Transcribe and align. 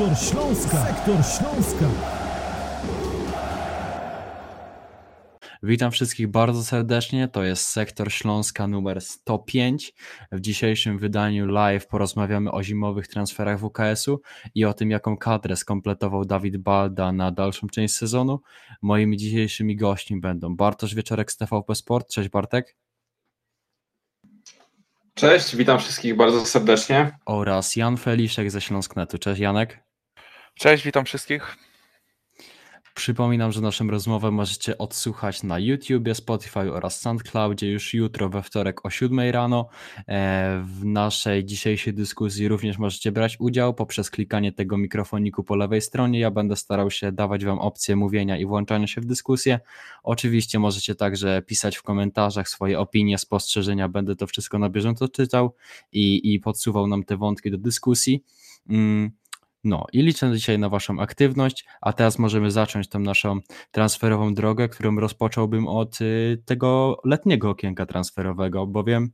Sektor 0.00 0.18
Śląska. 0.18 0.86
Sektor 0.86 1.16
Śląska. 1.24 1.86
Witam 5.62 5.90
wszystkich 5.90 6.28
bardzo 6.28 6.64
serdecznie. 6.64 7.28
To 7.28 7.44
jest 7.44 7.68
sektor 7.68 8.12
Śląska 8.12 8.66
numer 8.66 9.00
105. 9.00 9.94
W 10.32 10.40
dzisiejszym 10.40 10.98
wydaniu 10.98 11.46
live 11.46 11.86
porozmawiamy 11.86 12.52
o 12.52 12.62
zimowych 12.62 13.08
transferach 13.08 13.60
WKS-u 13.60 14.20
i 14.54 14.64
o 14.64 14.74
tym, 14.74 14.90
jaką 14.90 15.16
kadrę 15.16 15.56
skompletował 15.56 16.24
Dawid 16.24 16.56
Balda 16.56 17.12
na 17.12 17.30
dalszą 17.30 17.66
część 17.66 17.94
sezonu. 17.94 18.40
Moimi 18.82 19.16
dzisiejszymi 19.16 19.76
gośćmi 19.76 20.20
będą 20.20 20.56
Bartosz 20.56 20.94
Wieczorek 20.94 21.32
z 21.32 21.36
TVP 21.36 21.74
Sport. 21.74 22.08
Cześć 22.10 22.28
Bartek. 22.28 22.76
Cześć, 25.14 25.56
witam 25.56 25.78
wszystkich 25.78 26.16
bardzo 26.16 26.46
serdecznie. 26.46 27.18
Oraz 27.26 27.76
Jan 27.76 27.96
Feliszek 27.96 28.50
ze 28.50 28.60
Śląsknetu. 28.60 29.18
Cześć 29.18 29.40
Janek. 29.40 29.89
Cześć, 30.54 30.84
witam 30.84 31.04
wszystkich. 31.04 31.56
Przypominam, 32.94 33.52
że 33.52 33.60
naszą 33.60 33.88
rozmowę 33.88 34.30
możecie 34.30 34.78
odsłuchać 34.78 35.42
na 35.42 35.58
YouTubie, 35.58 36.14
Spotify 36.14 36.72
oraz 36.72 37.00
SoundCloudzie 37.00 37.70
już 37.70 37.94
jutro 37.94 38.28
we 38.28 38.42
wtorek 38.42 38.86
o 38.86 38.90
7 38.90 39.20
rano. 39.30 39.68
E, 40.08 40.64
w 40.64 40.84
naszej 40.84 41.44
dzisiejszej 41.44 41.94
dyskusji 41.94 42.48
również 42.48 42.78
możecie 42.78 43.12
brać 43.12 43.36
udział 43.40 43.74
poprzez 43.74 44.10
klikanie 44.10 44.52
tego 44.52 44.78
mikrofoniku 44.78 45.44
po 45.44 45.56
lewej 45.56 45.80
stronie. 45.80 46.20
Ja 46.20 46.30
będę 46.30 46.56
starał 46.56 46.90
się 46.90 47.12
dawać 47.12 47.44
Wam 47.44 47.58
opcję 47.58 47.96
mówienia 47.96 48.38
i 48.38 48.46
włączania 48.46 48.86
się 48.86 49.00
w 49.00 49.06
dyskusję. 49.06 49.60
Oczywiście 50.02 50.58
możecie 50.58 50.94
także 50.94 51.42
pisać 51.42 51.76
w 51.76 51.82
komentarzach 51.82 52.48
swoje 52.48 52.78
opinie, 52.78 53.18
spostrzeżenia. 53.18 53.88
Będę 53.88 54.16
to 54.16 54.26
wszystko 54.26 54.58
na 54.58 54.70
bieżąco 54.70 55.08
czytał 55.08 55.54
i, 55.92 56.34
i 56.34 56.40
podsuwał 56.40 56.86
nam 56.86 57.04
te 57.04 57.16
wątki 57.16 57.50
do 57.50 57.58
dyskusji. 57.58 58.24
Mm. 58.68 59.20
No 59.64 59.86
i 59.92 60.02
liczę 60.02 60.32
dzisiaj 60.32 60.58
na 60.58 60.68
Waszą 60.68 61.00
aktywność, 61.00 61.64
a 61.80 61.92
teraz 61.92 62.18
możemy 62.18 62.50
zacząć 62.50 62.88
tą 62.88 62.98
naszą 62.98 63.40
transferową 63.70 64.34
drogę, 64.34 64.68
którą 64.68 64.96
rozpocząłbym 64.96 65.68
od 65.68 66.00
y, 66.00 66.42
tego 66.44 67.00
letniego 67.04 67.50
okienka 67.50 67.86
transferowego, 67.86 68.66
bowiem 68.66 69.12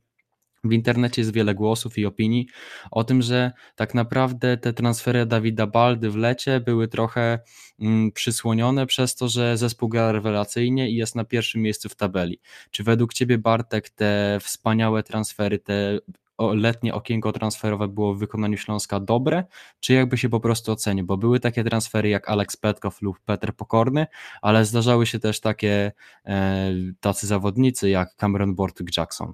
w 0.63 0.73
internecie 0.73 1.21
jest 1.21 1.33
wiele 1.33 1.55
głosów 1.55 1.97
i 1.97 2.05
opinii 2.05 2.47
o 2.91 3.03
tym, 3.03 3.21
że 3.21 3.51
tak 3.75 3.93
naprawdę 3.93 4.57
te 4.57 4.73
transfery 4.73 5.25
Dawida 5.25 5.67
Baldy 5.67 6.09
w 6.09 6.15
lecie 6.15 6.59
były 6.59 6.87
trochę 6.87 7.39
mm, 7.79 8.11
przysłonione 8.11 8.85
przez 8.85 9.15
to, 9.15 9.27
że 9.27 9.57
zespół 9.57 9.89
gra 9.89 10.11
rewelacyjnie 10.11 10.89
i 10.89 10.95
jest 10.95 11.15
na 11.15 11.25
pierwszym 11.25 11.61
miejscu 11.61 11.89
w 11.89 11.95
tabeli. 11.95 12.39
Czy 12.71 12.83
według 12.83 13.13
Ciebie, 13.13 13.37
Bartek, 13.37 13.89
te 13.89 14.39
wspaniałe 14.41 15.03
transfery, 15.03 15.59
te 15.59 15.99
letnie 16.39 16.93
okienko 16.93 17.31
transferowe 17.31 17.87
było 17.87 18.13
w 18.13 18.19
wykonaniu 18.19 18.57
Śląska 18.57 18.99
dobre, 18.99 19.43
czy 19.79 19.93
jakby 19.93 20.17
się 20.17 20.29
po 20.29 20.39
prostu 20.39 20.71
ocenił, 20.71 21.05
bo 21.05 21.17
były 21.17 21.39
takie 21.39 21.63
transfery 21.63 22.09
jak 22.09 22.29
Alex 22.29 22.57
Petkow 22.57 23.01
lub 23.01 23.19
Peter 23.25 23.55
Pokorny, 23.55 24.07
ale 24.41 24.65
zdarzały 24.65 25.05
się 25.05 25.19
też 25.19 25.39
takie 25.39 25.91
e, 26.25 26.71
tacy 26.99 27.27
zawodnicy 27.27 27.89
jak 27.89 28.15
Cameron 28.15 28.55
Bortuk-Jackson. 28.55 29.31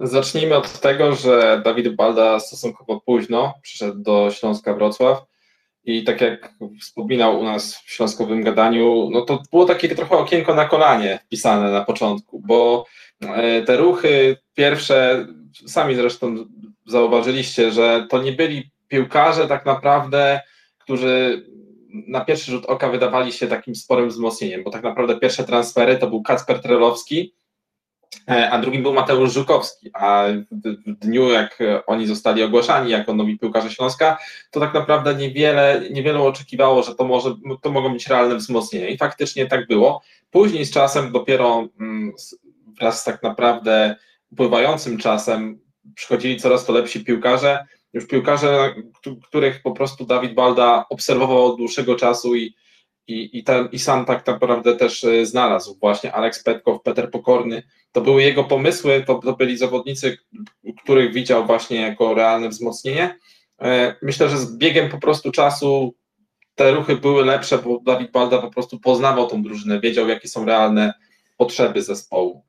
Zacznijmy 0.00 0.56
od 0.56 0.80
tego, 0.80 1.14
że 1.14 1.62
Dawid 1.64 1.96
Balda 1.96 2.40
stosunkowo 2.40 3.00
późno 3.00 3.54
przyszedł 3.62 4.02
do 4.02 4.30
Śląska 4.30 4.74
Wrocław 4.74 5.35
i 5.86 6.04
tak 6.04 6.20
jak 6.20 6.54
wspominał 6.80 7.40
u 7.40 7.44
nas 7.44 7.76
w 7.76 7.90
śląskowym 7.90 8.42
gadaniu, 8.42 9.08
no 9.12 9.22
to 9.22 9.42
było 9.50 9.64
takie 9.64 9.94
trochę 9.94 10.16
okienko 10.16 10.54
na 10.54 10.64
kolanie 10.64 11.18
wpisane 11.26 11.70
na 11.70 11.84
początku, 11.84 12.42
bo 12.46 12.86
E, 13.20 13.62
te 13.62 13.76
ruchy 13.76 14.36
pierwsze, 14.54 15.26
sami 15.66 15.94
zresztą 15.94 16.36
zauważyliście, 16.86 17.70
że 17.70 18.06
to 18.10 18.22
nie 18.22 18.32
byli 18.32 18.70
piłkarze 18.88 19.48
tak 19.48 19.66
naprawdę, 19.66 20.40
którzy 20.78 21.44
na 22.08 22.24
pierwszy 22.24 22.50
rzut 22.50 22.66
oka 22.66 22.88
wydawali 22.88 23.32
się 23.32 23.46
takim 23.46 23.74
sporym 23.74 24.08
wzmocnieniem, 24.08 24.64
bo 24.64 24.70
tak 24.70 24.82
naprawdę 24.82 25.18
pierwsze 25.18 25.44
transfery 25.44 25.96
to 25.96 26.06
był 26.06 26.22
Kacper 26.22 26.60
Trelowski, 26.60 27.34
a 28.26 28.58
drugim 28.58 28.82
był 28.82 28.92
Mateusz 28.92 29.32
Żukowski, 29.32 29.90
a 29.94 30.24
w 30.86 30.92
dniu 30.94 31.30
jak 31.30 31.58
oni 31.86 32.06
zostali 32.06 32.42
ogłaszani 32.42 32.90
jako 32.90 33.14
nowi 33.14 33.38
piłkarze 33.38 33.70
Śląska, 33.70 34.18
to 34.50 34.60
tak 34.60 34.74
naprawdę 34.74 35.14
niewiele, 35.14 35.82
niewielu 35.90 36.24
oczekiwało, 36.24 36.82
że 36.82 36.94
to, 36.94 37.04
może, 37.04 37.34
to 37.62 37.70
mogą 37.70 37.92
być 37.92 38.06
realne 38.06 38.36
wzmocnienia 38.36 38.88
i 38.88 38.98
faktycznie 38.98 39.46
tak 39.46 39.66
było. 39.66 40.02
Później 40.30 40.64
z 40.64 40.70
czasem 40.70 41.12
dopiero 41.12 41.68
mm, 41.80 42.12
wraz 42.80 43.00
z 43.00 43.04
tak 43.04 43.22
naprawdę 43.22 43.96
upływającym 44.32 44.98
czasem 44.98 45.60
przychodzili 45.94 46.36
coraz 46.36 46.64
to 46.64 46.72
lepsi 46.72 47.04
piłkarze, 47.04 47.66
już 47.92 48.06
piłkarze, 48.06 48.74
których 49.28 49.62
po 49.62 49.72
prostu 49.72 50.06
Dawid 50.06 50.34
Balda 50.34 50.84
obserwował 50.90 51.46
od 51.46 51.56
dłuższego 51.56 51.94
czasu 51.94 52.36
i, 52.36 52.54
i, 53.08 53.38
i, 53.38 53.44
i 53.72 53.78
sam 53.78 54.04
tak 54.04 54.26
naprawdę 54.26 54.76
też 54.76 55.04
e, 55.04 55.26
znalazł. 55.26 55.78
Właśnie 55.80 56.12
Aleks 56.12 56.42
Petkow, 56.42 56.82
Peter 56.82 57.10
Pokorny, 57.10 57.62
to 57.92 58.00
były 58.00 58.22
jego 58.22 58.44
pomysły, 58.44 59.04
to, 59.06 59.14
to 59.14 59.32
byli 59.32 59.56
zawodnicy, 59.56 60.18
których 60.82 61.12
widział 61.12 61.46
właśnie 61.46 61.80
jako 61.80 62.14
realne 62.14 62.48
wzmocnienie. 62.48 63.18
E, 63.62 63.94
myślę, 64.02 64.28
że 64.28 64.38
z 64.38 64.56
biegiem 64.56 64.88
po 64.88 64.98
prostu 64.98 65.32
czasu 65.32 65.94
te 66.54 66.72
ruchy 66.72 66.96
były 66.96 67.24
lepsze, 67.24 67.58
bo 67.58 67.80
Dawid 67.80 68.10
Balda 68.10 68.38
po 68.38 68.50
prostu 68.50 68.80
poznawał 68.80 69.26
tą 69.26 69.42
drużynę, 69.42 69.80
wiedział 69.80 70.08
jakie 70.08 70.28
są 70.28 70.44
realne 70.44 70.94
potrzeby 71.36 71.82
zespołu. 71.82 72.44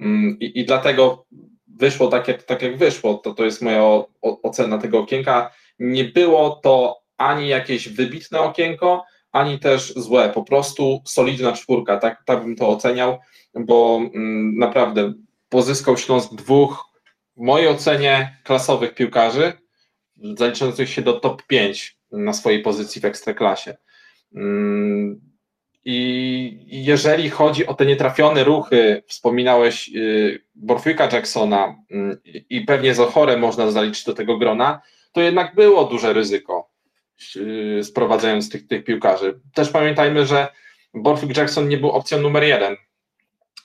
Mm, 0.00 0.38
I, 0.40 0.60
i 0.60 0.64
dlatego 0.64 1.26
wyszło 1.66 2.08
tak 2.08 2.28
jak, 2.28 2.42
tak, 2.42 2.62
jak 2.62 2.78
wyszło. 2.78 3.14
To, 3.14 3.34
to 3.34 3.44
jest 3.44 3.62
moja 3.62 3.82
ocena 4.22 4.78
tego 4.78 4.98
okienka. 4.98 5.50
Nie 5.78 6.04
było 6.04 6.50
to 6.50 7.02
ani 7.16 7.48
jakieś 7.48 7.88
wybitne 7.88 8.40
okienko, 8.40 9.04
ani 9.32 9.58
też 9.58 9.94
złe. 9.94 10.30
Po 10.34 10.42
prostu 10.42 11.02
solidna 11.04 11.52
czwórka, 11.52 11.96
tak, 11.96 12.22
tak 12.24 12.42
bym 12.42 12.56
to 12.56 12.68
oceniał, 12.68 13.18
bo 13.54 14.00
mm, 14.14 14.58
naprawdę 14.58 15.12
pozyskał 15.48 15.96
Śląsk 15.96 16.34
dwóch, 16.34 16.84
w 17.36 17.40
mojej 17.40 17.68
ocenie, 17.68 18.36
klasowych 18.44 18.94
piłkarzy, 18.94 19.52
zaliczających 20.38 20.88
się 20.88 21.02
do 21.02 21.20
top 21.20 21.42
5 21.46 21.98
na 22.12 22.32
swojej 22.32 22.62
pozycji 22.62 23.00
w 23.00 23.04
ekstraklasie. 23.04 23.76
Mm, 24.34 25.20
i 25.84 26.84
jeżeli 26.84 27.30
chodzi 27.30 27.66
o 27.66 27.74
te 27.74 27.86
nietrafione 27.86 28.44
ruchy, 28.44 29.02
wspominałeś 29.06 29.90
y, 29.96 30.44
Borfika 30.54 31.08
Jacksona 31.12 31.76
y, 32.26 32.44
i 32.50 32.60
pewnie 32.60 32.94
Zochore 32.94 33.36
można 33.36 33.70
zaliczyć 33.70 34.04
do 34.04 34.14
tego 34.14 34.38
grona, 34.38 34.80
to 35.12 35.20
jednak 35.20 35.54
było 35.54 35.84
duże 35.84 36.12
ryzyko 36.12 36.71
sprowadzając 37.82 38.50
tych, 38.50 38.66
tych 38.66 38.84
piłkarzy. 38.84 39.40
Też 39.54 39.70
pamiętajmy, 39.70 40.26
że 40.26 40.48
Borfik 40.94 41.36
Jackson 41.36 41.68
nie 41.68 41.76
był 41.76 41.90
opcją 41.90 42.20
numer 42.20 42.42
jeden, 42.44 42.76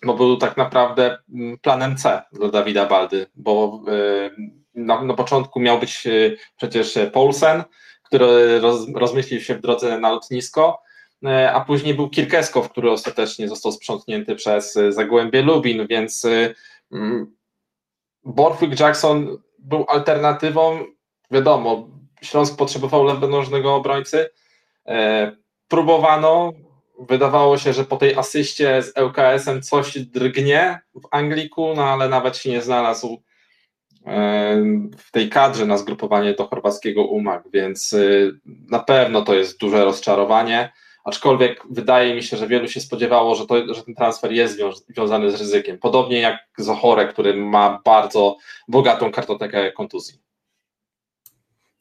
bo 0.03 0.13
był 0.13 0.37
tak 0.37 0.57
naprawdę 0.57 1.17
mm, 1.33 1.57
planem 1.57 1.97
C 1.97 2.21
dla 2.31 2.49
Dawida 2.49 2.85
Baldy, 2.85 3.25
bo 3.35 3.81
na, 4.75 5.03
na 5.03 5.13
początku 5.13 5.59
miał 5.59 5.79
być 5.79 6.07
przecież 6.57 6.99
Paulsen, 7.13 7.63
który 8.03 8.59
roz, 8.59 8.87
rozmyślił 8.95 9.41
się 9.41 9.55
w 9.55 9.61
drodze 9.61 9.99
na 9.99 10.11
lotnisko, 10.11 10.81
a 11.53 11.61
później 11.61 11.93
był 11.93 12.09
Kirkeskow, 12.09 12.69
który 12.69 12.91
ostatecznie 12.91 13.47
został 13.47 13.71
sprzątnięty 13.71 14.35
przez 14.35 14.79
Zagłębie 14.89 15.41
Lubin, 15.41 15.87
więc 15.87 16.27
mm, 16.91 17.35
Borthwick 18.23 18.79
Jackson 18.79 19.37
był 19.59 19.85
alternatywą, 19.87 20.85
wiadomo, 21.31 21.87
Śląsk 22.21 22.57
potrzebował 22.57 23.03
lewonożnego 23.03 23.75
obrońcy, 23.75 24.29
próbowano, 25.67 26.51
wydawało 26.99 27.57
się, 27.57 27.73
że 27.73 27.83
po 27.83 27.97
tej 27.97 28.15
asyście 28.15 28.81
z 28.81 28.93
ŁKS-em 28.97 29.61
coś 29.61 29.99
drgnie 29.99 30.79
w 30.95 31.07
Angliku, 31.11 31.73
no 31.75 31.83
ale 31.83 32.09
nawet 32.09 32.37
się 32.37 32.49
nie 32.49 32.61
znalazł 32.61 33.23
w 34.97 35.11
tej 35.11 35.29
kadrze 35.29 35.65
na 35.65 35.77
zgrupowanie 35.77 36.33
do 36.33 36.47
chorwackiego 36.47 37.05
UMAK, 37.05 37.43
więc 37.53 37.95
na 38.45 38.79
pewno 38.79 39.21
to 39.21 39.33
jest 39.33 39.59
duże 39.59 39.85
rozczarowanie 39.85 40.71
aczkolwiek 41.07 41.63
wydaje 41.69 42.15
mi 42.15 42.23
się, 42.23 42.37
że 42.37 42.47
wielu 42.47 42.67
się 42.67 42.81
spodziewało, 42.81 43.35
że, 43.35 43.47
to, 43.47 43.73
że 43.73 43.83
ten 43.83 43.95
transfer 43.95 44.31
jest 44.31 44.59
związany 44.89 45.31
z 45.31 45.35
ryzykiem. 45.35 45.77
Podobnie 45.77 46.19
jak 46.19 46.37
Zochore, 46.57 47.07
który 47.07 47.33
ma 47.33 47.81
bardzo 47.85 48.37
bogatą 48.67 49.11
kartotekę 49.11 49.71
kontuzji. 49.71 50.19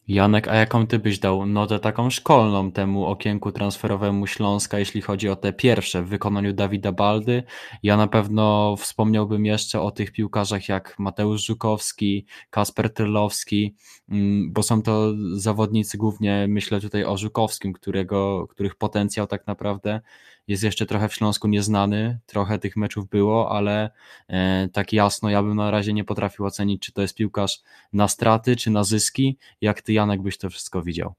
Janek, 0.09 0.49
a 0.49 0.55
jaką 0.55 0.87
ty 0.87 0.99
byś 0.99 1.19
dał 1.19 1.47
notę 1.47 1.79
taką 1.79 2.11
szkolną 2.11 2.73
temu 2.73 3.07
okienku 3.07 3.53
transferowemu 3.53 4.27
Śląska, 4.27 4.79
jeśli 4.79 5.03
chodzi 5.03 5.29
o 5.29 5.37
te 5.37 5.53
pierwsze 5.53 6.03
w 6.03 6.09
wykonaniu 6.09 6.53
Dawida 6.53 6.93
Baldy? 6.93 7.43
Ja 7.83 7.97
na 7.97 8.07
pewno 8.07 8.77
wspomniałbym 8.77 9.47
jeszcze 9.47 9.81
o 9.81 9.91
tych 9.91 10.13
piłkarzach 10.13 10.69
jak 10.69 10.99
Mateusz 10.99 11.47
Żukowski, 11.47 12.27
Kasper 12.51 12.95
Trylowski, 12.95 13.75
mm, 14.09 14.53
bo 14.53 14.63
są 14.63 14.83
to 14.83 15.13
zawodnicy 15.35 15.99
głównie, 15.99 16.47
myślę 16.49 16.81
tutaj 16.81 17.05
o 17.05 17.17
Żukowskim, 17.17 17.73
którego, 17.73 18.47
których 18.47 18.75
potencjał 18.75 19.27
tak 19.27 19.47
naprawdę 19.47 20.01
jest 20.49 20.63
jeszcze 20.63 20.87
trochę 20.87 21.09
w 21.09 21.15
Śląsku 21.15 21.49
nieznany, 21.49 22.19
trochę 22.27 22.59
tych 22.59 22.77
meczów 22.77 23.09
było, 23.09 23.51
ale 23.51 23.91
e, 24.29 24.69
tak 24.73 24.93
jasno 24.93 25.31
ja 25.31 25.43
bym 25.43 25.57
na 25.57 25.71
razie 25.71 25.93
nie 25.93 26.05
potrafił 26.05 26.45
ocenić, 26.45 26.83
czy 26.83 26.93
to 26.93 27.03
jest 27.03 27.15
piłkarz 27.15 27.63
na 27.93 28.09
straty, 28.09 28.57
czy 28.57 28.71
na 28.71 28.85
zyski. 28.85 29.39
Jak 29.61 29.83
ty 29.83 29.93
Janek 29.93 30.23
byś 30.23 30.39
to 30.39 30.51
wszystko 30.51 30.83
widział? 30.83 31.15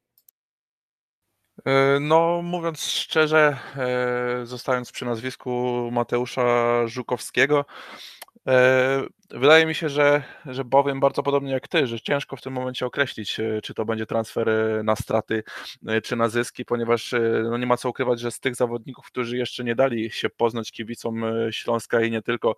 E, 1.66 2.00
no, 2.00 2.42
mówiąc 2.42 2.82
szczerze, 2.82 3.58
e, 3.78 4.46
zostając 4.46 4.92
przy 4.92 5.06
nazwisku 5.06 5.90
Mateusza 5.92 6.88
Żukowskiego, 6.88 7.66
wydaje 9.32 9.66
mi 9.66 9.76
się, 9.76 9.90
że, 9.90 10.24
że 10.46 10.66
bowiem 10.66 11.00
bardzo 11.00 11.24
podobnie 11.24 11.52
jak 11.52 11.68
ty, 11.68 11.88
że 11.88 12.00
ciężko 12.00 12.36
w 12.36 12.42
tym 12.42 12.54
momencie 12.54 12.86
określić, 12.86 13.38
czy 13.64 13.74
to 13.74 13.86
będzie 13.86 14.06
transfer 14.06 14.50
na 14.84 14.96
straty, 14.96 15.44
czy 16.04 16.16
na 16.16 16.30
zyski, 16.30 16.66
ponieważ 16.66 17.16
no 17.44 17.58
nie 17.58 17.66
ma 17.66 17.78
co 17.78 17.90
ukrywać, 17.90 18.20
że 18.20 18.32
z 18.32 18.40
tych 18.40 18.56
zawodników, 18.56 19.06
którzy 19.06 19.38
jeszcze 19.38 19.64
nie 19.64 19.76
dali 19.76 20.12
się 20.12 20.30
poznać 20.30 20.72
kibicom 20.72 21.26
Śląska 21.52 22.02
i 22.02 22.12
nie 22.12 22.22
tylko 22.22 22.56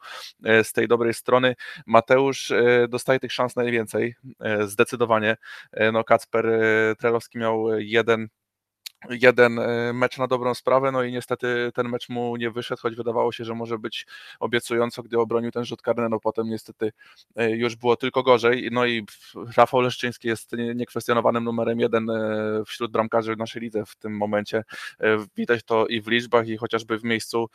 z 0.64 0.74
tej 0.74 0.88
dobrej 0.88 1.14
strony, 1.14 1.56
Mateusz 1.86 2.54
dostaje 2.90 3.20
tych 3.20 3.34
szans 3.34 3.56
najwięcej, 3.56 4.16
zdecydowanie. 4.62 5.38
No 5.94 6.04
Kacper 6.04 6.46
Trelowski 7.00 7.38
miał 7.38 7.80
jeden 7.80 8.28
jeden 9.10 9.60
e, 9.60 9.94
mecz 9.94 10.18
na 10.18 10.28
dobrą 10.28 10.54
sprawę, 10.54 10.92
no 10.92 11.04
i 11.04 11.12
niestety 11.12 11.72
ten 11.74 11.90
mecz 11.90 12.10
mu 12.10 12.36
nie 12.36 12.52
wyszedł, 12.52 12.82
choć 12.82 12.96
wydawało 12.96 13.32
się, 13.32 13.46
że 13.46 13.56
może 13.56 13.78
być 13.78 14.06
obiecująco, 14.40 15.04
gdy 15.04 15.20
obronił 15.20 15.52
ten 15.52 15.66
rzut 15.66 15.82
karny, 15.82 16.10
no 16.10 16.20
potem 16.20 16.50
niestety 16.50 16.92
e, 17.36 17.52
już 17.52 17.76
było 17.76 17.96
tylko 17.96 18.24
gorzej, 18.24 18.70
no 18.72 18.86
i 18.86 19.06
Rafał 19.58 19.82
Leszczyński 19.82 20.28
jest 20.28 20.52
niekwestionowanym 20.76 21.44
numerem 21.44 21.80
jeden 21.80 22.10
e, 22.10 22.64
wśród 22.66 22.92
bramkarzy 22.92 23.36
w 23.36 23.38
naszej 23.38 23.62
lidze 23.62 23.86
w 23.86 23.96
tym 23.96 24.18
momencie, 24.18 24.64
widać 25.38 25.64
to 25.64 25.88
i 25.88 26.02
w 26.02 26.08
liczbach 26.08 26.48
i 26.48 26.58
chociażby 26.58 27.00
w 27.00 27.04
miejscu 27.04 27.50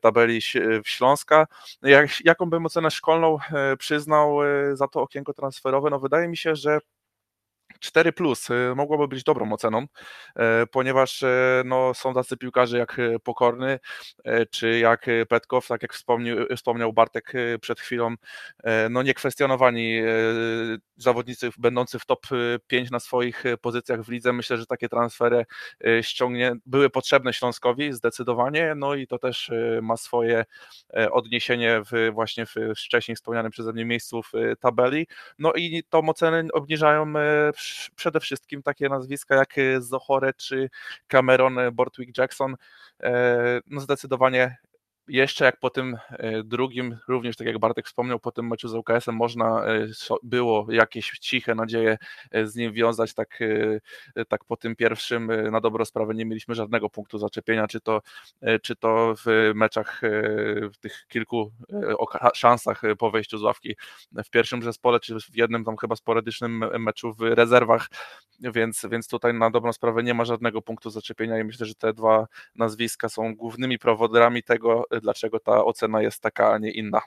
tabeli 0.00 0.40
Śląska. 0.84 1.46
Jak, 1.82 2.24
jaką 2.24 2.46
bym 2.46 2.66
ocenę 2.66 2.90
szkolną 2.90 3.38
przyznał 3.78 4.38
za 4.72 4.88
to 4.88 5.02
okienko 5.02 5.32
transferowe? 5.34 5.90
No 5.90 5.98
wydaje 5.98 6.28
mi 6.28 6.36
się, 6.36 6.56
że 6.56 6.78
4 7.84 8.12
plus 8.12 8.50
y, 8.50 8.72
mogłoby 8.76 9.08
być 9.08 9.24
dobrą 9.24 9.52
oceną, 9.52 9.86
e, 10.36 10.66
ponieważ 10.66 11.22
e, 11.22 11.62
no, 11.64 11.94
są 11.94 12.14
tacy 12.14 12.36
piłkarze 12.36 12.78
jak 12.78 12.98
e, 12.98 13.18
Pokorny, 13.18 13.78
czy 14.50 14.78
jak 14.78 15.06
Petkow, 15.28 15.66
tak 15.66 15.82
jak 15.82 15.94
wspomniał, 15.94 16.36
wspomniał 16.56 16.92
Bartek 16.92 17.32
przed 17.60 17.80
chwilą, 17.80 18.14
no 18.90 19.02
niekwestionowani 19.02 20.00
zawodnicy 20.96 21.50
będący 21.58 21.98
w 21.98 22.06
top 22.06 22.26
5 22.66 22.90
na 22.90 23.00
swoich 23.00 23.44
pozycjach 23.60 24.02
w 24.02 24.08
lidze. 24.08 24.32
Myślę, 24.32 24.56
że 24.56 24.66
takie 24.66 24.88
transfery 24.88 25.44
ściągnie, 26.02 26.52
były 26.66 26.90
potrzebne 26.90 27.32
Śląskowi 27.32 27.92
zdecydowanie, 27.92 28.74
no 28.76 28.94
i 28.94 29.06
to 29.06 29.18
też 29.18 29.50
ma 29.82 29.96
swoje 29.96 30.44
odniesienie 31.12 31.82
w, 31.92 32.10
właśnie 32.12 32.46
w 32.46 32.54
wcześniej 32.76 33.16
wspomnianym 33.16 33.52
przeze 33.52 33.72
mnie 33.72 33.84
miejscu 33.84 34.22
w 34.22 34.32
tabeli. 34.60 35.06
No 35.38 35.52
i 35.52 35.82
tą 35.90 36.08
ocenę 36.08 36.44
obniżają 36.52 37.12
przede 37.96 38.20
wszystkim 38.20 38.62
takie 38.62 38.88
nazwiska 38.88 39.34
jak 39.36 39.58
y, 39.58 39.82
Zohore 39.82 40.32
czy 40.34 40.70
Cameron 41.08 41.56
Bortwick 41.72 42.18
Jackson. 42.18 42.56
E, 43.02 43.60
no 43.66 43.80
zdecydowanie 43.80 44.56
jeszcze 45.08 45.44
jak 45.44 45.60
po 45.60 45.70
tym 45.70 45.98
e, 46.10 46.42
drugim, 46.42 46.98
również 47.08 47.36
tak 47.36 47.46
jak 47.46 47.58
Bartek 47.58 47.86
wspomniał, 47.86 48.20
po 48.20 48.32
tym 48.32 48.48
meczu 48.48 48.68
z 48.68 48.74
UKS-em 48.74 49.16
można 49.16 49.64
e, 49.64 49.86
było 50.22 50.66
jakieś 50.70 51.10
ciche 51.10 51.54
nadzieje 51.54 51.98
e, 52.30 52.46
z 52.46 52.56
nim 52.56 52.72
wiązać, 52.72 53.14
tak, 53.14 53.38
tak 54.28 54.44
po 54.44 54.56
tym 54.56 54.76
pierwszym 54.76 55.50
na 55.50 55.60
dobrą 55.60 55.84
sprawę 55.84 56.14
nie 56.14 56.24
mieliśmy 56.24 56.54
żadnego 56.54 56.90
punktu 56.90 57.18
zaczepienia, 57.18 57.66
czy 57.66 57.80
to, 57.80 58.00
czy 58.62 58.76
to 58.76 59.14
w 59.26 59.52
meczach, 59.54 60.00
w 60.72 60.78
tych 60.80 61.06
kilku 61.08 61.52
szansach 62.34 62.82
po 62.98 63.10
wejściu 63.10 63.38
z 63.38 63.42
ławki 63.42 63.76
w 64.24 64.30
pierwszym 64.30 64.62
zespole, 64.62 65.00
czy 65.00 65.20
w 65.20 65.36
jednym 65.36 65.64
tam 65.64 65.76
chyba 65.76 65.96
sporadycznym 65.96 66.64
meczu 66.78 67.12
w 67.12 67.20
rezerwach, 67.20 67.88
więc, 68.40 68.86
więc 68.90 69.08
tutaj 69.08 69.34
na 69.34 69.50
dobrą 69.50 69.72
sprawę 69.72 70.02
nie 70.02 70.14
ma 70.14 70.24
żadnego 70.24 70.62
punktu 70.62 70.90
zaczepienia 70.90 71.38
i 71.38 71.44
myślę, 71.44 71.66
że 71.66 71.74
te 71.74 71.92
dwa 71.92 72.26
nazwiska 72.54 73.08
są 73.08 73.34
głównymi 73.34 73.78
prowodyrami 73.78 74.42
tego, 74.42 74.84
dlaczego 75.00 75.40
ta 75.40 75.64
ocena 75.64 76.02
jest 76.02 76.22
taka, 76.22 76.52
a 76.52 76.58
nie 76.58 76.70
inna. 76.70 77.00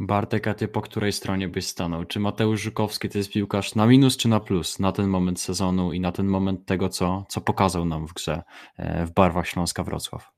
Bartek, 0.00 0.46
a 0.46 0.54
ty 0.54 0.68
po 0.68 0.80
której 0.80 1.12
stronie 1.12 1.48
byś 1.48 1.66
stanął? 1.66 2.04
Czy 2.04 2.20
Mateusz 2.20 2.60
Żukowski 2.60 3.08
to 3.08 3.18
jest 3.18 3.32
piłkarz 3.32 3.74
na 3.74 3.86
minus 3.86 4.16
czy 4.16 4.28
na 4.28 4.40
plus 4.40 4.78
na 4.78 4.92
ten 4.92 5.08
moment 5.08 5.40
sezonu 5.40 5.92
i 5.92 6.00
na 6.00 6.12
ten 6.12 6.26
moment 6.26 6.66
tego, 6.66 6.88
co, 6.88 7.24
co 7.28 7.40
pokazał 7.40 7.84
nam 7.84 8.06
w 8.06 8.12
grze 8.12 8.42
e, 8.76 9.06
w 9.06 9.12
barwach 9.12 9.48
Śląska 9.48 9.84
Wrocław? 9.84 10.32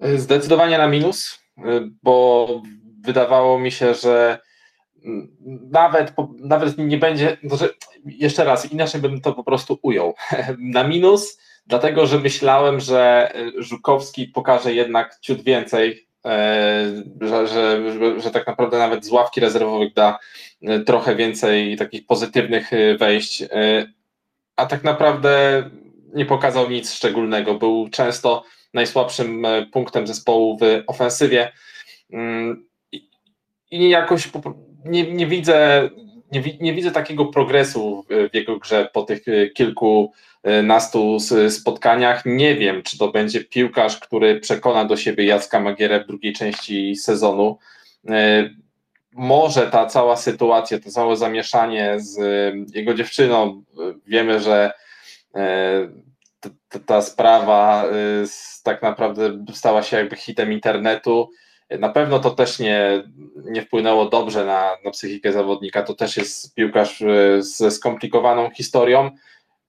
Zdecydowanie 0.00 0.78
na 0.78 0.88
minus, 0.88 1.38
e, 1.58 1.62
bo 2.02 2.46
wydawało 3.00 3.58
mi 3.58 3.72
się, 3.72 3.94
że 3.94 4.38
nawet, 5.70 6.12
nawet 6.38 6.78
nie 6.78 6.98
będzie, 6.98 7.36
znaczy, 7.44 7.74
jeszcze 8.04 8.44
raz, 8.44 8.72
inaczej 8.72 9.00
bym 9.00 9.20
to 9.20 9.32
po 9.32 9.44
prostu 9.44 9.78
ujął. 9.82 10.14
Na 10.58 10.84
minus, 10.84 11.38
dlatego 11.66 12.06
że 12.06 12.18
myślałem, 12.18 12.80
że 12.80 13.32
Żukowski 13.58 14.26
pokaże 14.26 14.74
jednak 14.74 15.18
ciut 15.20 15.42
więcej, 15.42 16.08
e, 16.26 16.84
że, 17.20 17.46
że, 17.46 18.20
że, 18.20 18.30
tak 18.30 18.46
naprawdę 18.46 18.78
nawet 18.78 19.06
z 19.06 19.10
ławki 19.10 19.40
rezerwowych 19.40 19.94
da 19.94 20.18
e, 20.62 20.80
trochę 20.80 21.16
więcej 21.16 21.76
takich 21.76 22.06
pozytywnych 22.06 22.72
e, 22.72 22.96
wejść, 22.96 23.44
a 24.56 24.66
tak 24.66 24.84
naprawdę 24.84 25.64
nie 26.14 26.26
pokazał 26.26 26.70
nic 26.70 26.92
szczególnego. 26.92 27.54
Był 27.54 27.88
często 27.92 28.44
najsłabszym 28.74 29.46
punktem 29.72 30.06
zespołu 30.06 30.58
w 30.60 30.82
ofensywie 30.86 31.52
mm, 32.12 32.66
i 33.70 33.88
jakoś 33.88 34.28
nie, 34.86 35.12
nie 35.12 35.26
widzę 35.26 35.90
nie, 36.32 36.42
nie, 36.60 36.74
widzę 36.74 36.90
takiego 36.90 37.24
progresu 37.26 38.04
w 38.32 38.34
jego 38.34 38.58
grze 38.58 38.88
po 38.92 39.02
tych 39.02 39.28
e, 39.28 39.48
kilkunastu 39.50 41.18
spotkaniach. 41.50 42.22
Nie 42.26 42.56
wiem, 42.56 42.82
czy 42.82 42.98
to 42.98 43.08
będzie 43.08 43.44
piłkarz, 43.44 43.98
który 43.98 44.40
przekona 44.40 44.84
do 44.84 44.96
siebie 44.96 45.24
Jacka 45.24 45.60
Magierę 45.60 46.04
w 46.04 46.06
drugiej 46.06 46.32
części 46.32 46.96
sezonu. 46.96 47.58
E, 48.08 48.50
może 49.12 49.66
ta 49.66 49.86
cała 49.86 50.16
sytuacja, 50.16 50.80
to 50.80 50.90
całe 50.90 51.16
zamieszanie 51.16 51.94
z 51.96 52.18
e, 52.18 52.52
jego 52.78 52.94
dziewczyną, 52.94 53.62
wiemy, 54.06 54.40
że 54.40 54.72
ta 56.86 57.02
sprawa 57.02 57.84
tak 58.62 58.82
naprawdę 58.82 59.44
stała 59.52 59.82
się 59.82 59.96
jakby 59.96 60.16
hitem 60.16 60.52
internetu 60.52 61.30
na 61.70 61.88
pewno 61.88 62.18
to 62.18 62.30
też 62.30 62.58
nie, 62.58 63.02
nie 63.44 63.62
wpłynęło 63.62 64.08
dobrze 64.08 64.44
na, 64.44 64.70
na 64.84 64.90
psychikę 64.90 65.32
zawodnika. 65.32 65.82
To 65.82 65.94
też 65.94 66.16
jest 66.16 66.54
piłkarz 66.54 67.02
e, 67.02 67.42
ze 67.42 67.70
skomplikowaną 67.70 68.50
historią. 68.50 69.10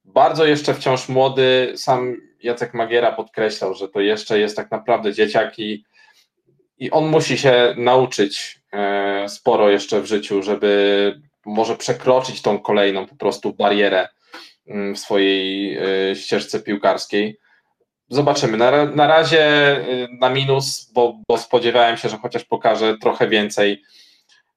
Bardzo 0.06 0.46
jeszcze 0.46 0.74
wciąż 0.74 1.10
młody. 1.10 1.74
Sam 1.76 2.16
Jacek 2.44 2.74
Magiera 2.74 3.12
podkreślał, 3.12 3.74
że 3.74 3.90
to 3.90 4.00
jeszcze 4.00 4.40
jest 4.40 4.56
tak 4.56 4.72
naprawdę 4.72 5.14
dzieciak 5.14 5.60
i, 5.60 5.84
i 6.78 6.92
on 6.92 7.08
musi 7.08 7.38
się 7.38 7.76
nauczyć 7.78 8.62
e, 8.74 9.30
sporo 9.30 9.70
jeszcze 9.70 10.02
w 10.02 10.06
życiu, 10.06 10.44
żeby 10.44 11.22
może 11.46 11.76
przekroczyć 11.76 12.42
tą 12.42 12.60
kolejną 12.60 13.08
po 13.08 13.16
prostu 13.16 13.54
barierę 13.54 14.08
mm, 14.68 14.96
w 14.96 15.00
swojej 15.00 15.78
e, 15.78 16.16
ścieżce 16.16 16.60
piłkarskiej. 16.60 17.40
Zobaczymy. 18.10 18.58
Na, 18.58 18.86
na 18.86 19.08
razie 19.08 19.78
y, 19.90 20.08
na 20.20 20.30
minus, 20.30 20.92
bo, 20.94 21.20
bo 21.28 21.38
spodziewałem 21.38 21.98
się, 21.98 22.10
że 22.10 22.18
chociaż 22.18 22.44
pokaże 22.44 22.98
trochę 22.98 23.28
więcej 23.28 23.84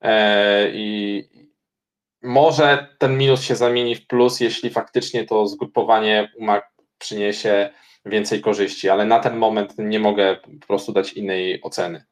e, 0.00 0.70
i 0.70 1.24
może 2.22 2.86
ten 2.98 3.18
minus 3.18 3.42
się 3.42 3.56
zamieni 3.56 3.94
w 3.94 4.06
plus, 4.06 4.40
jeśli 4.40 4.70
faktycznie 4.70 5.24
to 5.24 5.46
zgrupowanie 5.46 6.32
przyniesie 6.98 7.70
więcej 8.04 8.40
korzyści, 8.40 8.88
ale 8.88 9.04
na 9.04 9.18
ten 9.18 9.36
moment 9.36 9.74
nie 9.78 9.98
mogę 9.98 10.36
po 10.60 10.66
prostu 10.66 10.92
dać 10.92 11.12
innej 11.12 11.62
oceny. 11.62 12.04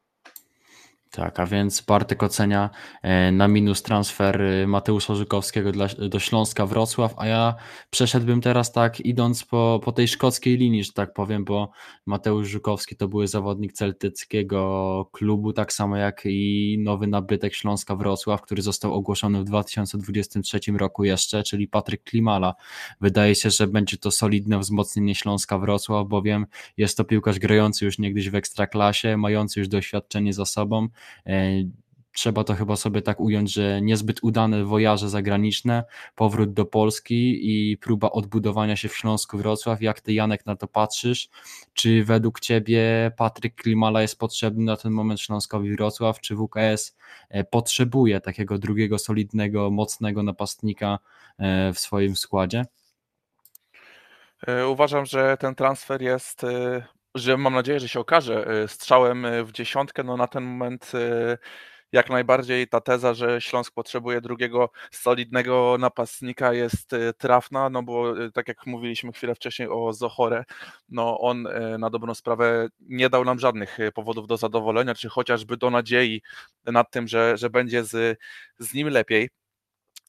Tak, 1.11 1.41
a 1.41 1.47
więc 1.47 1.81
Bartek 1.81 2.23
ocenia 2.23 2.71
e, 3.03 3.33
na 3.33 3.49
minus 3.49 3.83
transfer 3.83 4.43
e, 4.43 4.67
Mateusza 4.67 5.15
Żukowskiego 5.15 5.73
dla, 5.73 5.87
do 5.87 6.19
Śląska 6.19 6.67
Wrocław, 6.67 7.15
a 7.17 7.27
ja 7.27 7.55
przeszedłbym 7.91 8.41
teraz 8.41 8.73
tak 8.73 9.01
idąc 9.01 9.45
po, 9.45 9.81
po 9.85 9.93
tej 9.93 10.09
szkockiej 10.09 10.57
linii, 10.57 10.85
że 10.85 10.93
tak 10.93 11.13
powiem, 11.13 11.45
bo 11.45 11.71
Mateusz 12.07 12.49
Żukowski 12.49 12.97
to 12.97 13.09
był 13.09 13.27
zawodnik 13.27 13.73
celtyckiego 13.73 15.11
klubu, 15.13 15.53
tak 15.53 15.73
samo 15.73 15.97
jak 15.97 16.23
i 16.25 16.77
nowy 16.85 17.07
nabytek 17.07 17.55
Śląska 17.55 17.97
Wrocław, 17.97 18.43
który 18.43 18.63
został 18.63 18.95
ogłoszony 18.95 19.41
w 19.41 19.45
2023 19.45 20.61
roku 20.77 21.05
jeszcze, 21.05 21.43
czyli 21.43 21.69
Patryk 21.69 22.05
Klimala. 22.05 22.55
Wydaje 23.01 23.35
się, 23.35 23.51
że 23.51 23.67
będzie 23.67 23.97
to 23.97 24.11
solidne 24.11 24.59
wzmocnienie 24.59 25.15
Śląska 25.15 25.59
Wrocław, 25.59 26.09
bowiem 26.09 26.47
jest 26.77 26.97
to 26.97 27.05
piłkarz 27.05 27.39
grający 27.39 27.85
już 27.85 27.99
niegdyś 27.99 28.31
w 28.31 28.35
Ekstraklasie, 28.35 29.17
mający 29.17 29.61
już 29.61 29.69
doświadczenie 29.69 30.33
za 30.33 30.45
sobą, 30.45 30.89
trzeba 32.19 32.45
to 32.45 32.55
chyba 32.55 32.77
sobie 32.77 33.03
tak 33.03 33.21
ująć, 33.21 33.53
że 33.53 33.81
niezbyt 33.83 34.19
udane 34.23 34.65
wojaże 34.65 35.09
zagraniczne, 35.09 35.85
powrót 36.15 36.53
do 36.53 36.65
Polski 36.65 37.39
i 37.43 37.77
próba 37.77 38.11
odbudowania 38.11 38.77
się 38.77 38.89
w 38.89 38.97
Śląsku 38.97 39.39
Wrocław. 39.39 39.83
Jak 39.83 40.01
ty 40.01 40.13
Janek 40.13 40.47
na 40.47 40.57
to 40.57 40.69
patrzysz? 40.69 41.29
Czy 41.75 42.05
według 42.05 42.41
ciebie 42.41 43.13
Patryk 43.17 43.55
Klimala 43.55 44.03
jest 44.03 44.19
potrzebny 44.19 44.65
na 44.65 44.77
ten 44.77 44.93
moment 44.93 45.21
Śląskowi 45.21 45.77
Wrocław, 45.77 46.21
czy 46.21 46.37
WKS 46.37 46.97
e, 47.29 47.45
potrzebuje 47.45 48.21
takiego 48.21 48.59
drugiego 48.59 48.99
solidnego, 48.99 49.71
mocnego 49.71 50.23
napastnika 50.23 50.99
e, 51.39 51.73
w 51.73 51.79
swoim 51.79 52.17
składzie? 52.17 52.65
E, 54.47 54.69
uważam, 54.69 55.07
że 55.07 55.37
ten 55.37 55.55
transfer 55.55 56.03
jest, 56.03 56.43
że 57.19 57.37
mam 57.37 57.55
nadzieję, 57.55 57.81
że 57.81 57.89
się 57.89 58.01
okaże 58.01 58.47
strzałem 58.69 59.27
w 59.45 59.53
dziesiątkę. 59.53 60.05
No 60.05 60.17
na 60.17 60.27
ten 60.27 60.45
moment 60.45 60.93
jak 61.93 62.11
najbardziej 62.11 62.69
ta 62.69 62.81
teza, 62.81 63.15
że 63.15 63.41
Śląsk 63.41 63.75
potrzebuje 63.75 64.21
drugiego 64.21 64.71
solidnego 64.91 65.77
napastnika 65.81 66.53
jest 66.53 66.93
e, 66.93 67.13
trafna, 67.13 67.71
no 67.71 67.83
bo 67.83 68.25
e, 68.25 68.33
tak 68.33 68.49
jak 68.49 68.67
mówiliśmy 68.67 69.13
chwilę 69.13 69.35
wcześniej 69.35 69.69
o 69.69 69.93
Zochore, 69.93 70.45
no 70.89 71.21
on 71.21 71.47
e, 71.47 71.79
na 71.79 71.91
dobrą 71.91 72.15
sprawę 72.15 72.69
nie 72.81 73.11
dał 73.11 73.25
nam 73.25 73.39
żadnych 73.39 73.79
powodów 73.95 74.27
do 74.27 74.37
zadowolenia, 74.37 74.95
czy 74.95 75.09
chociażby 75.09 75.57
do 75.57 75.71
nadziei 75.71 76.23
nad 76.67 76.91
tym, 76.91 77.09
że, 77.09 77.37
że 77.37 77.51
będzie 77.51 77.85
z, 77.85 78.19
z 78.59 78.75
nim 78.75 78.89
lepiej. 78.89 79.31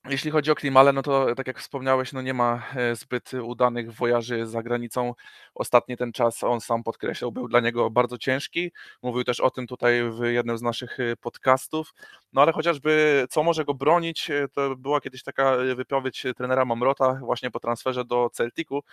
Jeśli 0.06 0.32
chodzi 0.32 0.52
o 0.52 0.56
Klimale, 0.56 0.94
no 0.94 1.02
to 1.02 1.36
tak 1.36 1.48
jak 1.48 1.60
wspomniałeś, 1.60 2.14
no 2.14 2.22
nie 2.22 2.34
ma 2.34 2.64
e, 2.76 2.96
zbyt 2.96 3.34
udanych 3.34 3.94
wojaży 3.94 4.48
za 4.48 4.64
granicą. 4.64 5.14
Ostatni 5.56 5.98
ten 5.98 6.12
czas, 6.12 6.44
on 6.44 6.62
sam 6.62 6.84
podkreślał, 6.84 7.32
był 7.32 7.48
dla 7.48 7.60
niego 7.60 7.90
bardzo 7.90 8.18
ciężki. 8.18 8.72
Mówił 9.04 9.24
też 9.24 9.40
o 9.40 9.50
tym 9.52 9.68
tutaj 9.68 10.04
w 10.12 10.24
jednym 10.24 10.58
z 10.58 10.62
naszych 10.62 11.00
e, 11.00 11.16
podcastów. 11.16 11.94
No 12.34 12.42
ale 12.42 12.52
chociażby 12.52 13.26
co 13.30 13.44
może 13.44 13.66
go 13.66 13.74
bronić, 13.74 14.30
e, 14.30 14.48
to 14.48 14.76
była 14.76 15.02
kiedyś 15.02 15.24
taka 15.24 15.58
wypowiedź 15.76 16.26
trenera 16.38 16.66
Mamrota 16.66 17.14
właśnie 17.14 17.52
po 17.52 17.60
transferze 17.60 18.06
do 18.06 18.30
Celticu, 18.34 18.84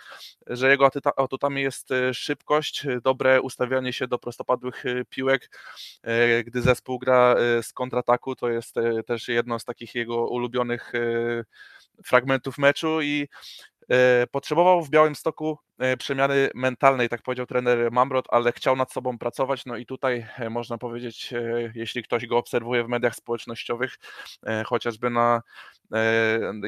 że 0.47 0.69
jego 0.69 0.89
atutami 1.15 1.61
jest 1.61 1.89
szybkość, 2.13 2.85
dobre 3.03 3.41
ustawianie 3.41 3.93
się 3.93 4.07
do 4.07 4.19
prostopadłych 4.19 4.83
piłek. 5.09 5.49
Gdy 6.45 6.61
zespół 6.61 6.99
gra 6.99 7.35
z 7.61 7.73
kontrataku, 7.73 8.35
to 8.35 8.49
jest 8.49 8.75
też 9.05 9.27
jedno 9.27 9.59
z 9.59 9.65
takich 9.65 9.95
jego 9.95 10.27
ulubionych 10.27 10.93
fragmentów 12.05 12.57
meczu 12.57 13.01
i 13.01 13.27
e, 13.76 13.76
potrzebował 14.31 14.83
w 14.83 14.89
Białym 14.89 15.15
Stoku 15.15 15.57
E, 15.79 15.97
przemiany 15.97 16.49
mentalnej, 16.55 17.09
tak 17.09 17.21
powiedział 17.21 17.45
trener 17.45 17.91
Mamrot, 17.91 18.25
ale 18.29 18.51
chciał 18.51 18.75
nad 18.75 18.91
sobą 18.91 19.17
pracować. 19.17 19.65
No 19.65 19.77
i 19.77 19.85
tutaj 19.85 20.25
e, 20.37 20.49
można 20.49 20.77
powiedzieć, 20.77 21.33
e, 21.33 21.71
jeśli 21.75 22.03
ktoś 22.03 22.25
go 22.25 22.37
obserwuje 22.37 22.83
w 22.83 22.87
mediach 22.87 23.15
społecznościowych, 23.15 23.95
chociażby 24.65 25.09
na 25.09 25.41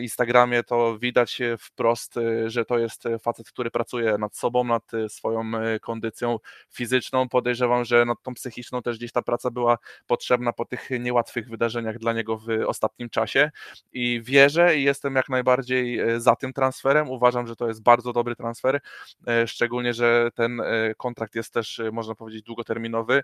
Instagramie, 0.01 0.63
to 0.63 0.99
widać 0.99 1.39
wprost, 1.59 2.15
że 2.45 2.65
to 2.65 2.77
jest 2.77 3.03
facet, 3.21 3.47
który 3.49 3.71
pracuje 3.71 4.17
nad 4.17 4.37
sobą, 4.37 4.63
nad 4.63 4.91
swoją 5.07 5.51
kondycją 5.81 6.37
fizyczną. 6.73 7.29
Podejrzewam, 7.29 7.85
że 7.85 8.05
nad 8.05 8.21
tą 8.23 8.33
psychiczną 8.33 8.81
też 8.81 8.97
gdzieś 8.97 9.11
ta 9.11 9.21
praca 9.21 9.51
była 9.51 9.77
potrzebna 10.07 10.53
po 10.53 10.65
tych 10.65 10.89
niełatwych 10.99 11.49
wydarzeniach 11.49 11.97
dla 11.97 12.13
niego 12.13 12.37
w 12.37 12.47
ostatnim 12.67 13.09
czasie. 13.09 13.51
I 13.91 14.21
wierzę 14.23 14.77
i 14.77 14.83
jestem 14.83 15.15
jak 15.15 15.29
najbardziej 15.29 15.99
za 16.17 16.35
tym 16.35 16.53
transferem. 16.53 17.08
Uważam, 17.09 17.47
że 17.47 17.55
to 17.55 17.67
jest 17.67 17.83
bardzo 17.83 18.13
dobry 18.13 18.35
transfer. 18.35 18.79
E, 19.27 19.47
szczególnie, 19.47 19.93
że 19.93 20.29
ten 20.35 20.61
e, 20.61 20.95
kontrakt 20.97 21.35
jest 21.35 21.53
też, 21.53 21.79
e, 21.79 21.91
można 21.91 22.15
powiedzieć, 22.15 22.43
długoterminowy 22.43 23.23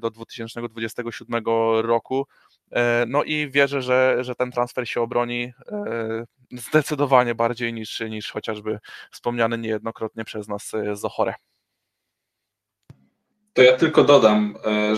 do 0.00 0.10
2027 0.10 1.44
roku. 1.82 2.26
No 3.06 3.24
i 3.24 3.50
wierzę, 3.50 3.82
że, 3.82 4.16
że 4.20 4.34
ten 4.34 4.52
transfer 4.52 4.88
się 4.88 5.00
obroni 5.00 5.52
zdecydowanie 6.52 7.34
bardziej 7.34 7.72
niż, 7.72 8.00
niż 8.00 8.30
chociażby 8.30 8.78
wspomniany 9.12 9.58
niejednokrotnie 9.58 10.24
przez 10.24 10.48
nas 10.48 10.72
Zochore. 10.92 11.34
To 13.52 13.62
ja 13.62 13.76
tylko 13.76 14.04
dodam, 14.04 14.54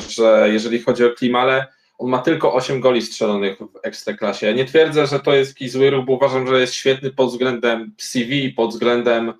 że 0.08 0.48
jeżeli 0.52 0.82
chodzi 0.82 1.04
o 1.04 1.10
Klimale, 1.10 1.66
on 1.98 2.10
ma 2.10 2.18
tylko 2.18 2.54
8 2.54 2.80
goli 2.80 3.02
strzelonych 3.02 3.58
w 3.58 3.78
Ekstraklasie. 3.82 4.46
Ja 4.46 4.52
nie 4.52 4.64
twierdzę, 4.64 5.06
że 5.06 5.20
to 5.20 5.34
jest 5.34 5.50
jakiś 5.50 5.72
zły 5.72 5.90
ruch, 5.90 6.04
bo 6.04 6.12
uważam, 6.12 6.46
że 6.46 6.60
jest 6.60 6.74
świetny 6.74 7.10
pod 7.10 7.30
względem 7.30 7.92
CV, 7.98 8.50
pod 8.50 8.70
względem 8.70 9.32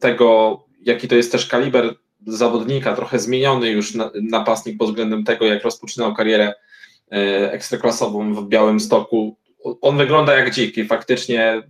tego, 0.00 0.60
jaki 0.80 1.08
to 1.08 1.14
jest 1.14 1.32
też 1.32 1.46
kaliber 1.46 1.94
zawodnika, 2.26 2.96
trochę 2.96 3.18
zmieniony 3.18 3.70
już 3.70 3.92
napastnik 4.22 4.78
pod 4.78 4.88
względem 4.88 5.24
tego, 5.24 5.46
jak 5.46 5.62
rozpoczynał 5.62 6.14
karierę 6.14 6.54
e, 7.12 7.52
ekstraklasową 7.52 8.34
w 8.34 8.48
Białym 8.48 8.80
Stoku. 8.80 9.36
On 9.80 9.96
wygląda 9.96 10.34
jak 10.34 10.54
dzik 10.54 10.76
i 10.76 10.84
faktycznie 10.84 11.62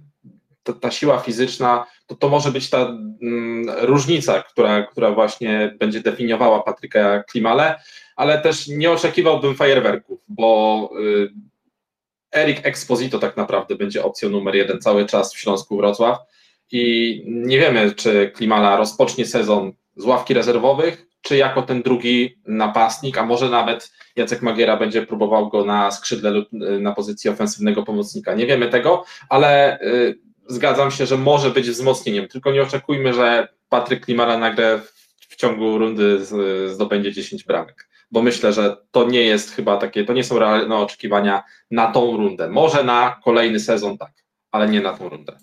ta, 0.63 0.73
ta 0.73 0.91
siła 0.91 1.19
fizyczna, 1.19 1.87
to, 2.07 2.15
to 2.15 2.29
może 2.29 2.53
być 2.53 2.71
ta 2.71 2.79
mm, 2.79 3.67
różnica, 3.81 4.43
która, 4.43 4.83
która 4.83 5.11
właśnie 5.11 5.75
będzie 5.79 6.01
definiowała 6.01 6.63
Patryka 6.63 7.23
Klimale, 7.23 7.81
ale 8.17 8.41
też 8.41 8.69
nie 8.69 8.91
oczekiwałbym 8.91 9.55
fajerwerków, 9.55 10.21
bo 10.29 10.91
y, 11.01 11.31
Erik 12.35 12.67
Exposito 12.67 13.19
tak 13.19 13.37
naprawdę 13.37 13.77
będzie 13.77 14.05
opcją 14.05 14.29
numer 14.29 14.55
jeden 14.55 14.81
cały 14.81 15.07
czas 15.07 15.35
w 15.35 15.39
Śląsku 15.39 15.77
Wrocław 15.77 16.19
i 16.73 17.23
nie 17.27 17.59
wiemy, 17.59 17.95
czy 17.95 18.31
Klimala 18.35 18.77
rozpocznie 18.77 19.27
sezon 19.27 19.73
z 19.97 20.05
ławki 20.05 20.35
rezerwowych, 20.35 21.07
czy 21.23 21.37
jako 21.37 21.63
ten 21.63 21.83
drugi 21.83 22.39
napastnik, 22.47 23.19
a 23.19 23.27
może 23.27 23.49
nawet 23.49 23.93
Jacek 24.17 24.43
Magiera 24.43 24.77
będzie 24.77 25.07
próbował 25.07 25.49
go 25.49 25.65
na 25.65 25.91
skrzydle 25.91 26.31
lub 26.31 26.53
y, 26.53 26.81
na 26.81 26.93
pozycji 26.93 27.31
ofensywnego 27.31 27.83
pomocnika. 27.83 28.35
Nie 28.35 28.47
wiemy 28.47 28.69
tego, 28.69 29.05
ale 29.29 29.81
y, 29.81 30.19
zgadzam 30.47 30.91
się, 30.91 31.07
że 31.07 31.17
może 31.17 31.51
być 31.51 31.71
wzmocnieniem, 31.71 32.29
tylko 32.29 32.53
nie 32.53 32.63
oczekujmy, 32.63 33.15
że 33.15 33.49
Patryk 33.69 34.05
Klimala 34.05 34.39
nagle 34.39 34.81
w 35.37 35.39
ciągu 35.39 35.79
rundy 35.79 36.19
zdobędzie 36.69 37.13
10 37.13 37.45
bramek, 37.45 37.89
bo 38.11 38.23
myślę, 38.23 38.53
że 38.53 38.77
to 38.91 39.09
nie 39.09 39.23
jest 39.23 39.51
chyba 39.51 39.77
takie, 39.77 40.05
to 40.05 40.13
nie 40.13 40.25
są 40.25 40.39
realne 40.39 40.77
oczekiwania 40.77 41.43
na 41.71 41.93
tą 41.93 42.17
rundę. 42.17 42.49
Może 42.49 42.85
na 42.85 43.21
kolejny 43.25 43.61
sezon 43.61 43.99
tak, 43.99 44.13
ale 44.51 44.69
nie 44.69 44.81
na 44.81 44.93
tą 44.93 45.09
rundę. 45.09 45.39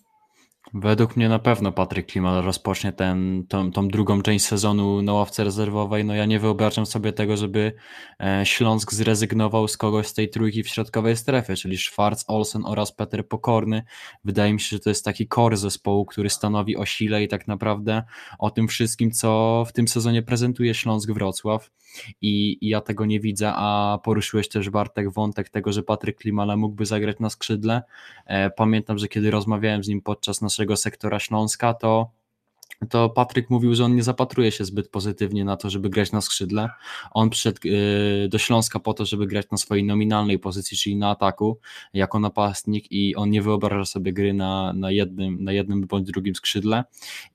Według 0.75 1.15
mnie 1.15 1.29
na 1.29 1.39
pewno 1.39 1.71
Patryk 1.71 2.07
Klimal 2.07 2.43
rozpocznie 2.43 2.93
ten, 2.93 3.45
tą, 3.47 3.71
tą 3.71 3.87
drugą 3.87 4.21
część 4.21 4.45
sezonu 4.45 5.01
na 5.01 5.13
ławce 5.13 5.43
rezerwowej. 5.43 6.05
No 6.05 6.15
ja 6.15 6.25
nie 6.25 6.39
wyobrażam 6.39 6.85
sobie 6.85 7.13
tego, 7.13 7.37
żeby 7.37 7.73
e, 8.19 8.45
Śląsk 8.45 8.93
zrezygnował 8.93 9.67
z 9.67 9.77
kogoś 9.77 10.07
z 10.07 10.13
tej 10.13 10.29
trójki 10.29 10.63
w 10.63 10.67
środkowej 10.67 11.17
strefie, 11.17 11.55
czyli 11.55 11.77
Schwarz, 11.77 12.23
Olsen 12.27 12.65
oraz 12.65 12.91
Peter 12.91 13.27
Pokorny. 13.27 13.83
Wydaje 14.23 14.53
mi 14.53 14.59
się, 14.59 14.75
że 14.75 14.79
to 14.79 14.89
jest 14.89 15.05
taki 15.05 15.27
core 15.27 15.57
zespołu, 15.57 16.05
który 16.05 16.29
stanowi 16.29 16.77
o 16.77 16.85
sile 16.85 17.23
i 17.23 17.27
tak 17.27 17.47
naprawdę 17.47 18.03
o 18.39 18.51
tym 18.51 18.67
wszystkim, 18.67 19.11
co 19.11 19.63
w 19.67 19.73
tym 19.73 19.87
sezonie 19.87 20.21
prezentuje 20.23 20.73
Śląsk 20.73 21.11
Wrocław 21.11 21.71
i, 22.21 22.57
i 22.61 22.69
ja 22.69 22.81
tego 22.81 23.05
nie 23.05 23.19
widzę, 23.19 23.51
a 23.55 23.99
poruszyłeś 24.03 24.49
też 24.49 24.69
Bartek 24.69 25.11
wątek 25.11 25.49
tego, 25.49 25.71
że 25.71 25.83
Patryk 25.83 26.17
Klimala 26.17 26.57
mógłby 26.57 26.85
zagrać 26.85 27.19
na 27.19 27.29
skrzydle. 27.29 27.83
E, 28.25 28.49
pamiętam, 28.49 28.97
że 28.97 29.07
kiedy 29.07 29.31
rozmawiałem 29.31 29.83
z 29.83 29.87
nim 29.87 30.01
podczas 30.01 30.41
naszego 30.41 30.62
sektora 30.75 31.19
Śląska, 31.19 31.73
to 31.73 32.11
to 32.89 33.09
Patryk 33.09 33.49
mówił, 33.49 33.75
że 33.75 33.85
on 33.85 33.95
nie 33.95 34.03
zapatruje 34.03 34.51
się 34.51 34.65
zbyt 34.65 34.89
pozytywnie 34.89 35.45
na 35.45 35.57
to, 35.57 35.69
żeby 35.69 35.89
grać 35.89 36.11
na 36.11 36.21
skrzydle. 36.21 36.69
On 37.11 37.29
przyszedł 37.29 37.59
y, 37.65 38.27
do 38.29 38.37
Śląska 38.37 38.79
po 38.79 38.93
to, 38.93 39.05
żeby 39.05 39.27
grać 39.27 39.45
na 39.51 39.57
swojej 39.57 39.83
nominalnej 39.83 40.39
pozycji, 40.39 40.77
czyli 40.77 40.95
na 40.95 41.09
ataku, 41.09 41.59
jako 41.93 42.19
napastnik 42.19 42.91
i 42.91 43.15
on 43.15 43.29
nie 43.29 43.41
wyobraża 43.41 43.85
sobie 43.85 44.13
gry 44.13 44.33
na, 44.33 44.73
na, 44.73 44.91
jednym, 44.91 45.43
na 45.43 45.51
jednym 45.51 45.87
bądź 45.87 46.07
drugim 46.07 46.35
skrzydle 46.35 46.83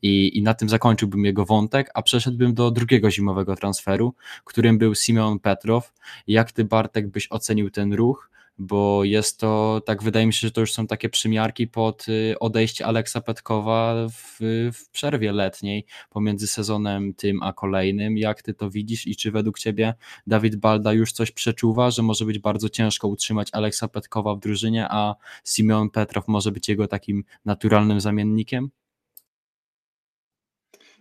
I, 0.03 0.39
i 0.39 0.43
na 0.43 0.55
tym 0.55 0.69
zakończyłbym 0.69 1.25
jego 1.25 1.45
wątek, 1.45 1.91
a 1.95 2.03
przeszedłbym 2.03 2.55
do 2.55 2.71
drugiego 2.71 3.11
zimowego 3.11 3.57
transferu, 3.57 4.15
którym 4.45 4.79
był 4.79 4.95
Simeon 4.95 5.39
Petrow. 5.39 5.93
Jak 6.27 6.53
ty 6.53 6.65
Bartek 6.65 7.09
byś 7.09 7.27
ocenił 7.31 7.71
ten 7.71 7.93
ruch? 7.93 8.31
Bo 8.59 9.05
jest 9.05 9.41
to, 9.41 9.83
tak 9.87 10.03
wydaje 10.03 10.27
mi 10.27 10.33
się, 10.33 10.47
że 10.47 10.50
to 10.50 10.61
już 10.61 10.73
są 10.73 10.87
takie 10.87 11.09
przymiarki 11.09 11.67
pod 11.67 12.09
y, 12.09 12.38
odejście 12.41 12.87
Aleksa 12.87 13.21
Petkowa 13.21 14.09
w, 14.09 14.38
w 14.73 14.91
przerwie 14.91 15.33
letniej 15.33 15.87
pomiędzy 16.11 16.47
sezonem 16.47 17.15
tym 17.15 17.43
a 17.43 17.53
kolejnym. 17.53 18.19
Jak 18.19 18.43
ty 18.43 18.55
to 18.55 18.71
widzisz 18.71 19.07
i 19.07 19.17
czy 19.17 19.31
według 19.31 19.59
ciebie 19.59 19.95
Dawid 20.27 20.57
Balda 20.57 20.93
już 20.93 21.12
coś 21.12 21.31
przeczuwa, 21.31 21.91
że 21.91 22.03
może 22.03 22.25
być 22.25 22.38
bardzo 22.38 22.69
ciężko 22.69 23.09
utrzymać 23.09 23.49
Aleksa 23.53 23.88
Petkowa 23.88 24.35
w 24.35 24.41
drużynie, 24.41 24.87
a 24.91 25.15
Simeon 25.45 25.91
Petrow 25.91 26.29
może 26.29 26.53
być 26.53 26.69
jego 26.69 26.88
takim 26.88 27.25
naturalnym 27.45 28.00
zamiennikiem? 28.00 28.71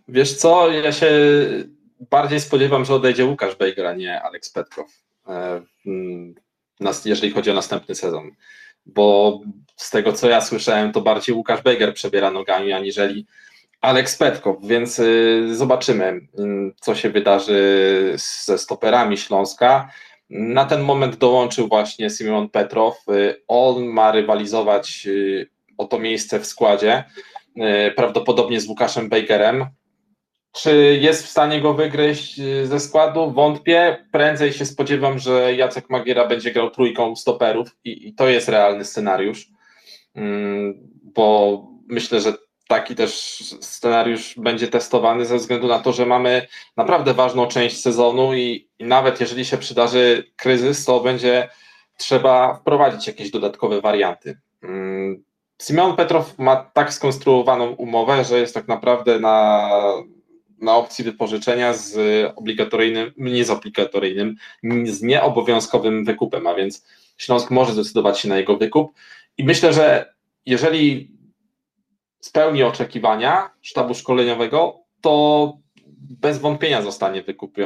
Wiesz 0.08 0.34
co, 0.34 0.70
ja 0.70 0.92
się 0.92 1.10
bardziej 2.10 2.40
spodziewam, 2.40 2.84
że 2.84 2.94
odejdzie 2.94 3.26
Łukasz 3.26 3.56
Bejger, 3.56 3.86
a 3.86 3.94
nie 3.94 4.22
Aleks 4.22 4.50
Petkow. 4.50 5.02
Jeżeli 7.04 7.32
chodzi 7.32 7.50
o 7.50 7.54
następny 7.54 7.94
sezon. 7.94 8.30
Bo 8.86 9.40
z 9.76 9.90
tego, 9.90 10.12
co 10.12 10.28
ja 10.28 10.40
słyszałem, 10.40 10.92
to 10.92 11.00
bardziej 11.00 11.34
Łukasz 11.34 11.62
Bejger 11.62 11.94
przebiera 11.94 12.30
nogami, 12.30 12.72
aniżeli 12.72 13.26
Aleks 13.80 14.16
Petkow, 14.16 14.56
więc 14.62 14.98
y, 14.98 15.48
zobaczymy, 15.56 16.04
y, 16.06 16.20
co 16.80 16.94
się 16.94 17.10
wydarzy 17.10 18.14
ze 18.16 18.58
stoperami 18.58 19.18
Śląska. 19.18 19.90
Na 20.30 20.64
ten 20.64 20.82
moment 20.82 21.16
dołączył 21.16 21.68
właśnie 21.68 22.10
Simon 22.10 22.48
Petrow. 22.48 23.04
On 23.48 23.84
ma 23.84 24.12
rywalizować 24.12 25.08
o 25.78 25.84
to 25.84 25.98
miejsce 25.98 26.40
w 26.40 26.46
składzie, 26.46 27.04
prawdopodobnie 27.96 28.60
z 28.60 28.68
Łukaszem 28.68 29.08
Bakerem. 29.08 29.66
Czy 30.52 30.98
jest 31.00 31.26
w 31.26 31.30
stanie 31.30 31.60
go 31.60 31.74
wygryźć 31.74 32.40
ze 32.64 32.80
składu? 32.80 33.30
Wątpię. 33.30 34.06
Prędzej 34.12 34.52
się 34.52 34.66
spodziewam, 34.66 35.18
że 35.18 35.54
Jacek 35.54 35.90
Magiera 35.90 36.26
będzie 36.26 36.52
grał 36.52 36.70
trójką 36.70 37.16
stoperów 37.16 37.76
i, 37.84 38.08
i 38.08 38.14
to 38.14 38.28
jest 38.28 38.48
realny 38.48 38.84
scenariusz, 38.84 39.48
mm, 40.14 40.74
bo 41.02 41.62
myślę, 41.88 42.20
że 42.20 42.32
taki 42.68 42.94
też 42.94 43.12
scenariusz 43.60 44.34
będzie 44.38 44.68
testowany 44.68 45.24
ze 45.24 45.36
względu 45.36 45.68
na 45.68 45.78
to, 45.78 45.92
że 45.92 46.06
mamy 46.06 46.46
naprawdę 46.76 47.14
ważną 47.14 47.46
część 47.46 47.80
sezonu 47.80 48.34
i, 48.34 48.68
i 48.78 48.84
nawet 48.84 49.20
jeżeli 49.20 49.44
się 49.44 49.58
przydarzy 49.58 50.32
kryzys, 50.36 50.84
to 50.84 51.00
będzie 51.00 51.48
trzeba 51.96 52.54
wprowadzić 52.54 53.06
jakieś 53.06 53.30
dodatkowe 53.30 53.80
warianty. 53.80 54.38
Mm, 54.62 55.24
Simeon 55.62 55.96
Petrow 55.96 56.38
ma 56.38 56.56
tak 56.56 56.94
skonstruowaną 56.94 57.70
umowę, 57.70 58.24
że 58.24 58.38
jest 58.38 58.54
tak 58.54 58.68
naprawdę 58.68 59.20
na, 59.20 59.70
na 60.60 60.76
opcji 60.76 61.04
wypożyczenia 61.04 61.72
z 61.74 61.96
obligatoryjnym, 62.36 63.12
nie 63.16 63.44
z 63.44 63.50
obligatoryjnym, 63.50 64.36
z 64.84 65.02
nieobowiązkowym 65.02 66.04
wykupem, 66.04 66.46
a 66.46 66.54
więc 66.54 66.86
Śląsk 67.16 67.50
może 67.50 67.72
zdecydować 67.72 68.20
się 68.20 68.28
na 68.28 68.36
jego 68.36 68.56
wykup 68.56 68.92
i 69.38 69.44
myślę, 69.44 69.72
że 69.72 70.14
jeżeli 70.46 71.10
spełni 72.20 72.62
oczekiwania 72.62 73.50
sztabu 73.62 73.94
szkoleniowego, 73.94 74.80
to 75.00 75.56
bez 76.20 76.38
wątpienia 76.38 76.82
zostanie 76.82 77.24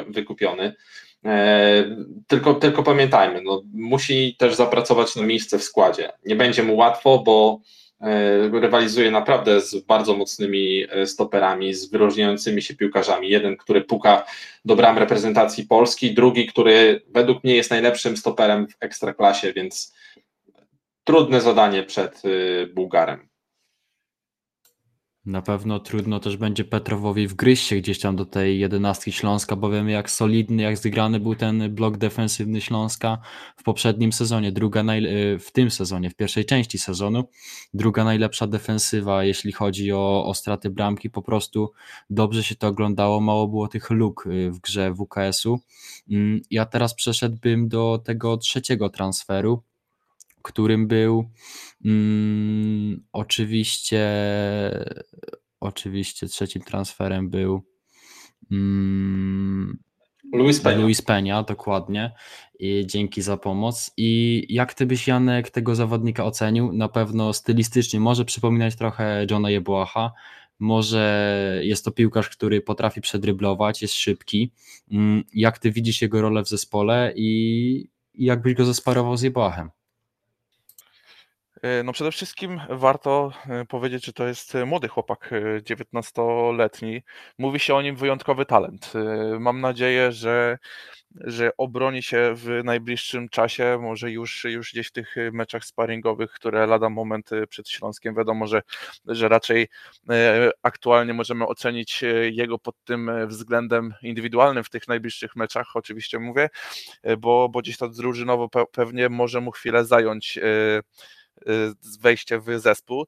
wykupiony. 0.09 0.75
E, 1.25 1.85
tylko, 2.27 2.55
tylko 2.55 2.83
pamiętajmy, 2.83 3.43
no, 3.43 3.63
musi 3.75 4.37
też 4.39 4.55
zapracować 4.55 5.17
na 5.17 5.23
miejsce 5.23 5.59
w 5.59 5.63
składzie. 5.63 6.13
Nie 6.27 6.37
będzie 6.37 6.63
mu 6.63 6.77
łatwo, 6.77 7.19
bo 7.19 7.61
rywalizuje 8.53 9.11
naprawdę 9.11 9.61
z 9.61 9.85
bardzo 9.85 10.17
mocnymi 10.17 10.85
e, 10.91 11.07
stoperami, 11.07 11.75
z 11.75 11.91
wyróżniającymi 11.91 12.63
się 12.63 12.77
piłkarzami. 12.77 13.29
Jeden, 13.29 13.57
który 13.57 13.81
puka 13.81 14.25
do 14.65 14.77
bram 14.77 14.99
reprezentacji 14.99 15.67
Polski, 15.67 16.15
drugi, 16.15 16.47
który 16.47 17.03
według 17.09 17.45
mnie 17.45 17.57
jest 17.57 17.71
najlepszym 17.71 18.17
stoperem 18.17 18.69
w 18.69 18.77
ekstraklasie, 18.81 19.53
więc 19.53 19.95
trudne 21.05 21.41
zadanie 21.41 21.83
przed 21.83 22.23
Bułgarem. 22.75 23.32
Na 25.27 25.43
pewno 25.43 25.81
trudno 25.81 26.21
też 26.21 26.37
będzie 26.37 26.65
Petrowowi 26.65 27.27
wgryźć 27.27 27.67
się 27.67 27.77
gdzieś 27.77 28.01
tam 28.01 28.17
do 28.17 28.25
tej 28.25 28.59
jedenastki 28.59 29.13
Śląska, 29.13 29.57
bo 29.57 29.71
wiemy 29.71 29.91
jak 29.91 30.11
solidny, 30.11 30.63
jak 30.63 30.79
zgrany 30.79 31.21
był 31.21 31.35
ten 31.35 31.75
blok 31.75 31.97
defensywny 31.97 32.61
Śląska 32.61 33.19
w 33.57 33.63
poprzednim 33.63 34.13
sezonie, 34.13 34.53
druga 34.53 34.83
naj... 34.83 35.03
w 35.39 35.51
tym 35.53 35.71
sezonie, 35.71 36.11
w 36.11 36.15
pierwszej 36.15 36.45
części 36.45 36.79
sezonu, 36.79 37.25
druga 37.75 38.05
najlepsza 38.05 38.47
defensywa, 38.47 39.25
jeśli 39.25 39.53
chodzi 39.53 39.93
o, 39.93 40.25
o 40.27 40.35
straty 40.35 40.71
bramki, 40.71 41.11
po 41.11 41.23
prostu 41.23 41.73
dobrze 42.11 42.45
się 42.45 42.55
to 42.55 42.67
oglądało, 42.67 43.21
mało 43.21 43.49
było 43.49 43.69
tych 43.69 43.91
luk 43.91 44.27
y, 44.27 44.51
w 44.51 44.61
grze 44.61 44.95
WKS-u. 44.95 45.61
Mm, 46.11 46.41
ja 46.51 46.67
teraz 46.67 46.95
przeszedłbym 46.95 47.69
do 47.69 48.03
tego 48.05 48.37
trzeciego 48.37 48.91
transferu, 48.91 49.63
którym 50.43 50.87
był 50.89 51.31
mm, 51.85 53.05
oczywiście 53.13 54.09
oczywiście 55.61 56.27
trzecim 56.27 56.63
transferem 56.63 57.31
był 57.31 57.63
mm, 58.51 59.79
Luis 60.33 60.61
Peña. 60.61 60.81
Luis 60.81 61.03
Peña, 61.03 61.45
dokładnie. 61.45 62.13
I 62.59 62.87
dzięki 62.87 63.23
za 63.23 63.37
pomoc. 63.37 63.91
I 63.97 64.47
jak 64.49 64.75
ty 64.75 64.87
byś, 64.87 65.09
Janek, 65.09 65.51
tego 65.51 65.75
zawodnika 65.75 66.25
ocenił? 66.25 66.73
Na 66.73 66.89
pewno 66.89 67.33
stylistycznie 67.33 68.01
może 68.01 68.25
przypominać 68.25 68.77
trochę 68.77 69.27
Johna 69.31 69.51
Jebłacha. 69.51 70.13
Może 70.59 71.61
jest 71.63 71.85
to 71.85 71.91
piłkarz, 71.91 72.29
który 72.29 72.61
potrafi 72.61 73.01
przedryblować, 73.01 73.83
jest 73.83 73.95
szybki. 73.95 74.53
Mm, 74.91 75.25
jak 75.35 75.59
ty 75.59 75.71
widzisz 75.71 76.03
jego 76.03 76.23
rolę 76.23 76.43
w 76.43 76.49
zespole 76.49 77.13
i 77.17 77.89
jak 78.15 78.43
byś 78.43 78.55
go 78.55 78.65
zesparował 78.65 79.17
z 79.17 79.23
Jebłachem? 79.23 79.71
E, 81.63 81.83
no 81.83 81.93
przede 81.93 82.13
wszystkim 82.13 82.61
warto 82.71 83.33
e, 83.49 83.65
powiedzieć, 83.65 84.05
że 84.05 84.13
to 84.13 84.27
jest 84.27 84.55
e, 84.55 84.65
młody 84.65 84.89
chłopak, 84.89 85.31
19-letni. 85.63 87.03
Mówi 87.39 87.61
się 87.61 87.75
o 87.75 87.83
nim 87.83 87.97
wyjątkowy 87.97 88.47
talent. 88.47 88.93
Mam 89.41 89.61
nadzieję, 89.61 90.13
że, 90.13 90.59
że 91.15 91.51
obroni 91.57 92.03
się 92.03 92.33
w 92.35 92.61
najbliższym 92.65 93.29
czasie, 93.29 93.79
może 93.81 94.11
już, 94.11 94.45
już 94.45 94.73
gdzieś 94.73 94.89
w 94.89 94.93
tych 94.93 95.15
meczach 95.33 95.65
sparingowych, 95.65 96.33
które 96.33 96.67
lada 96.67 96.91
moment 96.91 97.31
przed 97.49 97.69
Śląskiem. 97.69 98.15
Wiadomo, 98.15 98.47
że, 98.47 98.63
że 99.07 99.29
raczej 99.29 99.69
aktualnie 100.63 101.15
możemy 101.15 101.47
ocenić 101.47 102.05
jego 102.33 102.59
pod 102.59 102.75
tym 102.85 103.11
względem 103.27 103.95
indywidualnym 104.03 104.65
w 104.65 104.71
tych 104.71 104.89
najbliższych 104.89 105.37
meczach, 105.37 105.67
oczywiście 105.75 106.19
mówię, 106.19 106.49
bo, 107.19 107.49
bo 107.49 107.61
gdzieś 107.61 107.77
to 107.77 107.89
drużynowo 107.89 108.49
pewnie 108.73 109.09
może 109.09 109.41
mu 109.41 109.51
chwilę 109.51 109.85
zająć 109.85 110.39
wejście 112.01 112.39
w 112.39 112.61
zespół. 112.61 113.07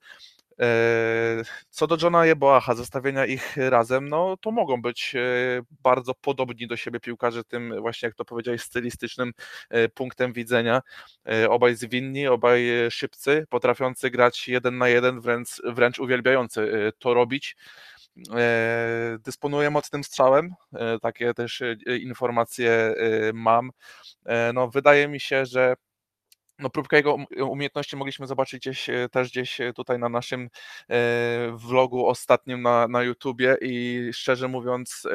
E, 0.60 1.42
co 1.70 1.86
do 1.86 1.96
Johna 2.02 2.26
Jeboacha, 2.26 2.74
zestawienia 2.74 3.26
ich 3.26 3.56
razem, 3.56 4.08
no 4.08 4.36
to 4.36 4.50
mogą 4.50 4.82
być 4.82 5.14
e, 5.16 5.20
bardzo 5.82 6.14
podobni 6.14 6.66
do 6.66 6.76
siebie 6.76 7.00
piłkarze, 7.00 7.44
tym 7.44 7.80
właśnie 7.80 8.06
jak 8.06 8.16
to 8.16 8.24
powiedziałeś, 8.24 8.62
stylistycznym 8.62 9.32
e, 9.70 9.88
punktem 9.88 10.32
widzenia. 10.32 10.82
Obaj 11.48 11.76
zwinni, 11.76 12.26
obaj 12.26 12.66
szybcy, 12.90 13.46
potrafiący 13.50 14.10
grać 14.10 14.48
jeden 14.48 14.78
na 14.78 14.88
jeden, 14.88 15.20
wręcz, 15.20 15.48
wręcz 15.64 15.98
uwielbiający 15.98 16.92
to 16.98 17.14
robić. 17.14 17.56
Dysponuję 19.18 19.70
mocnym 19.70 20.04
strzałem, 20.04 20.54
takie 21.02 21.34
też 21.34 21.62
informacje 22.00 22.94
mam. 23.34 23.70
No, 24.54 24.68
wydaje 24.68 25.08
mi 25.08 25.20
się, 25.20 25.46
że 25.46 25.74
no, 26.58 26.70
próbkę 26.70 26.96
jego 26.96 27.14
um, 27.14 27.26
umiejętności 27.50 27.96
mogliśmy 27.96 28.26
zobaczyć 28.26 28.60
gdzieś, 28.60 28.90
e, 28.90 29.08
też 29.08 29.30
gdzieś 29.30 29.60
e, 29.60 29.72
tutaj 29.72 29.98
na 29.98 30.08
naszym 30.08 30.48
e, 30.90 31.52
vlogu 31.56 32.06
ostatnim 32.06 32.62
na, 32.62 32.88
na 32.88 33.02
YouTubie 33.02 33.56
i 33.60 34.10
szczerze 34.12 34.48
mówiąc, 34.48 35.06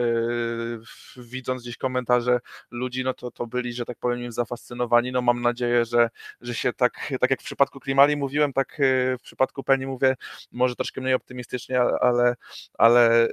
widząc 1.17 1.61
gdzieś 1.61 1.77
komentarze 1.77 2.39
ludzi, 2.71 3.03
no 3.03 3.13
to, 3.13 3.31
to 3.31 3.47
byli, 3.47 3.73
że 3.73 3.85
tak 3.85 3.97
powiem, 3.99 4.31
zafascynowani. 4.31 5.11
No 5.11 5.21
mam 5.21 5.41
nadzieję, 5.41 5.85
że, 5.85 6.09
że 6.41 6.55
się 6.55 6.73
tak, 6.73 7.13
tak 7.19 7.29
jak 7.29 7.41
w 7.41 7.45
przypadku 7.45 7.79
Klimali 7.79 8.15
mówiłem, 8.15 8.53
tak 8.53 8.77
w 9.19 9.21
przypadku 9.23 9.63
Penny 9.63 9.87
mówię, 9.87 10.15
może 10.51 10.75
troszkę 10.75 11.01
mniej 11.01 11.13
optymistycznie, 11.13 11.81
ale, 11.81 12.35
ale 12.77 13.27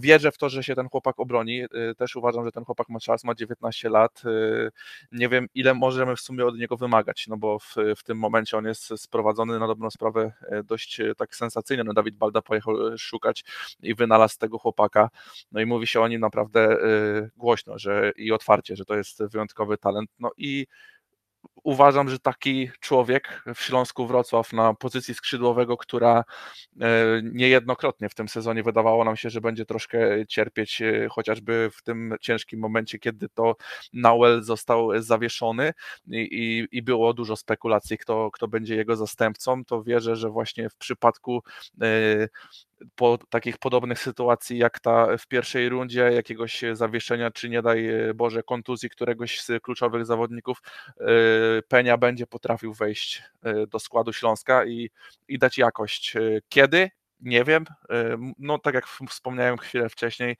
wierzę 0.00 0.32
w 0.32 0.38
to, 0.38 0.48
że 0.48 0.62
się 0.62 0.74
ten 0.74 0.88
chłopak 0.88 1.20
obroni. 1.20 1.64
Też 1.96 2.16
uważam, 2.16 2.44
że 2.44 2.52
ten 2.52 2.64
chłopak 2.64 2.88
ma 2.88 3.00
czas, 3.00 3.24
ma 3.24 3.34
19 3.34 3.88
lat. 3.88 4.22
Nie 5.12 5.28
wiem, 5.28 5.46
ile 5.54 5.74
możemy 5.74 6.16
w 6.16 6.20
sumie 6.20 6.46
od 6.46 6.58
niego 6.58 6.76
wymagać. 6.76 7.26
No 7.28 7.36
bo 7.44 7.58
w, 7.58 7.74
w 7.96 8.02
tym 8.02 8.18
momencie 8.18 8.56
on 8.58 8.64
jest 8.64 8.92
sprowadzony 8.96 9.58
na 9.58 9.66
dobrą 9.66 9.90
sprawę 9.90 10.32
e, 10.42 10.62
dość 10.62 11.00
e, 11.00 11.14
tak 11.14 11.36
sensacyjnie. 11.36 11.84
No 11.84 11.94
Dawid 11.94 12.16
Balda 12.16 12.42
pojechał 12.42 12.88
e, 12.88 12.98
szukać 12.98 13.44
i 13.82 13.94
wynalazł 13.94 14.38
tego 14.38 14.58
chłopaka. 14.58 15.10
No 15.52 15.60
i 15.60 15.66
mówi 15.66 15.86
się 15.86 16.00
o 16.00 16.08
nim 16.08 16.20
naprawdę 16.20 16.78
głośno, 17.36 17.78
że 17.78 18.12
i 18.16 18.32
otwarcie, 18.32 18.76
że 18.76 18.84
to 18.84 18.94
jest 18.94 19.24
wyjątkowy 19.24 19.78
talent. 19.78 20.10
No 20.18 20.30
i 20.36 20.66
uważam, 21.64 22.08
że 22.08 22.18
taki 22.18 22.70
człowiek 22.80 23.42
w 23.54 23.60
Śląsku 23.60 24.06
Wrocław 24.06 24.52
na 24.52 24.74
pozycji 24.74 25.14
skrzydłowego, 25.14 25.76
która 25.76 26.24
e, 26.80 26.86
niejednokrotnie 27.22 28.08
w 28.08 28.14
tym 28.14 28.28
sezonie 28.28 28.62
wydawało 28.62 29.04
nam 29.04 29.16
się, 29.16 29.30
że 29.30 29.40
będzie 29.40 29.64
troszkę 29.66 30.26
cierpieć, 30.26 30.82
e, 30.82 31.08
chociażby 31.10 31.70
w 31.72 31.82
tym 31.82 32.14
ciężkim 32.20 32.60
momencie, 32.60 32.98
kiedy 32.98 33.28
to 33.28 33.56
Nauel 33.92 34.42
został 34.42 35.02
zawieszony 35.02 35.72
i, 36.06 36.18
i, 36.20 36.78
i 36.78 36.82
było 36.82 37.14
dużo 37.14 37.36
spekulacji, 37.36 37.98
kto, 37.98 38.30
kto 38.30 38.48
będzie 38.48 38.76
jego 38.76 38.96
zastępcą, 38.96 39.64
to 39.64 39.82
wierzę, 39.82 40.16
że 40.16 40.30
właśnie 40.30 40.70
w 40.70 40.76
przypadku 40.76 41.42
e, 41.82 42.28
po 42.94 43.18
takich 43.30 43.58
podobnych 43.58 43.98
sytuacji 43.98 44.58
jak 44.58 44.80
ta 44.80 45.16
w 45.18 45.26
pierwszej 45.26 45.68
rundzie, 45.68 46.00
jakiegoś 46.00 46.62
zawieszenia, 46.72 47.30
czy 47.30 47.48
nie 47.48 47.62
daj 47.62 47.88
Boże 48.14 48.42
kontuzji 48.42 48.90
któregoś 48.90 49.40
z 49.40 49.62
kluczowych 49.62 50.06
zawodników, 50.06 50.62
e, 51.00 51.04
Penia 51.68 51.96
będzie 51.96 52.26
potrafił 52.26 52.74
wejść 52.74 53.22
e, 53.42 53.66
do 53.66 53.78
składu 53.78 54.12
Śląska 54.12 54.64
i, 54.64 54.90
i 55.28 55.38
dać 55.38 55.58
jakość. 55.58 56.16
E, 56.16 56.20
kiedy? 56.48 56.90
Nie 57.20 57.44
wiem. 57.44 57.64
No, 58.38 58.58
tak 58.58 58.74
jak 58.74 58.86
wspomniałem 58.86 59.58
chwilę 59.58 59.88
wcześniej, 59.88 60.36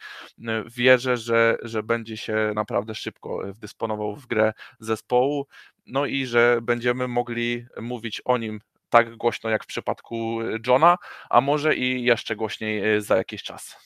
wierzę, 0.77 1.17
że, 1.17 1.57
że 1.63 1.83
będzie 1.83 2.17
się 2.17 2.53
naprawdę 2.55 2.95
szybko 2.95 3.41
wdysponował 3.53 4.17
w 4.17 4.27
grę 4.27 4.53
zespołu, 4.81 5.47
no 5.87 6.07
i 6.07 6.27
że 6.27 6.59
będziemy 6.63 7.09
mogli 7.09 7.67
mówić 7.81 8.23
o 8.25 8.39
nim 8.39 8.61
tak 8.95 9.17
głośno 9.17 9.51
jak 9.51 9.65
w 9.65 9.67
przypadku 9.67 10.41
y, 10.41 10.61
Johna, 10.67 10.99
a 11.31 11.41
może 11.41 11.75
i 11.75 12.05
jeszcze 12.05 12.37
głośniej 12.37 12.97
y, 12.97 13.03
za 13.03 13.17
jakiś 13.17 13.43
czas. 13.43 13.77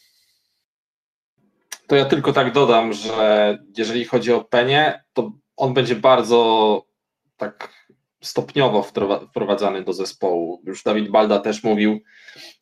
To 1.86 1.96
ja 1.96 2.04
tylko 2.04 2.32
tak 2.32 2.52
dodam, 2.52 2.92
że 2.92 3.58
jeżeli 3.78 4.04
chodzi 4.04 4.32
o 4.32 4.44
Penię, 4.44 5.04
to 5.12 5.32
on 5.56 5.74
będzie 5.74 5.96
bardzo 5.96 6.82
tak 7.36 7.72
stopniowo 8.22 8.82
wprowadzany 9.30 9.84
do 9.84 9.92
zespołu. 9.92 10.62
Już 10.64 10.82
Dawid 10.82 11.10
Balda 11.10 11.38
też 11.38 11.64
mówił, 11.64 12.00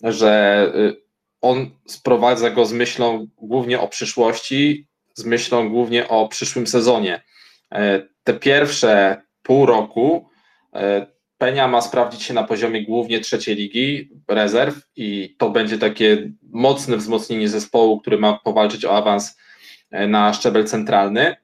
że 0.03 0.73
y, 0.77 1.03
on 1.41 1.71
sprowadza 1.87 2.51
go 2.51 2.67
z 2.67 2.73
myślą 2.73 3.27
głównie 3.37 3.81
o 3.81 3.89
przyszłości, 3.89 4.89
z 5.15 5.25
myślą 5.25 5.69
głównie 5.69 6.09
o 6.09 6.29
przyszłym 6.29 6.67
sezonie. 6.67 7.23
E, 7.73 8.03
te 8.25 8.35
pierwsze 8.35 9.23
pół 9.43 9.67
roku 9.67 10.29
e, 10.75 11.16
Penia 11.39 11.69
ma 11.69 11.81
sprawdzić 11.81 12.23
się 12.23 12.35
na 12.35 12.45
poziomie 12.45 12.85
głównie 12.85 13.21
trzeciej 13.21 13.57
ligi 13.57 14.11
rezerw 14.29 14.75
i 14.97 15.37
to 15.39 15.51
będzie 15.51 15.79
takie 15.79 16.31
mocne 16.43 16.97
wzmocnienie 16.97 17.49
zespołu, 17.49 18.01
który 18.01 18.19
ma 18.19 18.39
powalczyć 18.39 18.85
o 18.85 18.97
awans 18.97 19.39
e, 19.91 20.07
na 20.07 20.33
szczebel 20.33 20.67
centralny. 20.67 21.37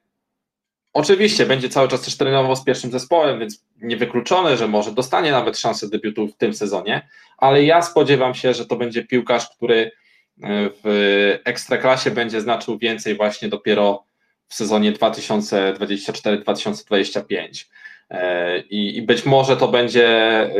Oczywiście 0.92 1.46
będzie 1.46 1.68
cały 1.68 1.88
czas 1.88 2.00
też 2.00 2.16
trenował 2.16 2.56
z 2.56 2.64
pierwszym 2.64 2.90
zespołem, 2.90 3.40
więc 3.40 3.64
niewykluczone, 3.76 4.56
że 4.56 4.68
może 4.68 4.92
dostanie 4.92 5.30
nawet 5.30 5.58
szansę 5.58 5.88
debiutu 5.88 6.28
w 6.28 6.36
tym 6.36 6.54
sezonie, 6.54 7.08
ale 7.38 7.64
ja 7.64 7.82
spodziewam 7.82 8.34
się, 8.34 8.54
że 8.54 8.66
to 8.66 8.76
będzie 8.76 9.04
piłkarz, 9.04 9.48
który 9.56 9.90
w 10.84 11.38
ekstraklasie 11.44 12.10
będzie 12.10 12.40
znaczył 12.40 12.78
więcej 12.78 13.16
właśnie 13.16 13.48
dopiero 13.48 14.04
w 14.48 14.54
sezonie 14.54 14.92
2024-2025. 14.92 17.64
E, 18.12 18.58
I, 18.60 18.96
I 18.96 19.02
być 19.02 19.26
może 19.26 19.56
to 19.56 19.68
będzie 19.68 20.08
e, 20.08 20.50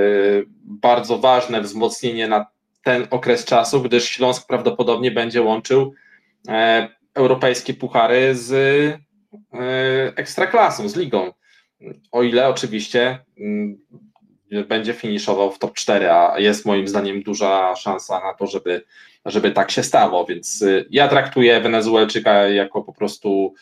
bardzo 0.65 1.19
ważne 1.19 1.61
wzmocnienie 1.61 2.29
na 2.29 2.47
ten 2.85 3.07
okres 3.11 3.45
czasu, 3.45 3.83
gdyż 3.83 4.05
Śląsk 4.05 4.47
prawdopodobnie 4.47 5.11
będzie 5.11 5.43
łączył 5.43 5.95
e, 6.49 6.88
europejskie 7.15 7.75
puchary 7.75 8.35
z 8.35 8.53
ekstraklasą, 10.17 10.88
z 10.88 10.97
ligą. 10.97 11.33
O 12.12 12.23
ile 12.23 12.49
oczywiście 12.49 13.19
mm, 13.38 13.79
będzie 14.69 14.93
finiszował 14.95 15.53
w 15.53 15.59
top 15.59 15.75
4, 15.75 16.11
a 16.11 16.38
jest 16.38 16.67
moim 16.67 16.88
zdaniem 16.88 17.23
duża 17.23 17.77
szansa 17.77 18.21
na 18.21 18.35
to, 18.35 18.47
żeby, 18.47 18.85
żeby 19.25 19.51
tak 19.51 19.71
się 19.71 19.83
stało. 19.83 20.25
Więc 20.25 20.65
ja 20.91 21.09
traktuję 21.09 21.61
Wenezuelczyka 21.61 22.49
jako 22.49 22.83
po 22.83 22.93
prostu 22.93 23.55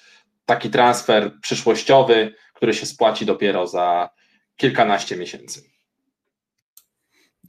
taki 0.47 0.71
transfer 0.71 1.33
przyszłościowy, 1.41 2.35
który 2.61 2.75
się 2.75 2.87
spłaci 2.87 3.27
dopiero 3.27 3.67
za 3.67 4.11
kilkanaście 4.57 5.17
miesięcy. 5.17 5.63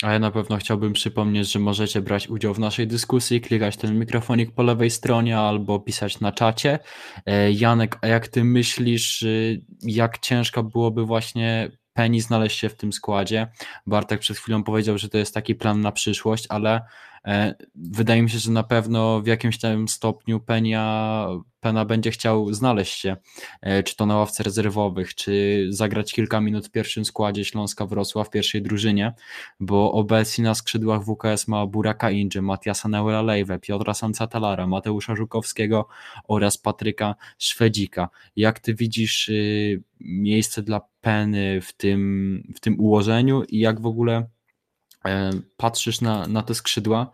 A 0.03 0.13
ja 0.13 0.19
na 0.19 0.31
pewno 0.31 0.57
chciałbym 0.57 0.93
przypomnieć, 0.93 1.51
że 1.51 1.59
możecie 1.59 2.01
brać 2.01 2.27
udział 2.27 2.53
w 2.53 2.59
naszej 2.59 2.87
dyskusji, 2.87 3.41
klikać 3.41 3.77
ten 3.77 3.99
mikrofonik 3.99 4.51
po 4.51 4.63
lewej 4.63 4.89
stronie 4.89 5.37
albo 5.37 5.79
pisać 5.79 6.19
na 6.19 6.31
czacie. 6.31 6.79
E, 7.25 7.51
Janek, 7.51 7.97
a 8.01 8.07
jak 8.07 8.27
ty 8.27 8.43
myślisz, 8.43 9.21
y, 9.21 9.61
jak 9.81 10.19
ciężko 10.19 10.63
byłoby 10.63 11.05
właśnie 11.05 11.71
Penny 11.93 12.21
znaleźć 12.21 12.59
się 12.59 12.69
w 12.69 12.75
tym 12.75 12.93
składzie? 12.93 13.47
Bartek 13.87 14.19
przed 14.19 14.37
chwilą 14.37 14.63
powiedział, 14.63 14.97
że 14.97 15.09
to 15.09 15.17
jest 15.17 15.33
taki 15.33 15.55
plan 15.55 15.81
na 15.81 15.91
przyszłość, 15.91 16.45
ale 16.49 16.81
wydaje 17.75 18.21
mi 18.21 18.29
się, 18.29 18.39
że 18.39 18.51
na 18.51 18.63
pewno 18.63 19.21
w 19.21 19.27
jakimś 19.27 19.59
tam 19.59 19.87
stopniu 19.87 20.39
Penia, 20.39 21.27
Pena 21.59 21.85
będzie 21.85 22.11
chciał 22.11 22.53
znaleźć 22.53 22.99
się, 22.99 23.17
e, 23.61 23.83
czy 23.83 23.95
to 23.95 24.05
na 24.05 24.17
ławce 24.17 24.43
rezerwowych, 24.43 25.15
czy 25.15 25.65
zagrać 25.69 26.13
kilka 26.13 26.41
minut 26.41 26.67
w 26.67 26.71
pierwszym 26.71 27.05
składzie 27.05 27.45
Śląska 27.45 27.85
Wrocław 27.85 28.27
w 28.27 28.31
pierwszej 28.31 28.61
drużynie, 28.61 29.13
bo 29.59 29.91
obecnie 29.91 30.43
na 30.43 30.55
skrzydłach 30.55 31.01
WKS 31.03 31.47
ma 31.47 31.65
Buraka 31.65 32.11
Inży, 32.11 32.41
Matiasa 32.41 32.89
Neuela 32.89 33.21
Lejwę, 33.21 33.59
Piotra 33.59 33.93
Sancatalara, 33.93 34.67
Mateusza 34.67 35.15
Żukowskiego 35.15 35.87
oraz 36.27 36.57
Patryka 36.57 37.15
Szwedzika. 37.37 38.09
Jak 38.35 38.59
ty 38.59 38.73
widzisz 38.73 39.29
y, 39.29 39.83
miejsce 39.99 40.61
dla 40.63 40.81
Peny 41.01 41.61
w 41.61 41.73
tym, 41.73 42.53
w 42.55 42.59
tym 42.59 42.79
ułożeniu 42.79 43.43
i 43.43 43.59
jak 43.59 43.81
w 43.81 43.85
ogóle 43.85 44.25
E, 44.40 44.40
patrzysz 45.57 46.01
na, 46.01 46.27
na 46.27 46.43
te 46.43 46.55
skrzydła, 46.55 47.11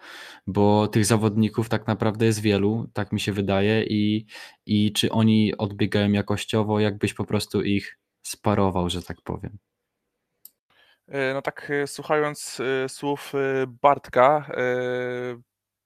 bo 0.48 0.88
tych 0.88 1.06
zawodników 1.06 1.70
tak 1.70 1.88
naprawdę 1.88 2.26
jest 2.26 2.42
wielu, 2.42 2.90
tak 2.94 3.12
mi 3.12 3.20
się 3.20 3.34
wydaje, 3.34 3.84
i, 3.84 4.26
i 4.66 4.94
czy 4.94 5.12
oni 5.12 5.58
odbiegają 5.58 6.12
jakościowo, 6.12 6.80
jakbyś 6.80 7.14
po 7.14 7.26
prostu 7.26 7.62
ich 7.62 8.00
sparował, 8.22 8.90
że 8.90 9.02
tak 9.02 9.18
powiem. 9.24 9.58
E, 11.08 11.34
no 11.34 11.42
tak, 11.42 11.72
e, 11.72 11.88
słuchając 11.88 12.62
słów 12.88 13.34
Bartka, 13.68 14.52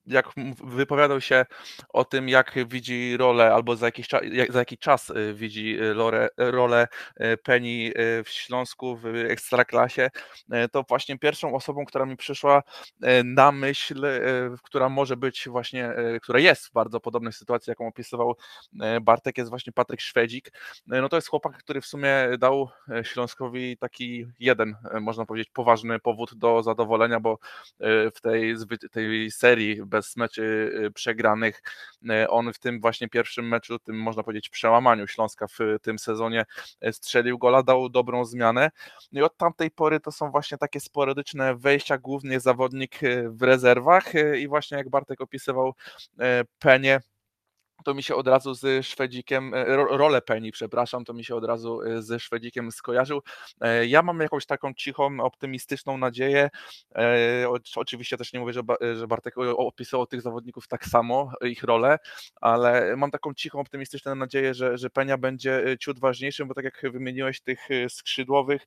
jak 0.06 0.26
wypowiadał 0.64 1.20
się 1.20 1.46
o 1.88 2.04
tym, 2.04 2.28
jak 2.28 2.54
widzi 2.68 3.16
rolę, 3.16 3.54
albo 3.54 3.76
za, 3.76 3.86
jakiś 3.86 4.08
czas, 4.08 4.22
za 4.48 4.58
jaki 4.58 4.78
czas 4.78 5.10
y, 5.10 5.34
widzi 5.34 5.80
y, 5.80 5.94
rolę, 5.94 6.28
rolę 6.36 6.88
Penny 7.42 7.92
w 8.24 8.28
Śląsku 8.28 8.96
w 8.96 9.06
Ekstraklasie, 9.06 10.10
y, 10.54 10.68
to 10.68 10.84
właśnie 10.88 11.18
pierwszą 11.18 11.54
osobą, 11.54 11.84
która 11.84 12.06
mi 12.06 12.16
przyszła 12.16 12.62
na 13.24 13.52
myśl, 13.52 14.06
która 14.62 14.88
może 14.88 15.16
być 15.16 15.48
właśnie, 15.48 15.94
która 16.22 16.38
jest 16.38 16.66
w 16.66 16.72
bardzo 16.72 17.00
podobnej 17.00 17.32
sytuacji, 17.32 17.70
jaką 17.70 17.86
opisywał 17.86 18.36
Bartek, 19.02 19.38
jest 19.38 19.50
właśnie 19.50 19.72
Patryk 19.72 20.00
Szwedzik. 20.00 20.52
No 20.86 21.08
to 21.08 21.16
jest 21.16 21.28
chłopak, 21.28 21.58
który 21.58 21.80
w 21.80 21.86
sumie 21.86 22.28
dał 22.38 22.68
Śląskowi 23.02 23.76
taki 23.76 24.26
jeden, 24.38 24.76
można 25.00 25.26
powiedzieć, 25.26 25.50
poważny 25.52 25.98
powód 25.98 26.34
do 26.34 26.62
zadowolenia, 26.62 27.20
bo 27.20 27.38
w 28.14 28.20
tej, 28.22 28.54
tej 28.92 29.30
serii 29.30 29.82
bez 29.92 30.16
meczy 30.16 30.42
y, 30.86 30.90
przegranych. 30.90 31.62
Y, 32.10 32.28
on 32.28 32.52
w 32.52 32.58
tym 32.58 32.80
właśnie 32.80 33.08
pierwszym 33.08 33.48
meczu, 33.48 33.78
tym 33.78 33.96
można 33.96 34.22
powiedzieć 34.22 34.48
przełamaniu 34.48 35.06
Śląska 35.06 35.46
w 35.46 35.58
tym 35.82 35.98
sezonie 35.98 36.44
y, 36.86 36.92
strzelił 36.92 37.38
gola, 37.38 37.62
dał 37.62 37.88
dobrą 37.88 38.24
zmianę. 38.24 38.70
No 39.12 39.20
I 39.20 39.22
od 39.22 39.36
tamtej 39.36 39.70
pory 39.70 40.00
to 40.00 40.12
są 40.12 40.30
właśnie 40.30 40.58
takie 40.58 40.80
sporadyczne 40.80 41.56
wejścia, 41.56 41.98
głównie 41.98 42.40
zawodnik 42.40 43.00
w 43.28 43.42
rezerwach 43.42 44.04
i 44.38 44.48
właśnie 44.48 44.76
jak 44.76 44.90
Bartek 44.90 45.20
opisywał 45.20 45.74
Penie, 46.58 47.00
to 47.82 47.94
mi 47.94 48.02
się 48.02 48.14
od 48.14 48.28
razu 48.28 48.54
z 48.54 48.86
Szwedzikiem, 48.86 49.54
e, 49.54 49.76
rolę 49.76 50.22
Penny, 50.22 50.52
przepraszam, 50.52 51.04
to 51.04 51.12
mi 51.12 51.24
się 51.24 51.34
od 51.36 51.44
razu 51.44 51.82
e, 51.82 52.02
ze 52.02 52.20
Szwedzikiem 52.20 52.72
skojarzył. 52.72 53.22
E, 53.60 53.86
ja 53.86 54.02
mam 54.02 54.20
jakąś 54.20 54.46
taką 54.46 54.74
cichą, 54.74 55.20
optymistyczną 55.20 55.98
nadzieję. 55.98 56.50
Oczywiście 57.76 58.16
też 58.16 58.32
nie 58.32 58.40
mówię, 58.40 58.52
że 58.52 59.06
Bartek 59.08 59.34
opisywał 59.56 60.06
tych 60.06 60.22
zawodników 60.22 60.68
tak 60.68 60.86
samo, 60.86 61.32
ich 61.42 61.62
rolę, 61.62 61.98
ale 62.40 62.96
mam 62.96 63.10
taką 63.10 63.34
cichą, 63.34 63.60
optymistyczną 63.60 64.14
nadzieję, 64.14 64.54
że, 64.54 64.78
że 64.78 64.90
Penia 64.90 65.18
będzie 65.18 65.76
ciut 65.80 66.00
ważniejszym, 66.00 66.48
bo 66.48 66.54
tak 66.54 66.64
jak 66.64 66.92
wymieniłeś 66.92 67.40
tych 67.40 67.68
skrzydłowych, 67.88 68.66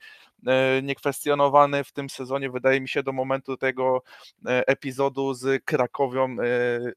niekwestionowany 0.84 1.84
w 1.84 1.91
tym 1.91 2.10
sezonie, 2.10 2.49
wydaje 2.49 2.82
mi 2.82 2.89
się, 2.89 3.04
do 3.04 3.12
momentu 3.12 3.58
tego 3.58 4.04
epizodu 4.45 5.34
z 5.34 5.63
Krakowią, 5.65 6.36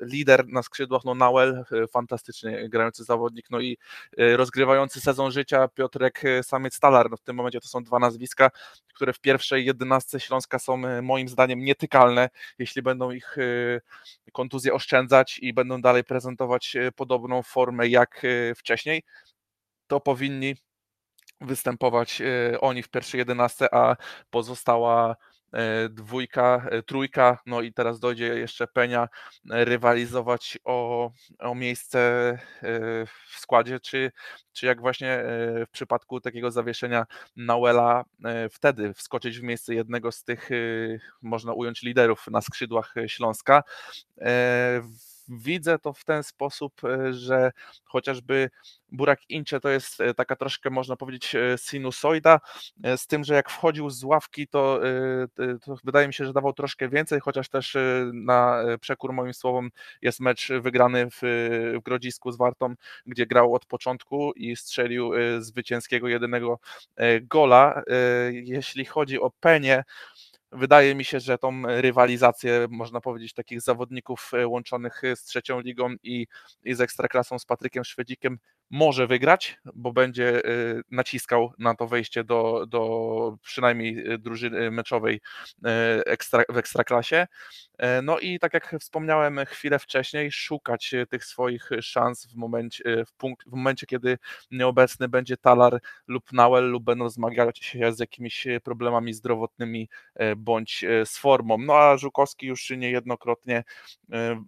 lider 0.00 0.48
na 0.48 0.62
skrzydłach, 0.62 1.04
no 1.04 1.14
Nauel, 1.14 1.64
fantastycznie 1.92 2.07
fantastycznie 2.08 2.68
grający 2.68 3.04
zawodnik, 3.04 3.50
no 3.50 3.60
i 3.60 3.78
e, 4.18 4.36
rozgrywający 4.36 5.00
sezon 5.00 5.30
życia 5.30 5.68
Piotrek 5.68 6.24
e, 6.24 6.42
Samiec-Stalar. 6.42 7.10
No 7.10 7.16
w 7.16 7.22
tym 7.22 7.36
momencie 7.36 7.60
to 7.60 7.68
są 7.68 7.84
dwa 7.84 7.98
nazwiska, 7.98 8.50
które 8.94 9.12
w 9.12 9.20
pierwszej 9.20 9.66
jedenastce 9.66 10.20
Śląska 10.20 10.58
są 10.58 10.84
e, 10.86 11.02
moim 11.02 11.28
zdaniem 11.28 11.60
nietykalne, 11.60 12.28
jeśli 12.58 12.82
będą 12.82 13.10
ich 13.10 13.36
kontuzje 14.32 14.74
oszczędzać 14.74 15.38
i 15.38 15.52
będą 15.52 15.80
dalej 15.80 16.04
prezentować 16.04 16.76
podobną 16.96 17.42
formę 17.42 17.88
jak 17.88 18.22
wcześniej, 18.56 19.02
to 19.86 20.00
powinni 20.00 20.54
występować 21.40 22.22
oni 22.60 22.82
w 22.82 22.88
pierwszej 22.88 23.18
jedenastce, 23.18 23.74
a 23.74 23.96
pozostała 24.30 25.16
dwójka, 25.90 26.66
e, 26.70 26.82
trójka, 26.82 27.38
no 27.46 27.60
i 27.60 27.72
teraz 27.72 28.00
dojdzie 28.00 28.26
jeszcze 28.26 28.66
Penia 28.66 29.08
e, 29.50 29.64
rywalizować 29.64 30.58
o, 30.64 31.10
o 31.38 31.54
miejsce 31.54 31.98
w 33.28 33.38
składzie, 33.38 33.80
czy, 33.80 34.12
czy 34.52 34.66
jak 34.66 34.80
właśnie 34.80 35.22
w 35.66 35.70
przypadku 35.72 36.20
takiego 36.20 36.50
zawieszenia 36.50 37.06
Nauela 37.36 38.04
wtedy 38.50 38.94
wskoczyć 38.94 39.38
w 39.38 39.42
miejsce 39.42 39.74
jednego 39.74 40.12
z 40.12 40.24
tych, 40.24 40.48
można 41.22 41.52
ująć, 41.52 41.82
liderów 41.82 42.26
na 42.30 42.40
skrzydłach 42.40 42.94
Śląska 43.06 43.62
widzę 45.28 45.78
to 45.78 45.92
w 45.92 46.04
ten 46.04 46.22
sposób, 46.22 46.84
e, 46.84 47.12
że 47.12 47.50
chociażby 47.84 48.50
Burak 48.92 49.30
Incze 49.30 49.60
to 49.60 49.68
jest 49.68 50.00
e, 50.00 50.14
taka 50.14 50.36
troszkę, 50.36 50.70
można 50.70 50.96
powiedzieć, 50.96 51.34
e, 51.34 51.58
sinusoida, 51.58 52.40
z 52.96 53.06
tym, 53.06 53.24
że 53.24 53.34
jak 53.34 53.50
wchodził 53.50 53.90
z 53.90 54.04
ławki, 54.04 54.48
to, 54.48 54.80
to 55.64 55.76
wydaje 55.84 56.06
mi 56.06 56.14
się, 56.14 56.24
że 56.24 56.32
dawał 56.32 56.52
troszkę 56.52 56.88
więcej, 56.88 57.20
chociaż 57.20 57.48
też 57.48 57.76
na 58.12 58.62
przekór 58.80 59.12
moim 59.12 59.34
słowom 59.34 59.70
jest 60.02 60.20
mecz 60.20 60.48
wygrany 60.60 61.10
w, 61.10 61.18
w 61.80 61.82
Grodzisku 61.84 62.32
z 62.32 62.36
Wartą, 62.36 62.74
gdzie 63.06 63.26
grał 63.26 63.54
od 63.54 63.66
początku 63.66 64.32
i 64.32 64.56
strzelił 64.56 65.12
zwycięskiego 65.38 66.08
jedynego 66.08 66.58
gola. 67.22 67.82
Jeśli 68.30 68.84
chodzi 68.84 69.20
o 69.20 69.30
Penie, 69.30 69.84
Wydaje 70.52 70.94
mi 70.94 71.04
się, 71.04 71.20
że 71.20 71.38
tą 71.38 71.62
rywalizację, 71.66 72.66
można 72.70 73.00
powiedzieć, 73.00 73.34
takich 73.34 73.60
zawodników 73.60 74.30
e, 74.34 74.46
łączonych 74.46 75.04
e, 75.04 75.16
z 75.16 75.24
trzecią 75.24 75.60
ligą 75.60 75.94
i, 76.02 76.26
i 76.64 76.74
z 76.74 76.80
ekstraklasą 76.80 77.38
z 77.38 77.44
Patrykiem 77.44 77.84
Szwedzikiem 77.84 78.38
może 78.70 79.06
wygrać, 79.06 79.58
bo 79.74 79.92
będzie 79.92 80.42
naciskał 80.90 81.52
na 81.58 81.74
to 81.74 81.86
wejście 81.86 82.24
do, 82.24 82.66
do 82.66 83.36
przynajmniej 83.42 84.18
drużyny 84.18 84.70
meczowej 84.70 85.20
ekstra, 86.06 86.42
w 86.48 86.56
ekstraklasie. 86.56 87.26
No 88.02 88.18
i 88.18 88.38
tak 88.38 88.54
jak 88.54 88.76
wspomniałem 88.80 89.40
chwilę 89.46 89.78
wcześniej, 89.78 90.32
szukać 90.32 90.94
tych 91.08 91.24
swoich 91.24 91.70
szans 91.80 92.26
w 92.26 92.36
momencie, 92.36 93.04
w, 93.06 93.12
w 93.46 93.56
momencie 93.56 93.86
kiedy 93.86 94.18
nieobecny 94.50 95.08
będzie 95.08 95.36
Talar 95.36 95.80
lub 96.06 96.32
Nawel 96.32 96.70
lub 96.70 96.84
będą 96.84 97.10
zmagać 97.10 97.58
się 97.58 97.92
z 97.92 97.98
jakimiś 97.98 98.46
problemami 98.64 99.14
zdrowotnymi 99.14 99.88
bądź 100.36 100.84
z 101.04 101.18
formą. 101.18 101.58
No 101.58 101.76
a 101.76 101.96
Żukowski 101.96 102.46
już 102.46 102.70
niejednokrotnie 102.70 103.64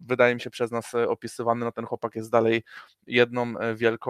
wydaje 0.02 0.34
mi 0.34 0.40
się 0.40 0.50
przez 0.50 0.70
nas 0.70 0.94
opisywany, 0.94 1.64
no 1.64 1.72
ten 1.72 1.84
chłopak 1.84 2.16
jest 2.16 2.30
dalej 2.30 2.62
jedną 3.06 3.54
wielką 3.74 4.09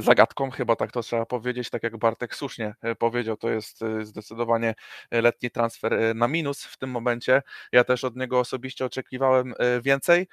zagadką, 0.00 0.50
chyba 0.50 0.76
tak 0.76 0.92
to 0.92 1.02
trzeba 1.02 1.26
powiedzieć, 1.26 1.70
tak 1.70 1.82
jak 1.82 1.96
Bartek 1.96 2.34
słusznie 2.34 2.74
y, 2.84 2.94
powiedział, 2.94 3.36
to 3.36 3.50
jest 3.50 3.82
y, 3.82 4.06
zdecydowanie 4.06 4.74
letni 5.10 5.50
transfer 5.50 6.16
na 6.16 6.28
minus 6.28 6.64
w 6.64 6.76
tym 6.76 6.90
momencie. 6.90 7.42
Ja 7.72 7.84
też 7.84 8.04
od 8.04 8.16
niego 8.16 8.40
osobiście 8.40 8.84
oczekiwałem 8.84 9.54
więcej. 9.82 10.28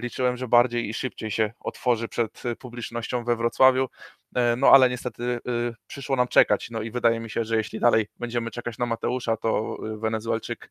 Liczyłem, 0.00 0.36
że 0.36 0.48
bardziej 0.48 0.88
i 0.88 0.94
szybciej 0.94 1.30
się 1.30 1.52
otworzy 1.60 2.08
przed 2.08 2.42
publicznością 2.58 3.24
we 3.24 3.36
Wrocławiu, 3.36 3.88
no 4.56 4.70
ale 4.70 4.90
niestety 4.90 5.38
przyszło 5.86 6.16
nam 6.16 6.28
czekać. 6.28 6.70
No 6.70 6.82
i 6.82 6.90
wydaje 6.90 7.20
mi 7.20 7.30
się, 7.30 7.44
że 7.44 7.56
jeśli 7.56 7.80
dalej 7.80 8.08
będziemy 8.18 8.50
czekać 8.50 8.78
na 8.78 8.86
Mateusza, 8.86 9.36
to 9.36 9.76
Wenezuelczyk 9.80 10.70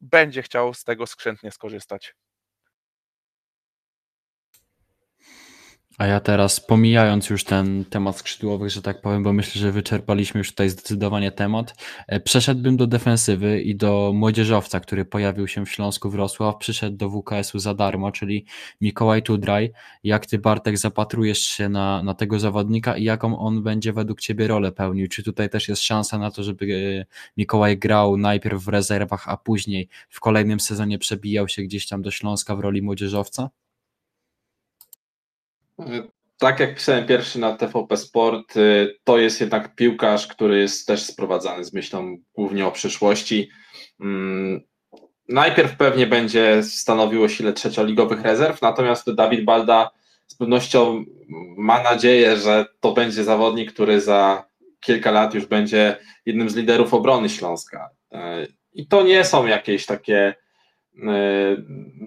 będzie 0.00 0.42
chciał 0.42 0.74
z 0.74 0.84
tego 0.84 1.06
skrzętnie 1.06 1.50
skorzystać. 1.50 2.14
A 5.98 6.06
ja 6.06 6.20
teraz, 6.20 6.60
pomijając 6.60 7.30
już 7.30 7.44
ten 7.44 7.84
temat 7.84 8.16
skrzydłowych, 8.16 8.70
że 8.70 8.82
tak 8.82 9.00
powiem, 9.00 9.22
bo 9.22 9.32
myślę, 9.32 9.60
że 9.60 9.72
wyczerpaliśmy 9.72 10.38
już 10.38 10.50
tutaj 10.50 10.68
zdecydowanie 10.70 11.32
temat, 11.32 11.74
e, 12.08 12.20
przeszedłbym 12.20 12.76
do 12.76 12.86
defensywy 12.86 13.60
i 13.60 13.76
do 13.76 14.12
młodzieżowca, 14.14 14.80
który 14.80 15.04
pojawił 15.04 15.48
się 15.48 15.66
w 15.66 15.70
Śląsku 15.70 16.10
Wrocław, 16.10 16.56
przyszedł 16.58 16.96
do 16.96 17.10
WKS-u 17.10 17.58
za 17.58 17.74
darmo, 17.74 18.12
czyli 18.12 18.46
Mikołaj 18.80 19.22
Tudraj. 19.22 19.72
Jak 20.04 20.26
ty, 20.26 20.38
Bartek, 20.38 20.78
zapatrujesz 20.78 21.38
się 21.38 21.68
na, 21.68 22.02
na 22.02 22.14
tego 22.14 22.40
zawodnika 22.40 22.96
i 22.96 23.04
jaką 23.04 23.38
on 23.38 23.62
będzie 23.62 23.92
według 23.92 24.20
ciebie 24.20 24.48
rolę 24.48 24.72
pełnił? 24.72 25.08
Czy 25.08 25.22
tutaj 25.22 25.50
też 25.50 25.68
jest 25.68 25.82
szansa 25.82 26.18
na 26.18 26.30
to, 26.30 26.42
żeby 26.42 26.64
e, 27.00 27.06
Mikołaj 27.36 27.78
grał 27.78 28.16
najpierw 28.16 28.62
w 28.62 28.68
rezerwach, 28.68 29.28
a 29.28 29.36
później 29.36 29.88
w 30.08 30.20
kolejnym 30.20 30.60
sezonie 30.60 30.98
przebijał 30.98 31.48
się 31.48 31.62
gdzieś 31.62 31.88
tam 31.88 32.02
do 32.02 32.10
Śląska 32.10 32.56
w 32.56 32.60
roli 32.60 32.82
młodzieżowca? 32.82 33.50
Tak 36.38 36.60
jak 36.60 36.74
pisałem 36.74 37.06
pierwszy 37.06 37.38
na 37.38 37.56
TVP 37.56 37.96
Sport, 37.96 38.56
y, 38.56 38.96
to 39.04 39.18
jest 39.18 39.40
jednak 39.40 39.74
piłkarz, 39.74 40.26
który 40.26 40.58
jest 40.58 40.86
też 40.86 41.02
sprowadzany 41.02 41.64
z 41.64 41.72
myślą 41.72 42.16
głównie 42.34 42.66
o 42.66 42.72
przyszłości. 42.72 43.50
Mm, 44.00 44.60
najpierw 45.28 45.76
pewnie 45.76 46.06
będzie 46.06 46.62
stanowił 46.62 47.22
o 47.22 47.28
sile 47.28 47.52
trzecioligowych 47.52 48.22
rezerw, 48.22 48.62
natomiast 48.62 49.14
Dawid 49.14 49.44
Balda 49.44 49.90
z 50.26 50.34
pewnością 50.34 51.04
ma 51.56 51.82
nadzieję, 51.82 52.36
że 52.36 52.66
to 52.80 52.92
będzie 52.92 53.24
zawodnik, 53.24 53.72
który 53.72 54.00
za 54.00 54.44
kilka 54.80 55.10
lat 55.10 55.34
już 55.34 55.46
będzie 55.46 55.96
jednym 56.26 56.50
z 56.50 56.56
liderów 56.56 56.94
obrony 56.94 57.28
Śląska. 57.28 57.90
Y, 58.12 58.16
I 58.72 58.86
to 58.86 59.02
nie 59.02 59.24
są 59.24 59.46
jakieś 59.46 59.86
takie 59.86 60.34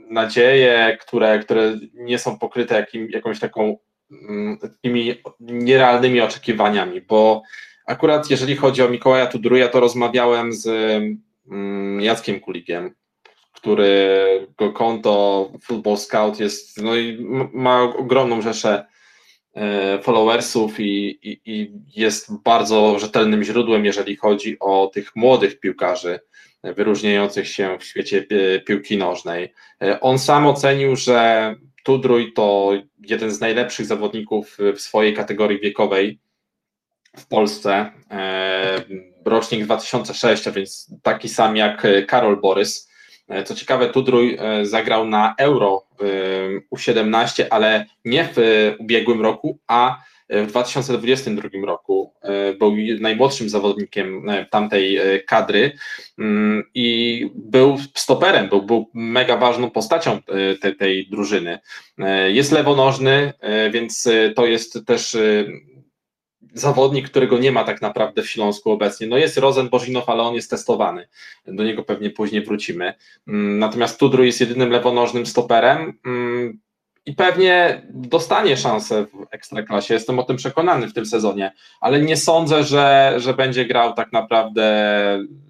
nadzieje, 0.10 0.98
które, 1.02 1.40
które 1.40 1.80
nie 1.94 2.20
są 2.20 2.40
pokryte 2.40 2.76
jakim, 2.76 3.10
jakąś 3.10 3.40
taką 3.40 3.78
mm, 4.12 4.58
takimi 4.58 5.16
nierealnymi 5.40 6.22
oczekiwaniami, 6.22 7.02
bo 7.02 7.42
akurat 7.86 8.30
jeżeli 8.30 8.56
chodzi 8.56 8.84
o 8.84 8.90
Mikołaja 8.90 9.26
Tudruja, 9.26 9.68
to 9.68 9.80
rozmawiałem 9.80 10.54
z 10.54 10.68
mm, 11.52 12.02
Jackiem 12.02 12.40
Kulikiem, 12.40 12.96
którego 13.54 14.74
konto 14.74 15.52
Football 15.64 15.98
Scout 15.98 16.40
jest, 16.40 16.82
no 16.82 16.96
i 16.96 17.28
ma 17.54 17.82
ogromną 17.82 18.42
rzeszę 18.42 18.86
y, 19.58 20.04
followersów 20.04 20.80
i, 20.80 21.20
i, 21.30 21.42
i 21.46 21.72
jest 21.96 22.42
bardzo 22.44 23.00
rzetelnym 23.00 23.44
źródłem, 23.44 23.86
jeżeli 23.86 24.16
chodzi 24.16 24.58
o 24.60 24.88
tych 24.94 25.16
młodych 25.16 25.60
piłkarzy 25.60 26.20
wyróżniających 26.64 27.48
się 27.48 27.78
w 27.80 27.84
świecie 27.84 28.26
piłki 28.66 28.98
nożnej. 28.98 29.54
On 30.02 30.20
sam 30.20 30.48
ocenił, 30.48 30.96
że 30.96 31.56
Tudruj 31.84 32.34
to 32.34 32.72
jeden 33.00 33.32
z 33.32 33.40
najlepszych 33.40 33.86
zawodników 33.86 34.58
w 34.76 34.82
swojej 34.82 35.14
kategorii 35.14 35.60
wiekowej 35.60 36.20
w 37.18 37.28
Polsce. 37.28 37.92
E, 38.12 38.84
rocznik 39.26 39.64
2006, 39.64 40.48
a 40.48 40.52
więc 40.52 40.92
taki 41.04 41.30
sam 41.30 41.58
jak 41.58 41.88
Karol 42.08 42.42
Borys. 42.42 42.90
E, 43.28 43.44
co 43.44 43.56
ciekawe, 43.56 43.90
Tudruj 43.90 44.38
e, 44.40 44.66
zagrał 44.66 45.08
na 45.08 45.36
Euro 45.38 45.84
U17, 46.76 47.46
ale 47.50 47.86
nie 48.06 48.30
w 48.36 48.38
ubiegłym 48.80 49.22
roku, 49.22 49.60
a 49.68 50.02
w 50.30 50.48
2022 50.48 51.50
roku 51.66 51.97
e, 51.97 51.97
był 52.60 52.76
najmłodszym 53.00 53.50
zawodnikiem 53.50 54.30
e, 54.30 54.46
tamtej 54.46 54.98
e, 54.98 55.20
kadry 55.20 55.72
mm, 56.20 56.64
i 56.74 57.30
był 57.36 57.78
stoperem, 57.96 58.50
był, 58.50 58.62
był 58.62 58.90
mega 58.94 59.38
ważną 59.38 59.70
postacią 59.70 60.20
tej, 60.80 61.08
drużyny. 61.10 61.60
Jest 62.28 62.52
lewonożny, 62.52 63.34
więc 63.72 64.10
to 64.36 64.46
jest 64.46 64.86
też 64.86 65.18
zawodnik, 66.54 67.10
którego 67.10 67.38
nie 67.38 67.52
ma 67.52 67.64
tak 67.64 67.82
naprawdę 67.82 68.22
w 68.22 68.30
Śląsku 68.30 68.72
obecnie. 68.72 69.08
No 69.08 69.18
jest 69.18 69.38
Rozen 69.38 69.70
Bożinow, 69.70 70.10
ale 70.10 70.24
on 70.24 70.36
jest 70.36 70.50
testowany. 70.50 71.08
Do 71.46 71.64
niego 71.64 71.84
pewnie 71.84 72.10
później 72.10 72.42
wrócimy. 72.42 72.94
Mm, 73.28 73.60
natomiast 73.60 74.00
Tudru 74.00 74.24
jest 74.24 74.42
jedynym 74.42 74.70
lewonożnym 74.70 75.26
stoperem. 75.26 76.00
I 77.08 77.14
pewnie 77.14 77.82
dostanie 77.90 78.58
szansę 78.58 79.06
w 79.06 79.26
ekstraklasie. 79.32 79.94
Jestem 79.94 80.20
o 80.20 80.24
tym 80.24 80.38
przekonany 80.38 80.88
w 80.88 80.94
tym 80.94 81.06
sezonie, 81.06 81.52
ale 81.82 82.02
nie 82.02 82.18
sądzę, 82.18 82.64
że, 82.64 83.14
że 83.18 83.34
będzie 83.34 83.66
grał 83.66 83.94
tak 83.94 84.12
naprawdę 84.12 84.64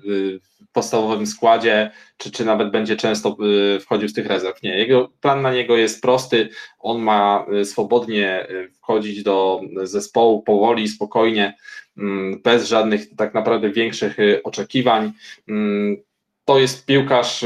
y, 0.06 0.40
w 0.40 0.72
podstawowym 0.72 1.28
składzie, 1.28 1.92
czy, 2.18 2.32
czy 2.32 2.46
nawet 2.46 2.72
będzie 2.72 2.96
często 2.96 3.38
y, 3.76 3.80
wchodził 3.80 4.10
z 4.10 4.14
tych 4.14 4.28
rezerw. 4.28 4.62
Nie, 4.64 4.78
jego 4.78 5.10
plan 5.22 5.42
na 5.42 5.54
niego 5.54 5.78
jest 5.78 6.02
prosty. 6.02 6.50
On 6.80 7.02
ma 7.02 7.46
y, 7.54 7.66
swobodnie 7.66 8.48
wchodzić 8.78 9.24
do 9.24 9.62
zespołu 9.84 10.44
powoli, 10.44 10.88
spokojnie, 10.88 11.58
mm, 11.98 12.42
bez 12.42 12.68
żadnych 12.68 13.16
tak 13.16 13.34
naprawdę 13.34 13.70
większych 13.70 14.18
oczekiwań. 14.44 15.12
Mm, 15.48 15.98
to 16.46 16.60
jest 16.60 16.86
piłkarz 16.86 17.46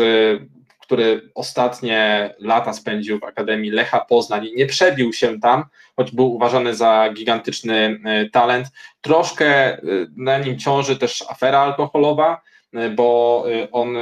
który 0.92 1.32
ostatnie 1.36 2.30
lata 2.40 2.74
spędził 2.74 3.20
w 3.20 3.24
Akademii 3.24 3.72
Lecha 3.72 4.00
Poznań, 4.00 4.48
nie 4.56 4.66
przebił 4.66 5.14
się 5.14 5.40
tam, 5.40 5.64
choć 5.96 6.12
był 6.12 6.36
uważany 6.36 6.76
za 6.76 7.10
gigantyczny 7.14 8.00
e, 8.06 8.30
talent. 8.30 8.68
Troszkę 9.02 9.48
e, 9.48 9.82
na 10.16 10.38
nim 10.38 10.60
ciąży 10.60 10.98
też 10.98 11.24
afera 11.30 11.60
alkoholowa, 11.60 12.42
e, 12.74 12.90
bo 12.90 13.46
on 13.72 13.96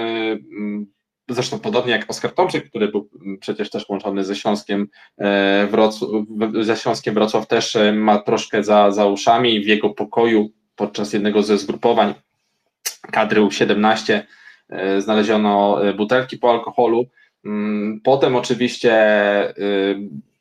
zresztą 1.29 1.59
podobnie 1.59 1.91
jak 1.91 2.09
Oskar 2.09 2.31
Tomczyk, 2.31 2.69
który 2.69 2.87
był 2.87 3.09
przecież 3.39 3.69
też 3.69 3.89
łączony 3.89 4.23
ze 4.23 4.35
Śląskiem 4.35 4.87
Wrocław, 5.71 6.09
ze 6.61 6.75
Śląskiem 6.75 7.13
Wrocław 7.13 7.47
też 7.47 7.77
ma 7.93 8.19
troszkę 8.19 8.63
za, 8.63 8.91
za 8.91 9.05
uszami 9.05 9.63
w 9.63 9.67
jego 9.67 9.89
pokoju 9.89 10.49
podczas 10.75 11.13
jednego 11.13 11.43
ze 11.43 11.57
zgrupowań 11.57 12.13
kadry 13.11 13.41
U17 13.41 14.13
E, 14.13 14.23
znaleziono 14.97 15.83
e, 15.83 15.93
butelki 15.93 16.37
po 16.37 16.51
alkoholu. 16.51 17.05
Mm, 17.45 18.01
potem 18.03 18.35
oczywiście 18.35 18.93
e, 18.93 19.55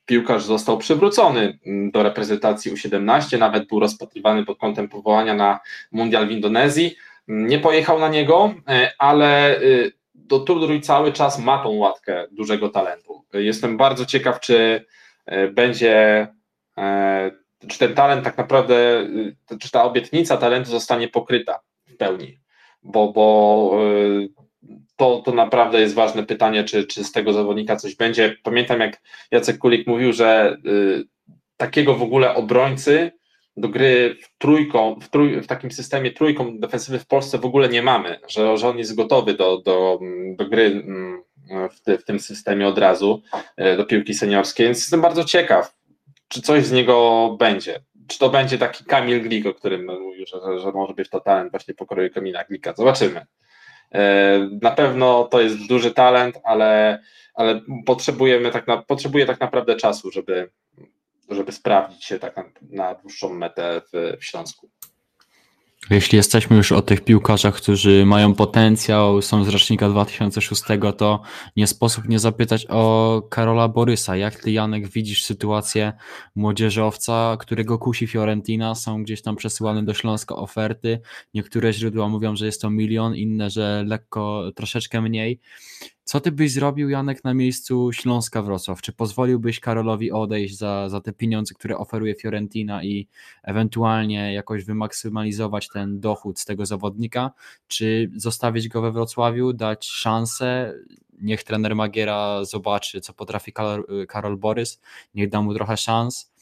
piłkarz 0.07 0.45
został 0.45 0.79
przywrócony 0.79 1.59
mm, 1.67 1.91
do 1.91 2.03
reprezentacji 2.03 2.73
U17, 2.73 3.39
nawet 3.39 3.69
był 3.69 3.81
rozpatrywany 3.81 4.45
pod 4.45 4.59
kątem 4.59 4.89
powołania 4.89 5.35
na 5.35 5.61
mundial 5.93 6.29
w 6.29 6.31
Indonezji. 6.31 6.97
Mm, 7.29 7.47
nie 7.47 7.59
pojechał 7.59 7.99
na 7.99 8.09
niego, 8.09 8.55
ale 8.99 9.61
do 10.15 10.39
Tudruj 10.39 10.81
cały 10.81 11.13
czas 11.13 11.39
ma 11.39 11.59
tą 11.59 11.71
łatkę 11.71 12.27
dużego 12.31 12.69
talentu. 12.69 13.25
Jestem 13.33 13.77
bardzo 13.77 14.07
ciekaw, 14.07 14.41
czy 14.41 14.85
będzie, 15.53 16.27
czy 17.69 17.79
ten 17.79 17.95
talent 17.95 18.25
tak 18.25 18.39
naprawdę, 18.39 19.07
czy 19.61 19.71
ta 19.71 19.85
obietnica 19.85 20.37
talentu 20.37 20.71
zostanie 20.71 21.09
pokryta 21.09 21.61
w 21.87 21.97
pełni 21.97 22.39
bo, 22.83 23.13
bo 23.13 23.79
y, 23.83 24.29
to, 24.97 25.23
to 25.25 25.33
naprawdę 25.33 25.81
jest 25.81 25.95
ważne 25.95 26.27
pytanie, 26.27 26.65
czy, 26.65 26.87
czy 26.87 27.05
z 27.05 27.13
tego 27.13 27.33
zawodnika 27.33 27.77
coś 27.77 27.95
będzie. 27.95 28.37
Pamiętam, 28.43 28.81
jak 28.81 29.01
Jacek 29.31 29.59
Kulik 29.59 29.87
mówił, 29.87 30.13
że 30.13 30.57
y, 30.67 31.05
takiego 31.57 31.95
w 31.95 32.03
ogóle 32.03 32.35
obrońcy 32.35 33.13
do 33.57 33.69
gry 33.69 34.17
w 34.23 34.39
trójką, 34.39 34.99
w, 35.03 35.09
trój, 35.09 35.41
w 35.41 35.47
takim 35.47 35.71
systemie 35.71 36.13
trójką 36.13 36.59
defensywy 36.59 36.99
w 36.99 37.07
Polsce 37.07 37.39
w 37.39 37.45
ogóle 37.45 37.69
nie 37.69 37.83
mamy, 37.83 38.21
że, 38.29 38.57
że 38.57 38.69
on 38.69 38.79
jest 38.79 38.95
gotowy 38.95 39.35
do, 39.35 39.59
do, 39.59 40.01
do 40.37 40.47
gry 40.47 40.65
mm, 40.65 41.23
w, 41.71 42.01
w 42.01 42.05
tym 42.05 42.21
systemie 42.21 42.69
od 42.69 42.79
razu, 42.79 43.23
y, 43.73 43.77
do 43.77 43.85
piłki 43.85 44.15
seniorskiej, 44.15 44.67
więc 44.67 44.79
jestem 44.79 45.01
bardzo 45.01 45.25
ciekaw. 45.25 45.75
czy 46.29 46.43
coś 46.43 46.65
z 46.65 46.73
niego 46.73 47.37
będzie. 47.39 47.81
Czy 48.09 48.19
to 48.19 48.31
będzie 48.31 48.59
taki 48.59 48.85
Kamil 48.85 49.23
Glik, 49.23 49.47
o 49.47 49.55
którym 49.55 49.87
mówił, 49.87 50.27
że, 50.27 50.61
że 50.61 50.73
może 50.73 50.95
być 50.95 51.11
to 51.11 51.21
talent 51.21 51.51
właśnie 51.51 51.75
pokroju 51.75 52.11
Kamila 52.11 52.45
Glika. 52.45 52.75
Zobaczymy. 52.77 53.27
E, 53.95 54.39
na 54.63 54.71
pewno 54.71 55.25
to 55.25 55.41
jest 55.41 55.67
duży 55.67 55.91
talent, 55.91 56.39
ale, 56.45 57.03
ale 57.35 57.61
potrzebujemy 57.87 58.51
tak 58.51 58.67
na, 58.67 58.77
potrzebuje 58.77 59.27
tak 59.27 59.41
naprawdę 59.41 59.77
czasu, 59.77 60.11
żeby, 60.11 60.51
żeby 61.31 61.53
sprawdzić 61.53 62.05
się 62.05 62.19
tak 62.19 62.37
na, 62.37 62.45
na 62.71 62.95
dłuższą 62.95 63.35
metę 63.35 63.81
w, 63.93 64.17
w 64.21 64.25
Śląsku. 64.25 64.71
Jeśli 65.91 66.17
jesteśmy 66.17 66.57
już 66.57 66.73
o 66.73 66.83
tych 66.83 67.05
piłkarzach, 67.05 67.55
którzy 67.55 68.07
mają 68.07 68.35
potencjał, 68.35 69.23
są 69.23 69.45
z 69.45 69.49
rocznika 69.49 69.89
2006, 69.89 70.63
to 70.99 71.23
nie 71.57 71.67
sposób 71.67 72.09
nie 72.09 72.19
zapytać 72.19 72.67
o 72.69 73.23
Karola 73.31 73.69
Borysa. 73.69 74.17
Jak 74.17 74.35
ty, 74.35 74.53
Janek, 74.53 74.89
widzisz 74.89 75.25
sytuację 75.25 75.93
młodzieżowca, 76.35 77.37
którego 77.41 77.79
kusi 77.79 78.07
Fiorentina? 78.07 78.75
Są 78.75 79.03
gdzieś 79.03 79.23
tam 79.23 79.37
przesyłane 79.37 79.85
do 79.85 79.95
Śląska 79.95 80.37
oferty. 80.37 81.01
Niektóre 81.35 81.73
źródła 81.73 82.09
mówią, 82.09 82.37
że 82.37 82.47
jest 82.47 82.63
to 82.63 82.71
milion, 82.71 83.17
inne, 83.17 83.51
że 83.51 83.85
lekko, 83.87 84.53
troszeczkę 84.55 85.01
mniej. 85.01 85.41
Co 86.09 86.21
ty 86.21 86.33
byś 86.33 86.53
zrobił, 86.53 86.91
Janek, 86.91 87.25
na 87.25 87.35
miejscu 87.35 87.93
Śląska 87.93 88.43
Wrocław? 88.43 88.83
Czy 88.83 88.93
pozwoliłbyś 88.93 89.61
Karolowi 89.61 90.13
odejść 90.13 90.59
za, 90.59 90.89
za 90.89 91.01
te 91.01 91.13
pieniądze, 91.13 91.55
które 91.55 91.79
oferuje 91.79 92.15
Fiorentina 92.15 92.85
i 92.85 93.09
ewentualnie 93.43 94.35
jakoś 94.35 94.65
wymaksymalizować 94.65 95.69
ten 95.69 96.01
dochód 96.01 96.39
z 96.41 96.45
tego 96.45 96.67
zawodnika? 96.67 97.31
Czy 97.67 98.11
zostawić 98.17 98.69
go 98.69 98.83
we 98.83 98.93
Wrocławiu, 98.93 99.53
dać 99.53 99.87
szansę? 99.87 100.75
Niech 101.21 101.45
trener 101.45 101.77
Magiera 101.77 102.45
zobaczy, 102.45 103.01
co 103.01 103.13
potrafi 103.13 103.53
Karol, 103.53 104.07
Karol 104.09 104.37
Borys, 104.37 104.81
niech 105.15 105.29
da 105.29 105.43
mu 105.43 105.55
trochę 105.55 105.77
szans. 105.77 106.33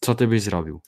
Co 0.00 0.14
ty 0.14 0.26
byś 0.26 0.42
zrobił? 0.42 0.80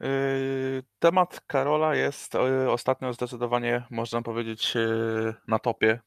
Yy, 0.00 0.82
temat 0.98 1.40
Karola 1.46 1.94
jest 1.94 2.34
yy, 2.34 2.70
ostatnio 2.70 3.12
zdecydowanie, 3.12 3.82
można 3.90 4.22
powiedzieć, 4.22 4.74
yy, 4.74 5.34
na 5.48 5.58
topie 5.58 6.00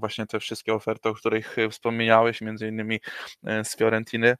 właśnie 0.00 0.26
te 0.26 0.40
wszystkie 0.40 0.74
oferty, 0.74 1.08
o 1.08 1.14
których 1.14 1.56
wspomniałeś, 1.70 2.40
między 2.40 2.68
innymi 2.68 3.00
e, 3.44 3.64
z 3.64 3.76
Fiorentiny. 3.76 4.36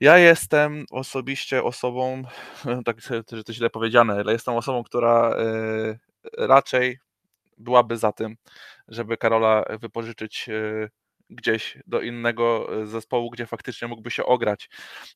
Ja 0.00 0.18
jestem 0.18 0.84
osobiście 0.90 1.62
osobą, 1.62 2.22
tak, 2.86 3.00
że 3.00 3.44
to 3.44 3.52
źle 3.52 3.70
powiedziane, 3.70 4.14
ale 4.14 4.32
jestem 4.32 4.54
osobą, 4.54 4.82
która 4.82 5.30
e, 5.30 5.98
raczej 6.38 6.98
byłaby 7.58 7.96
za 7.96 8.12
tym, 8.12 8.36
żeby 8.88 9.16
Karola 9.16 9.64
wypożyczyć 9.80 10.48
gdzieś 11.30 11.78
do 11.86 12.00
innego 12.00 12.68
e, 12.82 12.86
zespołu, 12.86 13.30
gdzie 13.30 13.46
faktycznie 13.46 13.88
mógłby 13.88 14.10
się 14.10 14.24
ograć, 14.24 14.70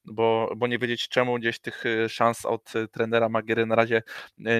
bo, 0.04 0.52
bo 0.56 0.66
nie 0.66 0.78
wiedzieć 0.78 1.08
czemu 1.08 1.38
gdzieś 1.38 1.60
tych 1.60 1.86
e, 1.86 2.08
szans 2.08 2.46
od 2.46 2.76
e, 2.76 2.88
trenera 2.88 3.28
Magiery 3.28 3.66
na 3.66 3.74
razie 3.74 4.02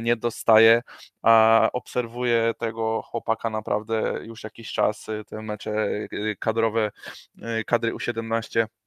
nie 0.03 0.17
dostaje, 0.17 0.83
a 1.23 1.69
obserwuję 1.73 2.55
tego 2.59 3.03
chłopaka 3.03 3.51
naprawdę 3.51 4.21
już 4.23 4.45
jakiś 4.45 4.73
czas, 4.73 5.07
te 5.27 5.43
mecze 5.43 5.89
kadrowe, 6.39 6.91
kadry 7.67 7.93
U17 7.93 8.61
Y, 8.61 8.80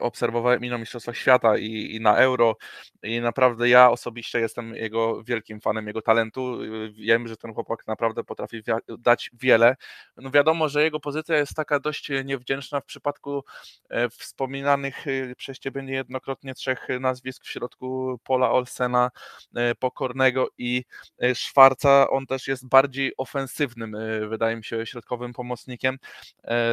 obserwowałem 0.00 0.64
i 0.64 0.70
na 0.70 0.78
Mistrzostwach 0.78 1.16
Świata 1.16 1.58
i, 1.58 1.94
i, 1.94 2.00
na 2.00 2.16
Euro 2.16 2.56
i 3.02 3.20
naprawdę 3.20 3.68
ja 3.68 3.90
osobiście 3.90 4.40
jestem 4.40 4.74
jego 4.74 5.22
wielkim 5.22 5.60
fanem 5.60 5.86
jego 5.86 6.02
talentu. 6.02 6.62
Y, 6.62 6.92
wiem, 6.92 7.28
że 7.28 7.36
ten 7.36 7.54
chłopak 7.54 7.86
naprawdę 7.86 8.24
potrafi 8.24 8.62
dać 8.98 9.30
wiele. 9.32 9.76
No 10.16 10.30
wiadomo, 10.30 10.68
że 10.68 10.82
jego 10.82 11.00
pozycja 11.00 11.36
jest 11.36 11.54
taka 11.54 11.80
dość 11.80 12.10
niewdzięczna 12.24 12.80
w 12.80 12.84
przypadku 12.84 13.44
e, 13.88 14.08
wspominanych 14.08 15.04
przez 15.36 15.58
ciebie 15.58 15.82
niejednokrotnie 15.82 16.54
trzech 16.54 16.88
nazwisk 17.00 17.44
w 17.44 17.48
środku 17.50 18.20
Pola 18.24 18.50
Olsena, 18.50 19.10
e, 19.56 19.74
Pokornego 19.74 20.48
i 20.58 20.84
e, 21.22 21.34
Szwarca. 21.34 22.10
On 22.10 22.26
też 22.26 22.48
jest 22.48 22.68
bardziej 22.68 23.12
ofensywnym, 23.16 23.96
wydaje 24.28 24.56
mi 24.56 24.64
się, 24.64 24.86
środkowym 24.86 25.32
pomocnikiem, 25.32 25.98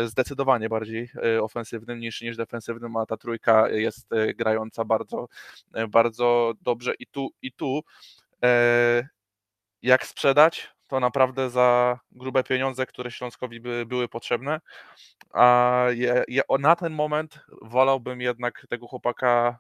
zdecydowanie 0.06 0.70
bardziej 0.70 1.10
ofensywnym 1.42 2.00
niż, 2.00 2.22
niż 2.22 2.38
defensywnym 2.38 2.92
a 3.02 3.06
ta 3.06 3.18
trójka 3.18 3.70
jest 3.70 4.14
e, 4.14 4.34
grająca 4.34 4.86
bardzo, 4.86 5.28
e, 5.74 5.88
bardzo 5.88 6.54
dobrze 6.62 6.94
i 7.00 7.08
tu, 7.08 7.30
i 7.42 7.52
tu 7.52 7.82
e, 8.44 9.08
jak 9.82 10.06
sprzedać, 10.06 10.72
to 10.88 11.00
naprawdę 11.00 11.50
za 11.50 12.00
grube 12.12 12.44
pieniądze, 12.44 12.86
które 12.86 13.12
Śląskowi 13.12 13.60
by, 13.60 13.86
były 13.86 14.08
potrzebne. 14.08 14.62
A 15.34 15.86
je, 15.90 16.24
je, 16.28 16.42
na 16.60 16.76
ten 16.76 16.94
moment 16.94 17.40
wolałbym 17.62 18.22
jednak 18.22 18.66
tego 18.70 18.88
chłopaka 18.88 19.60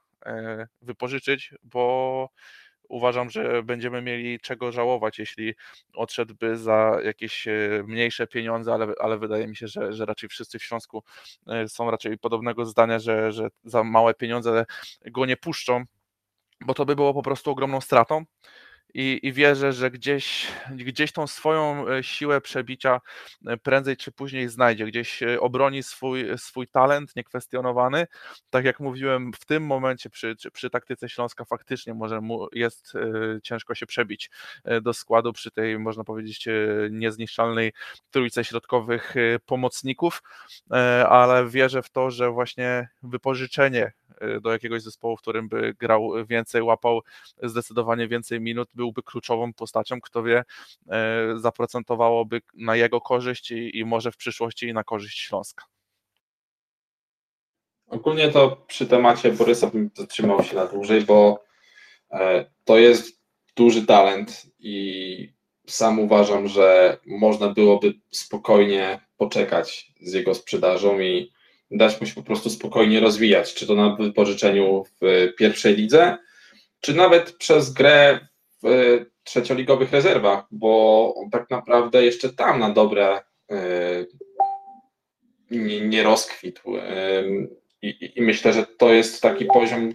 wypożyczyć, 0.81 1.53
bo 1.63 2.29
uważam, 2.89 3.29
że 3.29 3.63
będziemy 3.63 4.01
mieli 4.01 4.39
czego 4.39 4.71
żałować, 4.71 5.19
jeśli 5.19 5.53
odszedłby 5.93 6.57
za 6.57 6.97
jakieś 7.03 7.47
e, 7.47 7.83
mniejsze 7.87 8.27
pieniądze, 8.27 8.73
ale, 8.73 8.93
ale 8.99 9.17
wydaje 9.17 9.47
mi 9.47 9.55
się, 9.55 9.67
że, 9.67 9.93
że 9.93 10.05
raczej 10.05 10.29
wszyscy 10.29 10.59
w 10.59 10.63
Śląsku 10.63 11.03
e, 11.47 11.67
są 11.67 11.91
raczej 11.91 12.17
podobnego 12.17 12.65
zdania, 12.65 12.99
że, 12.99 13.31
że 13.31 13.47
za 13.63 13.83
małe 13.83 14.13
pieniądze 14.13 14.65
go 15.05 15.25
nie 15.25 15.37
puszczą, 15.37 15.83
bo 16.61 16.73
to 16.73 16.85
by 16.85 16.95
było 16.95 17.13
po 17.13 17.23
prostu 17.23 17.51
ogromną 17.51 17.81
stratą 17.81 18.25
i, 18.93 19.19
i 19.23 19.33
wierzę, 19.33 19.73
że 19.73 19.91
gdzieś, 19.91 20.47
gdzieś 20.71 21.11
tą 21.11 21.27
swoją 21.27 21.87
e, 21.87 22.03
siłę 22.03 22.41
przebicia 22.41 23.01
e, 23.47 23.57
prędzej 23.57 23.97
czy 23.97 24.11
później 24.11 24.49
znajdzie, 24.49 24.85
gdzieś 24.85 25.23
e, 25.23 25.39
obroni 25.39 25.83
swój, 25.83 26.25
swój 26.37 26.67
talent 26.67 27.15
niekwestionowany. 27.15 28.07
Tak 28.49 28.65
jak 28.65 28.79
mówiłem, 28.79 29.31
w 29.33 29.45
tym 29.45 29.65
momencie 29.65 30.09
przy, 30.09 30.35
przy 30.53 30.69
taktyce 30.69 31.09
Śląska 31.09 31.45
faktycznie 31.45 31.93
może 31.93 32.21
mu 32.21 32.47
jest 32.51 32.93
ciężko 33.43 33.75
się 33.75 33.85
przebić 33.85 34.29
do 34.81 34.93
składu 34.93 35.33
przy 35.33 35.51
tej, 35.51 35.79
można 35.79 36.03
powiedzieć, 36.03 36.47
niezniszczalnej 36.91 37.73
trójce 38.11 38.43
środkowych 38.43 39.15
pomocników, 39.45 40.23
ale 41.09 41.49
wierzę 41.49 41.81
w 41.81 41.89
to, 41.89 42.11
że 42.11 42.29
właśnie 42.31 42.89
wypożyczenie 43.03 43.93
do 44.41 44.51
jakiegoś 44.51 44.81
zespołu, 44.81 45.17
w 45.17 45.21
którym 45.21 45.49
by 45.49 45.73
grał 45.79 46.11
więcej, 46.29 46.61
łapał 46.61 47.01
zdecydowanie 47.43 48.07
więcej 48.07 48.41
minut, 48.41 48.69
byłby 48.73 49.03
kluczową 49.03 49.53
postacią, 49.53 50.01
kto 50.01 50.23
wie, 50.23 50.43
y, 50.43 51.39
zaprocentowałoby 51.39 52.41
na 52.53 52.75
jego 52.75 53.01
korzyść 53.01 53.51
i, 53.51 53.77
i 53.77 53.85
może 53.85 54.11
w 54.11 54.17
przyszłości 54.17 54.67
i 54.67 54.73
na 54.73 54.83
korzyść 54.83 55.19
Śląska. 55.19 55.65
Ogólnie 57.87 58.29
to 58.29 58.65
przy 58.67 58.87
temacie 58.87 59.31
Borysa 59.31 59.67
bym 59.67 59.89
zatrzymał 59.95 60.43
się 60.43 60.55
na 60.55 60.65
dłużej, 60.65 61.01
bo 61.01 61.43
e, 62.11 62.45
to 62.63 62.77
jest 62.77 63.21
duży 63.55 63.85
talent 63.85 64.45
i 64.59 65.33
sam 65.67 65.99
uważam, 65.99 66.47
że 66.47 66.97
można 67.05 67.49
byłoby 67.49 67.93
spokojnie 68.11 68.99
poczekać 69.17 69.91
z 70.01 70.13
jego 70.13 70.35
sprzedażą 70.35 70.99
i 70.99 71.31
dać 71.73 72.01
mu 72.01 72.07
się 72.07 72.13
po 72.13 72.23
prostu 72.23 72.49
spokojnie 72.49 72.99
rozwijać, 72.99 73.53
czy 73.53 73.67
to 73.67 73.75
na 73.75 73.95
wypożyczeniu 73.95 74.83
w 75.01 75.33
pierwszej 75.37 75.75
lidze, 75.75 76.17
czy 76.79 76.93
nawet 76.93 77.31
przez 77.31 77.73
grę 77.73 78.27
w 78.63 78.99
trzecioligowych 79.23 79.91
rezerwach, 79.91 80.45
bo 80.51 81.13
on 81.15 81.29
tak 81.29 81.49
naprawdę 81.49 82.05
jeszcze 82.05 82.33
tam 82.33 82.59
na 82.59 82.69
dobre 82.69 83.21
e, 83.51 84.05
nie, 85.51 85.81
nie 85.81 86.03
rozkwitł. 86.03 86.77
E, 86.77 87.23
I, 87.81 88.11
I, 88.15 88.21
myślę, 88.21 88.53
że 88.53 88.65
to 88.65 88.93
jest 88.93 89.21
taki 89.21 89.45
poziom, 89.45 89.93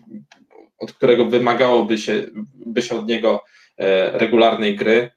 od 0.79 0.93
którego 0.93 1.25
wymagałoby 1.25 1.99
się, 1.99 2.27
by 2.55 2.83
się 2.83 2.99
od 2.99 3.09
niego 3.09 3.45
e, 3.77 4.19
regularnej 4.19 4.77
gry, 4.77 5.11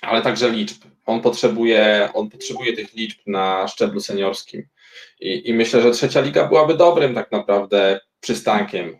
ale 0.00 0.22
także 0.22 0.50
liczb. 0.50 0.84
On 1.06 1.20
potrzebuje, 1.20 2.08
on 2.14 2.30
potrzebuje 2.30 2.72
tych 2.72 2.94
liczb 2.94 3.18
na 3.26 3.68
szczeblu 3.68 4.00
seniorskim. 4.00 4.66
I, 5.20 5.50
I, 5.50 5.54
myślę, 5.54 5.82
że 5.82 5.90
trzecia 5.90 6.20
liga 6.20 6.48
byłaby 6.48 6.74
dobrym 6.74 7.14
tak 7.14 7.32
naprawdę 7.32 8.00
przystankiem 8.20 8.96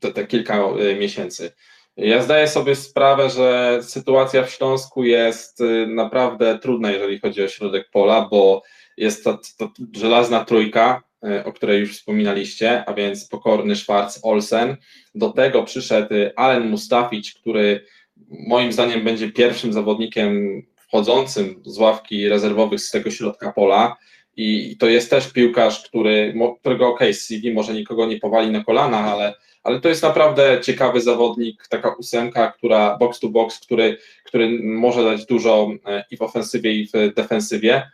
te, 0.00 0.12
te 0.12 0.26
kilka 0.26 0.56
e, 0.56 0.94
miesięcy. 0.94 1.52
Ja 1.96 2.22
zdaję 2.22 2.48
sobie 2.48 2.76
sprawę, 2.76 3.30
że 3.30 3.78
sytuacja 3.82 4.42
w 4.42 4.50
Śląsku 4.50 5.04
jest 5.04 5.60
e, 5.60 5.86
naprawdę 5.86 6.58
trudna, 6.58 6.90
jeżeli 6.90 7.18
chodzi 7.18 7.42
o 7.42 7.48
środek 7.48 7.90
pola, 7.90 8.28
bo 8.30 8.62
jest 8.96 9.24
to, 9.24 9.38
to 9.58 9.70
żelazna 9.94 10.44
trójka, 10.44 11.02
e, 11.24 11.44
o 11.44 11.52
której 11.52 11.80
już 11.80 11.96
wspominaliście, 11.98 12.84
a 12.88 12.94
więc 12.94 13.28
pokorny 13.28 13.76
Schwarz 13.76 14.18
Olsen. 14.22 14.76
Do 15.14 15.30
tego 15.30 15.62
przyszedł 15.62 16.14
Allen 16.36 16.68
Mustafic, 16.68 17.34
który 17.34 17.84
moim 18.30 18.72
zdaniem 18.72 19.04
będzie 19.04 19.32
pierwszym 19.32 19.72
zawodnikiem 19.72 20.62
wchodzącym 20.76 21.62
z 21.66 21.78
ławki 21.78 22.28
rezerwowych 22.28 22.80
z 22.80 22.90
tego 22.90 23.10
środka 23.10 23.52
pola. 23.52 23.96
I 24.36 24.76
to 24.76 24.86
jest 24.86 25.10
też 25.10 25.32
piłkarz, 25.32 25.82
który, 25.82 26.34
którego 26.60 26.88
ok, 26.88 27.00
CV 27.12 27.52
może 27.52 27.74
nikogo 27.74 28.06
nie 28.06 28.20
powali 28.20 28.50
na 28.50 28.64
kolana, 28.64 28.98
ale, 28.98 29.34
ale 29.62 29.80
to 29.80 29.88
jest 29.88 30.02
naprawdę 30.02 30.60
ciekawy 30.62 31.00
zawodnik, 31.00 31.68
taka 31.68 31.94
ósemka, 31.98 32.52
która 32.52 32.96
box 32.96 33.20
to 33.20 33.28
box, 33.28 33.60
który, 33.60 33.98
który 34.24 34.58
może 34.62 35.04
dać 35.04 35.26
dużo 35.26 35.70
e, 35.86 36.04
i 36.10 36.16
w 36.16 36.22
ofensywie, 36.22 36.72
i 36.72 36.86
w 36.86 37.14
defensywie. 37.16 37.90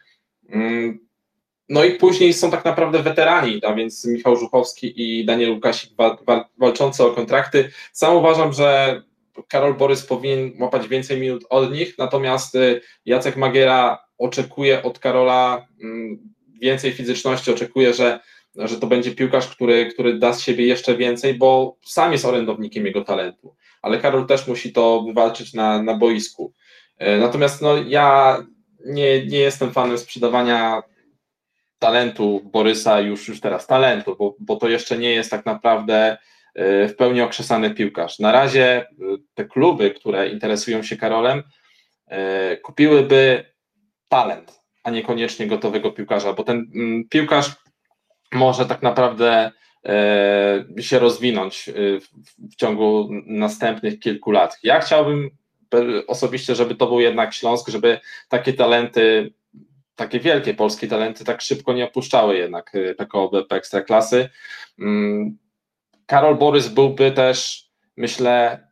Mm, 0.49 0.99
no 1.68 1.84
i 1.84 1.91
później 1.91 2.32
są 2.32 2.51
tak 2.51 2.64
naprawdę 2.64 3.03
weterani, 3.03 3.64
a 3.64 3.74
więc 3.74 4.05
Michał 4.05 4.36
Żuchowski 4.36 4.93
i 4.97 5.24
Daniel 5.24 5.51
Łukasik 5.51 5.91
walczący 6.59 7.05
o 7.05 7.11
kontrakty. 7.11 7.70
Sam 7.93 8.16
uważam, 8.16 8.53
że 8.53 9.03
Karol 9.49 9.74
Borys 9.74 10.07
powinien 10.07 10.53
łapać 10.61 10.88
więcej 10.88 11.20
minut 11.20 11.45
od 11.51 11.72
nich, 11.72 11.99
natomiast 11.99 12.55
y, 12.55 12.80
Jacek 13.05 13.36
Magiera 13.36 13.99
oczekuje 14.21 14.83
od 14.83 14.99
Karola 14.99 15.66
mm, 15.83 16.18
więcej 16.61 16.93
fizyczności, 16.93 17.51
oczekuje, 17.51 17.95
że, 17.95 18.21
że 18.57 18.81
to 18.81 18.87
będzie 18.87 19.11
piłkarz, 19.11 19.49
który, 19.49 19.87
który 19.87 20.18
da 20.18 20.33
z 20.33 20.41
siebie 20.41 20.66
jeszcze 20.66 20.97
więcej, 20.97 21.35
bo 21.35 21.77
sam 21.85 22.12
jest 22.12 22.25
orędownikiem 22.25 22.87
jego 22.87 23.05
talentu, 23.05 23.55
ale 23.83 23.99
Karol 23.99 24.27
też 24.27 24.47
musi 24.47 24.73
to 24.73 25.03
wywalczyć 25.03 25.55
na, 25.55 25.83
na 25.83 25.95
boisku. 25.95 26.53
Y, 27.03 27.21
natomiast 27.21 27.62
no, 27.62 27.77
ja 27.77 28.39
nie, 28.87 29.27
nie 29.27 29.39
jestem 29.39 29.73
fanem 29.73 29.99
sprzedawania 29.99 30.83
talentu 31.79 32.41
Borysa, 32.45 33.01
już, 33.01 33.29
już 33.29 33.41
teraz 33.41 33.66
talentu, 33.66 34.16
bo, 34.18 34.37
bo 34.41 34.57
to 34.57 34.68
jeszcze 34.68 34.99
nie 34.99 35.11
jest 35.11 35.31
tak 35.31 35.47
naprawdę 35.47 36.16
y, 36.59 36.89
w 36.89 36.97
pełni 36.97 37.21
okrzesany 37.21 37.75
piłkarz. 37.75 38.18
Na 38.18 38.33
razie 38.33 38.87
y, 38.91 38.95
te 39.35 39.45
kluby, 39.45 39.91
które 39.91 40.29
interesują 40.29 40.83
się 40.83 40.97
Karolem, 40.97 41.43
kupiłyby 42.62 43.50
talent, 44.11 44.61
a 44.85 44.91
niekoniecznie 44.91 45.47
gotowego 45.47 45.93
piłkarza, 45.93 46.33
bo 46.33 46.45
ten 46.45 46.71
mm, 46.75 47.09
piłkarz 47.09 47.57
może 48.33 48.67
tak 48.67 48.83
naprawdę 48.83 49.53
się 50.81 50.99
rozwinąć 50.99 51.71
w 52.53 52.57
ciągu 52.57 53.09
następnych 53.27 54.01
kilku 54.01 54.31
lat. 54.31 54.59
Ja 54.63 54.81
chciałbym 54.81 55.31
osobiście, 56.07 56.55
żeby 56.55 56.75
to 56.75 56.87
był 56.87 57.01
jednak 57.01 57.35
Śląsk, 57.35 57.69
żeby 57.69 58.01
takie 58.29 58.53
talenty 58.53 59.33
takie 60.01 60.21
wielkie 60.21 60.55
polskie 60.55 60.89
talenty 60.89 61.25
tak 61.25 61.41
szybko 61.41 61.73
nie 61.73 61.85
opuszczały 61.85 62.37
jednak 62.37 62.75
y, 62.75 62.95
PKO 62.95 63.29
BP 63.29 63.57
Ekstraklasy. 63.57 64.29
Mm, 64.79 65.39
Karol 66.07 66.37
Borys 66.37 66.69
byłby 66.69 67.13
też, 67.13 67.69
myślę, 67.97 68.67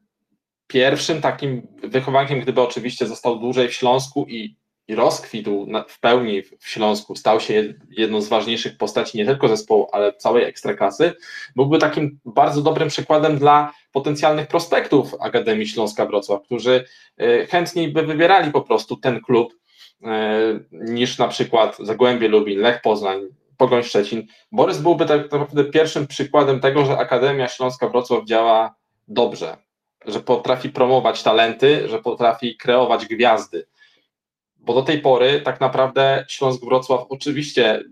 pierwszym 0.66 1.20
takim 1.20 1.66
wychowankiem, 1.82 2.40
gdyby 2.40 2.60
oczywiście 2.60 3.06
został 3.06 3.38
dłużej 3.38 3.68
w 3.68 3.74
Śląsku 3.74 4.26
i, 4.28 4.56
i 4.88 4.94
rozkwitł 4.94 5.66
w 5.88 6.00
pełni 6.00 6.42
w 6.42 6.68
Śląsku, 6.68 7.16
stał 7.16 7.40
się 7.40 7.74
jedną 7.90 8.20
z 8.20 8.28
ważniejszych 8.28 8.76
postaci 8.76 9.18
nie 9.18 9.26
tylko 9.26 9.48
zespołu, 9.48 9.88
ale 9.92 10.12
całej 10.12 10.44
ekstraklasy, 10.44 11.12
byłby 11.56 11.78
takim 11.78 12.18
bardzo 12.24 12.62
dobrym 12.62 12.88
przykładem 12.88 13.38
dla 13.38 13.72
potencjalnych 13.92 14.46
prospektów 14.46 15.14
Akademii 15.20 15.68
Śląska 15.68 16.06
Wrocław, 16.06 16.42
którzy 16.42 16.84
y, 17.22 17.46
chętniej 17.50 17.88
by 17.88 18.02
wybierali 18.02 18.52
po 18.52 18.62
prostu 18.62 18.96
ten 18.96 19.20
klub, 19.20 19.58
E, 20.04 20.60
niż 20.72 21.18
na 21.18 21.28
przykład 21.28 21.76
Zagłębie 21.78 22.28
Lubin, 22.28 22.60
Lech 22.60 22.80
Poznań, 22.82 23.20
Pogoń 23.56 23.82
Szczecin. 23.82 24.26
Borys 24.52 24.78
byłby 24.78 25.06
tak 25.06 25.32
naprawdę 25.32 25.64
pierwszym 25.64 26.06
przykładem 26.06 26.60
tego, 26.60 26.84
że 26.84 26.98
Akademia 26.98 27.48
Śląska 27.48 27.88
Wrocław 27.88 28.24
działa 28.24 28.74
dobrze, 29.08 29.56
że 30.06 30.20
potrafi 30.20 30.68
promować 30.68 31.22
talenty, 31.22 31.88
że 31.88 32.02
potrafi 32.02 32.56
kreować 32.56 33.06
gwiazdy. 33.06 33.66
Bo 34.68 34.74
do 34.74 34.82
tej 34.82 35.00
pory 35.00 35.40
tak 35.40 35.60
naprawdę 35.60 36.24
Śląsk 36.28 36.64
Wrocław, 36.64 37.06
oczywiście 37.08 37.82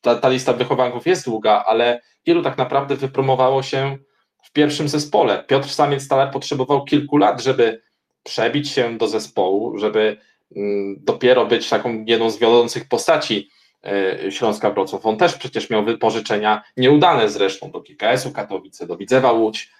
ta, 0.00 0.14
ta 0.14 0.28
lista 0.28 0.52
wychowanków 0.52 1.06
jest 1.06 1.24
długa, 1.24 1.64
ale 1.66 2.00
wielu 2.26 2.42
tak 2.42 2.58
naprawdę 2.58 2.96
wypromowało 2.96 3.62
się 3.62 3.98
w 4.44 4.52
pierwszym 4.52 4.88
zespole. 4.88 5.44
Piotr 5.46 5.68
Samiec-Stalar 5.68 6.30
potrzebował 6.32 6.84
kilku 6.84 7.16
lat, 7.16 7.42
żeby 7.42 7.82
przebić 8.22 8.70
się 8.70 8.98
do 8.98 9.08
zespołu, 9.08 9.78
żeby 9.78 10.16
Mm, 10.56 10.96
dopiero 11.00 11.46
być 11.46 11.68
taką 11.68 12.04
jedną 12.06 12.30
z 12.30 12.38
wiodących 12.38 12.88
postaci 12.88 13.50
e, 13.84 14.32
Śląska 14.32 14.70
Wrocław. 14.70 15.06
On 15.06 15.16
też 15.16 15.34
przecież 15.34 15.70
miał 15.70 15.84
wypożyczenia 15.84 16.62
nieudane 16.76 17.28
zresztą 17.30 17.70
do 17.70 17.80
GKS-u 17.80 18.32
Katowice, 18.32 18.86
do 18.86 18.96
Widzewa 18.96 19.32
Łódź. 19.32 19.70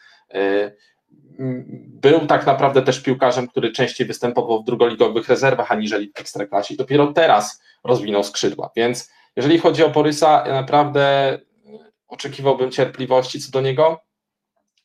Był 2.02 2.26
tak 2.26 2.46
naprawdę 2.46 2.82
też 2.82 3.02
piłkarzem, 3.02 3.48
który 3.48 3.72
częściej 3.72 4.06
występował 4.06 4.62
w 4.62 4.64
drugoligowych 4.64 5.28
rezerwach 5.28 5.72
aniżeli 5.72 6.12
w 6.16 6.20
Ekstraklasie. 6.20 6.76
Dopiero 6.76 7.12
teraz 7.12 7.62
rozwinął 7.84 8.24
skrzydła, 8.24 8.70
więc 8.76 9.10
jeżeli 9.36 9.58
chodzi 9.58 9.84
o 9.84 9.90
Borysa, 9.90 10.44
ja 10.46 10.52
naprawdę 10.52 11.38
oczekiwałbym 12.08 12.70
cierpliwości 12.70 13.40
co 13.40 13.50
do 13.50 13.60
niego. 13.60 14.00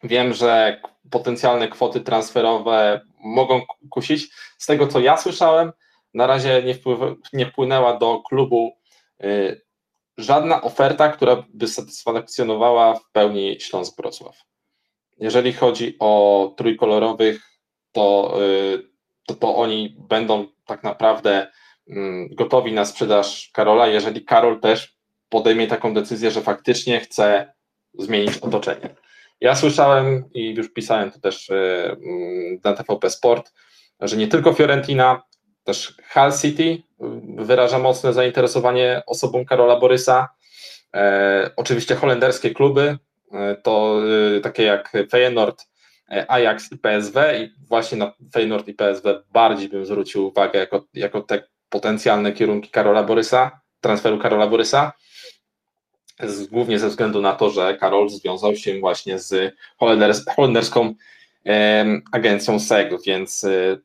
Wiem, 0.04 0.34
że 0.34 0.82
potencjalne 1.12 1.68
kwoty 1.68 2.02
transferowe 2.02 3.02
mogą 3.24 3.62
kusić. 3.90 4.30
Z 4.58 4.66
tego, 4.66 4.88
co 4.88 5.00
ja 5.00 5.18
słyszałem, 5.18 5.72
na 6.14 6.28
razie 6.28 6.64
nie, 6.64 6.74
wpływ, 6.74 7.00
nie 7.34 7.46
wpłynęła 7.46 7.98
do 7.98 8.20
klubu 8.20 8.78
y, 9.24 9.62
żadna 10.18 10.62
oferta, 10.62 11.10
która 11.10 11.44
by 11.54 11.68
satysfakcjonowała 11.68 12.96
w 12.96 13.12
pełni 13.12 13.58
Śląsk 13.60 13.98
Wrocław. 13.98 14.53
Jeżeli 15.24 15.54
chodzi 15.54 15.96
o 16.00 16.54
trójkolorowych, 16.58 17.42
to, 17.92 18.38
y, 18.42 18.84
to, 19.28 19.34
to 19.34 19.56
oni 19.56 19.96
będą 20.00 20.48
tak 20.66 20.84
naprawdę 20.84 21.48
y, 21.88 21.94
gotowi 22.32 22.74
na 22.74 22.86
sprzedaż 22.86 23.50
Karola, 23.54 23.88
jeżeli 23.88 24.26
Karol 24.26 24.60
też 24.60 24.98
podejmie 25.30 25.68
taką 25.68 25.94
decyzję, 25.94 26.32
że 26.32 26.42
faktycznie 26.42 27.00
chce 27.00 27.54
zmienić 27.94 28.38
otoczenie. 28.38 28.90
Ja 29.42 29.56
słyszałem 29.56 30.30
i 30.34 30.56
już 30.56 30.74
pisałem 30.74 31.12
to 31.12 31.20
też 31.20 31.50
e, 31.50 31.86
mm, 31.92 32.60
na 32.64 32.74
TVP 32.74 33.10
Sport, 33.10 33.54
że 34.00 34.18
nie 34.18 34.28
tylko 34.28 34.54
Fiorentina, 34.54 35.22
też 35.64 35.94
Hull 36.14 36.32
City 36.42 36.84
wyraża 37.38 37.80
mocne 37.80 38.14
zainteresowanie 38.14 39.02
osobą 39.08 39.46
Karola 39.46 39.80
Borysa. 39.80 40.30
E, 40.96 41.52
oczywiście 41.56 41.96
holenderskie 41.96 42.50
kluby, 42.50 42.98
to 43.64 44.02
e, 44.38 44.40
takie 44.40 44.64
jak 44.64 44.92
Feyenoord, 45.10 45.68
e, 46.12 46.32
Ajax 46.32 46.72
i 46.72 46.78
PSW 46.78 47.20
i 47.42 47.68
właśnie 47.68 47.98
na 47.98 48.14
Feyenoord 48.34 48.68
i 48.68 48.74
PSW 48.74 49.08
bardziej 49.34 49.70
bym 49.70 49.86
zwrócił 49.86 50.28
uwagę 50.28 50.60
jako, 50.60 50.86
jako 50.94 51.22
te 51.22 51.44
potencjalne 51.70 52.32
kierunki 52.32 52.70
Karola 52.70 53.04
Borysa, 53.04 53.62
transferu 53.82 54.20
Karola 54.20 54.48
Borysa 54.48 54.94
z, 56.20 56.48
głównie 56.48 56.80
ze 56.80 56.90
względu 56.90 57.22
na 57.22 57.34
to, 57.34 57.50
że 57.50 57.78
Karol 57.78 58.10
związał 58.10 58.56
się 58.56 58.80
właśnie 58.80 59.20
z 59.20 59.56
holenders, 59.78 60.26
holenderską 60.36 60.94
e, 61.46 61.86
agencją 62.12 62.60
SEG, 62.60 63.04
więc 63.06 63.44
e, 63.44 63.78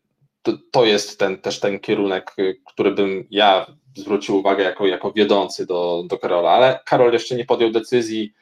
to, 0.43 0.53
to, 0.71 0.85
jest 0.85 1.19
ten, 1.19 1.39
też 1.39 1.61
ten 1.61 1.81
kierunek, 1.81 2.35
który 2.67 2.91
bym 2.91 3.27
ja 3.31 3.67
zwrócił 3.97 4.37
uwagę 4.37 4.65
jako, 4.65 4.87
jako 4.87 5.13
wiodący 5.13 5.67
do, 5.67 6.05
do 6.07 6.19
Karola, 6.19 6.51
ale 6.51 6.81
Karol 6.85 7.13
jeszcze 7.13 7.35
nie 7.35 7.45
podjął 7.45 7.71
decyzji, 7.71 8.33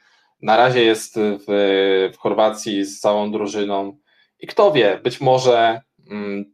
na 0.41 0.57
razie 0.57 0.83
jest 0.83 1.15
w, 1.15 1.45
w 2.13 2.17
Chorwacji 2.17 2.85
z 2.85 2.99
całą 2.99 3.31
drużyną 3.31 3.97
i 4.39 4.47
kto 4.47 4.71
wie, 4.71 4.99
być 5.03 5.21
może 5.21 5.81
mm, 6.09 6.53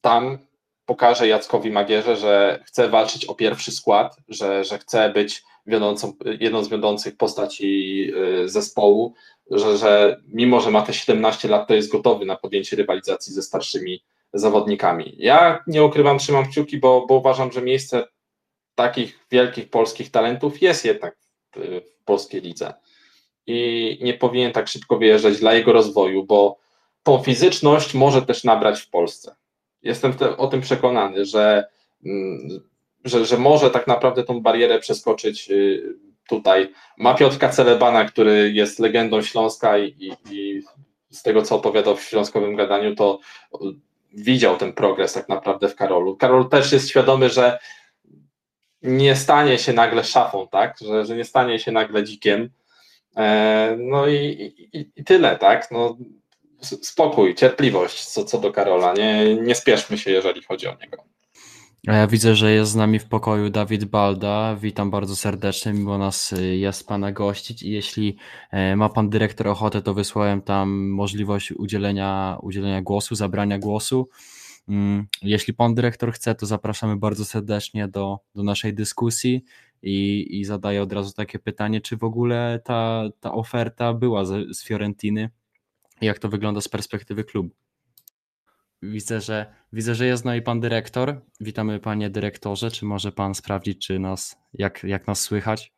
tam 0.00 0.38
pokaże 0.86 1.28
Jackowi 1.28 1.70
Magierze, 1.70 2.16
że 2.16 2.62
chce 2.66 2.88
walczyć 2.88 3.24
o 3.24 3.34
pierwszy 3.34 3.72
skład, 3.72 4.16
że, 4.28 4.64
że 4.64 4.78
chce 4.78 5.10
być 5.10 5.42
wiodącą, 5.66 6.12
jedną 6.40 6.64
z 6.64 6.68
wiodących 6.68 7.16
postaci 7.16 8.10
y, 8.42 8.48
zespołu, 8.48 9.14
że, 9.50 9.76
że 9.76 10.20
mimo, 10.28 10.60
że 10.60 10.70
ma 10.70 10.82
te 10.82 10.94
17 10.94 11.48
lat, 11.48 11.68
to 11.68 11.74
jest 11.74 11.92
gotowy 11.92 12.24
na 12.26 12.36
podjęcie 12.36 12.76
rywalizacji 12.76 13.32
ze 13.32 13.42
starszymi 13.42 14.04
zawodnikami. 14.32 15.14
Ja 15.18 15.64
nie 15.66 15.84
ukrywam, 15.84 16.18
trzymam 16.18 16.46
kciuki, 16.46 16.78
bo, 16.78 17.06
bo 17.06 17.14
uważam, 17.14 17.52
że 17.52 17.62
miejsce 17.62 18.04
takich 18.74 19.18
wielkich 19.30 19.70
polskich 19.70 20.10
talentów 20.10 20.62
jest 20.62 20.84
jednak 20.84 21.16
w, 21.56 21.80
w 22.00 22.04
polskiej 22.04 22.40
lidze 22.40 22.74
i 23.46 23.98
nie 24.02 24.14
powinien 24.14 24.52
tak 24.52 24.68
szybko 24.68 24.98
wyjeżdżać 24.98 25.40
dla 25.40 25.54
jego 25.54 25.72
rozwoju, 25.72 26.24
bo 26.24 26.56
tą 27.02 27.22
fizyczność 27.22 27.94
może 27.94 28.22
też 28.22 28.44
nabrać 28.44 28.80
w 28.80 28.90
Polsce. 28.90 29.36
Jestem 29.82 30.12
te, 30.12 30.36
o 30.36 30.46
tym 30.46 30.60
przekonany, 30.60 31.24
że 31.24 31.64
mm, 32.06 32.60
że, 33.04 33.24
że 33.24 33.38
może 33.38 33.70
tak 33.70 33.86
naprawdę 33.86 34.24
tą 34.24 34.40
barierę 34.40 34.78
przeskoczyć 34.78 35.50
y, 35.50 35.82
tutaj. 36.28 36.72
Ma 36.98 37.14
Piotrka 37.14 37.48
Celebana, 37.48 38.04
który 38.04 38.52
jest 38.52 38.78
legendą 38.78 39.22
Śląska 39.22 39.78
i, 39.78 39.96
i, 39.98 40.12
i 40.30 40.62
z 41.10 41.22
tego, 41.22 41.42
co 41.42 41.56
opowiadał 41.56 41.96
w 41.96 42.02
śląskowym 42.02 42.56
gadaniu, 42.56 42.94
to 42.94 43.18
widział 44.12 44.56
ten 44.56 44.72
progres 44.72 45.12
tak 45.12 45.28
naprawdę 45.28 45.68
w 45.68 45.76
Karolu. 45.76 46.16
Karol 46.16 46.48
też 46.48 46.72
jest 46.72 46.88
świadomy, 46.88 47.30
że 47.30 47.58
nie 48.82 49.16
stanie 49.16 49.58
się 49.58 49.72
nagle 49.72 50.04
szafą, 50.04 50.48
tak? 50.48 50.76
Że, 50.80 51.06
że 51.06 51.16
nie 51.16 51.24
stanie 51.24 51.58
się 51.58 51.72
nagle 51.72 52.04
dzikiem. 52.04 52.50
E, 53.16 53.76
no 53.80 54.06
i, 54.06 54.54
i, 54.72 54.90
i, 54.96 55.04
tyle, 55.04 55.38
tak? 55.38 55.70
No, 55.70 55.96
spokój, 56.60 57.34
cierpliwość 57.34 58.04
co, 58.04 58.24
co 58.24 58.38
do 58.38 58.52
Karola. 58.52 58.92
Nie, 58.92 59.36
nie 59.36 59.54
spieszmy 59.54 59.98
się, 59.98 60.10
jeżeli 60.10 60.42
chodzi 60.42 60.68
o 60.68 60.76
niego. 60.82 61.04
Ja 61.84 62.06
widzę, 62.06 62.34
że 62.34 62.52
jest 62.52 62.72
z 62.72 62.74
nami 62.74 62.98
w 62.98 63.04
pokoju 63.04 63.50
Dawid 63.50 63.84
Balda. 63.84 64.56
Witam 64.56 64.90
bardzo 64.90 65.16
serdecznie, 65.16 65.72
miło 65.72 65.98
nas 65.98 66.32
y, 66.32 66.56
jest 66.56 66.88
Pana 66.88 67.12
gościć 67.12 67.62
i 67.62 67.70
jeśli 67.70 68.16
e, 68.50 68.76
ma 68.76 68.88
Pan 68.88 69.10
dyrektor 69.10 69.48
ochotę, 69.48 69.82
to 69.82 69.94
wysłałem 69.94 70.42
tam 70.42 70.88
możliwość 70.88 71.52
udzielenia, 71.52 72.38
udzielenia 72.42 72.82
głosu, 72.82 73.14
zabrania 73.14 73.58
głosu. 73.58 74.08
Mm, 74.68 75.06
jeśli 75.22 75.54
Pan 75.54 75.74
dyrektor 75.74 76.12
chce, 76.12 76.34
to 76.34 76.46
zapraszamy 76.46 76.96
bardzo 76.96 77.24
serdecznie 77.24 77.88
do, 77.88 78.18
do 78.34 78.42
naszej 78.42 78.74
dyskusji 78.74 79.44
i, 79.84 80.26
i 80.40 80.44
zadaję 80.44 80.82
od 80.82 80.92
razu 80.92 81.12
takie 81.12 81.38
pytanie, 81.38 81.80
czy 81.80 81.96
w 81.96 82.04
ogóle 82.04 82.60
ta, 82.64 83.04
ta 83.20 83.32
oferta 83.32 83.94
była 83.94 84.24
z, 84.24 84.56
z 84.56 84.64
Fiorentiny? 84.64 85.30
Jak 86.00 86.18
to 86.18 86.28
wygląda 86.28 86.60
z 86.60 86.68
perspektywy 86.68 87.24
klubu? 87.24 87.50
Widzę, 88.82 89.20
że 89.20 89.54
widzę, 89.72 89.94
że 89.94 90.06
jest 90.06 90.22
z 90.22 90.24
nami 90.24 90.42
pan 90.42 90.60
dyrektor. 90.60 91.20
Witamy 91.40 91.80
panie 91.80 92.10
dyrektorze. 92.10 92.70
Czy 92.70 92.84
może 92.84 93.12
pan 93.12 93.34
sprawdzić, 93.34 93.86
czy 93.86 93.98
nas, 93.98 94.36
jak, 94.54 94.84
jak 94.84 95.06
nas 95.06 95.20
słychać? 95.20 95.72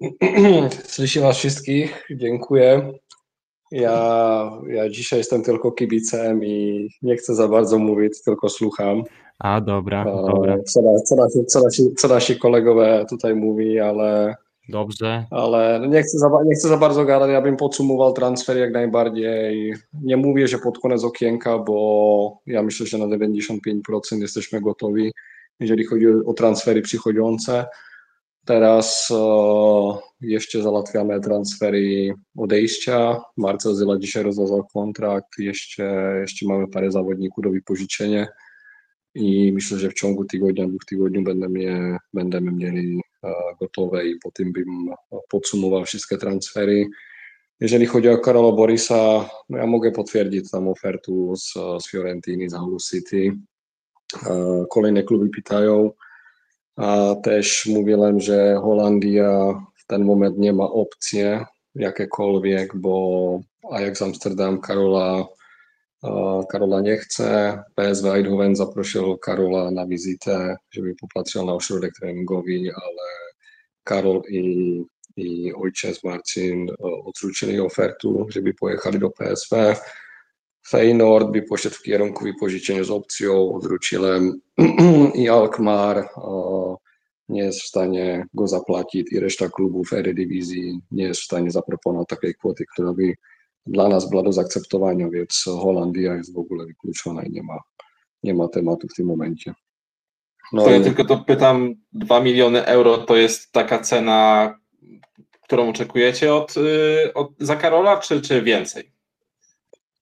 Słyszę 0.84 1.20
was 1.20 1.38
wszystkich, 1.38 2.06
dziękuję. 2.10 2.92
Ja, 3.70 4.50
ja 4.68 4.88
dzisiaj 4.88 5.18
jestem 5.18 5.42
tylko 5.42 5.72
kibicem 5.72 6.44
i 6.44 6.88
nie 7.02 7.16
chcę 7.16 7.34
za 7.34 7.48
bardzo 7.48 7.78
mówić, 7.78 8.22
tylko 8.24 8.48
słucham. 8.48 9.04
A, 9.38 9.60
dobra, 9.60 10.02
E, 10.02 10.26
dobra. 10.32 10.58
Co, 10.62 10.82
na- 10.82 11.00
co, 11.00 11.16
nasi, 11.16 11.44
co, 11.46 11.62
nasi, 11.64 11.94
co 11.94 12.08
nasi 12.08 12.36
kolegowie 12.38 13.06
tutaj 13.10 13.34
mówi, 13.34 13.80
ale, 13.80 14.34
Dobrze. 14.68 15.26
ale 15.30 15.88
nie, 15.88 16.02
chcę 16.02 16.18
za, 16.18 16.30
nie 16.44 16.54
chcę 16.54 16.68
za 16.68 16.76
bardzo 16.76 17.04
gadać. 17.04 17.30
Ja 17.30 17.42
bym 17.42 17.56
podsumował 17.56 18.12
transfer 18.12 18.56
jak 18.56 18.72
najbardziej. 18.72 19.74
Nie 20.02 20.16
mówię, 20.16 20.48
że 20.48 20.58
pod 20.58 20.78
koniec 20.78 21.04
okienka, 21.04 21.58
bo 21.58 22.38
ja 22.46 22.62
myślę, 22.62 22.86
że 22.86 22.98
na 22.98 23.06
95% 23.06 24.20
jesteśmy 24.20 24.60
gotowi, 24.60 25.12
jeżeli 25.60 25.84
chodzi 25.84 26.08
o, 26.08 26.12
o 26.26 26.32
transfery 26.34 26.82
przychodzące. 26.82 27.66
Teraz 28.44 29.08
e, 29.10 29.16
jeszcze 30.20 30.62
załatwiamy 30.62 31.20
transfery 31.20 32.14
odejścia. 32.38 33.20
Marcel 33.36 33.74
Zyla 33.74 33.98
dzisiaj 33.98 34.22
rozwiązał 34.22 34.64
kontrakt. 34.74 35.38
Jeszcze, 35.38 36.14
jeszcze 36.20 36.46
mamy 36.46 36.68
parę 36.68 36.90
zawodników 36.92 37.44
do 37.44 37.50
wypożyczenia 37.50 38.26
i 39.18 39.52
myślę, 39.52 39.78
że 39.78 39.90
w 39.90 39.94
ciągu 39.94 40.24
tygodnia, 40.24 40.68
dwóch 40.68 40.84
tygodni 40.84 41.22
będziemy, 41.22 41.96
będziemy 42.14 42.52
mieli 42.52 43.00
e, 43.24 43.32
gotowe 43.60 44.06
i 44.06 44.18
po 44.18 44.30
tym 44.30 44.52
bym 44.52 44.66
podsumował 45.28 45.84
wszystkie 45.84 46.16
transfery. 46.16 46.86
Jeżeli 47.60 47.86
chodzi 47.86 48.08
o 48.08 48.18
Karola 48.18 48.56
Borisa, 48.56 49.30
no 49.48 49.58
ja 49.58 49.66
mogę 49.66 49.92
potwierdzić 49.92 50.50
tam 50.50 50.68
ofertę 50.68 51.12
z, 51.36 51.52
z 51.84 51.90
Fiorentiny, 51.90 52.50
z 52.50 52.54
Hull 52.54 52.76
City. 52.90 53.32
E, 54.26 54.64
Kolejne 54.70 55.02
kluby 55.02 55.28
pytają, 55.28 55.90
a 56.76 57.14
też 57.22 57.66
mówiłem, 57.66 58.20
że 58.20 58.56
Holandia 58.62 59.54
w 59.76 59.86
ten 59.86 60.04
moment 60.04 60.38
nie 60.38 60.52
ma 60.52 60.64
opcji 60.64 61.20
jakiekolwiek, 61.74 62.76
bo 62.76 63.40
Ajax 63.70 64.02
Amsterdam 64.02 64.60
Karola, 64.60 65.26
Karola 66.48 66.80
nie 66.80 66.96
chce. 66.96 67.58
PSV 67.74 68.12
Eindhoven 68.12 68.56
zaprosił 68.56 69.18
Karola 69.18 69.70
na 69.70 69.86
wizytę, 69.86 70.56
żeby 70.70 70.94
popatrzył 71.00 71.46
na 71.46 71.54
ośrodek 71.54 71.94
treningowy, 71.94 72.52
ale 72.74 73.08
Karol 73.84 74.22
i, 74.28 74.84
i 75.16 75.54
ojciec 75.54 76.04
Marcin 76.04 76.70
e, 76.70 76.74
odrzucili 77.04 77.60
ofertę, 77.60 78.24
żeby 78.28 78.54
pojechali 78.54 78.98
do 78.98 79.10
PSV. 79.10 79.76
Feyenoord 80.68 81.30
by 81.30 81.42
poszedł 81.42 81.74
w 81.74 81.82
kierunku 81.82 82.24
wypożyczenia 82.24 82.84
z 82.84 82.90
opcją, 82.90 83.54
odwróciłem 83.54 84.40
i 85.14 85.28
Alkmaar 85.28 85.98
e, 85.98 86.08
nie 87.28 87.42
jest 87.42 87.60
w 87.60 87.66
stanie 87.66 88.26
go 88.34 88.48
zapłacić 88.48 89.12
i 89.12 89.20
reszta 89.20 89.48
klubów 89.48 89.92
Eredivisie 89.92 90.78
nie 90.90 91.04
jest 91.04 91.20
w 91.20 91.24
stanie 91.24 91.50
zaproponować 91.50 92.08
takiej 92.08 92.34
kwoty, 92.34 92.64
która 92.72 92.92
by 92.92 93.14
dla 93.68 93.88
nas 93.88 94.10
była 94.10 94.22
do 94.22 94.32
zaakceptowania, 94.32 95.08
więc 95.08 95.44
Holandia 95.46 96.14
jest 96.14 96.34
w 96.34 96.38
ogóle 96.38 96.66
wykluczona 96.66 97.22
i 97.22 97.30
nie 97.30 97.42
ma, 97.42 97.58
nie 98.22 98.34
ma 98.34 98.48
tematu 98.48 98.88
w 98.88 98.94
tym 98.94 99.06
momencie. 99.06 99.54
No 100.52 100.64
To 100.64 100.70
ja 100.70 100.76
i- 100.76 100.84
tylko 100.84 101.04
to 101.04 101.18
pytam, 101.18 101.74
2 101.92 102.20
miliony 102.20 102.64
euro 102.66 102.98
to 102.98 103.16
jest 103.16 103.52
taka 103.52 103.78
cena, 103.78 104.54
którą 105.44 105.68
oczekujecie 105.68 106.34
od, 106.34 106.56
y, 106.56 107.14
od, 107.14 107.30
za 107.40 107.56
Karola, 107.56 107.96
czy, 108.00 108.20
czy 108.22 108.42
więcej? 108.42 108.92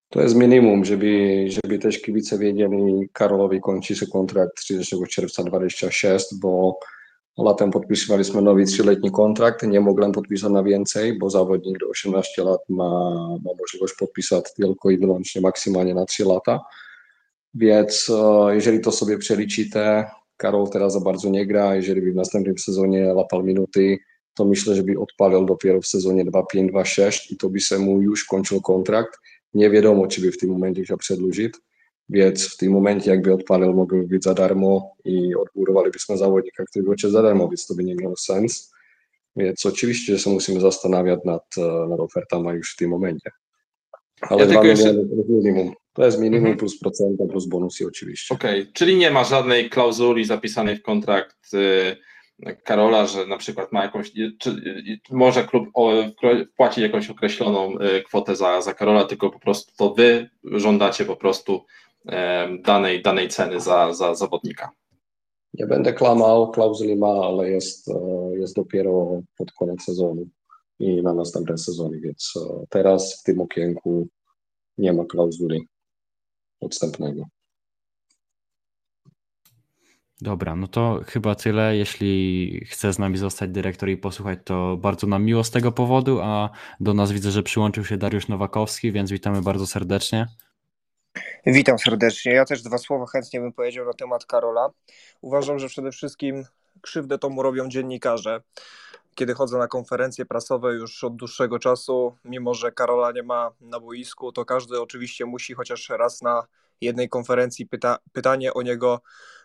To 0.08 0.22
jest 0.22 0.34
minimum, 0.36 0.84
żeby, 0.84 1.44
żeby 1.48 1.78
też 1.78 2.02
kibice 2.02 2.38
wiedzieli, 2.38 3.08
Karolowi 3.12 3.60
kończy 3.60 3.96
się 3.96 4.06
kontrakt 4.06 4.56
30 4.56 4.96
czerwca 5.10 5.44
26, 5.44 6.26
bo 6.40 6.78
latem 7.38 7.70
podpisywaliśmy 7.70 8.42
nowy 8.42 8.64
trzyletni 8.64 9.10
kontrakt, 9.10 9.62
nie 9.62 9.80
mogłem 9.80 10.12
podpisać 10.12 10.50
na 10.50 10.62
więcej, 10.62 11.18
bo 11.18 11.30
zawodnik 11.30 11.78
do 11.78 11.88
18 11.88 12.44
lat 12.44 12.60
ma, 12.68 13.10
ma 13.44 13.50
możliwość 13.60 13.94
podpisać 13.98 14.54
tylko 14.54 14.90
i 14.90 14.98
wyłącznie 14.98 15.40
maksymalnie 15.40 15.94
na 15.94 16.04
3 16.04 16.24
lata. 16.24 16.60
Więc 17.54 18.10
e, 18.10 18.54
jeżeli 18.54 18.80
to 18.80 18.92
sobie 18.92 19.18
przeliczycie, 19.18 20.04
Karol 20.36 20.68
teraz 20.70 20.92
za 20.92 21.00
bardzo 21.00 21.28
nie 21.28 21.46
gra, 21.46 21.76
jeżeli 21.76 22.02
by 22.02 22.12
w 22.12 22.16
następnym 22.16 22.58
sezonie 22.58 23.12
lapał 23.14 23.42
minuty, 23.42 23.98
to 24.34 24.44
myślę, 24.44 24.74
że 24.74 24.82
by 24.82 24.98
odpalił 24.98 25.44
dopiero 25.44 25.80
w 25.80 25.86
sezonie 25.86 26.24
2-5-2-6 26.24 27.32
i 27.32 27.36
to 27.36 27.50
by 27.50 27.60
się 27.60 27.78
mu 27.78 28.02
już 28.02 28.24
kończył 28.24 28.60
kontrakt. 28.60 29.18
Nie 29.54 29.70
wiadomo, 29.70 30.06
czy 30.06 30.20
by 30.20 30.32
w 30.32 30.38
tym 30.38 30.50
momencie 30.50 30.82
chciał 30.82 30.98
przedłużyć, 30.98 31.54
więc 32.08 32.54
w 32.54 32.56
tym 32.56 32.72
momencie 32.72 33.10
jakby 33.10 33.32
odpalił, 33.34 33.72
mógłby 33.72 34.02
być 34.02 34.24
za 34.24 34.34
darmo 34.34 34.94
i 35.04 35.34
odbudowalibyśmy 35.34 36.16
zawodnika, 36.16 36.64
który 36.64 36.84
będzie 36.84 37.10
za 37.10 37.22
darmo, 37.22 37.48
więc 37.48 37.66
to 37.66 37.74
by 37.74 37.84
nie 37.84 37.94
miało 37.94 38.16
sens. 38.16 38.72
Więc 39.36 39.66
oczywiście, 39.66 40.12
że 40.12 40.18
się 40.18 40.30
musimy 40.30 40.60
zastanawiać 40.60 41.20
nad, 41.24 41.44
e, 41.58 41.88
nad 41.88 42.00
ofertami 42.00 42.48
już 42.48 42.72
w 42.72 42.76
tym 42.76 42.90
momencie. 42.90 43.30
Ale 44.20 44.40
Ja 44.40 44.46
dwa 44.46 44.64
jeszcze- 44.66 44.94
to 44.94 45.00
jest 45.16 45.28
minimum. 45.28 45.72
To 45.92 46.04
jest 46.04 46.18
minimum 46.20 46.38
Mhm. 46.46 46.58
plus 46.58 46.78
procenta, 46.78 47.24
plus 47.26 47.46
bonusy 47.46 47.86
oczywiście. 47.86 48.34
Okej, 48.34 48.66
czyli 48.72 48.96
nie 48.96 49.10
ma 49.10 49.24
żadnej 49.24 49.70
klauzuli 49.70 50.24
zapisanej 50.24 50.76
w 50.76 50.82
kontrakt 50.82 51.54
y, 51.54 51.96
Karola, 52.64 53.06
że 53.06 53.26
na 53.26 53.36
przykład 53.36 53.72
ma 53.72 53.82
jakąś, 53.82 54.12
czy, 54.38 54.50
y, 54.50 54.98
może 55.10 55.44
klub 55.44 55.68
o, 55.74 55.92
wpłaci 56.52 56.82
jakąś 56.82 57.10
określoną 57.10 57.78
y, 57.78 58.02
kwotę 58.02 58.36
za, 58.36 58.60
za 58.62 58.74
Karola, 58.74 59.04
tylko 59.04 59.30
po 59.30 59.38
prostu 59.38 59.72
to 59.76 59.94
wy 59.94 60.30
żądacie 60.44 61.04
po 61.04 61.16
prostu 61.16 61.64
danej, 62.62 63.02
danej 63.02 63.28
ceny 63.28 63.60
za, 63.60 63.92
za 63.92 64.14
zawodnika. 64.14 64.70
Nie 65.54 65.66
będę 65.66 65.92
klamał, 65.92 66.50
klauzuli 66.50 66.96
ma, 66.96 67.12
ale 67.12 67.50
jest, 67.50 67.88
e, 67.88 67.92
jest 68.38 68.56
dopiero 68.56 69.22
pod 69.38 69.52
koniec 69.52 69.82
sezonu 69.82 70.26
i 70.78 71.02
na 71.02 71.14
następny 71.14 71.58
sezon, 71.58 72.00
więc 72.00 72.32
e, 72.36 72.64
teraz 72.68 73.20
w 73.20 73.22
tym 73.22 73.40
okienku 73.40 74.08
nie 74.78 74.92
ma 74.92 75.04
klauzuli 75.04 75.68
odstępnego. 76.60 77.24
Dobra, 80.20 80.56
no 80.56 80.68
to 80.68 81.00
chyba 81.06 81.34
tyle. 81.34 81.76
Jeśli 81.76 82.60
chce 82.66 82.92
z 82.92 82.98
nami 82.98 83.16
zostać 83.16 83.50
dyrektor 83.50 83.88
i 83.88 83.96
posłuchać, 83.96 84.38
to 84.44 84.76
bardzo 84.76 85.06
nam 85.06 85.24
miło 85.24 85.44
z 85.44 85.50
tego 85.50 85.72
powodu, 85.72 86.20
a 86.20 86.50
do 86.80 86.94
nas 86.94 87.12
widzę, 87.12 87.30
że 87.30 87.42
przyłączył 87.42 87.84
się 87.84 87.96
Dariusz 87.96 88.28
Nowakowski, 88.28 88.92
więc 88.92 89.10
witamy 89.10 89.42
bardzo 89.42 89.66
serdecznie. 89.66 90.26
Witam 91.46 91.78
serdecznie. 91.78 92.32
Ja 92.32 92.44
też 92.44 92.62
dwa 92.62 92.78
słowa 92.78 93.06
chętnie 93.06 93.40
bym 93.40 93.52
powiedział 93.52 93.86
na 93.86 93.92
temat 93.92 94.26
Karola. 94.26 94.70
Uważam, 95.20 95.58
że 95.58 95.68
przede 95.68 95.92
wszystkim 95.92 96.44
krzywdę 96.80 97.18
to 97.18 97.28
mu 97.28 97.42
robią 97.42 97.68
dziennikarze. 97.68 98.40
Kiedy 99.14 99.34
chodzę 99.34 99.58
na 99.58 99.68
konferencje 99.68 100.26
prasowe 100.26 100.74
już 100.74 101.04
od 101.04 101.16
dłuższego 101.16 101.58
czasu, 101.58 102.16
mimo 102.24 102.54
że 102.54 102.72
Karola 102.72 103.12
nie 103.12 103.22
ma 103.22 103.50
na 103.60 103.80
boisku, 103.80 104.32
to 104.32 104.44
każdy 104.44 104.80
oczywiście 104.80 105.26
musi 105.26 105.54
chociaż 105.54 105.88
raz 105.88 106.22
na 106.22 106.46
jednej 106.80 107.08
konferencji 107.08 107.66
pyta 107.66 107.98
pytanie 108.12 108.54
o 108.54 108.62
niego 108.62 109.00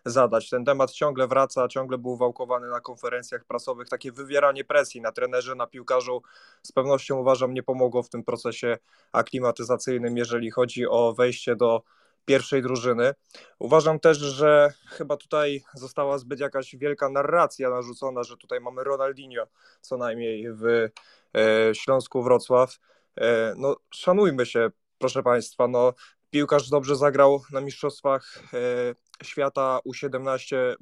zadać. 0.05 0.49
Ten 0.49 0.65
temat 0.65 0.91
ciągle 0.91 1.27
wraca, 1.27 1.67
ciągle 1.67 1.97
był 1.97 2.17
wałkowany 2.17 2.69
na 2.69 2.79
konferencjach 2.79 3.45
prasowych. 3.45 3.89
Takie 3.89 4.11
wywieranie 4.11 4.63
presji 4.63 5.01
na 5.01 5.11
trenerze, 5.11 5.55
na 5.55 5.67
piłkarzu 5.67 6.21
z 6.63 6.71
pewnością 6.71 7.17
uważam 7.17 7.53
nie 7.53 7.63
pomogło 7.63 8.03
w 8.03 8.09
tym 8.09 8.23
procesie 8.23 8.77
aklimatyzacyjnym, 9.11 10.17
jeżeli 10.17 10.51
chodzi 10.51 10.87
o 10.87 11.13
wejście 11.13 11.55
do 11.55 11.83
pierwszej 12.25 12.61
drużyny. 12.61 13.13
Uważam 13.59 13.99
też, 13.99 14.17
że 14.17 14.73
chyba 14.85 15.17
tutaj 15.17 15.63
została 15.73 16.17
zbyt 16.17 16.39
jakaś 16.39 16.75
wielka 16.75 17.09
narracja 17.09 17.69
narzucona, 17.69 18.23
że 18.23 18.37
tutaj 18.37 18.59
mamy 18.61 18.83
Ronaldinho 18.83 19.47
co 19.81 19.97
najmniej 19.97 20.53
w 20.53 20.63
e, 20.65 20.89
Śląsku 21.75 22.23
Wrocław. 22.23 22.77
E, 23.17 23.53
no 23.57 23.75
szanujmy 23.89 24.45
się, 24.45 24.71
proszę 24.97 25.23
Państwa, 25.23 25.67
no 25.67 25.93
piłkarz 26.31 26.69
dobrze 26.69 26.95
zagrał 26.95 27.41
na 27.51 27.61
Mistrzostwach 27.61 28.43
e, 28.53 29.25
Świata 29.25 29.79
U17, 29.87 30.75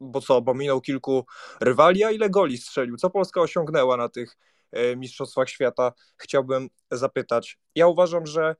bo 0.00 0.20
co, 0.20 0.42
bo 0.42 0.54
minął 0.54 0.80
kilku 0.80 1.26
rywali, 1.60 2.04
a 2.04 2.10
ile 2.10 2.30
goli 2.30 2.58
strzelił? 2.58 2.96
Co 2.96 3.10
Polska 3.10 3.40
osiągnęła 3.40 3.96
na 3.96 4.08
tych 4.08 4.36
e, 4.72 4.96
Mistrzostwach 4.96 5.48
Świata? 5.48 5.92
Chciałbym 6.16 6.68
zapytać. 6.90 7.58
Ja 7.74 7.86
uważam, 7.86 8.26
że 8.26 8.56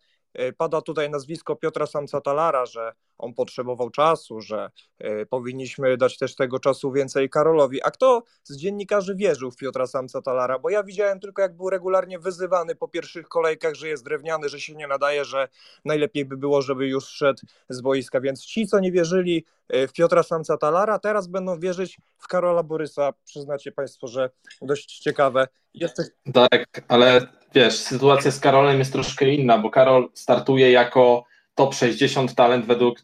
pada 0.57 0.81
tutaj 0.81 1.11
nazwisko 1.11 1.57
Piotra 1.57 1.85
Samca-Talara, 1.87 2.67
że 2.67 2.93
on 3.19 3.35
potrzebował 3.35 3.91
czasu, 3.91 4.41
że 4.41 4.71
e, 4.99 5.27
powinniśmy 5.27 5.97
dać 5.97 6.19
też 6.19 6.37
tego 6.37 6.59
czasu 6.59 6.93
więcej 6.93 7.31
Karolowi. 7.31 7.83
A 7.83 7.91
kto 7.91 8.23
z 8.43 8.57
dziennikarzy 8.57 9.15
wierzył 9.15 9.51
w 9.51 9.57
Piotra 9.57 9.85
Samca-Talara? 9.85 10.61
Bo 10.61 10.71
ja 10.71 10.83
widziałem 10.83 11.21
tylko, 11.21 11.43
jak 11.43 11.57
był 11.57 11.71
regularnie 11.71 12.19
wyzywany 12.19 12.75
po 12.75 12.89
pierwszych 12.89 13.29
kolejkach, 13.29 13.75
że 13.75 13.89
jest 13.89 14.05
drewniany, 14.05 14.49
że 14.49 14.61
się 14.61 14.75
nie 14.75 14.87
nadaje, 14.87 15.25
że 15.25 15.49
najlepiej 15.85 16.25
by 16.25 16.37
było, 16.37 16.63
żeby 16.63 16.87
już 16.87 17.05
szedł 17.05 17.43
z 17.69 17.81
boiska. 17.81 18.21
Więc 18.21 18.45
ci, 18.45 18.67
co 18.67 18.81
nie 18.81 18.93
wierzyli 18.93 19.45
w 19.71 19.93
Piotra 19.93 20.23
Samca-Talara, 20.23 20.99
teraz 20.99 21.27
będą 21.27 21.59
wierzyć 21.59 21.99
w 22.19 22.29
Karola 22.29 22.63
Borysa. 22.63 23.13
Przyznacie 23.25 23.73
Państwo, 23.73 24.07
że 24.07 24.31
dość 24.63 24.99
ciekawe. 24.99 25.49
Jesteś... 25.75 26.07
Tak, 26.35 26.67
ale 26.89 27.27
wiesz, 27.55 27.75
sytuacja 27.75 28.31
z 28.31 28.41
Karolem 28.41 28.79
jest 28.79 28.93
troszkę 28.93 29.29
inna, 29.29 29.59
bo 29.59 29.71
Karol 29.71 30.09
startuje 30.15 30.71
jako 30.71 31.25
top 31.55 31.75
60 31.75 32.35
talent 32.35 32.67
według 32.67 32.99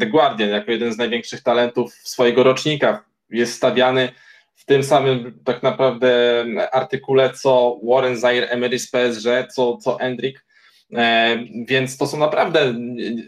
The 0.00 0.06
Guardian, 0.06 0.50
jako 0.50 0.70
jeden 0.70 0.92
z 0.92 0.98
największych 0.98 1.42
talentów 1.42 1.94
swojego 1.94 2.42
rocznika. 2.42 3.04
Jest 3.30 3.54
stawiany 3.54 4.12
w 4.54 4.64
tym 4.64 4.82
samym 4.82 5.38
tak 5.44 5.62
naprawdę 5.62 6.44
artykule 6.72 7.30
co 7.30 7.80
Warren 7.82 8.16
Zaire 8.16 8.48
Emery 8.48 8.76
PSG, 8.76 9.52
co, 9.54 9.76
co 9.76 10.00
Endrick, 10.00 10.44
e, 10.92 11.38
więc 11.66 11.96
to 11.96 12.06
są 12.06 12.18
naprawdę 12.18 12.74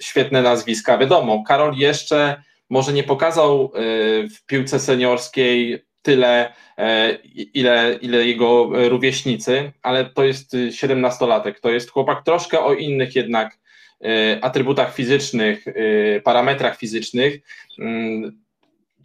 świetne 0.01 0.43
nazwiska. 0.43 0.99
Wiadomo, 0.99 1.45
Karol 1.47 1.75
jeszcze 1.77 2.43
może 2.71 2.93
nie 2.93 3.05
pokazał 3.05 3.65
e, 3.65 3.69
w 4.29 4.47
piłce 4.47 4.81
seniorskiej 4.81 5.85
tyle, 6.03 6.53
e, 6.79 7.15
ile, 7.35 7.99
ile 8.03 8.27
jego 8.27 8.71
rówieśnicy, 8.89 9.73
ale 9.83 10.05
to 10.05 10.25
jest 10.25 10.55
17-latek. 10.55 11.55
To 11.61 11.71
jest 11.71 11.91
chłopak 11.91 12.25
troszkę 12.25 12.61
o 12.61 12.75
innych 12.75 13.17
jednak 13.17 13.59
e, 14.05 14.45
atrybutach 14.45 14.95
fizycznych, 14.95 15.65
parametrach 16.25 16.79
fizycznych. 16.79 17.41
Mm, 17.79 18.43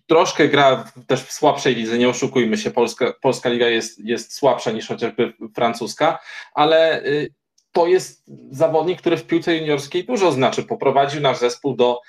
troszkę 0.08 0.48
gra 0.48 0.92
też 1.08 1.22
w 1.22 1.32
słabszej 1.32 1.76
lidze, 1.76 1.98
nie 1.98 2.10
oszukujmy 2.10 2.58
się, 2.58 2.72
Polska, 2.72 3.14
Polska 3.22 3.50
liga 3.50 3.68
jest, 3.68 4.00
jest 4.00 4.34
słabsza 4.34 4.72
niż 4.72 4.88
chociażby 4.88 5.34
francuska, 5.56 6.20
ale 6.54 7.04
to 7.74 7.88
jest 7.88 8.24
zawodnik, 8.52 9.02
który 9.02 9.18
w 9.18 9.28
piłce 9.28 9.58
juniorskiej 9.58 10.04
dużo 10.04 10.32
znaczy. 10.32 10.64
Poprowadził 10.64 11.22
nasz 11.22 11.38
zespół 11.38 11.76
do 11.76 12.02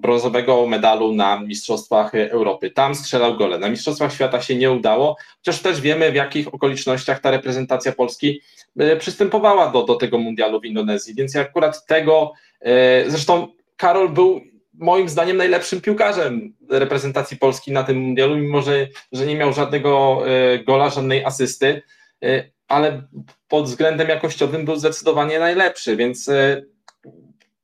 brązowego 0.00 0.66
medalu 0.66 1.14
na 1.14 1.40
Mistrzostwach 1.40 2.14
Europy. 2.14 2.70
Tam 2.70 2.94
strzelał 2.94 3.36
gole. 3.36 3.58
Na 3.58 3.68
Mistrzostwach 3.68 4.12
Świata 4.12 4.42
się 4.42 4.56
nie 4.56 4.70
udało, 4.70 5.16
chociaż 5.36 5.62
też 5.62 5.80
wiemy, 5.80 6.12
w 6.12 6.14
jakich 6.14 6.54
okolicznościach 6.54 7.20
ta 7.20 7.30
reprezentacja 7.30 7.92
Polski 7.92 8.40
e, 8.78 8.96
przystępowała 8.96 9.70
do, 9.70 9.82
do 9.82 9.94
tego 9.94 10.18
mundialu 10.18 10.60
w 10.60 10.64
Indonezji. 10.64 11.14
Więc 11.14 11.36
akurat 11.36 11.86
tego, 11.86 12.32
e, 12.60 13.10
zresztą 13.10 13.48
Karol 13.76 14.08
był 14.08 14.40
moim 14.74 15.08
zdaniem 15.08 15.36
najlepszym 15.36 15.80
piłkarzem 15.80 16.54
reprezentacji 16.70 17.36
Polski 17.36 17.72
na 17.72 17.84
tym 17.84 17.96
mundialu, 17.96 18.36
mimo 18.36 18.62
że, 18.62 18.88
że 19.12 19.26
nie 19.26 19.36
miał 19.36 19.52
żadnego 19.52 20.22
e, 20.26 20.58
gola, 20.58 20.90
żadnej 20.90 21.24
asysty 21.24 21.82
ale 22.72 23.02
pod 23.52 23.64
względem 23.64 24.08
jakościowym 24.08 24.64
był 24.64 24.76
zdecydowanie 24.76 25.38
najlepszy, 25.38 25.96
więc 25.96 26.28
e, 26.28 26.62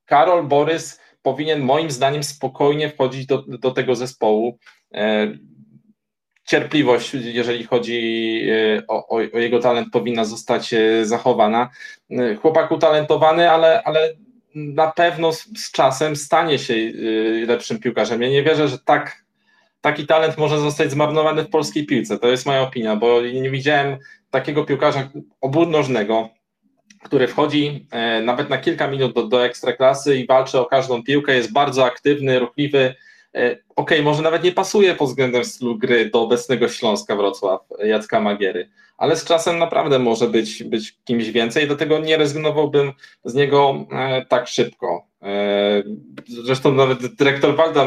Karol 0.05 0.47
Borys 0.47 1.01
powinien 1.23 1.61
moim 1.61 1.91
zdaniem 1.91 2.23
spokojnie 2.23 2.91
wchodzić 2.91 3.27
do, 3.27 3.45
do 3.49 3.71
tego 3.71 3.95
zespołu. 3.95 4.59
E, 4.95 5.33
cierpliwość, 6.45 7.15
jeżeli 7.15 7.65
chodzi 7.65 8.41
e, 8.51 8.87
o, 8.89 9.09
o, 9.09 9.21
jego 9.21 9.59
talent, 9.59 9.89
powinna 9.93 10.25
zostać 10.25 10.75
zachowana. 11.03 11.71
Chłopak 12.43 12.73
utalentowany, 12.73 13.51
ale, 13.51 13.83
ale 13.83 14.15
na 14.55 14.93
pewno 14.93 15.33
z, 15.33 15.45
z 15.57 15.71
czasem 15.73 16.17
stanie 16.17 16.59
się 16.59 16.75
lepszym 17.47 17.79
piłkarzem. 17.79 18.23
Ja 18.23 18.29
nie 18.29 18.43
wierzę, 18.43 18.69
że 18.69 18.79
tak 18.79 19.25
taki 19.81 20.07
talent 20.07 20.39
może 20.39 20.61
zostać 20.61 20.91
zmarnowany 20.91 21.43
w 21.43 21.51
polskiej 21.51 21.87
piłce. 21.87 22.19
To 22.19 22.29
jest 22.29 22.47
moja 22.47 22.63
opinia, 22.63 22.97
bo 22.97 23.21
nie 23.23 23.51
widziałem 23.51 23.99
takiego 24.31 24.65
piłkarza 24.65 25.09
obudnożnego, 25.41 26.29
który 27.03 27.29
wchodzi 27.29 27.87
e, 27.91 28.23
nawet 28.23 28.51
na 28.51 28.59
kilka 28.59 28.89
minut 28.89 29.15
do, 29.15 29.27
do 29.27 29.45
ekstraklasy 29.45 30.17
i 30.17 30.27
walczy 30.27 30.59
o 30.59 30.67
każdą 30.67 31.03
piłkę, 31.03 31.35
jest 31.35 31.53
bardzo 31.53 31.85
aktywny, 31.85 32.39
ruchliwy. 32.39 32.95
E, 33.35 33.57
ok, 33.77 33.91
może 34.03 34.23
nawet 34.23 34.45
nie 34.45 34.53
pasuje 34.53 34.95
pod 34.95 35.09
względem 35.09 35.45
stylu 35.45 35.79
gry 35.79 36.11
do 36.11 36.23
obecnego 36.23 36.69
Śląska 36.69 37.17
Wrocław, 37.17 37.61
Jacka 37.85 38.21
Magiery, 38.21 38.71
ale 38.97 39.17
z 39.17 39.25
czasem 39.25 39.59
naprawdę 39.59 39.99
może 39.99 40.29
być, 40.29 40.63
być 40.63 40.97
kimś 41.05 41.31
więcej, 41.31 41.67
dlatego 41.67 41.99
nie 41.99 42.17
rezygnowałbym 42.17 42.93
z 43.25 43.35
niego 43.35 43.87
e, 43.93 44.27
tak 44.27 44.49
szybko. 44.49 45.09
Zresztą 46.27 46.73
nawet 46.73 47.15
dyrektor 47.15 47.57
Walda, 47.57 47.87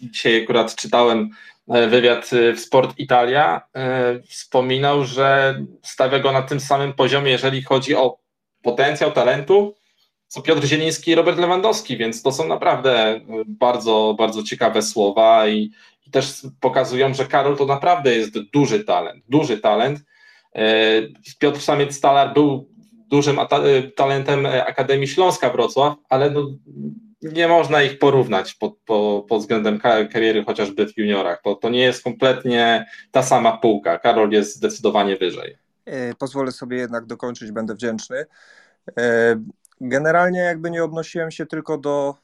dzisiaj 0.00 0.42
akurat 0.42 0.74
czytałem 0.74 1.30
wywiad 1.68 2.30
e, 2.32 2.52
w 2.52 2.60
Sport 2.60 2.98
Italia, 2.98 3.60
e, 3.74 4.20
wspominał, 4.22 5.04
że 5.04 5.60
stawia 5.82 6.18
go 6.18 6.32
na 6.32 6.42
tym 6.42 6.60
samym 6.60 6.92
poziomie, 6.92 7.30
jeżeli 7.30 7.62
chodzi 7.62 7.94
o 7.94 8.18
potencjał 8.62 9.12
talentu, 9.12 9.74
co 10.28 10.42
Piotr 10.42 10.66
Zieliński 10.66 11.10
i 11.10 11.14
Robert 11.14 11.38
Lewandowski, 11.38 11.96
więc 11.96 12.22
to 12.22 12.32
są 12.32 12.48
naprawdę 12.48 13.20
bardzo, 13.46 14.14
bardzo 14.18 14.42
ciekawe 14.42 14.82
słowa 14.82 15.48
i, 15.48 15.70
i 16.06 16.10
też 16.10 16.46
pokazują, 16.60 17.14
że 17.14 17.24
Karol 17.26 17.56
to 17.56 17.66
naprawdę 17.66 18.14
jest 18.14 18.38
duży 18.52 18.84
talent, 18.84 19.24
duży 19.28 19.58
talent. 19.58 20.00
Piotr 21.38 21.60
Samiec-Stalar 21.60 22.34
był 22.34 22.68
dużym 23.08 23.38
talentem 23.96 24.46
Akademii 24.46 25.08
Śląska 25.08 25.50
Wrocław, 25.50 25.94
ale 26.08 26.30
no, 26.30 26.46
nie 27.22 27.48
można 27.48 27.82
ich 27.82 27.98
porównać 27.98 28.54
pod, 28.54 28.78
pod, 28.78 29.26
pod 29.26 29.40
względem 29.40 29.78
kariery 30.12 30.44
chociażby 30.44 30.86
w 30.86 30.98
juniorach. 30.98 31.42
To, 31.42 31.54
to 31.54 31.68
nie 31.68 31.80
jest 31.80 32.04
kompletnie 32.04 32.86
ta 33.10 33.22
sama 33.22 33.56
półka. 33.56 33.98
Karol 33.98 34.30
jest 34.30 34.56
zdecydowanie 34.56 35.16
wyżej. 35.16 35.58
E, 35.84 36.14
pozwolę 36.14 36.52
sobie 36.52 36.76
jednak 36.76 37.06
dokończyć, 37.06 37.52
będę 37.52 37.74
wdzięczny. 37.74 38.24
E, 38.98 39.36
generalnie 39.80 40.40
jakby 40.40 40.70
nie 40.70 40.84
odnosiłem 40.84 41.30
się 41.30 41.46
tylko 41.46 41.78
do 41.78 42.14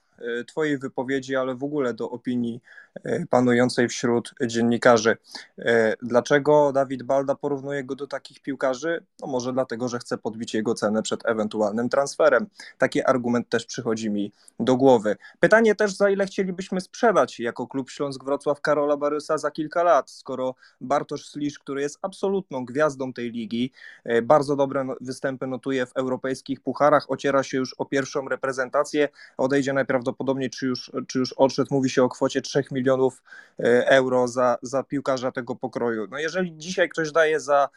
Twojej 0.46 0.78
wypowiedzi, 0.78 1.36
ale 1.36 1.54
w 1.54 1.64
ogóle 1.64 1.94
do 1.94 2.10
opinii 2.10 2.60
E, 3.04 3.26
panującej 3.26 3.88
wśród 3.88 4.34
dziennikarzy. 4.46 5.16
E, 5.58 5.94
dlaczego 6.02 6.72
Dawid 6.72 7.02
Balda 7.02 7.34
porównuje 7.34 7.84
go 7.84 7.94
do 7.94 8.06
takich 8.06 8.40
piłkarzy? 8.40 9.04
No 9.20 9.26
może 9.26 9.52
dlatego, 9.52 9.88
że 9.88 9.98
chce 9.98 10.18
podbić 10.18 10.54
jego 10.54 10.74
cenę 10.74 11.02
przed 11.02 11.26
ewentualnym 11.26 11.88
transferem. 11.88 12.46
Taki 12.78 13.04
argument 13.04 13.48
też 13.48 13.66
przychodzi 13.66 14.10
mi 14.10 14.32
do 14.60 14.76
głowy. 14.76 15.16
Pytanie 15.40 15.74
też, 15.74 15.96
za 15.96 16.10
ile 16.10 16.26
chcielibyśmy 16.26 16.80
sprzedać 16.80 17.40
jako 17.40 17.66
klub 17.66 17.90
Śląsk 17.90 18.24
Wrocław 18.24 18.60
Karola 18.60 18.96
Barysa 18.96 19.38
za 19.38 19.50
kilka 19.50 19.82
lat, 19.82 20.10
skoro 20.10 20.54
Bartosz 20.80 21.28
Slisz, 21.28 21.58
który 21.58 21.80
jest 21.80 21.98
absolutną 22.02 22.64
gwiazdą 22.64 23.12
tej 23.12 23.30
ligi, 23.30 23.72
e, 24.04 24.22
bardzo 24.22 24.56
dobre 24.56 24.84
no, 24.84 24.96
występy 25.00 25.46
notuje 25.46 25.86
w 25.86 25.92
europejskich 25.96 26.60
pucharach, 26.60 27.10
ociera 27.10 27.42
się 27.42 27.58
już 27.58 27.74
o 27.74 27.84
pierwszą 27.84 28.28
reprezentację, 28.28 29.08
odejdzie 29.36 29.72
najprawdopodobniej, 29.72 30.11
czy 30.50 30.66
już, 30.66 30.90
czy 31.08 31.18
już 31.18 31.32
odszedł, 31.32 31.68
mówi 31.74 31.90
się 31.90 32.02
o 32.02 32.08
kwocie 32.08 32.42
3 32.42 32.64
milionów 32.70 33.22
e, 33.58 33.86
euro 33.88 34.28
za, 34.28 34.58
za 34.62 34.82
piłkarza 34.82 35.32
tego 35.32 35.56
pokroju. 35.56 36.06
No 36.10 36.18
jeżeli 36.18 36.56
dzisiaj 36.56 36.88
ktoś 36.88 37.12
daje 37.12 37.40
za 37.40 37.68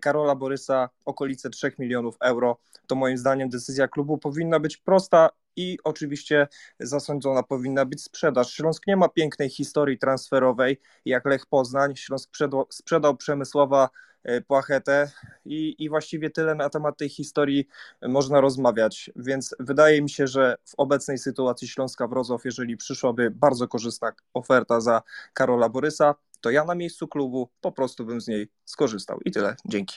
Karola 0.00 0.34
Borysa 0.34 0.88
okolice 1.04 1.50
3 1.50 1.72
milionów 1.78 2.16
euro, 2.20 2.58
to 2.86 2.94
moim 2.94 3.18
zdaniem 3.18 3.48
decyzja 3.48 3.88
klubu 3.88 4.18
powinna 4.18 4.60
być 4.60 4.76
prosta 4.76 5.30
i 5.56 5.78
oczywiście 5.84 6.48
zasądzona 6.80 7.42
powinna 7.42 7.84
być 7.84 8.02
sprzedaż. 8.02 8.52
Śląsk 8.52 8.86
nie 8.86 8.96
ma 8.96 9.08
pięknej 9.08 9.48
historii 9.48 9.98
transferowej 9.98 10.80
jak 11.04 11.24
Lech 11.24 11.46
Poznań. 11.46 11.96
Śląsk 11.96 12.28
sprzedał, 12.28 12.66
sprzedał 12.70 13.16
Przemysława 13.16 13.88
E, 14.24 14.40
Płachetę 14.40 15.10
i, 15.44 15.84
i 15.84 15.88
właściwie 15.88 16.30
tyle 16.30 16.54
na 16.54 16.70
temat 16.70 16.96
tej 16.98 17.08
historii 17.08 17.68
można 18.02 18.40
rozmawiać, 18.40 19.10
więc 19.16 19.54
wydaje 19.60 20.02
mi 20.02 20.10
się, 20.10 20.26
że 20.26 20.56
w 20.64 20.74
obecnej 20.76 21.18
sytuacji 21.18 21.68
Śląska 21.68 22.08
Wrocław, 22.08 22.44
jeżeli 22.44 22.76
przyszłaby 22.76 23.30
bardzo 23.30 23.68
korzystna 23.68 24.12
oferta 24.34 24.80
za 24.80 25.02
Karola 25.34 25.68
Borysa, 25.68 26.14
to 26.40 26.50
ja 26.50 26.64
na 26.64 26.74
miejscu 26.74 27.08
klubu 27.08 27.50
po 27.60 27.72
prostu 27.72 28.04
bym 28.04 28.20
z 28.20 28.28
niej 28.28 28.48
skorzystał 28.64 29.18
i 29.24 29.30
tyle. 29.30 29.56
Dzięki. 29.64 29.96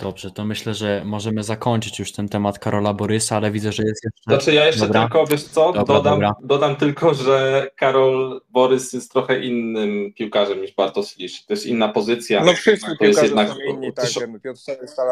Dobrze, 0.00 0.30
to 0.30 0.44
myślę, 0.44 0.74
że 0.74 1.02
możemy 1.04 1.42
zakończyć 1.42 1.98
już 1.98 2.12
ten 2.12 2.28
temat 2.28 2.58
Karola 2.58 2.94
Borysa, 2.94 3.36
ale 3.36 3.50
widzę, 3.50 3.72
że 3.72 3.82
jest 3.82 4.04
jeszcze. 4.04 4.22
Znaczy, 4.26 4.54
ja 4.54 4.66
jeszcze 4.66 4.86
dobra. 4.86 5.00
tylko 5.00 5.26
wiesz 5.26 5.42
co? 5.42 5.72
Dobra, 5.72 5.94
dodam, 5.94 6.14
dobra. 6.14 6.34
dodam 6.42 6.76
tylko, 6.76 7.14
że 7.14 7.70
Karol 7.76 8.40
Borys 8.50 8.92
jest 8.92 9.12
trochę 9.12 9.40
innym 9.40 10.12
piłkarzem 10.12 10.62
niż 10.62 10.74
Bartosz 10.74 11.16
Lisz. 11.16 11.44
To 11.44 11.52
jest 11.52 11.66
inna 11.66 11.88
pozycja. 11.88 12.44
No 12.44 12.52
wszyscy 12.52 12.96
to 12.98 13.04
jest 13.04 13.22
jednak, 13.22 13.48
są 13.48 13.54
inni, 13.68 13.92
tak, 13.92 14.06
wiemy. 14.20 14.40
Piotr 14.40 14.60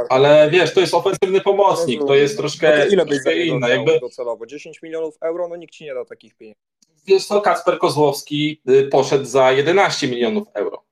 Ale 0.08 0.50
wiesz, 0.50 0.74
to 0.74 0.80
jest 0.80 0.94
ofensywny 0.94 1.40
pomocnik, 1.40 2.00
to 2.06 2.14
jest 2.14 2.36
troszkę, 2.36 2.78
no 2.78 2.84
ile 2.84 3.06
troszkę 3.06 3.36
inne. 3.44 3.70
Jakby... 3.70 4.00
docelowo? 4.00 4.46
10 4.46 4.82
milionów 4.82 5.16
euro, 5.20 5.48
no 5.48 5.56
nikt 5.56 5.74
ci 5.74 5.84
nie 5.84 5.94
da 5.94 6.04
takich 6.04 6.34
pieniędzy. 6.34 6.60
Wiesz 7.06 7.26
co, 7.26 7.40
Kacper 7.40 7.78
Kozłowski 7.78 8.60
y, 8.70 8.88
poszedł 8.88 9.24
za 9.24 9.52
11 9.52 10.08
milionów 10.08 10.48
euro. 10.54 10.86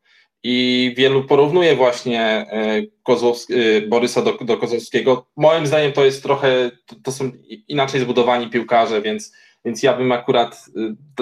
i 0.46 0.94
wielu 0.96 1.24
porównuje 1.24 1.76
właśnie 1.76 2.20
e, 2.22 2.82
Kozłowski, 3.02 3.54
e, 3.54 3.80
Borysa 3.80 4.22
do, 4.22 4.32
do 4.32 4.56
Kozłowskiego. 4.56 5.26
Moim 5.36 5.66
zdaniem 5.66 5.92
to 5.92 6.04
jest 6.04 6.22
trochę, 6.22 6.70
to, 6.86 6.96
to, 7.02 7.12
są 7.12 7.30
inaczej 7.68 8.00
zbudowani 8.00 8.50
piłkarze, 8.50 9.02
więc, 9.02 9.32
więc 9.64 9.82
ja 9.82 9.96
bym 9.96 10.12
akurat 10.12 10.64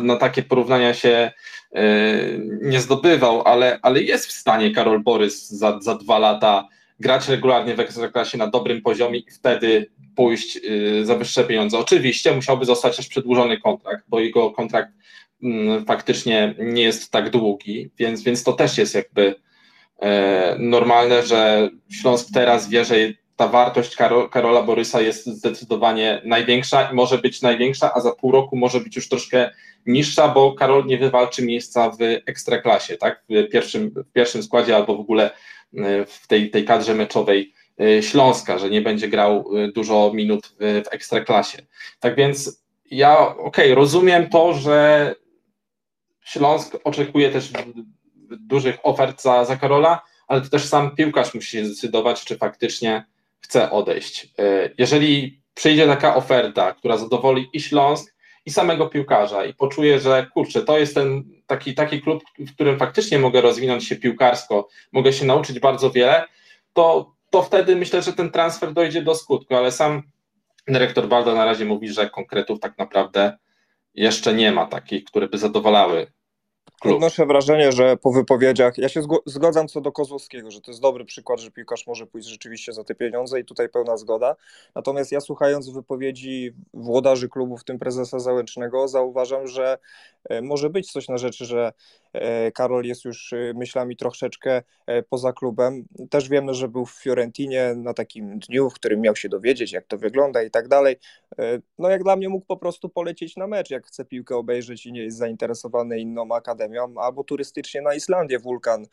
na 0.03 0.17
takie 0.17 0.43
porównania 0.43 0.95
się 0.95 1.33
nie 2.63 2.81
zdobywał, 2.81 3.43
ale, 3.43 3.79
ale 3.83 4.03
jest 4.03 4.27
w 4.27 4.33
stanie 4.33 4.71
Karol 4.71 5.03
Borys 5.03 5.51
za, 5.51 5.81
za 5.81 5.95
dwa 5.95 6.19
lata 6.19 6.69
grać 7.01 7.29
regularnie 7.29 7.75
w 7.75 7.81
Ekstraklasie 7.81 8.39
na 8.39 8.47
dobrym 8.47 8.83
poziomie 8.83 9.19
i 9.19 9.31
wtedy 9.31 9.91
pójść 10.17 10.61
za 11.03 11.17
wyższe 11.17 11.45
pieniądze. 11.45 11.79
Oczywiście 11.79 12.35
musiałby 12.35 12.65
zostać 12.65 12.97
też 12.97 13.09
przedłużony 13.09 13.61
kontrakt, 13.61 14.05
bo 14.09 14.21
jego 14.21 14.51
kontrakt 14.51 14.93
Mm, 15.43 15.85
faktycznie 15.85 16.55
nie 16.59 16.83
jest 16.83 17.11
tak 17.11 17.31
długi, 17.31 17.91
więc, 17.99 18.23
więc 18.23 18.45
to 18.45 18.53
też 18.53 18.79
jest 18.79 18.95
jakby 18.95 19.35
e, 20.03 20.57
normalne, 20.59 21.23
że 21.23 21.71
Śląsk 21.91 22.29
teraz 22.35 22.69
wie, 22.69 22.85
że 22.85 22.95
ta 23.37 23.49
wartość 23.49 23.97
Karola 24.31 24.63
Borysa 24.63 25.01
jest 25.01 25.27
zdecydowanie 25.27 26.23
największa 26.25 26.91
i 26.91 26.95
może 26.95 27.19
być 27.19 27.43
największa, 27.43 27.95
a 27.95 28.01
za 28.01 28.13
pół 28.13 28.33
roku 28.33 28.57
może 28.57 28.81
być 28.81 28.97
już 28.97 29.09
troszkę 29.09 29.51
niższa, 29.87 30.29
bo 30.29 30.53
Karol 30.55 30.87
nie 30.87 30.99
wywalczy 30.99 31.45
miejsca 31.47 31.91
w 31.91 32.03
ekstraklasie, 32.27 32.97
tak? 32.97 33.25
W 33.29 33.49
pierwszym, 33.49 33.91
w 33.91 34.13
pierwszym 34.13 34.43
składzie 34.43 34.77
albo 34.77 34.97
w 34.97 35.01
ogóle 35.01 35.31
e, 35.77 36.07
w 36.07 36.27
tej, 36.27 36.51
tej 36.51 36.65
kadrze 36.65 36.95
meczowej 36.95 37.53
Śląska, 38.01 38.59
że 38.59 38.71
nie 38.71 38.81
będzie 38.81 39.09
grał 39.09 39.51
dużo 39.75 40.13
minut 40.15 40.47
w, 40.61 40.85
ekstraklasie. 40.91 41.59
Tak 42.01 42.17
więc 42.17 42.63
ja 42.91 43.19
okej, 43.19 43.43
okay, 43.43 43.75
rozumiem 43.75 44.29
to, 44.29 44.55
że 44.55 45.15
Śląsk 46.25 46.79
oczekuje 46.85 47.31
też 47.31 47.51
dużych 48.31 48.79
ofert 48.83 49.23
za, 49.23 49.45
za 49.45 49.57
Karola, 49.57 50.03
ale 50.27 50.41
to 50.41 50.49
też 50.49 50.65
sam 50.65 50.97
piłkarz 50.97 51.35
musi 51.35 51.51
się 51.51 51.67
zdecydować, 51.67 52.25
czy 52.25 52.37
faktycznie 52.37 53.05
chce 53.41 53.71
odejść. 53.71 54.29
E, 54.39 54.71
jeżeli 54.79 55.43
przyjdzie 55.55 55.87
taka 55.87 56.17
oferta, 56.17 56.73
która 56.73 56.97
zadowoli 56.97 57.49
i 57.53 57.61
Śląsk, 57.61 58.15
i 58.47 58.51
samego 58.51 58.87
piłkarza, 58.87 59.45
i 59.45 59.55
poczuje, 59.55 60.01
że 60.01 60.27
kurczę, 60.35 60.63
to 60.63 60.79
jest 60.79 60.95
ten 60.95 61.25
taki, 61.47 61.75
taki 61.75 62.01
klub, 62.01 62.23
w 62.39 62.55
którym 62.55 62.79
faktycznie 62.79 63.19
mogę 63.19 63.41
rozwinąć 63.41 63.85
się 63.85 63.97
piłkarsko, 63.97 64.69
mogę 64.93 65.13
się 65.13 65.25
nauczyć 65.25 65.59
bardzo 65.59 65.91
wiele, 65.91 66.25
to, 66.73 67.15
to 67.33 67.43
wtedy 67.43 67.77
myślę, 67.77 68.03
że 68.03 68.13
ten 68.13 68.31
transfer 68.31 68.73
dojdzie 68.73 69.03
do 69.03 69.15
skutku, 69.15 69.55
ale 69.55 69.73
sam 69.73 70.03
dyrektor 70.69 71.09
Baldo 71.09 71.35
na 71.35 71.45
razie 71.45 71.65
mówi, 71.65 71.89
że 71.89 72.11
konkretów 72.11 72.61
tak 72.61 72.79
naprawdę 72.79 73.39
jeszcze 73.95 74.35
nie 74.35 74.53
ma 74.53 74.67
takich, 74.67 75.05
które 75.05 75.29
by 75.29 75.39
zadowalały 75.39 76.13
klub. 76.83 76.95
Odnoszę 76.95 77.27
wrażenie, 77.27 77.73
że 77.73 77.97
po 77.97 78.13
wypowiedziach, 78.13 78.79
ja 78.79 78.89
się 78.89 79.03
zgadzam 79.27 79.69
co 79.69 79.81
do 79.81 79.93
Kozłowskiego, 79.93 80.51
że 80.51 80.61
to 80.61 80.71
jest 80.71 80.81
dobry 80.81 81.05
przykład, 81.05 81.41
że 81.41 81.51
piłkarz 81.51 81.87
może 81.87 82.07
pójść 82.07 82.29
rzeczywiście 82.29 82.73
za 82.73 82.85
te 82.85 82.95
pieniądze 82.95 83.41
i 83.41 83.45
tutaj 83.45 83.69
pełna 83.69 83.97
zgoda. 83.97 84.37
Natomiast 84.75 85.13
ja 85.13 85.21
słuchając 85.21 85.71
wypowiedzi 85.71 86.53
włodarzy 86.75 87.29
klubu, 87.29 87.57
w 87.57 87.65
tym 87.65 87.79
prezesa 87.79 88.19
Załęcznego, 88.19 88.89
zauważam, 88.89 89.47
że 89.47 89.79
e, 90.29 90.43
może 90.43 90.71
być 90.71 90.93
coś 90.93 91.09
na 91.09 91.19
rzeczy, 91.19 91.45
że 91.45 91.73
e, 92.13 92.53
Karol 92.53 92.85
jest 92.85 93.05
już 93.05 93.33
e, 93.33 93.53
myślami 93.55 93.97
troszeczkę 93.97 94.63
poza 95.09 95.33
klubem. 95.33 95.85
Też 96.11 96.29
wiemy, 96.29 96.55
że 96.55 96.69
był 96.69 96.87
w 96.87 96.91
Fiorentinie 96.91 97.75
na 97.77 97.95
takim 97.95 98.39
dniu, 98.39 98.71
w 98.71 98.75
którym 98.75 99.01
miał 99.01 99.17
się 99.17 99.29
dowiedzieć, 99.29 99.73
jak 99.73 99.87
to 99.87 99.99
wygląda 99.99 100.43
i 100.43 100.51
tak 100.51 100.69
dalej. 100.69 100.97
No 101.79 101.89
jak 101.89 102.03
dla 102.03 102.17
mnie 102.17 102.29
mógł 102.29 102.47
po 102.47 102.57
prostu 102.57 102.89
polecieć 102.89 103.37
na 103.37 103.47
mecz, 103.47 103.71
jak 103.71 103.87
chce 103.87 104.05
piłkę 104.05 104.37
obejrzeć 104.37 104.87
i 104.87 104.93
nie 104.93 105.03
jest 105.03 105.17
zainteresowany 105.17 106.01
inną 106.01 106.25
akademią, 106.53 106.95
albo 106.97 107.25
turystycznie 107.25 107.83
na 107.83 107.95
Islandię 107.95 108.39
wulkan 108.39 108.87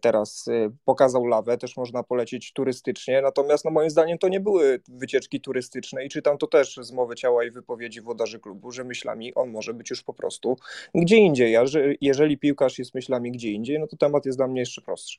teraz 0.00 0.48
pokazał 0.84 1.26
lawę, 1.26 1.58
też 1.58 1.76
można 1.76 2.02
polecieć 2.02 2.52
turystycznie, 2.52 3.22
natomiast 3.22 3.64
no 3.64 3.70
moim 3.70 3.90
zdaniem 3.90 4.18
to 4.18 4.28
nie 4.28 4.40
były 4.40 4.80
wycieczki 4.88 5.40
turystyczne 5.40 6.04
i 6.04 6.08
czytam 6.08 6.38
to 6.38 6.46
też 6.46 6.76
z 6.76 6.92
mowy 6.92 7.14
ciała 7.14 7.44
i 7.44 7.50
wypowiedzi 7.50 8.00
włodarzy 8.00 8.40
klubu, 8.40 8.72
że 8.72 8.84
myślami 8.84 9.34
on 9.34 9.50
może 9.50 9.74
być 9.74 9.90
już 9.90 10.02
po 10.02 10.14
prostu 10.14 10.56
gdzie 10.94 11.16
indziej. 11.16 11.56
A 11.56 11.66
że, 11.66 11.80
jeżeli 12.00 12.38
piłkarz 12.38 12.78
jest 12.78 12.94
myślami 12.94 13.32
gdzie 13.32 13.50
indziej, 13.50 13.78
no 13.78 13.86
to 13.86 13.96
temat 13.96 14.26
jest 14.26 14.38
dla 14.38 14.46
mnie 14.46 14.60
jeszcze 14.60 14.82
prostszy. 14.82 15.18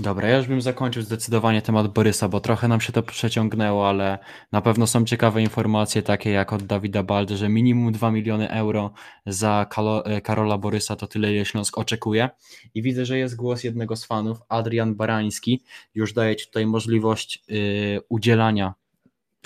Dobra, 0.00 0.28
ja 0.28 0.36
już 0.36 0.46
bym 0.46 0.60
zakończył 0.60 1.02
zdecydowanie 1.02 1.62
temat 1.62 1.88
Borysa, 1.88 2.28
bo 2.28 2.40
trochę 2.40 2.68
nam 2.68 2.80
się 2.80 2.92
to 2.92 3.02
przeciągnęło, 3.02 3.88
ale 3.88 4.18
na 4.52 4.60
pewno 4.60 4.86
są 4.86 5.04
ciekawe 5.04 5.42
informacje 5.42 6.02
takie 6.02 6.30
jak 6.30 6.52
od 6.52 6.62
Dawida 6.62 7.02
Baldy, 7.02 7.36
że 7.36 7.48
minimum 7.48 7.92
2 7.92 8.10
miliony 8.10 8.50
euro 8.50 8.92
za 9.26 9.66
e, 10.04 10.20
Karola 10.20 10.58
Borysa 10.58 10.96
to 10.96 11.06
tyle, 11.06 11.34
ile 11.34 11.44
Śląsk 11.44 11.78
oczekuje. 11.78 12.30
I 12.74 12.82
widzę, 12.82 13.04
że 13.04 13.18
jest 13.18 13.36
głos 13.36 13.64
jednego 13.64 13.96
z 13.96 14.04
fanów, 14.04 14.38
Adrian 14.48 14.94
Barański, 14.94 15.62
już 15.94 16.12
daje 16.12 16.36
Ci 16.36 16.46
tutaj 16.46 16.66
możliwość 16.66 17.44
yy, 17.48 18.00
udzielania 18.08 18.74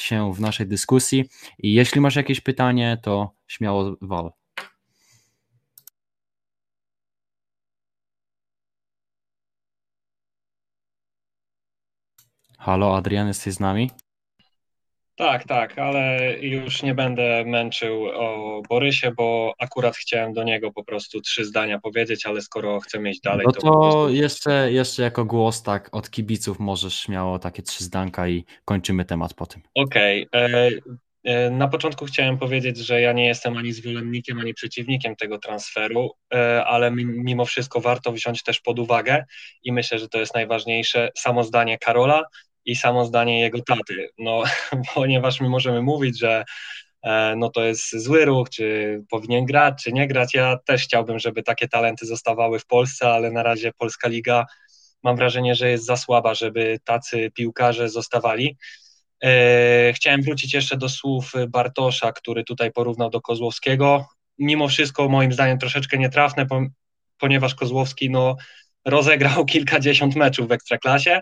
się 0.01 0.35
w 0.35 0.41
naszej 0.41 0.67
dyskusji 0.67 1.25
i 1.59 1.73
jeśli 1.73 2.01
masz 2.01 2.17
jakieś 2.17 2.41
pytanie, 2.41 2.99
to 3.03 3.35
śmiało 3.47 3.97
wal. 4.01 4.44
Halo 12.65 12.97
Adrian, 12.97 13.29
jesteś 13.29 13.55
z 13.55 13.61
nami? 13.61 13.91
Tak, 15.17 15.45
tak, 15.45 15.79
ale 15.79 16.19
już 16.41 16.83
nie 16.83 16.95
będę 16.95 17.45
męczył 17.47 18.05
o 18.07 18.63
Borysie, 18.69 19.13
bo 19.17 19.55
akurat 19.59 19.97
chciałem 19.97 20.33
do 20.33 20.45
niego 20.45 20.73
po 20.73 20.85
prostu 20.85 21.21
trzy 21.21 21.45
zdania 21.45 21.79
powiedzieć, 21.79 22.27
ale 22.27 22.43
skoro 22.43 22.81
chcę 22.81 22.99
mieć 22.99 23.21
dalej, 23.21 23.47
no 23.47 23.53
to. 23.53 23.61
to 23.61 23.81
prostu... 23.81 24.09
jeszcze, 24.09 24.73
jeszcze 24.73 25.03
jako 25.03 25.25
głos, 25.25 25.63
tak, 25.63 25.89
od 25.93 26.11
kibiców 26.11 26.59
możesz 26.59 27.01
śmiało 27.01 27.39
takie 27.39 27.63
trzy 27.63 27.85
zdanka 27.85 28.29
i 28.29 28.45
kończymy 28.65 29.05
temat 29.05 29.35
po 29.35 29.47
tym. 29.47 29.63
Okej. 29.75 30.27
Okay. 30.27 30.41
E, 30.43 30.71
e, 31.25 31.51
na 31.51 31.69
początku 31.69 32.05
chciałem 32.05 32.39
powiedzieć, 32.39 32.79
że 32.79 33.01
ja 33.01 33.13
nie 33.13 33.27
jestem 33.27 33.57
ani 33.57 33.73
zwolennikiem, 33.73 34.39
ani 34.39 34.55
przeciwnikiem 34.55 35.17
tego 35.17 35.39
transferu, 35.39 36.11
e, 36.35 36.65
ale 36.65 36.91
mimo 37.07 37.45
wszystko 37.45 37.81
warto 37.81 38.13
wziąć 38.13 38.43
też 38.43 38.61
pod 38.61 38.79
uwagę 38.79 39.25
i 39.63 39.73
myślę, 39.73 39.99
że 39.99 40.09
to 40.09 40.19
jest 40.19 40.35
najważniejsze 40.35 41.11
samo 41.15 41.45
zdanie 41.45 41.79
Karola, 41.79 42.25
i 42.65 42.77
samo 42.77 43.05
zdanie 43.05 43.41
jego 43.41 43.59
taty. 43.67 44.09
No, 44.19 44.43
ponieważ 44.95 45.41
my 45.41 45.49
możemy 45.49 45.83
mówić, 45.83 46.19
że 46.19 46.45
e, 47.03 47.35
no 47.37 47.51
to 47.51 47.65
jest 47.65 48.03
zły 48.03 48.25
ruch, 48.25 48.51
czy 48.51 49.01
powinien 49.11 49.45
grać, 49.45 49.85
czy 49.85 49.93
nie 49.93 50.09
grać. 50.09 50.35
Ja 50.35 50.59
też 50.67 50.83
chciałbym, 50.83 51.19
żeby 51.19 51.43
takie 51.43 51.69
talenty 51.69 52.07
zostawały 52.07 52.59
w 52.59 52.67
Polsce, 52.67 53.09
ale 53.09 53.31
na 53.31 53.43
razie 53.43 53.73
Polska 53.79 54.09
Liga 54.09 54.47
mam 55.03 55.17
wrażenie, 55.17 55.55
że 55.55 55.71
jest 55.71 55.85
za 55.85 55.97
słaba, 55.97 56.35
żeby 56.35 56.79
tacy 56.85 57.31
piłkarze 57.35 57.89
zostawali. 57.89 58.57
E, 59.25 59.93
chciałem 59.93 60.23
wrócić 60.23 60.55
jeszcze 60.55 60.77
do 60.77 60.89
słów 60.89 61.33
Bartosza, 61.49 62.13
który 62.13 62.45
tutaj 62.45 62.73
porównał 62.73 63.11
do 63.11 63.21
Kozłowskiego. 63.21 64.07
Mimo 64.39 64.69
wszystko 64.69 65.09
moim 65.09 65.33
zdaniem 65.33 65.59
troszeczkę 65.59 65.99
nietrafne, 65.99 66.47
ponieważ 67.19 67.55
Kozłowski 67.55 68.11
no, 68.11 68.37
rozegrał 68.85 69.45
kilkadziesiąt 69.55 70.17
meczów 70.17 70.49
w 70.49 70.53
Ekstraklasie, 70.53 71.21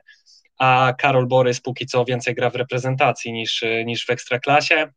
a 0.59 0.95
Karol 0.99 1.27
Borys 1.27 1.61
póki 1.61 1.87
co 1.87 2.05
więcej 2.05 2.35
gra 2.35 2.51
w 2.51 2.55
reprezentacji 2.55 3.33
niż, 3.33 3.65
niż 3.85 4.07
w 4.07 4.11
ekstraklasie 4.11 4.93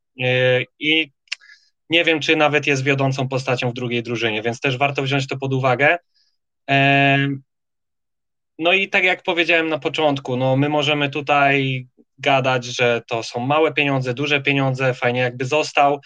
i 0.79 1.11
nie 1.89 2.03
wiem, 2.03 2.19
czy 2.19 2.35
nawet 2.35 2.67
jest 2.67 2.83
wiodącą 2.83 3.27
postacią 3.27 3.69
w 3.69 3.73
drugiej 3.73 4.03
drużynie, 4.03 4.41
więc 4.41 4.59
też 4.59 4.77
warto 4.77 5.03
wziąć 5.03 5.27
to 5.27 5.37
pod 5.37 5.53
uwagę. 5.53 5.97
No 8.59 8.73
i 8.73 8.89
tak 8.89 9.03
jak 9.03 9.23
powiedziałem 9.23 9.69
na 9.69 9.79
początku, 9.79 10.37
no 10.37 10.55
my 10.57 10.69
możemy 10.69 11.09
tutaj 11.09 11.87
gadać, 12.17 12.65
że 12.65 13.01
to 13.07 13.23
są 13.23 13.39
małe 13.39 13.73
pieniądze, 13.73 14.13
duże 14.13 14.41
pieniądze, 14.41 14.93
fajnie 14.93 15.19
jakby 15.19 15.45
został. 15.45 16.01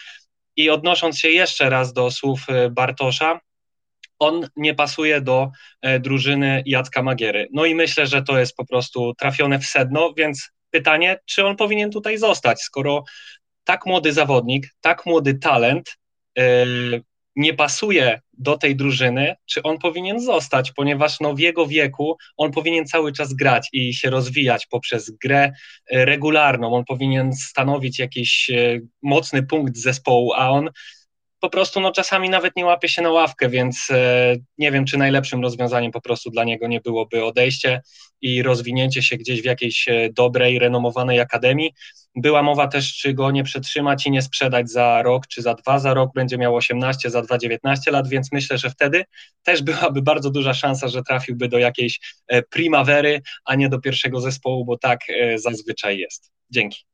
I 0.56 0.70
odnosząc 0.70 1.20
się 1.20 1.30
jeszcze 1.30 1.70
raz 1.70 1.93
do 1.93 2.12
słów 2.12 2.47
Bartosza, 2.72 3.39
on 4.20 4.47
nie 4.55 4.76
pasuje 4.76 5.22
do 5.22 5.51
e, 5.82 5.99
drużyny 5.99 6.63
Jacka 6.65 7.03
Magiery. 7.03 7.47
No 7.53 7.65
i 7.65 7.76
myślę, 7.76 8.07
że 8.07 8.24
to 8.24 8.39
jest 8.39 8.55
po 8.55 8.65
prostu 8.65 9.13
trafione 9.13 9.59
w 9.59 9.65
sedno, 9.65 10.13
więc 10.17 10.49
pytanie, 10.72 11.20
czy 11.26 11.45
on 11.45 11.55
powinien 11.55 11.91
tutaj 11.91 12.17
zostać, 12.17 12.61
skoro 12.61 13.03
tak 13.63 13.86
młody 13.86 14.13
zawodnik, 14.13 14.67
tak 14.82 15.05
młody 15.05 15.34
talent 15.34 15.97
e, 16.38 16.65
nie 17.36 17.53
pasuje 17.53 18.22
do 18.34 18.57
tej 18.57 18.76
drużyny, 18.76 19.36
czy 19.45 19.63
on 19.63 19.78
powinien 19.78 20.20
zostać, 20.20 20.72
ponieważ 20.72 21.20
no 21.20 21.34
w 21.34 21.39
jego 21.39 21.67
wieku 21.67 22.17
on 22.38 22.51
powinien 22.51 22.86
cały 22.86 23.13
czas 23.13 23.34
grać 23.34 23.70
i 23.74 23.93
się 23.93 24.09
rozwijać 24.09 24.67
poprzez 24.67 25.11
grę 25.24 25.51
e, 25.91 26.05
regularną, 26.05 26.74
on 26.74 26.86
powinien 26.86 27.34
stanowić 27.34 27.99
jakiś 27.99 28.51
mocny 29.01 29.43
punkt 29.43 29.78
zespołu, 29.78 30.34
a 30.34 30.49
on 30.49 30.70
po 31.40 31.50
prostu 31.50 31.80
no, 31.80 31.92
czasami 31.92 32.30
nawet 32.30 32.56
nie 32.56 32.66
łapie 32.66 32.90
się 32.90 33.02
na 33.02 33.12
ławkę, 33.12 33.50
więc 33.50 33.88
e, 33.92 34.36
nie 34.58 34.72
wiem, 34.72 34.86
czy 34.86 34.98
najlepszym 34.98 35.42
rozwiązaniem 35.42 35.92
po 35.92 36.02
prostu 36.02 36.30
dla 36.30 36.44
niego 36.44 36.68
nie 36.68 36.82
byłoby 36.82 37.24
odejście 37.24 37.82
i 38.22 38.44
rozwinięcie 38.44 39.04
się 39.04 39.18
gdzieś 39.18 39.42
w 39.42 39.46
jakiejś 39.46 39.88
e, 39.88 40.10
dobrej, 40.14 40.60
renomowanej 40.60 41.20
akademii. 41.20 41.74
Była 42.16 42.44
mowa 42.44 42.68
też, 42.68 42.98
czy 42.98 43.14
go 43.14 43.32
nie 43.32 43.44
przetrzymać 43.44 44.06
i 44.06 44.12
nie 44.12 44.22
sprzedać 44.22 44.70
za 44.70 45.02
rok, 45.02 45.28
czy 45.28 45.42
za 45.42 45.54
dwa, 45.54 45.80
za 45.80 45.94
rok 45.94 46.12
będzie 46.16 46.38
miał 46.38 46.56
18, 46.56 47.10
za 47.10 47.22
dwa 47.22 47.38
19 47.38 47.92
lat, 47.92 48.08
więc 48.08 48.32
myślę, 48.32 48.58
że 48.58 48.70
wtedy 48.70 49.04
też 49.44 49.64
byłaby 49.64 50.02
bardzo 50.02 50.30
duża 50.30 50.54
szansa, 50.54 50.88
że 50.88 51.04
trafiłby 51.04 51.48
do 51.48 51.58
jakiejś 51.58 52.00
e, 52.28 52.42
primavery, 52.42 53.22
a 53.46 53.56
nie 53.56 53.70
do 53.70 53.80
pierwszego 53.80 54.22
zespołu, 54.22 54.66
bo 54.66 54.78
tak 54.78 55.00
zazwyczaj 55.36 55.98
jest. 55.98 56.32
Dzięki. 56.50 56.90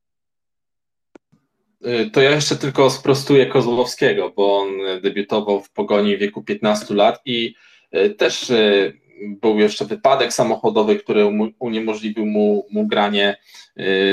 Y, 1.82 2.09
to 2.09 2.21
ja 2.21 2.32
jeszcze 2.32 2.55
tylko 2.55 2.89
sprostuję 2.89 3.45
Kozłowskiego, 3.45 4.34
bo 4.36 4.57
on 4.57 4.69
debiutował 5.01 5.61
w 5.61 5.69
Pogoni 5.69 6.17
w 6.17 6.19
wieku 6.19 6.43
15 6.43 6.93
lat 6.93 7.21
i 7.26 7.55
y, 7.95 8.09
też 8.09 8.49
y, 8.49 8.99
był 9.21 9.59
jeszcze 9.59 9.86
wypadek 9.86 10.34
samochodowy, 10.34 10.95
który 10.95 11.26
uniemożliwił 11.59 12.26
mu, 12.26 12.67
mu 12.71 12.88
granie 12.88 13.38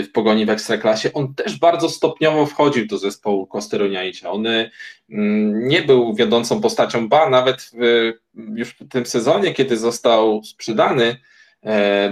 w 0.02 0.06
Pogoni 0.12 0.46
w 0.46 0.50
Ekstraklasie. 0.50 1.12
On 1.12 1.34
też 1.34 1.58
bardzo 1.58 1.88
stopniowo 1.88 2.46
wchodził 2.46 2.86
do 2.86 2.98
zespołu 2.98 3.46
Kosteroniaicia. 3.46 4.30
On 4.30 4.46
nie 5.52 5.82
był 5.82 6.14
wiodącą 6.14 6.60
postacią, 6.60 7.08
ba 7.08 7.30
nawet 7.30 7.70
w, 7.72 8.12
już 8.34 8.70
w 8.70 8.88
tym 8.88 9.06
sezonie, 9.06 9.54
kiedy 9.54 9.76
został 9.76 10.42
sprzedany 10.44 11.16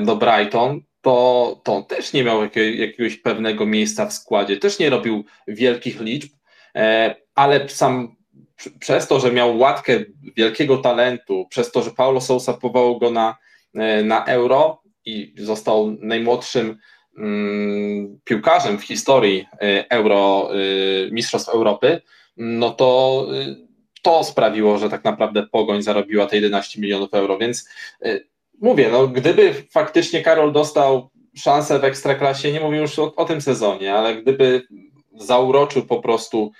do 0.04 0.16
Brighton, 0.16 0.80
to, 1.02 1.60
to 1.64 1.82
też 1.82 2.12
nie 2.12 2.24
miał 2.24 2.42
jakiegoś 2.78 3.16
pewnego 3.16 3.66
miejsca 3.66 4.06
w 4.06 4.12
składzie, 4.12 4.56
też 4.56 4.78
nie 4.78 4.90
robił 4.90 5.24
wielkich 5.48 6.00
liczb, 6.00 6.30
e, 6.74 7.14
ale 7.34 7.68
sam 7.68 8.16
przez 8.78 9.08
to, 9.08 9.20
że 9.20 9.32
miał 9.32 9.58
łatkę 9.58 10.00
wielkiego 10.36 10.76
talentu, 10.76 11.46
przez 11.50 11.72
to, 11.72 11.82
że 11.82 11.90
Paulo 11.90 12.20
Sousa 12.20 12.52
powołał 12.52 12.98
go 12.98 13.10
na, 13.10 13.36
e, 13.74 14.02
na 14.02 14.24
euro 14.24 14.82
i 15.04 15.34
został 15.38 15.96
najmłodszym 16.00 16.78
mm, 17.18 18.20
piłkarzem 18.24 18.78
w 18.78 18.84
historii 18.84 19.46
e, 19.60 19.90
euro, 19.90 20.50
Mistrzostw 21.10 21.48
Europy, 21.48 22.00
no 22.36 22.70
to 22.70 23.26
to 24.02 24.24
sprawiło, 24.24 24.78
że 24.78 24.90
tak 24.90 25.04
naprawdę 25.04 25.46
Pogoń 25.46 25.82
zarobiła 25.82 26.26
te 26.26 26.36
11 26.36 26.80
milionów 26.80 27.14
euro, 27.14 27.38
więc 27.38 27.68
mówię, 28.60 28.88
no 28.92 29.08
gdyby 29.08 29.54
faktycznie 29.70 30.22
Karol 30.22 30.52
dostał 30.52 31.10
szansę 31.34 31.78
w 31.78 31.84
Ekstraklasie, 31.84 32.52
nie 32.52 32.60
mówię 32.60 32.78
już 32.78 32.98
o, 32.98 33.14
o 33.14 33.24
tym 33.24 33.40
sezonie, 33.40 33.94
ale 33.94 34.22
gdyby 34.22 34.62
zauroczył 35.14 35.86
po 35.86 36.00
prostu 36.00 36.52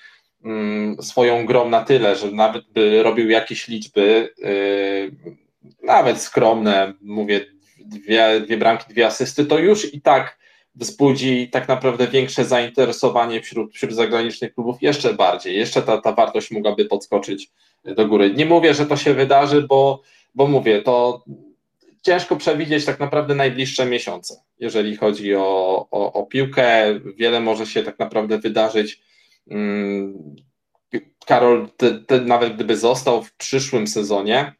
mm, 0.44 1.02
swoją 1.02 1.46
grą 1.46 1.68
na 1.68 1.84
tyle, 1.84 2.16
że 2.16 2.30
nawet 2.30 2.64
by 2.68 3.02
robił 3.02 3.30
jakieś 3.30 3.68
liczby, 3.68 4.34
yy, 4.38 5.36
nawet 5.82 6.20
skromne, 6.20 6.94
mówię, 7.02 7.46
dwie, 7.78 8.40
dwie 8.40 8.56
bramki, 8.56 8.84
dwie 8.88 9.06
asysty, 9.06 9.46
to 9.46 9.58
już 9.58 9.94
i 9.94 10.00
tak 10.00 10.40
wzbudzi 10.74 11.48
tak 11.48 11.68
naprawdę 11.68 12.06
większe 12.06 12.44
zainteresowanie 12.44 13.42
wśród, 13.42 13.74
wśród 13.74 13.92
zagranicznych 13.92 14.54
klubów 14.54 14.82
jeszcze 14.82 15.14
bardziej. 15.14 15.56
Jeszcze 15.56 15.82
ta, 15.82 15.98
ta 15.98 16.12
wartość 16.12 16.50
mogłaby 16.50 16.84
podskoczyć 16.84 17.50
do 17.84 18.06
góry. 18.06 18.34
Nie 18.34 18.46
mówię, 18.46 18.74
że 18.74 18.86
to 18.86 18.96
się 18.96 19.14
wydarzy, 19.14 19.62
bo, 19.62 20.02
bo 20.34 20.46
mówię, 20.46 20.82
to 20.82 21.24
ciężko 22.02 22.36
przewidzieć 22.36 22.84
tak 22.84 23.00
naprawdę 23.00 23.34
najbliższe 23.34 23.86
miesiące, 23.86 24.42
jeżeli 24.58 24.96
chodzi 24.96 25.34
o, 25.34 25.86
o, 25.90 26.12
o 26.12 26.26
piłkę. 26.26 27.00
Wiele 27.16 27.40
może 27.40 27.66
się 27.66 27.82
tak 27.82 27.98
naprawdę 27.98 28.38
wydarzyć. 28.38 29.00
Mm, 29.50 30.34
Karol, 31.26 31.68
ty, 31.76 32.04
ty, 32.04 32.20
nawet 32.20 32.54
gdyby 32.54 32.76
został 32.76 33.22
w 33.22 33.32
przyszłym 33.32 33.86
sezonie, 33.86 34.54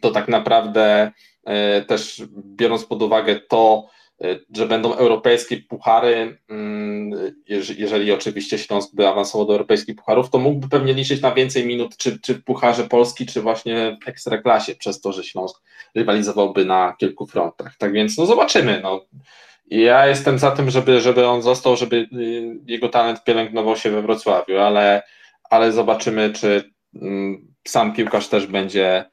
to 0.00 0.10
tak 0.10 0.28
naprawdę 0.28 1.12
e, 1.44 1.82
też 1.82 2.22
biorąc 2.36 2.84
pod 2.84 3.02
uwagę 3.02 3.40
to, 3.40 3.88
że 4.56 4.66
będą 4.66 4.94
europejskie 4.94 5.56
puchary, 5.56 6.38
mm, 6.48 7.34
jeżeli 7.78 8.12
oczywiście 8.12 8.58
Śląsk 8.58 8.94
by 8.94 9.08
awansował 9.08 9.46
do 9.46 9.52
europejskich 9.52 9.96
pucharów, 9.96 10.30
to 10.30 10.38
mógłby 10.38 10.68
pewnie 10.68 10.94
liczyć 10.94 11.22
na 11.22 11.34
więcej 11.34 11.66
minut, 11.66 11.96
czy, 11.96 12.20
czy 12.20 12.34
w 12.34 12.44
Pucharze 12.44 12.84
Polski, 12.84 13.26
czy 13.26 13.42
właśnie 13.42 13.98
w 14.04 14.08
Ekstraklasie, 14.08 14.74
przez 14.74 15.00
to, 15.00 15.12
że 15.12 15.24
Śląsk 15.24 15.62
rywalizowałby 15.94 16.64
na 16.64 16.94
kilku 16.98 17.26
frontach. 17.26 17.76
Tak 17.78 17.92
więc 17.92 18.18
no 18.18 18.26
zobaczymy. 18.26 18.80
No. 18.82 19.04
Ja 19.66 20.06
jestem 20.06 20.38
za 20.38 20.50
tym, 20.50 20.70
żeby, 20.70 21.00
żeby 21.00 21.26
on 21.26 21.42
został, 21.42 21.76
żeby 21.76 21.96
y, 21.96 22.06
jego 22.66 22.88
talent 22.88 23.24
pielęgnował 23.24 23.76
się 23.76 23.90
we 23.90 24.02
Wrocławiu, 24.02 24.58
ale, 24.58 25.02
ale 25.50 25.72
zobaczymy, 25.72 26.32
czy 26.32 26.72
mm, 26.94 27.54
sam 27.68 27.94
piłkarz 27.94 28.28
też 28.28 28.46
będzie 28.46 29.04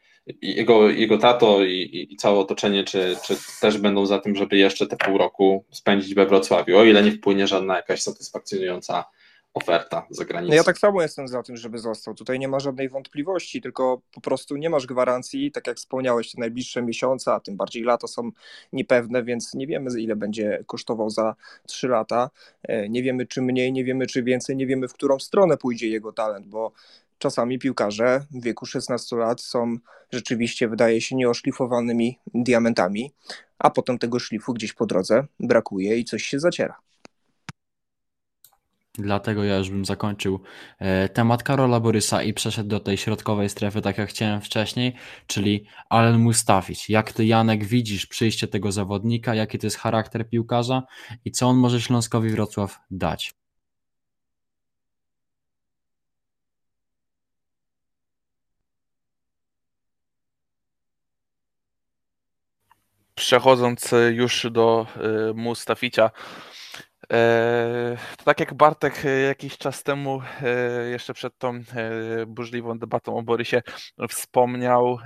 jego, 0.42 0.90
jego 0.90 1.18
tato 1.18 1.64
i, 1.64 2.08
i, 2.12 2.16
całe 2.18 2.40
otoczenie, 2.40 2.84
czy, 2.84 3.18
czy 3.26 3.36
też 3.62 3.78
będą 3.78 4.06
za 4.06 4.20
tym, 4.20 4.36
żeby 4.36 4.58
jeszcze 4.58 4.88
te 4.88 4.98
pół 4.98 5.18
roku 5.18 5.66
spędzić 5.72 6.16
we 6.16 6.26
Wrocławiu, 6.26 6.78
o 6.78 6.84
ile 6.84 7.04
nie 7.04 7.12
wpłynie 7.12 7.48
żadna 7.48 7.76
jakaś 7.76 8.02
satysfakcjonująca 8.02 9.06
oferta 9.54 10.08
za 10.10 10.26
granicą. 10.26 10.50
No 10.50 10.56
ja 10.56 10.64
tak 10.64 10.78
samo 10.78 11.02
jestem 11.02 11.28
za 11.28 11.44
tym, 11.44 11.58
żeby 11.58 11.80
został. 11.80 12.14
Tutaj 12.14 12.40
nie 12.40 12.48
ma 12.48 12.60
żadnej 12.60 12.90
wątpliwości, 12.90 13.62
tylko 13.62 14.02
po 14.14 14.22
prostu 14.22 14.56
nie 14.56 14.70
masz 14.70 14.88
gwarancji, 14.88 15.52
tak 15.52 15.68
jak 15.68 15.78
wspomniałeś, 15.78 16.32
te 16.32 16.40
najbliższe 16.40 16.82
miesiące, 16.82 17.34
a 17.34 17.40
tym 17.40 17.58
bardziej 17.58 17.84
lata 17.84 18.08
są 18.08 18.32
niepewne, 18.74 19.24
więc 19.24 19.54
nie 19.54 19.68
wiemy, 19.68 20.02
ile 20.02 20.16
będzie 20.16 20.64
kosztował 20.68 21.10
za 21.10 21.36
trzy 21.68 21.88
lata. 21.88 22.30
E, 22.64 22.90
nie 22.90 23.04
wiemy, 23.04 23.26
czy 23.26 23.42
mniej, 23.42 23.74
nie 23.74 23.84
wiemy, 23.84 24.08
czy 24.08 24.24
więcej, 24.24 24.56
nie 24.56 24.68
wiemy, 24.68 24.88
w 24.88 24.94
którą 24.94 25.20
stronę 25.20 25.58
pójdzie 25.58 25.88
jego 25.88 26.14
talent, 26.14 26.48
bo 26.48 26.72
czasami 27.18 27.60
piłkarze 27.60 28.26
w 28.32 28.44
wieku 28.44 28.66
16 28.66 29.16
lat 29.16 29.42
są 29.42 29.76
rzeczywiście, 30.12 30.68
wydaje 30.68 31.02
się, 31.02 31.16
nieoszlifowanymi 31.16 32.20
diamentami, 32.34 33.14
a 33.60 33.70
potem 33.70 33.98
tego 34.00 34.20
szlifu 34.20 34.54
gdzieś 34.54 34.74
po 34.74 34.86
drodze 34.86 35.26
brakuje 35.40 35.98
i 35.98 36.06
coś 36.06 36.24
się 36.24 36.40
zaciera. 36.40 36.76
Dlatego 38.98 39.44
ja 39.44 39.58
już 39.58 39.70
bym 39.70 39.86
zakończył 39.86 40.40
e, 40.80 41.10
temat 41.10 41.44
Karola 41.44 41.80
Borysa 41.80 42.24
i 42.24 42.34
przeszedł 42.34 42.70
do 42.70 42.80
tej 42.80 42.98
środkowej 42.98 43.50
strefy, 43.50 43.82
tak 43.82 43.98
jak 43.98 44.10
chciałem 44.10 44.42
wcześniej, 44.42 44.96
czyli 45.28 45.66
Alen 45.90 46.20
Mustafić. 46.20 46.90
Jak 46.90 47.12
ty, 47.12 47.26
Janek, 47.26 47.66
widzisz 47.66 48.06
przyjście 48.06 48.48
tego 48.48 48.72
zawodnika, 48.72 49.36
jaki 49.36 49.60
to 49.60 49.68
jest 49.68 49.78
charakter 49.78 50.30
piłkarza 50.30 50.84
i 51.26 51.32
co 51.32 51.48
on 51.48 51.58
może 51.58 51.82
Śląskowi 51.82 52.30
Wrocław 52.30 52.80
dać? 52.92 53.43
Przechodząc 63.24 63.94
e, 63.94 64.12
już 64.12 64.48
do 64.52 64.88
e, 64.96 65.34
Mustaficia, 65.34 66.12
e, 67.14 67.98
to 68.18 68.24
tak 68.24 68.40
jak 68.40 68.54
Bartek 68.54 69.04
jakiś 69.28 69.58
czas 69.58 69.84
temu, 69.84 70.22
jeszcze 70.92 71.14
przed 71.14 71.38
tą 71.38 71.64
burzliwą 72.28 72.80
debatą 72.80 73.18
o 73.18 73.24
Borysie, 73.24 73.62
wspomniał, 74.10 75.00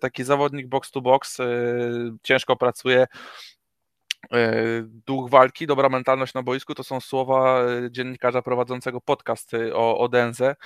taki 0.00 0.24
zawodnik 0.24 0.68
box 0.68 0.90
to 0.90 1.00
box, 1.00 1.38
ciężko 2.22 2.56
pracuje, 2.56 3.06
duch 4.84 5.30
walki, 5.30 5.66
dobra 5.66 5.88
mentalność 5.88 6.34
na 6.34 6.42
boisku, 6.42 6.74
to 6.74 6.84
są 6.84 7.00
słowa 7.00 7.64
dziennikarza 7.90 8.42
prowadzącego 8.42 9.00
podcast 9.00 9.50
o, 9.74 9.98
o 9.98 10.08
Denze 10.08 10.56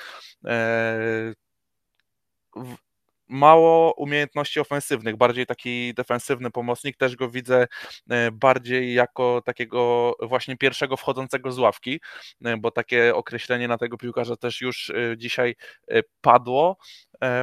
mało 3.28 3.92
umiejętności 3.92 4.60
ofensywnych, 4.60 5.16
bardziej 5.16 5.46
taki 5.46 5.94
defensywny 5.94 6.50
pomocnik, 6.50 6.96
też 6.96 7.16
go 7.16 7.30
widzę 7.30 7.66
e, 8.10 8.30
bardziej 8.30 8.94
jako 8.94 9.42
takiego 9.44 10.12
właśnie 10.22 10.56
pierwszego 10.56 10.96
wchodzącego 10.96 11.52
z 11.52 11.58
ławki, 11.58 12.00
e, 12.44 12.56
bo 12.56 12.70
takie 12.70 13.14
określenie 13.14 13.68
na 13.68 13.78
tego 13.78 13.96
piłkarza 13.96 14.36
też 14.36 14.60
już 14.60 14.90
e, 14.90 14.94
dzisiaj 15.16 15.54
padło. 16.20 16.76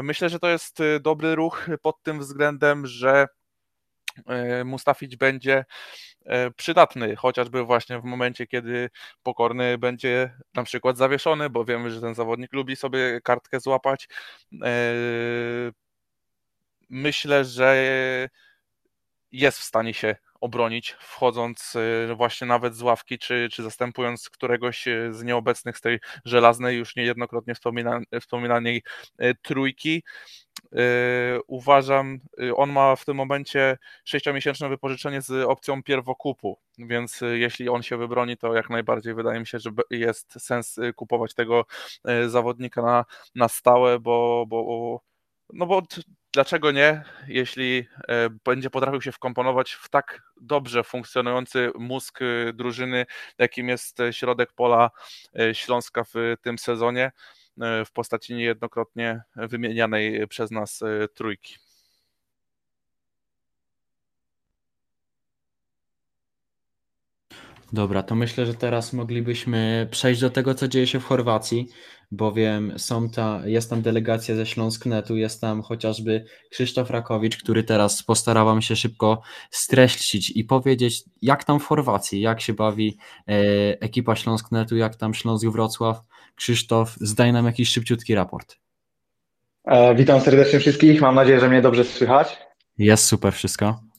Myślę, 0.04 0.30
że 0.30 0.40
to 0.40 0.50
jest 0.50 0.80
dobry 1.02 1.36
ruch 1.36 1.68
pod 1.82 2.04
tym 2.04 2.20
względem, 2.20 2.88
że 2.88 3.28
Mustafić 4.66 5.18
będzie 5.18 5.66
przydatny, 6.56 7.16
chociażby 7.16 7.64
właśnie 7.64 8.00
w 8.00 8.04
momencie, 8.04 8.48
kiedy 8.48 8.90
pokorny 9.24 9.78
będzie 9.78 10.34
na 10.54 10.64
przykład 10.64 10.98
zawieszony, 10.98 11.50
bo 11.50 11.66
wiemy, 11.66 11.92
że 11.92 12.02
ten 12.02 12.16
zawodnik 12.16 12.54
lubi 12.54 12.76
sobie 12.76 13.22
kartkę 13.24 13.60
złapać. 13.60 14.08
Myślę, 16.90 17.46
że 17.46 17.78
jest 19.32 19.60
w 19.60 19.64
stanie 19.64 19.94
się 19.94 20.16
obronić, 20.42 20.96
wchodząc 21.00 21.74
właśnie 22.16 22.48
nawet 22.48 22.76
z 22.76 22.82
ławki, 22.82 23.20
czy, 23.20 23.48
czy 23.52 23.64
zastępując 23.64 24.30
któregoś 24.30 24.86
z 25.12 25.24
nieobecnych 25.24 25.78
z 25.78 25.82
tej 25.82 26.00
żelaznej, 26.26 26.78
już 26.78 26.96
niejednokrotnie 26.96 27.54
wspominanej 28.22 28.84
trójki. 29.42 30.04
Uważam, 31.48 32.20
on 32.56 32.72
ma 32.72 32.96
w 32.96 33.06
tym 33.06 33.18
momencie 33.18 33.78
sześciomiesięczne 34.06 34.70
wypożyczenie 34.70 35.22
z 35.22 35.32
opcją 35.32 35.84
pierwokupu, 35.84 36.60
więc 36.78 37.20
jeśli 37.34 37.70
on 37.70 37.84
się 37.84 37.98
wybroni, 37.98 38.38
to 38.38 38.56
jak 38.56 38.70
najbardziej 38.70 39.14
wydaje 39.14 39.40
mi 39.40 39.48
się, 39.48 39.60
że 39.60 39.70
jest 39.90 40.34
sens 40.42 40.80
kupować 40.96 41.34
tego 41.34 41.66
zawodnika 42.28 42.82
na, 42.82 43.06
na 43.36 43.50
stałe, 43.50 44.00
bo, 44.00 44.46
bo 44.48 45.02
no 45.54 45.66
bo 45.66 45.82
dlaczego 46.34 46.72
nie, 46.72 47.04
jeśli 47.28 47.88
będzie 48.46 48.70
potrafił 48.70 49.02
się 49.02 49.12
wkomponować 49.12 49.72
w 49.72 49.90
tak 49.90 50.22
dobrze 50.42 50.84
funkcjonujący 50.84 51.72
mózg 51.76 52.20
drużyny, 52.54 53.06
jakim 53.38 53.70
jest 53.70 53.98
środek 54.12 54.54
pola 54.54 54.92
Śląska 55.54 56.04
w 56.04 56.36
tym 56.42 56.58
sezonie, 56.58 57.12
w 57.58 57.92
postaci 57.94 58.36
niejednokrotnie 58.36 59.22
wymienianej 59.36 60.28
przez 60.28 60.52
nas 60.52 60.80
trójki. 61.14 61.63
Dobra, 67.74 68.04
to 68.04 68.16
myślę, 68.16 68.46
że 68.46 68.54
teraz 68.54 68.94
moglibyśmy 68.94 69.88
przejść 69.92 70.22
do 70.22 70.30
tego, 70.30 70.56
co 70.56 70.68
dzieje 70.68 70.88
się 70.88 71.00
w 71.00 71.06
Chorwacji, 71.06 71.68
bowiem 72.12 72.74
są 72.78 73.10
ta, 73.10 73.42
jest 73.46 73.70
tam 73.70 73.82
delegacja 73.82 74.36
ze 74.36 74.46
Śląsknetu, 74.46 75.16
jest 75.18 75.42
tam 75.42 75.62
chociażby 75.62 76.26
Krzysztof 76.50 76.90
Rakowicz, 76.90 77.38
który 77.38 77.64
teraz 77.64 78.04
postarałam 78.04 78.62
się 78.62 78.76
szybko 78.76 79.22
streścić 79.52 80.30
i 80.30 80.44
powiedzieć, 80.44 81.04
jak 81.22 81.44
tam 81.44 81.60
w 81.60 81.66
Chorwacji, 81.66 82.22
jak 82.22 82.42
się 82.42 82.54
bawi 82.54 82.98
e, 83.28 83.34
ekipa 83.82 84.16
Śląsknetu, 84.16 84.78
jak 84.78 84.96
tam 84.96 85.14
Śląsk 85.14 85.48
Wrocław. 85.48 86.02
Krzysztof, 86.36 86.96
zdaj 87.02 87.34
nam 87.34 87.46
jakiś 87.46 87.70
szybciutki 87.70 88.16
raport. 88.16 88.58
E, 89.66 89.96
witam 89.96 90.22
serdecznie 90.22 90.60
wszystkich, 90.60 91.02
mam 91.02 91.16
nadzieję, 91.16 91.40
że 91.40 91.50
mnie 91.50 91.62
dobrze 91.62 91.84
słychać. 91.84 92.38
Jest 92.78 93.06
super 93.06 93.34
wszystko. 93.34 93.93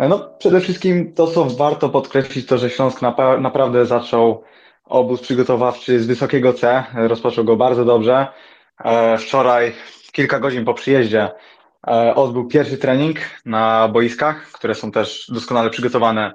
E, 0.00 0.08
no, 0.08 0.30
przede 0.38 0.60
wszystkim 0.60 1.14
to, 1.14 1.26
co 1.26 1.44
warto 1.44 1.88
podkreślić, 1.88 2.46
to, 2.46 2.58
że 2.58 2.70
Śląsk 2.70 3.02
napa 3.02 3.40
naprawdę 3.40 3.86
zaczął 3.86 4.42
obóz 4.84 5.20
przygotowawczy 5.20 6.00
z 6.00 6.06
wysokiego 6.06 6.52
C. 6.52 6.84
Rozpoczął 6.94 7.44
go 7.44 7.56
bardzo 7.56 7.84
dobrze. 7.84 8.26
E, 8.84 9.18
wczoraj, 9.18 9.72
kilka 10.12 10.40
godzin 10.40 10.64
po 10.64 10.74
przyjeździe, 10.74 11.30
e, 11.86 12.14
odbył 12.14 12.48
pierwszy 12.48 12.78
trening 12.78 13.18
na 13.46 13.88
boiskach, 13.88 14.52
które 14.52 14.74
są 14.74 14.92
też 14.92 15.30
doskonale 15.34 15.70
przygotowane 15.70 16.32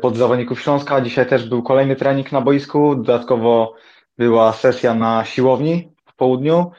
pod 0.00 0.16
zawodników 0.16 0.60
Śląska. 0.60 1.00
Dzisiaj 1.00 1.26
też 1.26 1.48
był 1.48 1.62
kolejny 1.62 1.96
trening 1.96 2.32
na 2.32 2.40
boisku. 2.40 2.94
Dodatkowo 2.94 3.74
była 4.18 4.52
sesja 4.52 4.94
na 4.94 5.24
siłowni 5.24 5.92
w 6.06 6.14
południu. 6.14 6.70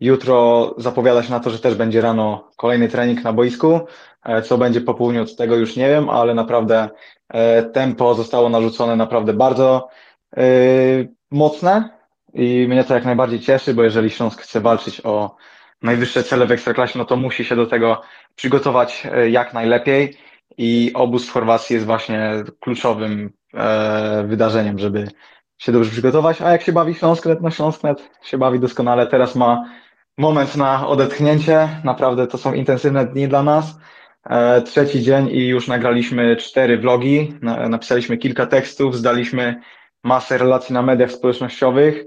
Jutro 0.00 0.74
zapowiada 0.78 1.22
się 1.22 1.30
na 1.30 1.40
to, 1.40 1.50
że 1.50 1.58
też 1.58 1.74
będzie 1.74 2.00
rano 2.00 2.50
kolejny 2.56 2.88
trening 2.88 3.24
na 3.24 3.32
boisku. 3.32 3.80
E, 4.24 4.42
co 4.42 4.58
będzie 4.58 4.80
po 4.80 4.94
południu, 4.94 5.26
tego 5.26 5.56
już 5.56 5.76
nie 5.76 5.88
wiem, 5.88 6.10
ale 6.10 6.34
naprawdę 6.34 6.88
e, 7.28 7.62
tempo 7.62 8.14
zostało 8.14 8.48
narzucone 8.48 8.96
naprawdę 8.96 9.32
bardzo 9.32 9.88
e, 10.36 10.42
mocne 11.30 12.00
i 12.34 12.66
mnie 12.68 12.84
to 12.84 12.94
jak 12.94 13.04
najbardziej 13.04 13.40
cieszy, 13.40 13.74
bo 13.74 13.82
jeżeli 13.82 14.10
Śląsk 14.10 14.40
chce 14.40 14.60
walczyć 14.60 15.00
o 15.04 15.36
najwyższe 15.82 16.22
cele 16.22 16.46
w 16.46 16.52
Ekstraklasie, 16.52 16.98
no 16.98 17.04
to 17.04 17.16
musi 17.16 17.44
się 17.44 17.56
do 17.56 17.66
tego 17.66 18.02
przygotować 18.34 19.06
jak 19.30 19.54
najlepiej 19.54 20.16
i 20.58 20.90
obóz 20.94 21.28
w 21.28 21.32
Chorwacji 21.32 21.74
jest 21.74 21.86
właśnie 21.86 22.32
kluczowym 22.60 23.32
wydarzeniem, 24.24 24.78
żeby 24.78 25.08
się 25.58 25.72
dobrze 25.72 25.90
przygotować, 25.90 26.42
a 26.42 26.50
jak 26.50 26.62
się 26.62 26.72
bawi 26.72 26.94
Śląsknet, 26.94 27.40
no 27.40 27.50
Śląsknet 27.50 28.10
się 28.22 28.38
bawi 28.38 28.60
doskonale, 28.60 29.06
teraz 29.06 29.36
ma 29.36 29.64
moment 30.18 30.56
na 30.56 30.86
odetchnięcie, 30.86 31.68
naprawdę 31.84 32.26
to 32.26 32.38
są 32.38 32.52
intensywne 32.52 33.06
dni 33.06 33.28
dla 33.28 33.42
nas, 33.42 33.74
trzeci 34.64 35.02
dzień 35.02 35.28
i 35.30 35.46
już 35.46 35.68
nagraliśmy 35.68 36.36
cztery 36.36 36.78
vlogi, 36.78 37.34
napisaliśmy 37.68 38.16
kilka 38.16 38.46
tekstów, 38.46 38.96
zdaliśmy 38.96 39.60
masę 40.04 40.38
relacji 40.38 40.72
na 40.72 40.82
mediach 40.82 41.10
społecznościowych. 41.10 42.04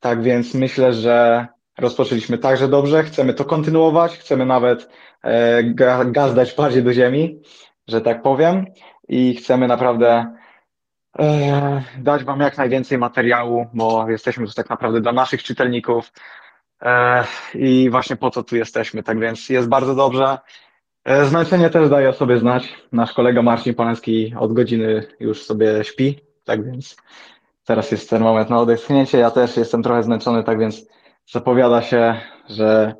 Tak 0.00 0.22
więc 0.22 0.54
myślę, 0.54 0.92
że 0.92 1.46
rozpoczęliśmy 1.78 2.38
także 2.38 2.68
dobrze, 2.68 3.02
chcemy 3.02 3.34
to 3.34 3.44
kontynuować, 3.44 4.18
chcemy 4.18 4.46
nawet 4.46 4.88
e, 5.22 5.64
gaz 6.04 6.34
dać 6.34 6.54
bardziej 6.54 6.82
do 6.82 6.92
ziemi, 6.92 7.40
że 7.88 8.00
tak 8.00 8.22
powiem, 8.22 8.66
i 9.08 9.34
chcemy 9.34 9.68
naprawdę 9.68 10.34
e, 11.18 11.82
dać 11.98 12.24
Wam 12.24 12.40
jak 12.40 12.58
najwięcej 12.58 12.98
materiału, 12.98 13.66
bo 13.74 14.10
jesteśmy 14.10 14.46
tu 14.46 14.52
tak 14.52 14.70
naprawdę 14.70 15.00
dla 15.00 15.12
naszych 15.12 15.42
czytelników 15.42 16.12
i 17.54 17.90
właśnie 17.90 18.16
po 18.16 18.30
co 18.30 18.42
tu 18.42 18.56
jesteśmy. 18.56 19.02
Tak 19.02 19.20
więc 19.20 19.48
jest 19.48 19.68
bardzo 19.68 19.94
dobrze. 19.94 20.38
E, 21.04 21.24
zmęczenie 21.24 21.70
też 21.70 21.88
daje 21.88 22.08
o 22.08 22.12
sobie 22.12 22.38
znać. 22.38 22.74
Nasz 22.92 23.12
kolega 23.12 23.42
Marcin 23.42 23.74
Paneski 23.74 24.34
od 24.38 24.52
godziny 24.52 25.06
już 25.20 25.42
sobie 25.42 25.84
śpi, 25.84 26.20
tak 26.44 26.64
więc 26.64 26.96
teraz 27.64 27.90
jest 27.90 28.10
ten 28.10 28.22
moment 28.22 28.50
na 28.50 28.60
odetchnięcie. 28.60 29.18
Ja 29.18 29.30
też 29.30 29.56
jestem 29.56 29.82
trochę 29.82 30.02
zmęczony, 30.02 30.44
tak 30.44 30.58
więc 30.58 30.86
zapowiada 31.26 31.82
się, 31.82 32.20
że 32.48 32.94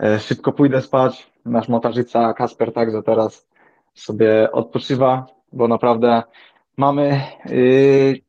e, 0.00 0.18
szybko 0.18 0.52
pójdę 0.52 0.82
spać. 0.82 1.30
Nasz 1.44 1.68
montażyca 1.68 2.32
Kasper 2.32 2.72
także 2.72 3.02
teraz 3.02 3.48
sobie 3.94 4.52
odpoczywa, 4.52 5.26
bo 5.52 5.68
naprawdę 5.68 6.22
mamy 6.76 7.20
yy, 7.46 8.20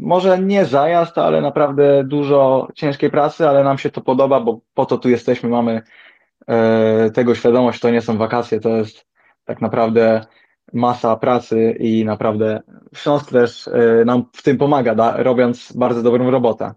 może 0.00 0.38
nie 0.38 0.64
zajazd, 0.64 1.18
ale 1.18 1.40
naprawdę 1.40 2.04
dużo 2.04 2.68
ciężkiej 2.74 3.10
pracy, 3.10 3.48
ale 3.48 3.64
nam 3.64 3.78
się 3.78 3.90
to 3.90 4.00
podoba, 4.00 4.40
bo 4.40 4.60
po 4.74 4.86
to 4.86 4.98
tu 4.98 5.08
jesteśmy, 5.08 5.48
mamy 5.48 5.82
tego 7.14 7.34
świadomość, 7.34 7.80
to 7.80 7.90
nie 7.90 8.00
są 8.00 8.18
wakacje, 8.18 8.60
to 8.60 8.68
jest 8.68 9.06
tak 9.44 9.60
naprawdę 9.60 10.20
masa 10.72 11.16
pracy 11.16 11.76
i 11.80 12.04
naprawdę 12.04 12.62
Śląsk 12.94 13.30
też 13.30 13.68
e, 13.68 14.04
nam 14.04 14.24
w 14.32 14.42
tym 14.42 14.58
pomaga, 14.58 14.94
da, 14.94 15.22
robiąc 15.22 15.72
bardzo 15.72 16.02
dobrą 16.02 16.30
robotę. 16.30 16.74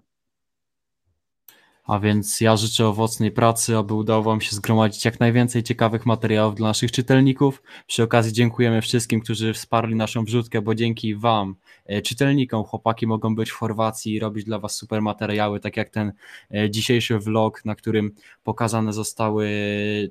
A 1.83 1.99
więc 1.99 2.41
ja 2.41 2.57
życzę 2.57 2.87
owocnej 2.87 3.31
pracy, 3.31 3.77
aby 3.77 3.93
udało 3.93 4.23
Wam 4.23 4.41
się 4.41 4.55
zgromadzić 4.55 5.05
jak 5.05 5.19
najwięcej 5.19 5.63
ciekawych 5.63 6.05
materiałów 6.05 6.55
dla 6.55 6.67
naszych 6.67 6.91
czytelników. 6.91 7.63
Przy 7.87 8.03
okazji 8.03 8.33
dziękujemy 8.33 8.81
wszystkim, 8.81 9.21
którzy 9.21 9.53
wsparli 9.53 9.95
naszą 9.95 10.23
wrzutkę, 10.23 10.61
bo 10.61 10.75
dzięki 10.75 11.15
Wam, 11.15 11.55
e, 11.85 12.01
czytelnikom, 12.01 12.63
chłopaki 12.63 13.07
mogą 13.07 13.35
być 13.35 13.49
w 13.49 13.55
Chorwacji 13.55 14.13
i 14.13 14.19
robić 14.19 14.45
dla 14.45 14.59
Was 14.59 14.75
super 14.75 15.01
materiały, 15.01 15.59
tak 15.59 15.77
jak 15.77 15.89
ten 15.89 16.11
e, 16.51 16.69
dzisiejszy 16.69 17.19
vlog, 17.19 17.65
na 17.65 17.75
którym 17.75 18.11
pokazane 18.43 18.93
zostały 18.93 19.49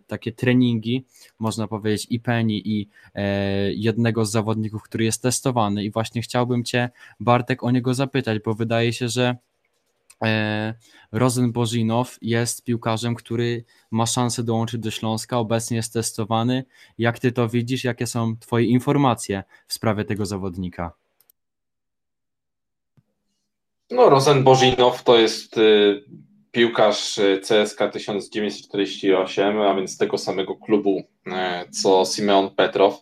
takie 0.07 0.33
treningi, 0.33 1.05
można 1.39 1.69
powiedzieć, 1.69 2.07
i 2.11 2.21
Penny, 2.21 2.53
i 2.53 2.89
e, 3.15 3.73
jednego 3.73 4.25
z 4.25 4.31
zawodników, 4.31 4.83
który 4.83 5.05
jest 5.05 5.23
testowany. 5.23 5.85
I 5.85 5.91
właśnie 5.91 6.23
chciałbym 6.23 6.65
Cię, 6.65 6.91
Bartek, 7.21 7.65
o 7.65 7.71
niego 7.71 7.95
zapytać, 7.95 8.39
bo 8.45 8.55
wydaje 8.55 8.93
się, 8.93 9.09
że 9.09 9.21
E, 9.31 9.50
Rozen 11.13 11.53
Bożinow 11.53 12.19
jest 12.23 12.65
piłkarzem, 12.65 13.15
który 13.15 13.65
ma 13.91 14.07
szansę 14.07 14.43
dołączyć 14.43 14.81
do 14.81 14.91
Śląska, 14.91 15.39
obecnie 15.39 15.77
jest 15.77 15.93
testowany. 15.93 16.65
Jak 16.99 17.19
ty 17.19 17.33
to 17.33 17.49
widzisz? 17.49 17.85
Jakie 17.85 18.07
są 18.07 18.37
twoje 18.37 18.67
informacje 18.67 19.45
w 19.67 19.73
sprawie 19.73 20.05
tego 20.05 20.27
zawodnika? 20.27 20.93
No, 23.91 24.11
Rozen 24.11 24.45
Bożinow 24.45 25.03
to 25.05 25.19
jest 25.19 25.59
y, 25.59 26.05
piłkarz 26.51 27.19
y, 27.19 27.41
CSK 27.41 27.79
1948, 27.93 29.61
a 29.61 29.75
więc 29.75 29.99
tego 29.99 30.19
samego 30.19 30.57
klubu 30.57 31.03
y, 31.27 31.31
co 31.71 32.05
Simeon 32.05 32.51
Petrow. 32.51 33.01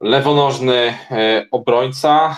Lewonożny 0.00 0.94
obrońca, 1.50 2.36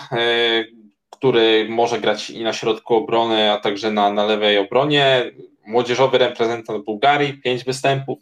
który 1.21 1.67
może 1.69 1.99
grać 1.99 2.29
i 2.29 2.43
na 2.43 2.53
środku 2.53 2.95
obrony, 2.95 3.51
a 3.51 3.57
także 3.57 3.91
na, 3.91 4.13
na 4.13 4.25
lewej 4.25 4.57
obronie. 4.57 5.31
Młodzieżowy 5.65 6.17
reprezentant 6.17 6.85
Bułgarii, 6.85 7.33
pięć 7.33 7.63
występów. 7.63 8.19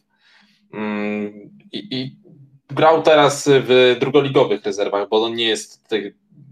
Mm, 0.74 1.50
I, 1.72 1.88
i 1.92 2.16
grał 2.70 3.02
teraz 3.02 3.50
w 3.52 3.98
drugoligowych 4.00 4.64
rezerwach, 4.64 5.10
bo 5.10 5.24
on 5.24 5.36
nie 5.36 5.48
jest 5.48 5.88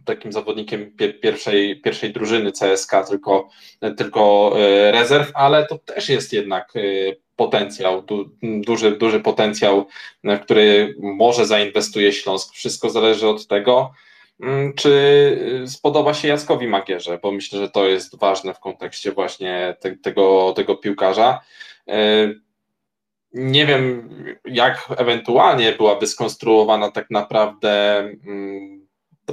takim 0.06 0.32
zawodnikiem 0.32 0.92
pierwszej, 1.22 1.82
pierwszej 1.82 2.14
drużyny 2.14 2.52
CSK, 2.52 2.92
tylko, 3.08 3.50
tylko 3.98 4.54
e, 4.60 4.92
rezerw, 4.92 5.32
ale 5.34 5.66
to 5.66 5.78
też 5.78 6.10
jest 6.10 6.34
jednak 6.34 6.74
e, 6.76 6.80
potencjał, 7.36 8.02
du, 8.02 8.30
duży, 8.42 8.98
duży 8.98 9.20
potencjał, 9.20 9.88
w 10.24 10.40
który 10.40 10.96
może 11.00 11.46
zainwestuje 11.46 12.14
Śląsk. 12.14 12.54
Wszystko 12.54 12.90
zależy 12.90 13.28
od 13.28 13.48
tego, 13.48 13.92
czy 14.76 14.90
y, 15.64 15.68
spodoba 15.68 16.14
się 16.14 16.28
Jackowi 16.28 16.68
Magierze, 16.68 17.20
bo 17.24 17.32
myślę, 17.32 17.60
że 17.60 17.70
to 17.70 17.88
jest 17.88 18.20
ważne 18.20 18.54
w 18.54 18.60
kontekście 18.60 19.12
właśnie 19.12 19.76
te, 19.80 19.98
tego, 19.98 20.54
tego 20.56 20.76
piłkarza. 20.76 21.40
Y, 21.90 22.42
nie 23.34 23.66
wiem, 23.66 24.10
jak 24.46 24.88
ewentualnie 24.98 25.72
byłaby 25.72 26.08
skonstruowana 26.08 26.92
tak 26.92 27.10
naprawdę 27.10 28.00
mm, 28.00 28.88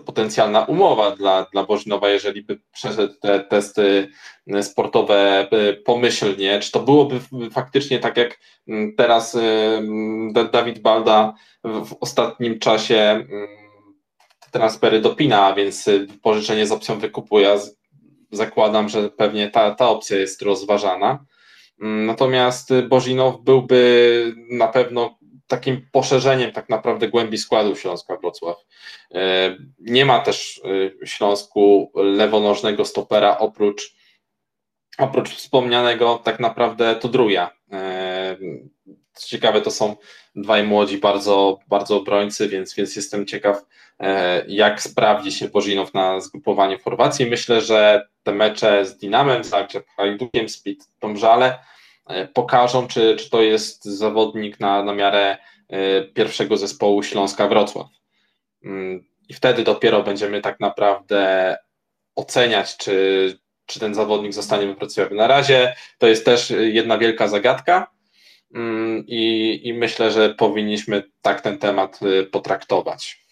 potencjalna 0.07 0.65
umowa 0.65 1.11
dla, 1.11 1.47
dla 1.53 1.65
Bożinowa, 1.65 2.09
jeżeli 2.09 2.43
by 2.43 2.61
przeszedł 2.73 3.15
te 3.15 3.41
testy 3.41 4.09
sportowe 4.63 5.49
pomyślnie. 5.85 6.61
Czy 6.61 6.73
to 6.73 6.81
byłoby 6.81 7.21
faktycznie 7.53 7.99
tak, 7.99 8.17
jak 8.17 8.39
teraz 8.97 9.37
Dawid 10.53 10.79
Balda 10.79 11.35
w 11.65 11.97
ostatnim 12.01 12.59
czasie 12.59 13.27
transfery 14.55 15.01
dopina, 15.01 15.47
a 15.47 15.55
więc 15.55 15.91
pożyczenie 16.23 16.67
z 16.67 16.73
opcją 16.73 16.99
wykupu. 16.99 17.41
Ja 17.41 17.57
zakładam, 18.31 18.89
że 18.89 19.11
pewnie 19.11 19.51
ta, 19.51 19.75
ta 19.75 19.89
opcja 19.89 20.17
jest 20.17 20.43
rozważana. 20.43 21.25
Natomiast 21.79 22.69
Bożinow 22.89 23.41
byłby 23.41 24.35
na 24.51 24.69
pewno 24.69 25.19
takim 25.47 25.89
poszerzeniem 25.93 26.53
tak 26.53 26.69
naprawdę 26.69 27.09
głębi 27.09 27.39
składu 27.39 27.77
Śląska 27.77 28.17
Wrocław. 28.17 28.57
E, 29.15 29.57
nie 29.79 30.05
ma 30.05 30.21
też 30.21 30.61
w 31.03 31.09
Śląsku 31.09 31.93
lewonożnego 31.95 32.85
stopera 32.85 33.39
oprócz, 33.39 33.95
oprócz 34.99 35.31
wspomnianego 35.31 36.21
tak 36.25 36.41
naprawdę 36.41 36.95
Tudruja. 36.95 37.51
Ciekawe, 39.19 39.61
to 39.61 39.71
są 39.71 39.97
dwaj 40.37 40.65
młodzi 40.65 40.99
bardzo, 40.99 41.59
bardzo 41.69 41.97
obrońcy, 41.97 42.49
więc, 42.49 42.75
więc 42.75 42.97
jestem 42.97 43.27
ciekaw, 43.27 43.65
jak 44.49 44.83
sprawdzi 44.83 45.33
się 45.33 45.49
Bożinow 45.49 45.95
na 45.95 46.21
zgrupowaniu 46.21 46.79
Chorwacji. 46.79 47.27
Myślę, 47.27 47.61
że 47.61 48.09
te 48.23 48.33
mecze 48.33 48.85
z 48.85 48.99
Dinamem, 48.99 49.45
Zagrzeb, 49.45 49.87
Hajdukiem, 49.97 50.49
Split, 50.49 50.89
Tomżale 50.99 51.59
E, 52.07 52.29
pokażą, 52.29 52.89
czy, 52.89 53.17
czy 53.17 53.31
to 53.31 53.43
jest 53.43 53.85
zawodnik 53.85 54.61
na, 54.61 54.83
na 54.83 54.95
miarę 54.95 55.37
e, 55.69 56.03
pierwszego 56.03 56.57
zespołu 56.57 57.03
Śląska 57.03 57.49
Wrocław. 57.49 57.87
Mm, 58.65 59.05
I 59.29 59.35
wtedy 59.35 59.65
dopiero 59.65 60.03
będziemy 60.03 60.41
tak 60.41 60.61
naprawdę 60.61 61.57
oceniać, 62.15 62.77
czy, 62.77 63.39
czy 63.67 63.81
ten 63.81 63.95
zawodnik 63.95 64.33
zostanie 64.33 64.67
wypracowany. 64.67 65.17
Na 65.17 65.27
razie 65.27 65.75
to 65.99 66.07
jest 66.07 66.25
też 66.25 66.53
jedna 66.59 66.99
wielka 66.99 67.29
zagadka 67.29 67.91
mm, 68.55 69.05
i, 69.07 69.61
i 69.65 69.75
myślę, 69.75 70.11
że 70.11 70.35
powinniśmy 70.35 71.03
tak 71.23 71.41
ten 71.41 71.59
temat 71.59 72.01
e, 72.03 72.23
potraktować. 72.23 73.24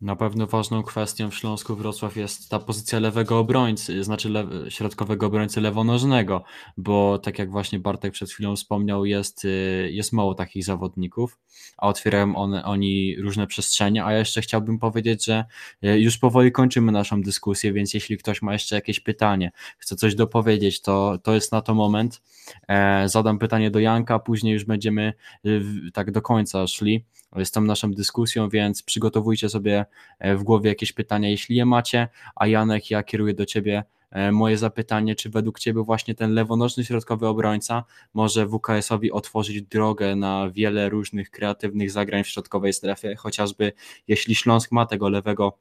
Na 0.00 0.16
pewno 0.16 0.46
ważną 0.46 0.82
kwestią 0.82 1.30
w 1.30 1.34
Śląsku 1.34 1.76
Wrocław 1.76 2.16
jest 2.16 2.48
ta 2.48 2.58
pozycja 2.58 3.00
lewego 3.00 3.38
obrońcy, 3.38 4.04
znaczy 4.04 4.32
środkowego 4.68 5.26
obrońcy 5.26 5.60
lewonożnego, 5.60 6.44
bo 6.76 7.18
tak 7.18 7.38
jak 7.38 7.50
właśnie 7.50 7.78
Bartek 7.78 8.12
przed 8.12 8.30
chwilą 8.30 8.56
wspomniał, 8.56 9.04
jest, 9.04 9.44
y, 9.44 9.88
jest 9.92 10.12
mało 10.12 10.34
takich 10.34 10.64
zawodników, 10.64 11.38
a 11.78 11.88
otwierają 11.88 12.36
one, 12.36 12.64
oni 12.64 13.16
różne 13.16 13.46
przestrzenie, 13.46 14.04
a 14.04 14.12
jeszcze 14.12 14.40
chciałbym 14.40 14.78
powiedzieć, 14.78 15.24
że 15.24 15.44
y, 15.84 16.00
już 16.00 16.18
powoli 16.18 16.52
kończymy 16.52 16.92
naszą 16.92 17.22
dyskusję, 17.22 17.72
więc 17.72 17.94
jeśli 17.94 18.18
ktoś 18.18 18.42
ma 18.42 18.52
jeszcze 18.52 18.74
jakieś 18.74 19.00
pytanie, 19.00 19.52
chce 19.78 19.96
coś 19.96 20.14
dopowiedzieć, 20.14 20.82
to, 20.82 21.18
to 21.22 21.34
jest 21.34 21.52
na 21.52 21.60
to 21.60 21.74
moment. 21.74 22.22
E, 22.68 23.08
zadam 23.08 23.38
pytanie 23.38 23.70
do 23.70 23.78
Janka, 23.78 24.18
później 24.18 24.54
już 24.54 24.64
będziemy 24.64 25.12
y, 25.46 25.62
tak 25.92 26.10
do 26.10 26.22
końca 26.22 26.66
szli 26.66 27.04
z 27.44 27.50
tą 27.50 27.60
naszą 27.60 27.92
dyskusją, 27.92 28.48
więc 28.48 28.82
przygotowujcie 28.82 29.48
sobie 29.48 29.86
e, 30.18 30.36
w 30.36 30.42
głowie 30.42 30.70
jakieś 30.70 30.92
pytania, 30.92 31.28
jeśli 31.28 31.56
je 31.56 31.66
macie, 31.66 32.08
a 32.36 32.46
Janek, 32.46 32.90
ja 32.90 33.02
kieruję 33.02 33.34
do 33.34 33.46
Ciebie 33.46 33.84
e, 34.10 34.32
moje 34.32 34.58
zapytanie, 34.58 35.14
czy 35.14 35.30
według 35.30 35.58
Ciebie 35.58 35.82
właśnie 35.82 36.14
ten 36.14 36.34
lewonożny 36.34 36.84
środkowy 36.84 37.26
obrońca 37.26 37.84
może 38.14 38.46
WKS-owi 38.46 39.12
otworzyć 39.12 39.62
drogę 39.62 40.16
na 40.16 40.50
wiele 40.50 40.88
różnych 40.88 41.30
kreatywnych 41.30 41.90
zagrań 41.90 42.24
w 42.24 42.28
środkowej 42.28 42.72
strefie, 42.72 43.16
chociażby 43.16 43.72
jeśli 44.08 44.34
Śląsk 44.34 44.72
ma 44.72 44.86
tego 44.86 45.08
lewego 45.08 45.58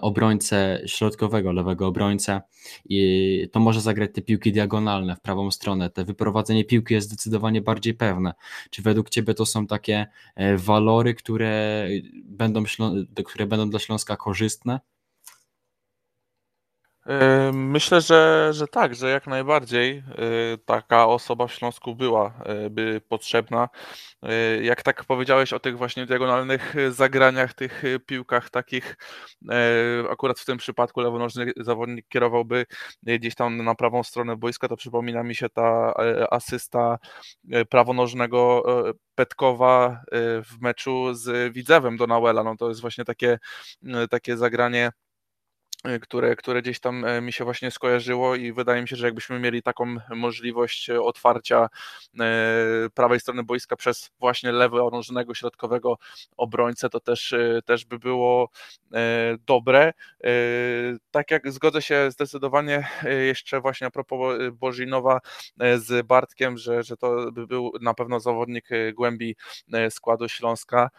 obrońcę 0.00 0.82
środkowego, 0.86 1.52
lewego 1.52 1.86
obrońcę 1.86 2.40
i 2.84 3.48
to 3.52 3.60
może 3.60 3.80
zagrać 3.80 4.10
te 4.14 4.22
piłki 4.22 4.52
diagonalne 4.52 5.16
w 5.16 5.20
prawą 5.20 5.50
stronę. 5.50 5.90
Te 5.90 6.04
wyprowadzenie 6.04 6.64
piłki 6.64 6.94
jest 6.94 7.06
zdecydowanie 7.06 7.60
bardziej 7.60 7.94
pewne. 7.94 8.34
Czy 8.70 8.82
według 8.82 9.10
Ciebie 9.10 9.34
to 9.34 9.46
są 9.46 9.66
takie 9.66 10.06
e, 10.34 10.56
walory, 10.56 11.14
które 11.14 11.86
będą, 12.24 12.62
które 13.24 13.46
będą 13.46 13.70
dla 13.70 13.78
Śląska 13.78 14.16
korzystne? 14.16 14.80
Myślę, 17.52 18.00
że, 18.00 18.50
że 18.52 18.68
tak, 18.68 18.94
że 18.94 19.10
jak 19.10 19.26
najbardziej 19.26 20.02
taka 20.64 21.06
osoba 21.06 21.46
w 21.46 21.52
Śląsku 21.52 21.94
byłaby 21.94 23.00
potrzebna. 23.08 23.68
Jak 24.62 24.82
tak 24.82 25.04
powiedziałeś 25.04 25.52
o 25.52 25.60
tych 25.60 25.78
właśnie 25.78 26.06
diagonalnych 26.06 26.74
zagraniach, 26.90 27.54
tych 27.54 27.82
piłkach 28.06 28.50
takich, 28.50 28.96
akurat 30.10 30.40
w 30.40 30.44
tym 30.44 30.58
przypadku 30.58 31.00
lewonożny 31.00 31.52
zawodnik 31.56 32.08
kierowałby 32.08 32.66
gdzieś 33.02 33.34
tam 33.34 33.64
na 33.64 33.74
prawą 33.74 34.02
stronę 34.02 34.36
boiska, 34.36 34.68
to 34.68 34.76
przypomina 34.76 35.22
mi 35.22 35.34
się 35.34 35.48
ta 35.48 35.94
asysta 36.30 36.98
prawonożnego 37.70 38.62
Petkowa 39.14 40.02
w 40.44 40.60
meczu 40.60 41.14
z 41.14 41.52
Widzewem 41.52 41.96
Donauela. 41.96 42.44
No 42.44 42.56
to 42.56 42.68
jest 42.68 42.80
właśnie 42.80 43.04
takie, 43.04 43.38
takie 44.10 44.36
zagranie 44.36 44.90
Y, 44.90 45.03
które, 46.02 46.36
które 46.36 46.62
gdzieś 46.62 46.80
tam 46.80 47.04
e, 47.04 47.20
mi 47.20 47.32
się 47.32 47.44
właśnie 47.44 47.70
skojarzyło 47.70 48.34
i 48.34 48.52
wydaje 48.52 48.82
mi 48.82 48.88
się, 48.88 48.96
że 48.96 49.06
jakbyśmy 49.06 49.40
mieli 49.40 49.62
taką 49.62 49.96
możliwość 50.10 50.90
e, 50.90 51.02
otwarcia 51.02 51.68
e, 52.20 52.26
prawej 52.94 53.20
strony 53.20 53.42
boiska 53.42 53.76
przez 53.76 54.10
właśnie 54.20 54.52
leworążnego 54.52 55.34
środkowego 55.34 55.98
obrońcę, 56.36 56.90
to 56.90 57.00
też, 57.00 57.34
też 57.64 57.84
by 57.84 57.98
było 57.98 58.48
dobre. 59.46 59.92
Tak 61.10 61.30
jak 61.30 61.52
zgodzę 61.52 61.82
się 61.82 62.10
zdecydowanie 62.10 62.88
jeszcze 63.26 63.60
właśnie 63.60 63.86
a 63.86 63.90
propos 63.90 64.38
Bożinowa 64.52 65.20
z 65.76 66.06
Bartkiem, 66.06 66.58
że, 66.58 66.82
że 66.82 66.96
to 66.96 67.32
by 67.32 67.46
był 67.46 67.72
na 67.80 67.94
pewno 67.94 68.20
zawodnik 68.20 68.68
głębi 68.94 69.36
składu 69.90 70.28
Śląska 70.28 70.90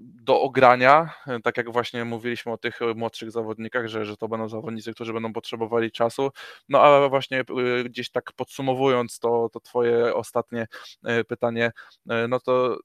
do 0.00 0.40
ogrania, 0.40 1.14
tak 1.44 1.56
jak 1.56 1.72
właśnie 1.72 2.04
mówiliśmy 2.04 2.52
o 2.52 2.58
tych 2.58 2.80
młodszych 2.94 3.30
zawodnikach, 3.30 3.88
że, 3.88 4.04
że 4.04 4.16
to 4.16 4.28
będą 4.28 4.48
zawodnicy, 4.48 4.94
którzy 4.94 5.12
będą 5.12 5.32
potrzebowali 5.32 5.90
czasu. 5.92 6.30
No 6.68 6.82
a 6.82 7.08
właśnie 7.08 7.40
y, 7.80 7.84
gdzieś 7.84 8.10
tak 8.10 8.32
podsumowując 8.32 9.18
to, 9.18 9.48
to 9.52 9.60
Twoje 9.60 10.14
ostatnie 10.14 10.66
pytanie, 11.28 11.72
no 12.28 12.40
to 12.40 12.78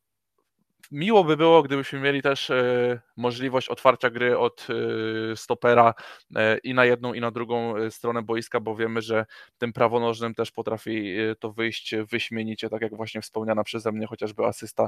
miło 0.92 1.24
by 1.24 1.38
było, 1.38 1.64
gdybyśmy 1.64 2.00
mieli 2.00 2.22
też 2.22 2.50
e, 2.50 3.02
możliwość 3.18 3.70
otwarcia 3.70 4.10
gry 4.10 4.38
od 4.38 4.68
e, 4.70 5.36
stopera 5.36 5.94
e, 6.36 6.58
i 6.58 6.74
na 6.74 6.86
jedną, 6.86 7.14
i 7.14 7.22
na 7.22 7.32
drugą 7.32 7.74
stronę 7.90 8.22
boiska, 8.22 8.60
bo 8.60 8.76
wiemy, 8.76 9.02
że 9.02 9.26
tym 9.58 9.74
prawonożnym 9.74 10.36
też 10.36 10.52
potrafi 10.52 11.16
to 11.40 11.52
wyjść 11.52 11.96
wyśmienicie, 11.96 12.70
tak 12.70 12.82
jak 12.82 12.96
właśnie 12.96 13.22
wspomniana 13.22 13.64
przeze 13.64 13.92
mnie 13.92 14.08
chociażby 14.08 14.46
asysta 14.46 14.88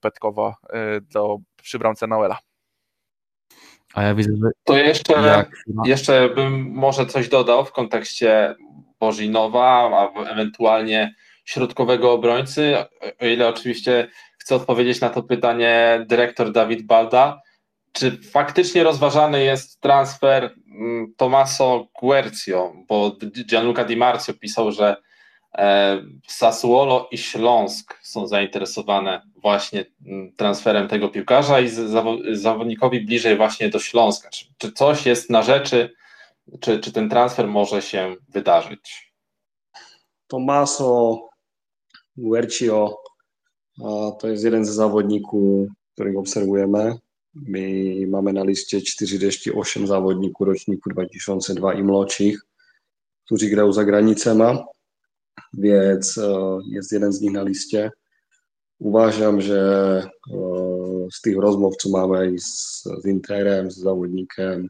Petkowa 0.00 0.56
do, 1.02 1.38
przy 1.62 1.78
bramce 1.78 2.06
Nauela. 2.06 2.38
A 3.94 4.02
ja 4.02 4.14
widzę, 4.14 4.32
że... 4.42 4.50
To 4.64 4.76
jeszcze, 4.76 5.12
jak... 5.12 5.50
jeszcze 5.84 6.28
bym 6.28 6.70
może 6.70 7.06
coś 7.06 7.28
dodał 7.28 7.64
w 7.64 7.72
kontekście 7.72 8.54
Bożinowa, 9.00 9.98
albo 9.98 10.30
ewentualnie 10.30 11.14
środkowego 11.44 12.12
obrońcy, 12.12 12.76
o 13.20 13.26
ile 13.26 13.48
oczywiście 13.48 14.08
chcę 14.48 14.56
odpowiedzieć 14.56 15.00
na 15.00 15.10
to 15.10 15.22
pytanie 15.22 16.04
dyrektor 16.06 16.52
Dawid 16.52 16.86
Balda. 16.86 17.42
Czy 17.92 18.18
faktycznie 18.22 18.84
rozważany 18.84 19.44
jest 19.44 19.80
transfer 19.80 20.54
mm, 20.66 21.14
Tomaso 21.16 21.88
Guercio? 22.00 22.72
Bo 22.88 23.16
Gianluca 23.46 23.84
Di 23.84 23.96
Marzio 23.96 24.34
pisał, 24.34 24.72
że 24.72 24.96
e, 25.58 26.02
Sassuolo 26.26 27.08
i 27.10 27.18
Śląsk 27.18 27.98
są 28.02 28.26
zainteresowane 28.26 29.22
właśnie 29.36 29.84
mm, 30.06 30.32
transferem 30.36 30.88
tego 30.88 31.08
piłkarza 31.08 31.60
i 31.60 31.68
zawodnikowi 32.32 33.00
bliżej 33.00 33.36
właśnie 33.36 33.68
do 33.68 33.78
Śląska. 33.78 34.30
Czy, 34.30 34.46
czy 34.58 34.72
coś 34.72 35.06
jest 35.06 35.30
na 35.30 35.42
rzeczy, 35.42 35.94
czy, 36.60 36.80
czy 36.80 36.92
ten 36.92 37.08
transfer 37.08 37.48
może 37.48 37.82
się 37.82 38.16
wydarzyć? 38.28 39.12
Tomaso 40.26 41.18
Guercio 42.16 43.07
to 44.20 44.28
jest 44.28 44.44
jeden 44.44 44.64
z 44.64 44.70
zawodników, 44.70 45.68
których 45.94 46.18
obserwujemy. 46.18 46.98
My 47.34 47.94
mamy 48.08 48.32
na 48.32 48.44
liście 48.44 48.80
48 48.80 49.86
zawodników 49.86 50.46
roczniku 50.46 50.90
2002 50.90 51.74
i 51.74 51.82
młodszych, 51.82 52.40
którzy 53.24 53.46
grają 53.46 53.72
za 53.72 53.84
granicą, 53.84 54.64
więc 55.54 56.18
e, 56.18 56.58
jest 56.70 56.92
jeden 56.92 57.12
z 57.12 57.20
nich 57.20 57.32
na 57.32 57.42
liście. 57.42 57.90
Uważam, 58.78 59.40
że 59.40 60.02
e, 60.32 60.38
z 61.12 61.20
tych 61.20 61.36
rozmów, 61.36 61.76
co 61.76 61.88
mamy 61.88 62.38
z, 62.38 62.82
z 63.02 63.06
Interem, 63.06 63.70
z 63.70 63.76
zawodnikiem 63.76 64.68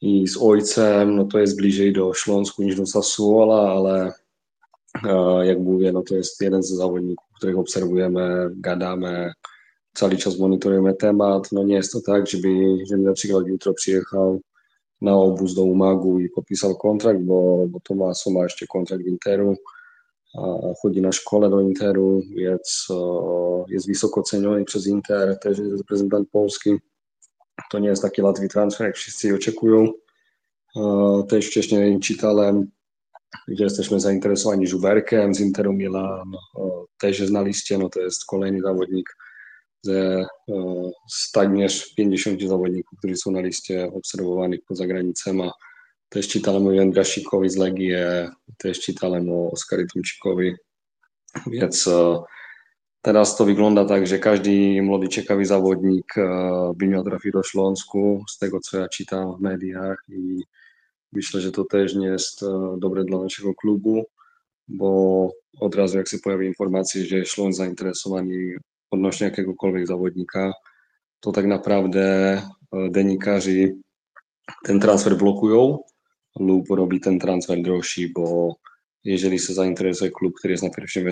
i 0.00 0.28
z 0.28 0.36
ojcem, 0.36 1.16
no 1.16 1.24
to 1.24 1.38
jest 1.38 1.56
bliżej 1.56 1.92
do 1.92 2.14
Śląsku 2.14 2.62
niż 2.62 2.76
do 2.76 2.86
Sassuola, 2.86 3.72
ale 3.72 4.12
jak 5.42 5.58
mówię, 5.58 5.92
no 5.92 6.02
to 6.02 6.14
jest 6.14 6.40
jeden 6.40 6.62
z 6.62 6.68
zawodników, 6.68 7.26
których 7.36 7.58
obserwujemy, 7.58 8.50
gadamy 8.56 9.32
cały 9.94 10.16
czas 10.16 10.38
monitorujemy 10.38 10.94
temat. 10.94 11.52
No 11.52 11.62
nie 11.62 11.74
jest 11.74 11.92
to 11.92 12.00
tak, 12.00 12.26
żeby, 12.26 12.48
żeby 12.90 13.02
na 13.02 13.12
przykład 13.12 13.46
jutro 13.46 13.74
przyjechał 13.74 14.40
na 15.00 15.16
obóz 15.16 15.54
do 15.54 15.62
Umagu 15.62 16.20
i 16.20 16.28
podpisał 16.28 16.76
kontrakt, 16.76 17.20
bo, 17.20 17.66
bo 17.68 17.80
Tomaso 17.80 18.30
ma 18.30 18.42
jeszcze 18.42 18.66
kontrakt 18.66 19.04
w 19.04 19.08
Interu, 19.08 19.56
a 20.38 20.74
chodzi 20.82 21.00
na 21.00 21.12
szkole 21.12 21.50
do 21.50 21.60
Interu, 21.60 22.20
więc 22.36 22.86
o, 22.90 23.64
jest 23.68 23.86
wysoko 23.88 24.22
ceniony 24.22 24.64
przez 24.64 24.86
Inter, 24.86 25.38
też 25.38 25.58
jest 25.58 25.78
reprezentant 25.78 26.28
Polski. 26.30 26.70
To 27.70 27.78
nie 27.78 27.88
jest 27.88 28.02
taki 28.02 28.22
łatwy 28.22 28.48
transfer, 28.48 28.86
jak 28.86 28.96
wszyscy 28.96 29.34
oczekują. 29.34 29.88
O, 30.74 31.22
też 31.28 31.46
wcześniej 31.46 32.00
czytałem, 32.00 32.70
gdzie 33.48 33.64
jesteśmy 33.64 34.00
zainteresowani 34.00 34.66
Żuberkiem 34.66 35.34
z 35.34 35.40
Interu 35.40 35.72
Milan, 35.72 36.32
o, 36.54 36.86
też 36.98 37.20
jest 37.20 37.32
na 37.32 37.42
liście, 37.42 37.78
no 37.78 37.88
to 37.88 38.00
jest 38.00 38.24
kolejny 38.24 38.60
zawodnik 38.60 39.16
ze 39.82 40.26
o, 40.48 40.90
z 41.10 41.32
także 41.32 41.94
50 41.96 42.42
zawodników, 42.42 42.98
którzy 42.98 43.16
są 43.16 43.30
na 43.30 43.40
liście 43.40 43.92
obserwowanych 43.92 44.60
poza 44.68 44.86
granicami. 44.86 45.50
Też 46.08 46.28
czytałem 46.28 46.66
o 46.66 46.72
Jędrasikowi 46.72 47.50
z 47.50 47.56
Legii, 47.56 47.90
też 48.58 48.80
czytałem 48.80 49.30
o 49.30 49.50
Oskary 49.50 49.86
Tomczykowi, 49.94 50.54
więc 51.46 51.88
teraz 53.02 53.36
to 53.36 53.44
wygląda 53.44 53.84
tak, 53.84 54.06
że 54.06 54.18
każdy 54.18 54.82
młody, 54.82 55.08
ciekawy 55.08 55.46
zawodnik 55.46 56.14
by 56.76 56.86
miał 56.86 57.04
trafić 57.04 57.32
do 57.32 57.42
Śląsku, 57.42 58.24
z 58.30 58.38
tego 58.38 58.60
co 58.60 58.78
ja 58.78 58.88
czytam 58.88 59.36
w 59.36 59.40
mediach 59.40 59.98
i 60.08 60.42
myślę, 61.14 61.40
że 61.40 61.52
to 61.52 61.64
też 61.64 61.94
nie 61.94 62.06
jest 62.06 62.42
o, 62.42 62.76
dobre 62.78 63.04
dla 63.04 63.18
naszego 63.18 63.54
klubu, 63.54 64.04
bo 64.68 65.30
od 65.60 65.74
razu 65.74 65.98
jak 65.98 66.08
się 66.08 66.18
pojawi 66.18 66.46
informacja, 66.46 67.04
że 67.04 67.24
Śląsk 67.24 67.58
zainteresowani 67.58 68.52
odnośnie 68.90 69.24
jakiegokolwiek 69.26 69.86
zawodnika, 69.86 70.52
to 71.20 71.32
tak 71.32 71.46
naprawdę 71.46 72.02
e, 72.02 72.90
dziennikarze 72.94 73.50
ten 74.64 74.80
transfer 74.80 75.16
blokują 75.16 75.78
lub 76.40 76.70
robi 76.70 77.00
ten 77.00 77.18
transfer 77.18 77.62
droższy, 77.62 78.10
bo 78.14 78.56
jeżeli 79.04 79.38
się 79.38 79.54
zainteresuje 79.54 80.10
klub, 80.10 80.34
który 80.38 80.52
jest 80.52 80.64
na 80.64 80.70
pierwszym 80.70 81.04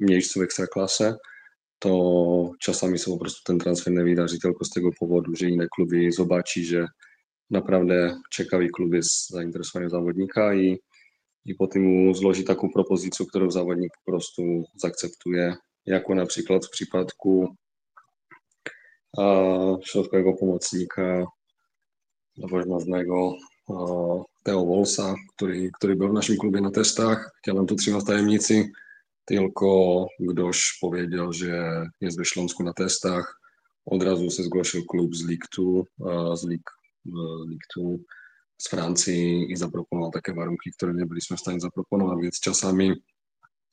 miejscu 0.00 0.40
w 0.40 0.42
Ekstraklasie, 0.42 1.14
to 1.78 2.50
czasami 2.60 2.98
są 2.98 3.18
po 3.18 3.24
ten 3.44 3.58
transfer 3.58 3.92
nie 3.92 4.04
wydarzy 4.04 4.38
tylko 4.38 4.64
z 4.64 4.70
tego 4.70 4.90
powodu, 5.00 5.34
że 5.36 5.48
inne 5.48 5.66
kluby 5.68 6.12
zobaczy, 6.12 6.64
że 6.64 6.88
naprawdę 7.50 8.20
ciekawy 8.30 8.68
klub 8.68 8.94
jest 8.94 9.30
zainteresowany 9.30 9.90
zawodnika 9.90 10.54
i, 10.54 10.78
i 11.44 11.54
potem 11.54 11.82
mu 11.82 12.14
złoży 12.14 12.44
taką 12.44 12.70
propozycję, 12.70 13.26
którą 13.26 13.50
zawodnik 13.50 13.92
po 14.04 14.12
prostu 14.12 14.42
zaakceptuje 14.76 15.56
jako 15.86 16.14
na 16.14 16.26
przykład 16.26 16.66
w 16.66 16.70
przypadku 16.70 17.54
a, 19.18 19.22
środkowego 19.84 20.32
pomocnika 20.32 21.26
woźmaznego 22.38 23.36
Teo 24.42 24.66
Wolsa, 24.66 25.14
który, 25.36 25.70
który 25.74 25.96
był 25.96 26.08
w 26.08 26.12
naszym 26.12 26.36
klubie 26.36 26.60
na 26.60 26.70
testach. 26.70 27.30
Chciałem 27.42 27.66
to 27.66 27.74
trzymać 27.74 28.02
w 28.02 28.06
tajemnicy, 28.06 28.70
tylko 29.24 30.06
ktoś 30.30 30.78
powiedział, 30.80 31.32
że 31.32 31.86
jest 32.00 32.18
we 32.18 32.24
Śląsku 32.24 32.62
na 32.62 32.72
testach. 32.72 33.40
Od 33.86 34.02
razu 34.02 34.30
się 34.30 34.42
zgłosił 34.42 34.84
klub 34.86 35.16
z 35.16 35.26
2, 35.26 36.36
z 36.36 36.44
League, 36.44 36.70
League 37.48 37.66
2 37.76 37.84
z 38.58 38.68
Francji 38.68 39.52
i 39.52 39.56
zaproponował 39.56 40.10
takie 40.10 40.34
warunki, 40.34 40.72
które 40.72 40.94
nie 40.94 41.06
byliśmy 41.06 41.36
w 41.36 41.40
stanie 41.40 41.60
zaproponować, 41.60 42.18
więc 42.22 42.40
czasami 42.40 42.92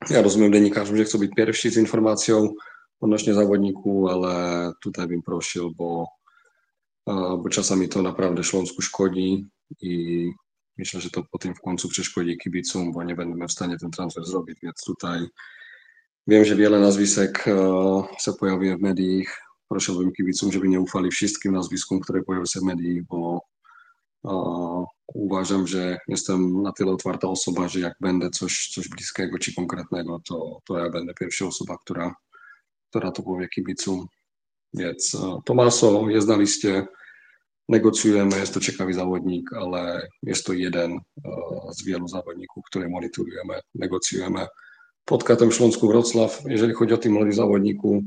ja 0.10 0.22
rozumiem 0.22 0.54
dziennikarzom, 0.54 0.98
że 0.98 1.04
chcą 1.04 1.20
być 1.20 1.32
pierwsi 1.36 1.70
z 1.70 1.78
informacją 1.78 2.54
odnośnie 3.00 3.34
zawodniku, 3.34 4.10
ale 4.10 4.72
tutaj 4.82 5.08
bym 5.08 5.22
prosił, 5.22 5.76
bo, 5.76 6.08
bo 7.08 7.50
czasami 7.50 7.90
to 7.90 8.02
naprawdę 8.02 8.44
Śląsku 8.44 8.82
szkodzi 8.82 9.48
i 9.82 10.32
myślę, 10.78 11.02
że 11.02 11.10
to 11.10 11.24
potem 11.32 11.56
w 11.56 11.62
końcu 11.62 11.90
przeszkodzi 11.90 12.38
kibicom, 12.38 12.92
bo 12.92 13.04
nie 13.04 13.16
będziemy 13.16 13.48
w 13.48 13.52
stanie 13.52 13.78
ten 13.78 13.92
transfer 13.92 14.26
zrobić, 14.26 14.58
więc 14.64 14.84
tutaj 14.86 15.28
wiem, 16.28 16.46
że 16.46 16.56
wiele 16.56 16.80
nazwisek 16.80 17.46
się 18.20 18.34
pojawia 18.40 18.78
w 18.78 18.82
mediach. 18.82 19.51
Prosiłbym 19.72 20.12
kibicom, 20.12 20.52
żeby 20.52 20.68
nie 20.68 20.80
ufali 20.80 21.12
wszystkim 21.12 21.52
nazwiskom, 21.52 22.00
które 22.00 22.24
pojawią 22.24 22.46
się 22.46 22.60
w 22.60 22.64
mediach, 22.64 23.04
bo 23.10 23.42
uważam, 25.14 25.68
że 25.68 25.98
jestem 26.08 26.62
na 26.62 26.72
tyle 26.72 26.92
otwarta 26.92 27.28
osoba, 27.28 27.68
że 27.68 27.80
jak 27.80 27.94
będę 28.02 28.30
coś, 28.30 28.70
coś 28.74 28.90
bliskiego 28.90 29.38
czy 29.38 29.56
konkretnego, 29.56 30.22
to, 30.28 30.60
to 30.66 30.78
ja 30.78 30.90
będę 30.90 31.14
pierwsza 31.14 31.46
osoba, 31.46 31.78
która, 31.78 32.16
która 32.90 33.12
to 33.12 33.24
powie 33.24 33.48
kibicom. 33.48 34.08
Więc 34.74 35.18
Tomaso 35.46 36.10
jest 36.10 36.28
na 36.28 36.38
liście, 36.38 36.88
negocjujemy, 37.70 38.40
jest 38.40 38.54
to 38.54 38.60
ciekawy 38.60 38.94
zawodnik, 38.94 39.54
ale 39.54 40.08
jest 40.24 40.46
to 40.46 40.54
jeden 40.54 41.00
z 41.72 41.86
wielu 41.86 42.08
zawodników, 42.08 42.64
które 42.66 42.90
monitorujemy, 42.90 43.60
negocjujemy. 43.76 44.48
Pod 45.06 45.24
Katem 45.24 45.52
Śląsku 45.52 45.88
Wrocław, 45.88 46.42
jeżeli 46.46 46.74
chodzi 46.74 46.94
o 46.94 46.98
tym 46.98 47.14
młodym 47.14 47.34
zawodniku, 47.34 48.04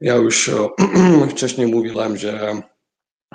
ja 0.00 0.16
już 0.16 0.50
wcześniej 1.30 1.66
mówiłem, 1.66 2.16
że 2.16 2.62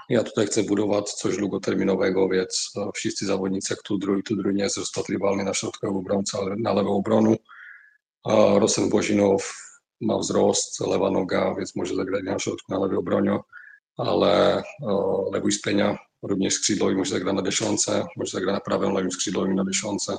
ja 0.10 0.24
tutaj 0.24 0.46
chcę 0.46 0.64
budować 0.64 1.14
coś 1.14 1.38
długoterminowego, 1.38 2.30
więc 2.30 2.74
wszyscy 2.96 3.26
zawodnicy, 3.26 3.74
jak 3.74 3.84
Tudru 3.84 4.20
i 4.20 4.24
Tudru 4.24 4.52
nie 4.52 4.64
jest 4.64 4.78
rozpatrywalny 4.78 5.44
na 5.44 5.54
środkowego 5.54 6.00
obrońca, 6.00 6.40
ale 6.40 6.56
na 6.56 6.74
lewą 6.74 6.96
obronu. 6.96 7.36
Rosen 8.60 8.90
Bozinow 8.90 9.56
ma 10.02 10.18
wzrost, 10.18 10.80
lewa 10.80 11.12
noga, 11.12 11.56
więc 11.56 11.76
może 11.76 11.96
zagrać 11.96 12.24
na 12.24 12.40
środku 12.40 12.72
na 12.72 12.80
lewej 12.80 12.98
obronie, 12.98 13.40
ale 13.98 14.64
Lewuj 15.34 15.52
Spenia 15.52 15.98
również 16.22 16.54
skrzydłowy 16.54 16.96
może 16.96 17.12
zagrać 17.12 17.36
na 17.36 17.42
dziesiątce, 17.42 18.06
może 18.18 18.32
zagrać 18.32 18.54
na 18.54 18.62
prawym 18.62 18.94
lewym 18.94 19.12
skrzydłowym 19.12 19.56
na 19.56 19.64
dziesiątce, 19.66 20.18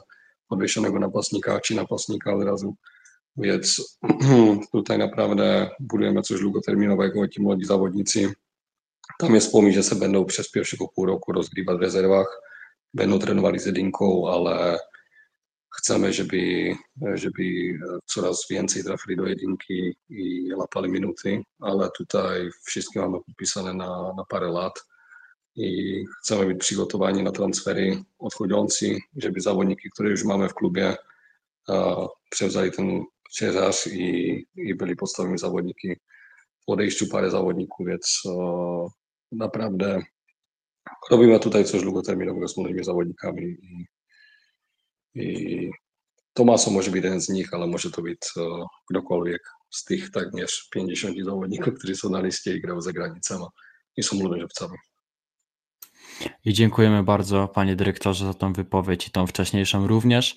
podwiesionego 0.49 0.99
napastnika 0.99 1.61
czy 1.61 1.75
napastnika 1.75 2.35
od 2.35 2.45
razu. 2.45 2.75
Więc 3.37 3.99
tutaj 4.73 4.99
naprawdę 4.99 5.71
budujemy 5.81 6.23
coś 6.23 6.41
długoterminowego, 6.41 7.29
ci 7.29 7.43
młodzi 7.43 7.65
zawodnicy 7.65 8.35
tam 9.19 9.35
jest 9.35 9.53
pomysł, 9.53 9.75
że 9.75 9.83
se 9.83 9.97
będą 9.97 10.25
przez 10.25 10.51
pierwszego 10.51 10.89
pół 10.89 11.07
roku 11.07 11.33
rozgrywać 11.33 11.79
w 11.79 11.83
rezerwach, 11.83 12.41
będą 12.95 13.19
trenowali 13.19 13.59
z 13.59 13.67
jedynką, 13.67 14.29
ale 14.33 14.79
chcemy, 15.77 16.13
żeby, 16.13 16.75
żeby 17.15 17.43
coraz 18.07 18.47
więcej 18.51 18.85
trafili 18.85 19.17
do 19.17 19.27
jedynki 19.27 19.97
i 20.09 20.55
łapali 20.55 20.91
minuty, 20.91 21.43
ale 21.61 21.91
tutaj 21.97 22.51
wszystkie 22.65 23.01
mamy 23.01 23.19
podpisane 23.27 23.75
na, 23.75 24.13
na 24.17 24.25
parę 24.25 24.49
lat 24.49 24.85
i 25.57 26.05
chcemy 26.23 26.47
być 26.47 26.59
przygotowani 26.59 27.23
na 27.23 27.31
transfery 27.31 28.03
odchodzący, 28.19 28.99
żeby 29.17 29.41
zawodniki, 29.41 29.91
które 29.91 30.11
już 30.11 30.25
mamy 30.25 30.49
w 30.49 30.55
klubie, 30.55 30.97
przewzali 32.31 32.73
ten 32.73 33.05
ciężar 33.35 33.73
i, 33.93 34.47
i 34.57 34.75
byli 34.75 34.97
podstawowymi 34.97 35.39
zawodniki 35.39 35.97
w 36.67 36.73
odejściu 36.73 37.09
parę 37.09 37.31
zawodników, 37.31 37.87
więc 37.87 38.23
naprawdę 39.33 40.03
robimy 41.11 41.41
tutaj 41.41 41.65
coś 41.65 41.83
długoterminowego 41.83 42.49
z 42.49 42.57
młodymi 42.57 42.85
zawodnikami 42.85 43.43
i, 43.45 43.87
i 45.15 45.71
Tomaso 46.35 46.71
może 46.71 46.91
być 46.91 47.05
jeden 47.05 47.21
z 47.21 47.29
nich, 47.29 47.55
ale 47.55 47.67
może 47.67 47.91
to 47.91 48.03
być 48.03 48.19
uh, 48.37 48.67
ktokolwiek 48.91 49.43
z 49.71 49.85
tych 49.85 50.11
tak 50.11 50.33
niż 50.33 50.69
50 50.69 51.17
zawodników, 51.25 51.75
którzy 51.75 51.97
są 51.97 52.11
na 52.11 52.21
liście 52.21 52.57
i 52.57 52.61
grają 52.61 52.81
za 52.81 52.93
granicami 52.93 53.45
i 53.97 54.03
są 54.03 54.17
młodożywcami. 54.17 54.79
I 56.45 56.53
dziękujemy 56.53 57.03
bardzo 57.03 57.49
panie 57.49 57.77
dyrektorze 57.77 58.27
za 58.27 58.35
tą 58.35 58.53
wypowiedź 58.53 59.09
i 59.09 59.11
tą 59.11 59.27
wcześniejszą 59.27 59.87
również. 59.87 60.37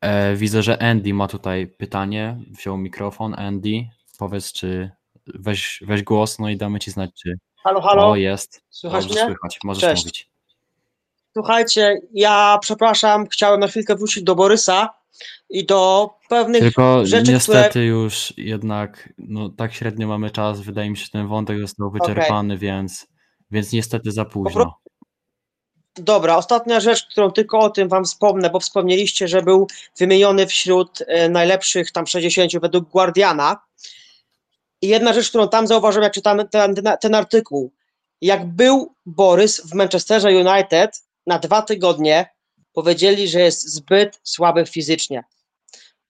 E, 0.00 0.36
widzę, 0.36 0.62
że 0.62 0.82
Andy 0.82 1.14
ma 1.14 1.28
tutaj 1.28 1.66
pytanie, 1.66 2.38
wziął 2.50 2.78
mikrofon. 2.78 3.34
Andy, 3.38 3.88
powiedz 4.18 4.52
czy 4.52 4.90
weź, 5.26 5.82
weź 5.86 6.02
głos, 6.02 6.38
no 6.38 6.48
i 6.48 6.56
damy 6.56 6.78
ci 6.78 6.90
znać, 6.90 7.10
czy 7.22 7.38
Halo, 7.64 7.80
halo. 7.80 8.10
o 8.10 8.16
jest. 8.16 8.62
Słychać 8.70 9.06
Dobrze 9.06 9.24
mnie? 9.24 9.34
słychać, 9.34 9.58
możesz 9.64 9.80
Cześć. 9.80 10.04
mówić. 10.04 10.30
Słuchajcie, 11.32 12.00
ja 12.12 12.58
przepraszam, 12.60 13.26
chciałem 13.26 13.60
na 13.60 13.68
chwilkę 13.68 13.96
wrócić 13.96 14.24
do 14.24 14.34
Borysa 14.34 14.94
i 15.50 15.66
do 15.66 16.10
pewnych 16.28 16.60
Tylko 16.60 17.06
rzeczy, 17.06 17.32
niestety 17.32 17.68
które... 17.68 17.84
już 17.86 18.34
jednak 18.36 19.12
no, 19.18 19.48
tak 19.48 19.74
średnio 19.74 20.08
mamy 20.08 20.30
czas. 20.30 20.60
Wydaje 20.60 20.90
mi 20.90 20.96
się, 20.96 21.04
że 21.04 21.10
ten 21.10 21.28
wątek 21.28 21.60
został 21.60 21.90
wyczerpany, 21.90 22.58
więc, 22.58 23.06
więc 23.50 23.72
niestety 23.72 24.12
za 24.12 24.24
późno. 24.24 24.78
Dobra, 26.00 26.36
ostatnia 26.36 26.80
rzecz, 26.80 27.06
którą 27.06 27.30
tylko 27.30 27.58
o 27.58 27.70
tym 27.70 27.88
wam 27.88 28.04
wspomnę, 28.04 28.50
bo 28.50 28.60
wspomnieliście, 28.60 29.28
że 29.28 29.42
był 29.42 29.66
wymieniony 29.98 30.46
wśród 30.46 31.02
e, 31.06 31.28
najlepszych 31.28 31.92
tam 31.92 32.06
60 32.06 32.52
według 32.60 32.88
Guardiana. 32.90 33.60
I 34.82 34.88
jedna 34.88 35.12
rzecz, 35.12 35.28
którą 35.28 35.48
tam 35.48 35.66
zauważyłem, 35.66 36.04
jak 36.04 36.12
czytałem 36.12 36.48
ten, 36.48 36.74
ten, 37.00 37.14
artykuł. 37.14 37.72
Jak 38.20 38.46
był 38.46 38.94
Borys 39.06 39.60
w 39.70 39.74
Manchesterze 39.74 40.28
United 40.28 41.02
na 41.26 41.38
dwa 41.38 41.62
tygodnie, 41.62 42.30
powiedzieli, 42.72 43.28
że 43.28 43.40
jest 43.40 43.68
zbyt 43.68 44.20
słaby 44.22 44.66
fizycznie. 44.66 45.24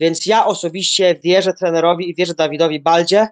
Więc 0.01 0.27
ja 0.27 0.47
osobiście 0.47 1.21
wierzę 1.25 1.55
trenerowi 1.55 2.11
i 2.11 2.15
wierzę 2.15 2.35
Dawidowi 2.35 2.81
Baldzie. 2.81 3.29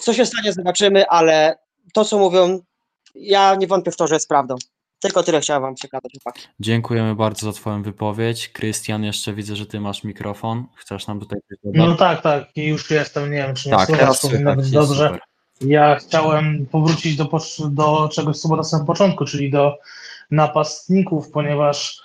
Co 0.00 0.14
się 0.14 0.26
stanie, 0.26 0.52
zobaczymy, 0.52 1.06
ale 1.06 1.58
to, 1.94 2.04
co 2.04 2.18
mówią, 2.18 2.60
ja 3.14 3.54
nie 3.54 3.66
wątpię 3.66 3.90
w 3.90 3.96
to, 3.96 4.06
że 4.06 4.14
jest 4.14 4.28
prawdą. 4.28 4.54
Tylko 5.00 5.22
tyle 5.22 5.40
chciałem 5.40 5.62
wam 5.62 5.74
przekazać. 5.74 6.12
chłopaki. 6.12 6.46
Dziękujemy 6.60 7.14
bardzo 7.14 7.46
za 7.46 7.52
Twoją 7.52 7.82
wypowiedź. 7.82 8.48
Krystian, 8.48 9.04
jeszcze 9.04 9.32
widzę, 9.34 9.56
że 9.56 9.66
Ty 9.66 9.80
masz 9.80 10.04
mikrofon. 10.04 10.64
Chcesz 10.76 11.06
nam 11.06 11.20
tutaj? 11.20 11.40
No 11.64 11.94
tak, 11.94 12.22
tak, 12.22 12.44
i 12.56 12.66
już 12.66 12.90
jestem, 12.90 13.24
nie 13.30 13.36
wiem, 13.36 13.54
czy 13.54 13.68
mnie 13.68 13.78
Tak, 13.78 13.86
słychać, 13.86 14.00
teraz 14.06 14.20
powinno 14.22 14.56
być 14.56 14.70
dobrze. 14.70 15.06
super. 15.06 15.20
Ja 15.60 15.96
chciałem 15.96 16.66
powrócić 16.66 17.16
do, 17.16 17.28
do 17.70 18.08
czegoś, 18.12 18.38
co 18.38 18.48
było 18.48 18.56
na 18.56 18.64
samym 18.64 18.86
początku, 18.86 19.24
czyli 19.24 19.50
do 19.50 19.74
napastników, 20.30 21.30
ponieważ 21.30 22.00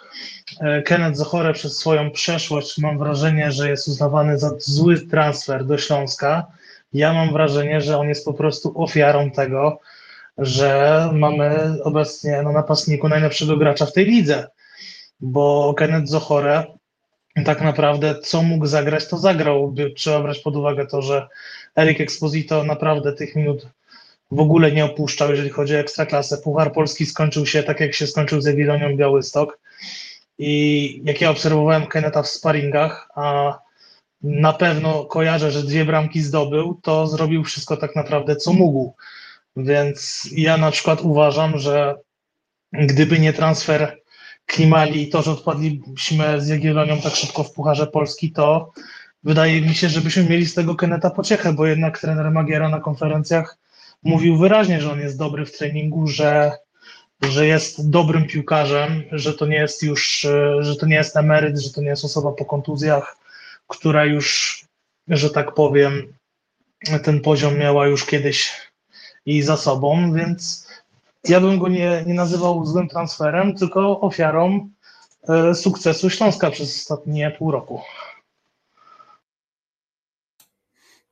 e, 0.62 0.82
Kenneth 0.82 1.18
Zochore 1.18 1.54
przez 1.54 1.78
swoją 1.78 2.12
przeszłość 2.12 2.78
mam 2.78 2.98
wrażenie, 2.98 3.52
że 3.52 3.70
jest 3.70 3.88
uznawany 3.88 4.40
za 4.40 4.52
zły 4.58 5.08
transfer 5.08 5.66
do 5.66 5.78
Śląska. 5.78 6.48
Ja 6.94 7.14
mam 7.14 7.34
wrażenie, 7.34 7.82
że 7.82 7.98
on 7.98 8.08
jest 8.10 8.26
po 8.26 8.34
prostu 8.34 8.82
ofiarą 8.84 9.32
tego, 9.32 9.80
że 10.38 11.10
mamy 11.14 11.78
obecnie 11.84 12.42
na 12.42 12.52
napastniku 12.52 13.10
najlepszego 13.10 13.58
gracza 13.58 13.86
w 13.86 13.94
tej 13.94 14.06
lidze, 14.06 14.48
bo 15.20 15.74
Kenneth 15.78 16.08
Zochore 16.08 16.64
tak 17.46 17.62
naprawdę 17.62 18.16
co 18.20 18.44
mógł 18.44 18.66
zagrać, 18.66 19.08
to 19.08 19.18
zagrał. 19.18 19.76
Trzeba 19.96 20.20
brać 20.20 20.40
pod 20.40 20.56
uwagę 20.56 20.88
to, 20.88 21.02
że 21.02 21.28
Erik 21.78 22.02
Exposito 22.02 22.64
naprawdę 22.64 23.14
tych 23.14 23.36
minut 23.36 23.68
w 24.32 24.40
ogóle 24.40 24.72
nie 24.72 24.86
opuszczał, 24.86 25.32
jeżeli 25.32 25.50
chodzi 25.50 25.76
o 25.76 25.80
ekstraklasę. 25.80 26.38
Puchar 26.38 26.74
Polski 26.74 27.06
skończył 27.06 27.46
się 27.46 27.64
tak, 27.64 27.80
jak 27.80 27.94
się 27.94 28.08
skończył 28.08 28.42
z 28.42 28.46
Jagiellonią 28.46 28.98
Białystok. 28.98 29.60
I 30.38 31.02
jak 31.06 31.22
ja 31.22 31.30
obserwowałem 31.30 31.88
Keneta 31.88 32.24
w 32.24 32.28
sparingach, 32.28 33.10
a 33.16 33.58
na 34.24 34.54
pewno 34.54 35.06
kojarzę, 35.06 35.52
że 35.52 35.64
dwie 35.64 35.86
bramki 35.86 36.22
zdobył, 36.22 36.80
to 36.84 37.08
zrobił 37.08 37.44
wszystko 37.44 37.78
tak 37.78 37.96
naprawdę, 37.96 38.36
co 38.36 38.54
mógł. 38.54 38.96
Więc 39.56 40.30
ja 40.32 40.58
na 40.58 40.72
przykład 40.72 41.02
uważam, 41.02 41.60
że 41.60 41.96
gdyby 42.74 43.20
nie 43.20 43.34
transfer 43.34 43.98
Klimali 44.46 45.02
i 45.02 45.10
to, 45.10 45.22
że 45.22 45.32
odpadliśmy 45.32 46.42
z 46.42 46.48
Jagiellonią 46.48 47.02
tak 47.02 47.16
szybko 47.16 47.44
w 47.44 47.54
Pucharze 47.54 47.88
Polski, 47.88 48.32
to 48.32 48.72
wydaje 49.24 49.62
mi 49.62 49.76
się, 49.76 49.90
żebyśmy 49.90 50.24
mieli 50.24 50.46
z 50.46 50.54
tego 50.54 50.76
Keneta 50.76 51.10
pociechę, 51.10 51.54
bo 51.54 51.66
jednak 51.66 52.00
trener 52.00 52.32
Magiera 52.32 52.70
na 52.70 52.80
konferencjach 52.80 53.58
mówił 54.04 54.38
wyraźnie, 54.38 54.82
że 54.82 54.92
on 54.92 55.00
jest 55.00 55.18
dobry 55.18 55.46
w 55.46 55.58
treningu, 55.58 56.08
że, 56.08 56.52
że 57.22 57.48
jest 57.48 57.90
dobrym 57.90 58.28
piłkarzem, 58.28 59.04
że 59.12 59.34
to 59.34 59.46
nie 59.46 59.58
jest 59.58 59.84
już, 59.84 60.28
że 60.60 60.76
to 60.76 60.86
nie 60.86 60.96
jest 60.96 61.18
emeryt, 61.18 61.60
że 61.60 61.74
to 61.74 61.82
nie 61.82 61.90
jest 61.90 62.06
osoba 62.06 62.32
po 62.32 62.46
kontuzjach, 62.46 63.18
która 63.68 64.06
już, 64.06 64.62
że 65.08 65.30
tak 65.30 65.54
powiem, 65.54 66.14
ten 67.04 67.22
poziom 67.22 67.58
miała 67.58 67.88
już 67.88 68.06
kiedyś 68.06 68.52
i 69.26 69.42
za 69.42 69.58
sobą, 69.58 70.14
więc 70.14 70.68
ja 71.30 71.42
bym 71.42 71.60
go 71.60 71.68
nie, 71.68 72.04
nie 72.08 72.14
nazywał 72.14 72.66
złym 72.66 72.88
transferem, 72.88 73.56
tylko 73.56 74.02
ofiarą 74.02 74.70
e, 75.30 75.56
sukcesu 75.56 76.10
Śląska 76.10 76.52
przez 76.52 76.76
ostatnie 76.78 77.32
pół 77.32 77.52
roku. 77.52 77.82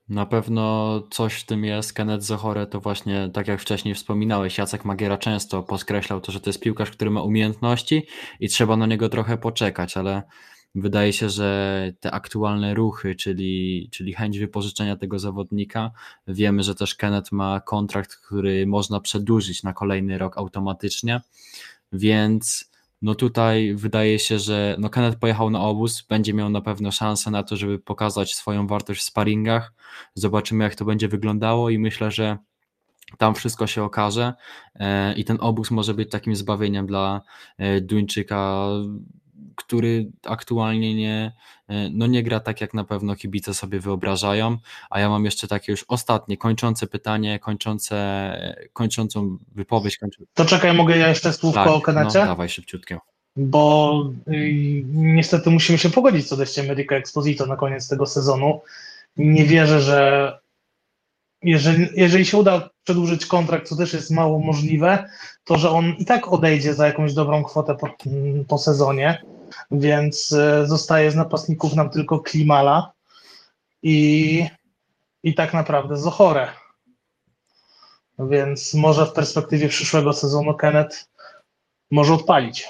Na 0.10 0.26
pewno 0.26 1.02
coś 1.12 1.34
w 1.34 1.46
tym 1.46 1.66
jest. 1.66 1.94
Kenneth 1.94 2.24
Zohore 2.24 2.68
to 2.68 2.80
właśnie, 2.80 3.30
tak 3.34 3.48
jak 3.48 3.62
wcześniej 3.62 3.96
wspominałeś, 3.96 4.58
Jacek 4.58 4.86
Magiera 4.86 5.18
często 5.18 5.64
podkreślał 5.64 6.22
to, 6.22 6.32
że 6.32 6.40
to 6.40 6.50
jest 6.50 6.60
piłkarz, 6.60 6.92
który 6.92 7.12
ma 7.12 7.22
umiejętności 7.22 8.08
i 8.40 8.50
trzeba 8.50 8.78
na 8.78 8.86
niego 8.86 9.10
trochę 9.10 9.38
poczekać, 9.38 9.98
ale 9.98 10.24
wydaje 10.76 11.14
się, 11.14 11.30
że 11.30 11.92
te 12.00 12.12
aktualne 12.12 12.74
ruchy, 12.74 13.16
czyli, 13.16 13.90
czyli 13.92 14.14
chęć 14.14 14.40
wypożyczenia 14.40 14.96
tego 14.96 15.20
zawodnika, 15.20 15.92
wiemy, 16.28 16.64
że 16.64 16.76
też 16.76 16.96
Kenneth 16.96 17.32
ma 17.32 17.60
kontrakt, 17.60 18.16
który 18.16 18.68
można 18.68 19.00
przedłużyć 19.00 19.64
na 19.64 19.74
kolejny 19.74 20.18
rok 20.18 20.38
automatycznie, 20.38 21.22
więc 21.94 22.74
no 23.02 23.16
tutaj 23.16 23.76
wydaje 23.76 24.20
się, 24.20 24.40
że 24.40 24.76
no 24.80 24.90
Kenneth 24.90 25.20
pojechał 25.20 25.50
na 25.50 25.62
obóz, 25.62 26.02
będzie 26.10 26.34
miał 26.34 26.50
na 26.50 26.62
pewno 26.62 26.92
szansę 26.92 27.32
na 27.32 27.44
to, 27.44 27.58
żeby 27.58 27.80
pokazać 27.80 28.36
swoją 28.36 28.68
wartość 28.68 29.02
w 29.02 29.04
sparingach. 29.04 29.74
Zobaczymy, 30.16 30.64
jak 30.64 30.76
to 30.76 30.86
będzie 30.86 31.08
wyglądało 31.08 31.70
i 31.70 31.80
myślę, 31.80 32.12
że 32.12 32.38
tam 33.18 33.36
wszystko 33.36 33.68
się 33.68 33.84
okaże 33.84 34.34
e, 34.76 35.14
i 35.14 35.24
ten 35.24 35.38
obóz 35.40 35.72
może 35.72 35.94
być 35.94 36.12
takim 36.12 36.36
zbawieniem 36.36 36.88
dla 36.88 37.22
e, 37.58 37.82
Duńczyka, 37.82 38.68
który 39.56 40.12
aktualnie 40.28 40.96
nie, 40.96 41.32
e, 41.68 41.90
no 41.90 42.08
nie 42.08 42.24
gra 42.24 42.40
tak, 42.40 42.62
jak 42.62 42.74
na 42.74 42.84
pewno 42.84 43.16
kibice 43.16 43.54
sobie 43.54 43.80
wyobrażają. 43.80 44.58
A 44.90 45.00
ja 45.00 45.10
mam 45.10 45.26
jeszcze 45.26 45.48
takie 45.48 45.72
już 45.72 45.86
ostatnie, 45.88 46.38
kończące 46.38 46.88
pytanie, 46.88 47.40
kończące, 47.40 47.98
kończącą 48.74 49.38
wypowiedź. 49.56 49.98
Kończą... 49.98 50.24
To 50.34 50.46
czekaj, 50.46 50.74
mogę 50.74 50.98
ja 50.98 51.08
jeszcze 51.08 51.34
słówko 51.34 51.64
Tak, 51.64 51.74
o 51.74 51.82
Kenecie? 51.82 52.20
no, 52.20 52.26
dawaj 52.26 52.50
szybciutko. 52.50 52.96
bo 53.36 54.04
y, 54.28 54.84
niestety 54.94 55.50
musimy 55.50 55.78
się 55.78 55.90
pogodzić 55.90 56.28
co 56.28 56.38
dejściem 56.38 56.72
Erika 56.72 56.96
Exposito 56.96 57.46
na 57.46 57.56
koniec 57.56 57.88
tego 57.88 58.06
sezonu. 58.06 58.62
Nie 59.18 59.46
wierzę, 59.46 59.82
że 59.82 60.40
jeżeli, 61.44 61.88
jeżeli 61.96 62.26
się 62.26 62.38
uda 62.38 62.70
przedłużyć 62.84 63.26
kontrakt, 63.26 63.68
co 63.68 63.76
też 63.76 63.94
jest 63.94 64.12
mało 64.12 64.40
możliwe, 64.40 65.10
to 65.44 65.58
że 65.58 65.70
on 65.70 65.94
i 66.00 66.06
tak 66.06 66.34
odejdzie 66.34 66.74
za 66.74 66.88
jakąś 66.88 67.14
dobrą 67.14 67.44
kwotę 67.44 67.76
po, 67.76 67.88
po 68.48 68.58
sezonie, 68.58 69.22
więc 69.72 70.32
y, 70.32 70.68
zostaje 70.68 71.12
z 71.12 71.16
napastników 71.16 71.76
nam 71.76 71.90
tylko 71.90 72.20
Klimala 72.20 72.92
i, 73.84 74.48
i 75.24 75.34
tak 75.34 75.54
naprawdę 75.54 75.98
Zochore. 75.98 76.48
Więc 78.20 78.74
może 78.74 79.06
w 79.06 79.14
perspektywie 79.14 79.70
przyszłego 79.70 80.14
sezonu 80.14 80.54
Kenneth 80.54 81.10
może 81.92 82.14
odpalić. 82.14 82.68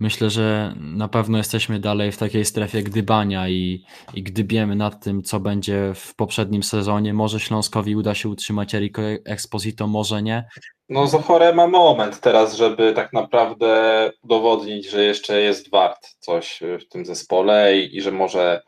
Myślę, 0.00 0.30
że 0.30 0.74
na 0.76 1.08
pewno 1.08 1.38
jesteśmy 1.38 1.80
dalej 1.80 2.12
w 2.12 2.18
takiej 2.18 2.44
strefie 2.44 2.82
gdybania 2.82 3.48
i, 3.48 3.84
i 4.14 4.22
gdybiemy 4.22 4.76
nad 4.76 5.04
tym, 5.04 5.22
co 5.22 5.40
będzie 5.40 5.92
w 5.94 6.14
poprzednim 6.14 6.62
sezonie. 6.62 7.14
Może 7.14 7.40
Śląskowi 7.40 7.96
uda 7.96 8.14
się 8.14 8.28
utrzymać 8.28 8.74
Eriko 8.74 9.02
Exposito, 9.24 9.86
może 9.86 10.22
nie. 10.22 10.48
No 10.88 11.06
Zochore 11.06 11.54
ma 11.54 11.66
moment 11.66 12.20
teraz, 12.20 12.56
żeby 12.56 12.92
tak 12.92 13.12
naprawdę 13.12 14.12
udowodnić, 14.22 14.90
że 14.90 15.04
jeszcze 15.04 15.40
jest 15.40 15.70
wart 15.70 16.08
coś 16.18 16.60
w 16.80 16.88
tym 16.88 17.06
zespole 17.06 17.78
i, 17.78 17.96
i 17.96 18.02
że 18.02 18.12
może 18.12 18.62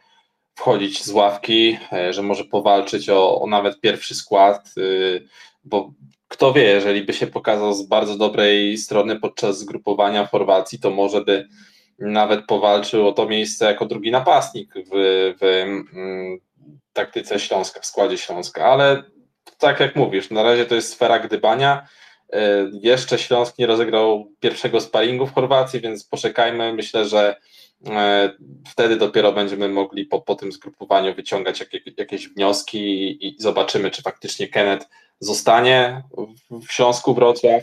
wchodzić 0.54 1.04
z 1.04 1.10
ławki, 1.10 1.78
e, 1.92 2.12
że 2.12 2.22
może 2.22 2.44
powalczyć 2.44 3.08
o, 3.08 3.40
o 3.40 3.46
nawet 3.46 3.80
pierwszy 3.80 4.14
skład, 4.14 4.70
y, 4.78 5.28
bo 5.64 5.92
kto 6.30 6.52
wie, 6.52 6.62
jeżeli 6.62 7.02
by 7.02 7.12
się 7.12 7.26
pokazał 7.26 7.74
z 7.74 7.82
bardzo 7.82 8.16
dobrej 8.16 8.78
strony 8.78 9.20
podczas 9.20 9.58
zgrupowania 9.58 10.26
Chorwacji, 10.26 10.78
to 10.78 10.90
może 10.90 11.24
by 11.24 11.48
nawet 11.98 12.46
powalczył 12.46 13.08
o 13.08 13.12
to 13.12 13.28
miejsce 13.28 13.64
jako 13.64 13.86
drugi 13.86 14.10
napastnik 14.10 14.74
w, 14.74 14.90
w 15.40 15.44
mm, 15.44 16.38
taktyce 16.92 17.40
Śląska, 17.40 17.80
w 17.80 17.86
składzie 17.86 18.18
Śląska, 18.18 18.64
ale 18.66 19.02
tak 19.58 19.80
jak 19.80 19.96
mówisz, 19.96 20.30
na 20.30 20.42
razie 20.42 20.66
to 20.66 20.74
jest 20.74 20.92
sfera 20.92 21.18
gdybania. 21.18 21.88
E, 22.32 22.70
Jeszcze 22.72 23.18
Śląsk 23.18 23.58
nie 23.58 23.66
rozegrał 23.66 24.32
pierwszego 24.40 24.80
sparingu 24.80 25.26
w 25.26 25.34
Chorwacji, 25.34 25.80
więc 25.80 26.04
poczekajmy. 26.04 26.72
Myślę, 26.72 27.04
że 27.04 27.36
e, 27.86 28.30
wtedy 28.68 28.96
dopiero 28.96 29.32
będziemy 29.32 29.68
mogli 29.68 30.04
po, 30.04 30.20
po 30.20 30.34
tym 30.34 30.52
zgrupowaniu 30.52 31.14
wyciągać 31.14 31.60
jakie, 31.60 31.80
jakieś 31.96 32.28
wnioski 32.28 32.78
i, 32.78 33.28
i 33.28 33.36
zobaczymy, 33.38 33.90
czy 33.90 34.02
faktycznie 34.02 34.48
Kenneth 34.48 34.86
zostanie 35.20 36.02
w 36.68 36.72
Śląsku 36.72 37.14
Wrocław 37.14 37.62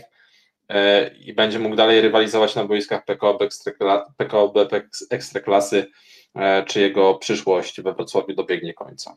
e, 0.68 1.08
i 1.14 1.34
będzie 1.34 1.58
mógł 1.58 1.76
dalej 1.76 2.00
rywalizować 2.00 2.54
na 2.54 2.64
boiskach 2.64 3.04
PKO 3.04 3.38
Ekstrakla- 3.38 4.04
PKO 4.16 4.52
Eks- 4.54 5.06
Ekstraklasy, 5.10 5.86
e, 6.34 6.64
czy 6.64 6.80
jego 6.80 7.14
przyszłość 7.14 7.80
we 7.80 7.94
Wrocławiu 7.94 8.34
dobiegnie 8.34 8.74
końca. 8.74 9.16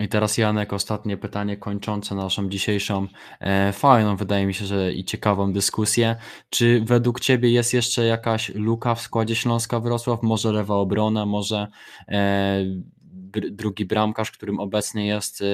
I 0.00 0.08
teraz 0.08 0.38
Janek, 0.38 0.72
ostatnie 0.72 1.16
pytanie 1.16 1.56
kończące 1.56 2.14
naszą 2.14 2.48
dzisiejszą 2.48 3.06
e, 3.40 3.72
fajną, 3.72 4.16
wydaje 4.16 4.46
mi 4.46 4.54
się, 4.54 4.64
że 4.64 4.92
i 4.92 5.04
ciekawą 5.04 5.52
dyskusję. 5.52 6.16
Czy 6.50 6.82
według 6.84 7.20
Ciebie 7.20 7.50
jest 7.50 7.74
jeszcze 7.74 8.04
jakaś 8.04 8.48
luka 8.54 8.94
w 8.94 9.00
składzie 9.00 9.36
Śląska 9.36 9.80
Wrocław? 9.80 10.22
Może 10.22 10.52
lewa 10.52 10.74
obrona, 10.74 11.26
może 11.26 11.66
e, 12.08 12.64
drugi 13.50 13.84
bramkarz, 13.84 14.30
którym 14.30 14.60
obecnie 14.60 15.06
jest 15.06 15.42
e, 15.42 15.44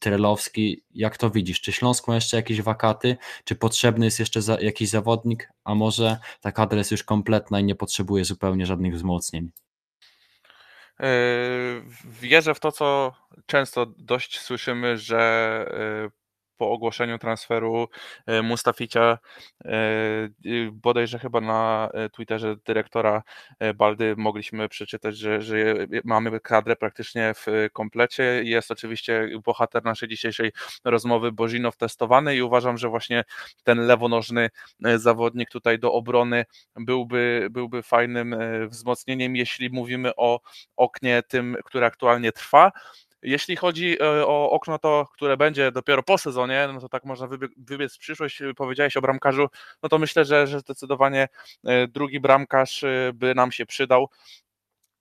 Trelowski. 0.00 0.84
Jak 0.94 1.18
to 1.18 1.30
widzisz? 1.30 1.60
Czy 1.60 1.72
Śląsk 1.72 2.08
ma 2.08 2.14
jeszcze 2.14 2.36
jakieś 2.36 2.62
wakaty? 2.62 3.16
Czy 3.44 3.54
potrzebny 3.54 4.04
jest 4.04 4.18
jeszcze 4.18 4.42
za, 4.42 4.60
jakiś 4.60 4.88
zawodnik? 4.88 5.48
A 5.64 5.74
może 5.74 6.18
ta 6.40 6.52
kadra 6.52 6.78
jest 6.78 6.90
już 6.90 7.04
kompletna 7.04 7.60
i 7.60 7.64
nie 7.64 7.74
potrzebuje 7.74 8.24
zupełnie 8.24 8.66
żadnych 8.66 8.94
wzmocnień? 8.94 9.50
Yy, 11.00 11.06
Wierzę 12.04 12.54
w 12.54 12.60
to, 12.60 12.72
co 12.72 13.12
często 13.46 13.86
dość 13.86 14.40
słyszymy, 14.40 14.98
że 14.98 15.66
yy, 16.02 16.19
po 16.60 16.70
ogłoszeniu 16.70 17.18
transferu 17.18 17.88
Mustaficia, 18.42 19.18
bodajże 20.72 21.18
chyba 21.18 21.40
na 21.40 21.90
Twitterze 22.12 22.56
dyrektora 22.64 23.22
Baldy 23.74 24.14
mogliśmy 24.16 24.68
przeczytać, 24.68 25.16
że, 25.16 25.42
że 25.42 25.56
mamy 26.04 26.40
kadrę 26.40 26.76
praktycznie 26.76 27.34
w 27.34 27.46
komplecie. 27.72 28.42
Jest 28.44 28.70
oczywiście 28.70 29.28
bohater 29.44 29.84
naszej 29.84 30.08
dzisiejszej 30.08 30.52
rozmowy 30.84 31.32
Bożinow 31.32 31.76
testowany 31.76 32.36
i 32.36 32.42
uważam, 32.42 32.78
że 32.78 32.88
właśnie 32.88 33.24
ten 33.64 33.78
lewonożny 33.78 34.50
zawodnik 34.96 35.50
tutaj 35.50 35.78
do 35.78 35.92
obrony 35.92 36.44
byłby, 36.76 37.48
byłby 37.50 37.82
fajnym 37.82 38.36
wzmocnieniem, 38.68 39.36
jeśli 39.36 39.70
mówimy 39.70 40.16
o 40.16 40.40
oknie 40.76 41.22
tym, 41.28 41.56
które 41.64 41.86
aktualnie 41.86 42.32
trwa. 42.32 42.72
Jeśli 43.22 43.56
chodzi 43.56 43.96
e, 44.02 44.26
o 44.26 44.50
okno 44.50 44.78
to, 44.78 45.08
które 45.12 45.36
będzie 45.36 45.72
dopiero 45.72 46.02
po 46.02 46.18
sezonie, 46.18 46.68
no 46.74 46.80
to 46.80 46.88
tak 46.88 47.04
można 47.04 47.28
wybiec 47.56 47.94
w 47.94 47.98
przyszłość, 47.98 48.42
powiedziałeś 48.56 48.96
o 48.96 49.00
bramkarzu, 49.00 49.48
no 49.82 49.88
to 49.88 49.98
myślę, 49.98 50.24
że, 50.24 50.46
że 50.46 50.60
zdecydowanie 50.60 51.28
e, 51.64 51.88
drugi 51.88 52.20
bramkarz 52.20 52.84
e, 52.84 53.12
by 53.14 53.34
nam 53.34 53.52
się 53.52 53.66
przydał. 53.66 54.08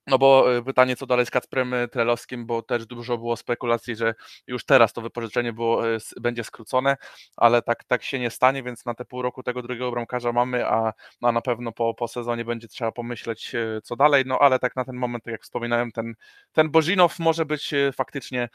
No 0.09 0.17
bo 0.17 0.57
e, 0.57 0.63
pytanie 0.63 0.95
co 0.95 1.05
dalej 1.05 1.25
z 1.25 1.31
Kacprem 1.31 1.73
e, 1.73 1.87
Trelowskim, 1.87 2.45
bo 2.45 2.61
też 2.61 2.85
dużo 2.85 3.17
było 3.17 3.35
spekulacji, 3.37 3.95
że 3.95 4.15
już 4.47 4.65
teraz 4.65 4.93
to 4.93 5.01
wypożyczenie 5.01 5.53
było, 5.53 5.95
e, 5.95 5.97
będzie 6.21 6.43
skrócone, 6.43 6.97
ale 7.37 7.61
tak, 7.61 7.83
tak 7.83 8.03
się 8.03 8.19
nie 8.19 8.29
stanie, 8.29 8.63
więc 8.63 8.85
na 8.85 8.93
te 8.93 9.05
pół 9.05 9.21
roku 9.21 9.43
tego 9.43 9.61
drugiego 9.61 9.91
bramkarza 9.91 10.31
mamy, 10.31 10.67
a, 10.67 10.93
a 11.21 11.31
na 11.31 11.41
pewno 11.41 11.71
po, 11.71 11.93
po 11.93 12.07
sezonie 12.07 12.45
będzie 12.45 12.67
trzeba 12.67 12.91
pomyśleć 12.91 13.51
co 13.83 13.95
dalej, 13.95 14.23
no 14.27 14.39
ale 14.39 14.59
tak 14.59 14.75
na 14.75 14.85
ten 14.85 14.95
moment, 14.95 15.23
tak 15.23 15.31
jak 15.31 15.43
wspominałem, 15.43 15.91
ten, 15.91 16.13
ten 16.51 16.69
Bożinow 16.69 17.19
może 17.19 17.45
być 17.45 17.73
faktycznie 17.93 18.49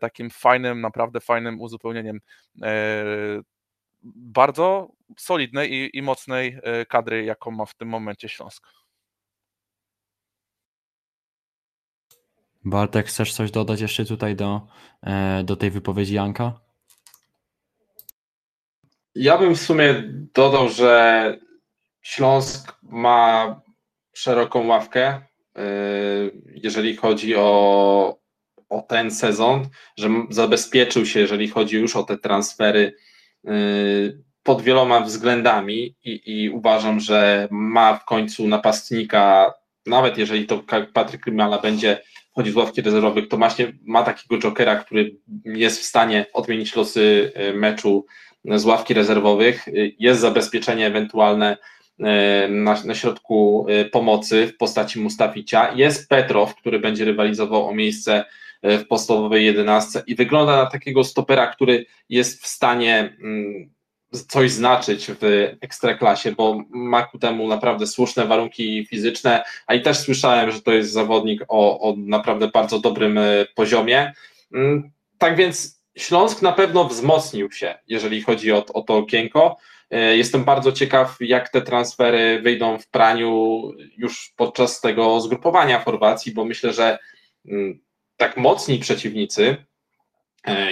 takim 0.00 0.30
fajnym, 0.30 0.80
naprawdę 0.80 1.20
fajnym 1.20 1.60
uzupełnieniem 1.60 2.20
bardzo 4.14 4.88
solidnej 5.18 5.72
i, 5.72 5.98
i 5.98 6.02
mocnej 6.02 6.58
kadry, 6.88 7.24
jaką 7.24 7.50
ma 7.50 7.66
w 7.66 7.74
tym 7.74 7.88
momencie 7.88 8.28
Śląsk. 8.28 8.66
Bartek, 12.66 13.06
chcesz 13.06 13.32
coś 13.32 13.50
dodać 13.50 13.80
jeszcze 13.80 14.04
tutaj 14.04 14.36
do, 14.36 14.60
e, 15.02 15.44
do 15.44 15.56
tej 15.56 15.70
wypowiedzi 15.70 16.14
Janka? 16.14 16.60
Ja 19.14 19.38
bym 19.38 19.54
w 19.54 19.60
sumie 19.60 20.02
dodał, 20.34 20.68
że 20.68 21.38
Śląsk 22.02 22.78
ma 22.82 23.60
szeroką 24.12 24.66
ławkę, 24.66 25.06
e, 25.06 25.22
jeżeli 26.46 26.96
chodzi 26.96 27.36
o, 27.36 28.18
o 28.68 28.82
ten 28.82 29.10
sezon, 29.10 29.68
że 29.96 30.08
zabezpieczył 30.30 31.06
się, 31.06 31.20
jeżeli 31.20 31.48
chodzi 31.48 31.76
już 31.76 31.96
o 31.96 32.02
te 32.02 32.18
transfery 32.18 32.94
e, 33.46 33.50
pod 34.42 34.62
wieloma 34.62 35.00
względami 35.00 35.96
i, 36.04 36.22
i 36.26 36.50
uważam, 36.50 37.00
że 37.00 37.48
ma 37.50 37.94
w 37.94 38.04
końcu 38.04 38.48
napastnika, 38.48 39.54
nawet 39.86 40.18
jeżeli 40.18 40.46
to 40.46 40.62
Patryk 40.92 41.22
Krymala 41.22 41.58
będzie 41.58 42.00
chodzi 42.36 42.52
z 42.52 42.56
ławki 42.56 42.82
rezerwowych, 42.82 43.28
to 43.28 43.36
właśnie 43.36 43.72
ma 43.84 44.02
takiego 44.02 44.38
jokera, 44.38 44.76
który 44.76 45.16
jest 45.44 45.80
w 45.80 45.84
stanie 45.84 46.26
odmienić 46.32 46.76
losy 46.76 47.32
e, 47.34 47.52
meczu 47.52 48.06
z 48.44 48.64
ławki 48.64 48.94
rezerwowych. 48.94 49.64
Jest 49.98 50.20
zabezpieczenie 50.20 50.86
ewentualne 50.86 51.56
e, 52.00 52.48
na, 52.48 52.82
na 52.84 52.94
środku 52.94 53.66
e, 53.68 53.84
pomocy 53.84 54.46
w 54.46 54.56
postaci 54.56 55.00
Mustaficia. 55.00 55.72
Jest 55.74 56.08
Petrow, 56.08 56.54
który 56.54 56.78
będzie 56.78 57.04
rywalizował 57.04 57.68
o 57.68 57.74
miejsce 57.74 58.24
w 58.62 58.86
podstawowej 58.86 59.44
jedenastce 59.44 60.02
i 60.06 60.14
wygląda 60.14 60.56
na 60.56 60.66
takiego 60.66 61.04
stopera, 61.04 61.46
który 61.46 61.86
jest 62.08 62.42
w 62.42 62.46
stanie 62.46 63.16
mm, 63.22 63.70
coś 64.24 64.50
znaczyć 64.50 65.06
w 65.20 65.52
ekstraklasie, 65.60 66.32
bo 66.32 66.62
ma 66.70 67.02
ku 67.02 67.18
temu 67.18 67.48
naprawdę 67.48 67.86
słuszne 67.86 68.26
warunki 68.26 68.86
fizyczne, 68.90 69.44
a 69.66 69.74
i 69.74 69.82
też 69.82 69.98
słyszałem, 69.98 70.50
że 70.50 70.62
to 70.62 70.72
jest 70.72 70.92
zawodnik 70.92 71.42
o, 71.48 71.80
o 71.80 71.94
naprawdę 71.96 72.48
bardzo 72.48 72.78
dobrym 72.78 73.18
e, 73.18 73.46
poziomie. 73.54 74.12
Mm, 74.54 74.90
tak 75.18 75.36
więc 75.36 75.76
Śląsk 75.96 76.42
na 76.42 76.52
pewno 76.52 76.84
wzmocnił 76.84 77.52
się, 77.52 77.74
jeżeli 77.86 78.22
chodzi 78.22 78.52
o, 78.52 78.66
o 78.66 78.82
to 78.82 78.96
okienko. 78.96 79.56
E, 79.90 80.16
jestem 80.16 80.44
bardzo 80.44 80.72
ciekaw, 80.72 81.16
jak 81.20 81.48
te 81.48 81.62
transfery 81.62 82.40
wyjdą 82.42 82.78
w 82.78 82.88
praniu 82.88 83.62
już 83.96 84.32
podczas 84.36 84.80
tego 84.80 85.20
zgrupowania 85.20 85.80
Chorwacji, 85.80 86.32
bo 86.32 86.44
myślę, 86.44 86.72
że 86.72 86.98
mm, 87.48 87.80
tak 88.16 88.36
mocni 88.36 88.78
przeciwnicy, 88.78 89.56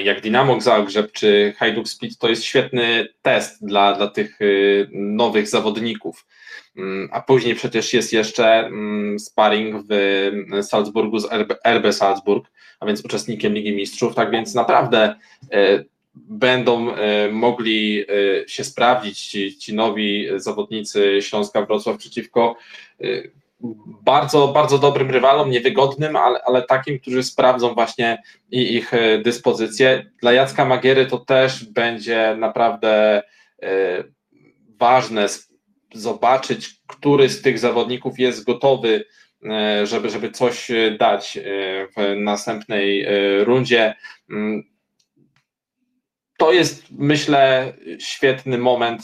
jak 0.05 0.20
Dynamo 0.20 0.60
Zagrzeb 0.60 1.12
czy 1.12 1.55
Hajduk 1.56 1.88
Split, 1.88 2.18
to 2.18 2.28
jest 2.28 2.44
świetny 2.44 3.09
test 3.22 3.66
dla, 3.66 3.94
dla 3.94 4.06
tych 4.06 4.40
y, 4.40 4.88
nowych 4.92 5.48
zawodników. 5.48 6.26
Mm, 6.76 7.09
a 7.12 7.20
później 7.20 7.55
przecież 7.55 7.92
jest 7.92 8.12
jeszcze 8.12 8.66
mm, 8.66 9.18
sparring 9.18 9.84
w 9.90 10.30
Salzburgu 10.62 11.18
z 11.18 11.28
RB 11.64 11.92
Salzburg, 11.92 12.51
a 12.80 12.86
więc 12.86 13.05
uczestnikiem 13.05 13.55
Ligi 13.55 13.76
Mistrzów, 13.76 14.14
tak 14.14 14.30
więc 14.30 14.55
naprawdę 14.55 15.14
e, 15.52 15.84
będą 16.14 16.94
e, 16.94 17.28
mogli 17.30 18.05
się 18.46 18.64
sprawdzić 18.64 19.20
ci, 19.20 19.59
ci 19.59 19.74
nowi 19.74 20.28
zawodnicy 20.36 21.18
Śląska 21.22 21.66
Wrocław 21.66 21.96
przeciwko 21.96 22.56
bardzo, 24.03 24.49
bardzo 24.49 24.78
dobrym 24.78 25.11
rywalom, 25.11 25.51
niewygodnym, 25.51 26.16
ale, 26.16 26.41
ale 26.47 26.62
takim, 26.62 26.99
którzy 26.99 27.23
sprawdzą 27.23 27.74
właśnie 27.74 28.23
ich 28.51 28.95
e, 28.95 29.19
dyspozycje. 29.19 30.11
Dla 30.20 30.32
Jacka 30.32 30.65
Magiery 30.65 31.07
to 31.07 31.19
też 31.19 31.65
będzie 31.65 32.36
naprawdę 32.39 33.23
e, 33.62 34.05
ważne 34.78 35.27
zobaczyć, 35.95 36.70
który 36.86 37.28
z 37.28 37.43
tych 37.43 37.59
zawodników 37.59 38.19
jest 38.19 38.45
gotowy, 38.45 39.05
e, 39.51 39.86
żeby, 39.86 40.11
żeby 40.11 40.31
coś 40.31 40.70
dać 40.99 41.39
w 41.97 42.16
następnej 42.16 43.07
rundzie. 43.45 43.95
Mm, 44.31 44.62
to 46.39 46.53
jest, 46.53 46.85
myślę, 46.91 47.73
świetny 47.99 48.59
moment 48.59 49.03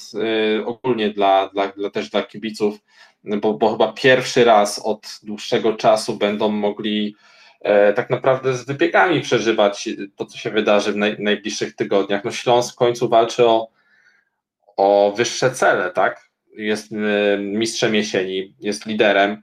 ogólnie 0.65 1.11
dla, 1.11 1.49
dla, 1.49 1.69
dla 1.69 1.91
też 1.91 2.11
dla 2.11 2.23
kibiców 2.23 2.81
bo, 3.24 3.55
bo 3.55 3.70
chyba 3.70 3.92
pierwszy 3.92 4.44
raz 4.44 4.78
od 4.78 5.20
dłuższego 5.22 5.72
czasu 5.72 6.16
będą 6.16 6.48
mogli 6.48 7.16
e, 7.60 7.92
tak 7.92 8.10
naprawdę 8.10 8.55
z 8.55 8.66
wybiegami 8.66 9.20
przeżywać 9.20 9.88
to, 10.16 10.26
co 10.26 10.38
się 10.38 10.51
wydarzy 10.51 10.92
w 10.92 10.97
naj, 10.97 11.16
najbliższych 11.18 11.76
tygodniach. 11.76 12.24
No 12.24 12.30
Śląsk 12.30 12.74
w 12.74 12.78
końcu 12.78 13.09
walczy 13.09 13.47
o, 13.47 13.68
o 14.76 15.12
wyższe 15.16 15.51
cele, 15.51 15.90
tak? 15.90 16.30
Jest 16.56 16.92
e, 16.92 17.38
mistrzem 17.38 17.94
jesieni, 17.94 18.55
jest 18.60 18.86
liderem. 18.86 19.42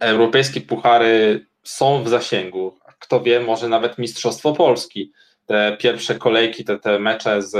Europejskie 0.00 0.60
puchary 0.60 1.46
są 1.62 2.02
w 2.02 2.08
zasięgu. 2.08 2.78
Kto 2.98 3.20
wie, 3.20 3.40
może 3.40 3.68
nawet 3.68 3.98
Mistrzostwo 3.98 4.52
Polski. 4.52 5.12
Te 5.46 5.76
pierwsze 5.80 6.14
kolejki, 6.14 6.64
te, 6.64 6.78
te 6.78 6.98
mecze 6.98 7.42
z 7.42 7.54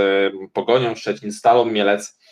Pogonią 0.53 0.95
Szczecin, 0.95 1.33
Stalą 1.33 1.65
Mielec 1.65 2.19
E, 2.19 2.28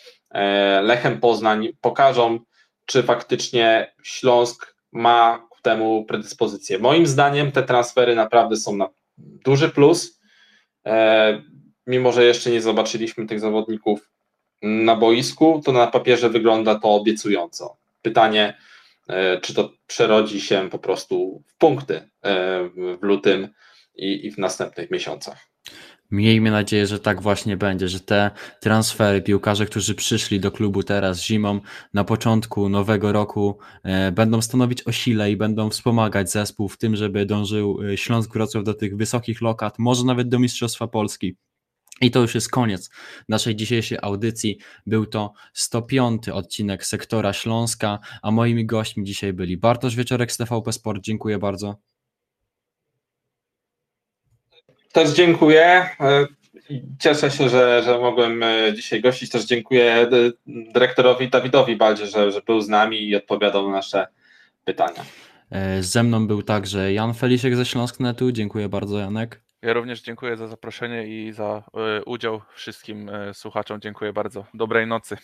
Lechem 0.81 1.19
Poznań 1.19 1.67
pokażą, 1.81 2.39
czy 2.85 3.03
faktycznie 3.03 3.93
Śląsk 4.03 4.75
ma 4.91 5.47
ku 5.49 5.61
temu 5.61 6.05
predyspozycję. 6.05 6.79
Moim 6.79 7.07
zdaniem 7.07 7.51
te 7.51 7.63
transfery 7.63 8.15
naprawdę 8.15 8.57
są 8.57 8.75
na 8.75 8.89
duży 9.17 9.69
plus, 9.69 10.19
e, 10.85 11.41
mimo 11.87 12.11
że 12.11 12.23
jeszcze 12.23 12.51
nie 12.51 12.61
zobaczyliśmy 12.61 13.25
tych 13.25 13.39
zawodników 13.39 14.11
na 14.61 14.95
boisku, 14.95 15.61
to 15.65 15.71
na 15.71 15.87
papierze 15.87 16.29
wygląda 16.29 16.79
to 16.79 16.89
obiecująco. 16.89 17.77
Pytanie, 18.01 18.57
e, 19.09 19.39
czy 19.41 19.53
to 19.53 19.73
przerodzi 19.87 20.41
się 20.41 20.69
po 20.69 20.79
prostu 20.79 21.43
w 21.47 21.57
punkty 21.57 22.09
w 22.75 22.97
lutym 23.01 23.47
i 23.95 24.31
w 24.31 24.37
następnych 24.37 24.91
miesiącach. 24.91 25.47
Miejmy 26.11 26.51
nadzieję, 26.51 26.87
że 26.87 26.99
tak 26.99 27.21
właśnie 27.21 27.57
będzie, 27.57 27.87
że 27.87 27.99
te 27.99 28.31
transfery, 28.59 29.21
piłkarze, 29.21 29.65
którzy 29.65 29.95
przyszli 29.95 30.39
do 30.39 30.51
klubu 30.51 30.83
teraz 30.83 31.23
zimą, 31.23 31.59
na 31.93 32.03
początku 32.03 32.69
nowego 32.69 33.11
roku, 33.11 33.57
e, 33.83 34.11
będą 34.11 34.41
stanowić 34.41 34.87
o 34.87 34.91
sile 34.91 35.31
i 35.31 35.37
będą 35.37 35.69
wspomagać 35.69 36.31
zespół 36.31 36.69
w 36.69 36.77
tym, 36.77 36.95
żeby 36.95 37.25
dążył 37.25 37.79
e, 37.83 37.97
Śląsk 37.97 38.33
Wrocław 38.33 38.63
do 38.63 38.73
tych 38.73 38.97
wysokich 38.97 39.41
lokat, 39.41 39.79
może 39.79 40.03
nawet 40.03 40.29
do 40.29 40.39
Mistrzostwa 40.39 40.87
Polski. 40.87 41.35
I 42.01 42.11
to 42.11 42.21
już 42.21 42.35
jest 42.35 42.49
koniec 42.49 42.89
naszej 43.29 43.55
dzisiejszej 43.55 43.97
audycji. 44.01 44.57
Był 44.85 45.05
to 45.05 45.33
105 45.53 46.29
odcinek 46.29 46.85
Sektora 46.85 47.33
Śląska, 47.33 47.99
a 48.21 48.31
moimi 48.31 48.65
gośćmi 48.65 49.03
dzisiaj 49.03 49.33
byli 49.33 49.57
Bartosz 49.57 49.95
Wieczorek 49.95 50.31
z 50.31 50.37
TVP 50.37 50.73
Sport. 50.73 51.01
Dziękuję 51.03 51.37
bardzo. 51.37 51.75
Też 54.97 55.09
dziękuję. 55.09 55.89
E, 55.99 56.27
cieszę 56.99 57.31
się, 57.31 57.49
że, 57.49 57.83
że 57.83 57.99
mogłem 57.99 58.43
e, 58.43 58.73
dzisiaj 58.73 59.01
gościć. 59.01 59.31
Też 59.31 59.45
dziękuję 59.45 59.93
e, 59.93 60.07
dyrektorowi 60.47 61.29
Dawidowi 61.29 61.75
Baldzie, 61.75 62.07
że, 62.07 62.31
że 62.31 62.41
był 62.41 62.61
z 62.61 62.69
nami 62.69 63.09
i 63.09 63.15
odpowiadał 63.15 63.67
na 63.67 63.71
nasze 63.71 64.07
pytania. 64.65 65.05
Ze 65.79 66.03
mną 66.03 66.27
był 66.27 66.43
także 66.43 66.93
Jan 66.93 67.13
Felisiek 67.13 67.55
ze 67.55 67.65
Śląsknetu. 67.65 68.31
Dziękuję 68.31 68.69
bardzo, 68.69 68.99
Janek. 68.99 69.41
Ja 69.61 69.73
również 69.73 70.01
dziękuję 70.01 70.37
za 70.37 70.47
zaproszenie 70.47 71.07
i 71.07 71.33
za 71.33 71.63
udział 72.05 72.41
wszystkim 72.53 73.11
słuchaczom. 73.33 73.81
Dziękuję 73.81 74.13
bardzo. 74.13 74.45
Dobrej 74.53 74.87
nocy. 74.87 75.17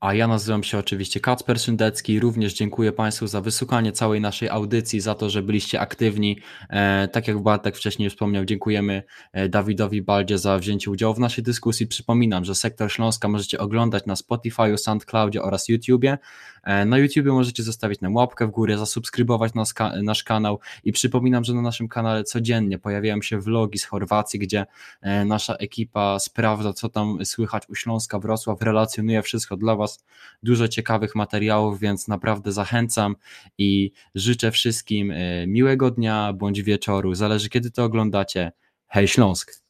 A 0.00 0.14
ja 0.14 0.28
nazywam 0.28 0.62
się 0.64 0.78
oczywiście 0.78 1.20
Kacper 1.20 1.60
Szyndecki. 1.60 2.20
Również 2.20 2.54
dziękuję 2.54 2.92
Państwu 2.92 3.26
za 3.26 3.40
wysłuchanie 3.40 3.92
całej 3.92 4.20
naszej 4.20 4.48
audycji, 4.48 5.00
za 5.00 5.14
to, 5.14 5.30
że 5.30 5.42
byliście 5.42 5.80
aktywni. 5.80 6.40
E, 6.70 7.08
tak 7.08 7.28
jak 7.28 7.42
Bartek 7.42 7.76
wcześniej 7.76 8.10
wspomniał, 8.10 8.44
dziękujemy 8.44 9.02
e, 9.32 9.48
Dawidowi 9.48 10.02
Baldzie 10.02 10.38
za 10.38 10.58
wzięcie 10.58 10.90
udziału 10.90 11.14
w 11.14 11.18
naszej 11.18 11.44
dyskusji. 11.44 11.86
Przypominam, 11.86 12.44
że 12.44 12.54
Sektor 12.54 12.92
Śląska 12.92 13.28
możecie 13.28 13.58
oglądać 13.58 14.06
na 14.06 14.16
Spotify, 14.16 14.78
SoundCloudzie 14.78 15.42
oraz 15.42 15.68
YouTubie. 15.68 16.18
E, 16.62 16.84
na 16.84 16.98
YouTubie 16.98 17.32
możecie 17.32 17.62
zostawić 17.62 18.00
nam 18.00 18.16
łapkę 18.16 18.46
w 18.46 18.50
górę, 18.50 18.78
zasubskrybować 18.78 19.54
nas, 19.54 19.74
nasz 20.02 20.24
kanał 20.24 20.60
i 20.84 20.92
przypominam, 20.92 21.44
że 21.44 21.54
na 21.54 21.62
naszym 21.62 21.88
kanale 21.88 22.24
codziennie 22.24 22.78
pojawiają 22.78 23.22
się 23.22 23.40
vlogi 23.40 23.78
z 23.78 23.84
Chorwacji, 23.84 24.38
gdzie 24.38 24.66
e, 25.00 25.24
nasza 25.24 25.54
ekipa 25.54 26.18
sprawdza, 26.18 26.72
co 26.72 26.88
tam 26.88 27.24
słychać 27.24 27.62
u 27.68 27.74
Śląska 27.74 28.18
Wrocław, 28.18 28.62
relacjonuje 28.62 29.22
wszystko 29.22 29.56
dla 29.56 29.76
Was 29.76 30.04
dużo 30.42 30.68
ciekawych 30.68 31.14
materiałów, 31.14 31.80
więc 31.80 32.08
naprawdę 32.08 32.52
zachęcam 32.52 33.16
i 33.58 33.92
życzę 34.14 34.50
wszystkim 34.50 35.10
e, 35.10 35.46
miłego 35.46 35.90
dnia 35.90 36.32
bądź 36.32 36.62
wieczoru, 36.62 37.14
zależy 37.14 37.48
kiedy 37.48 37.70
to 37.70 37.84
oglądacie. 37.84 38.52
Hej 38.88 39.08
Śląsk! 39.08 39.67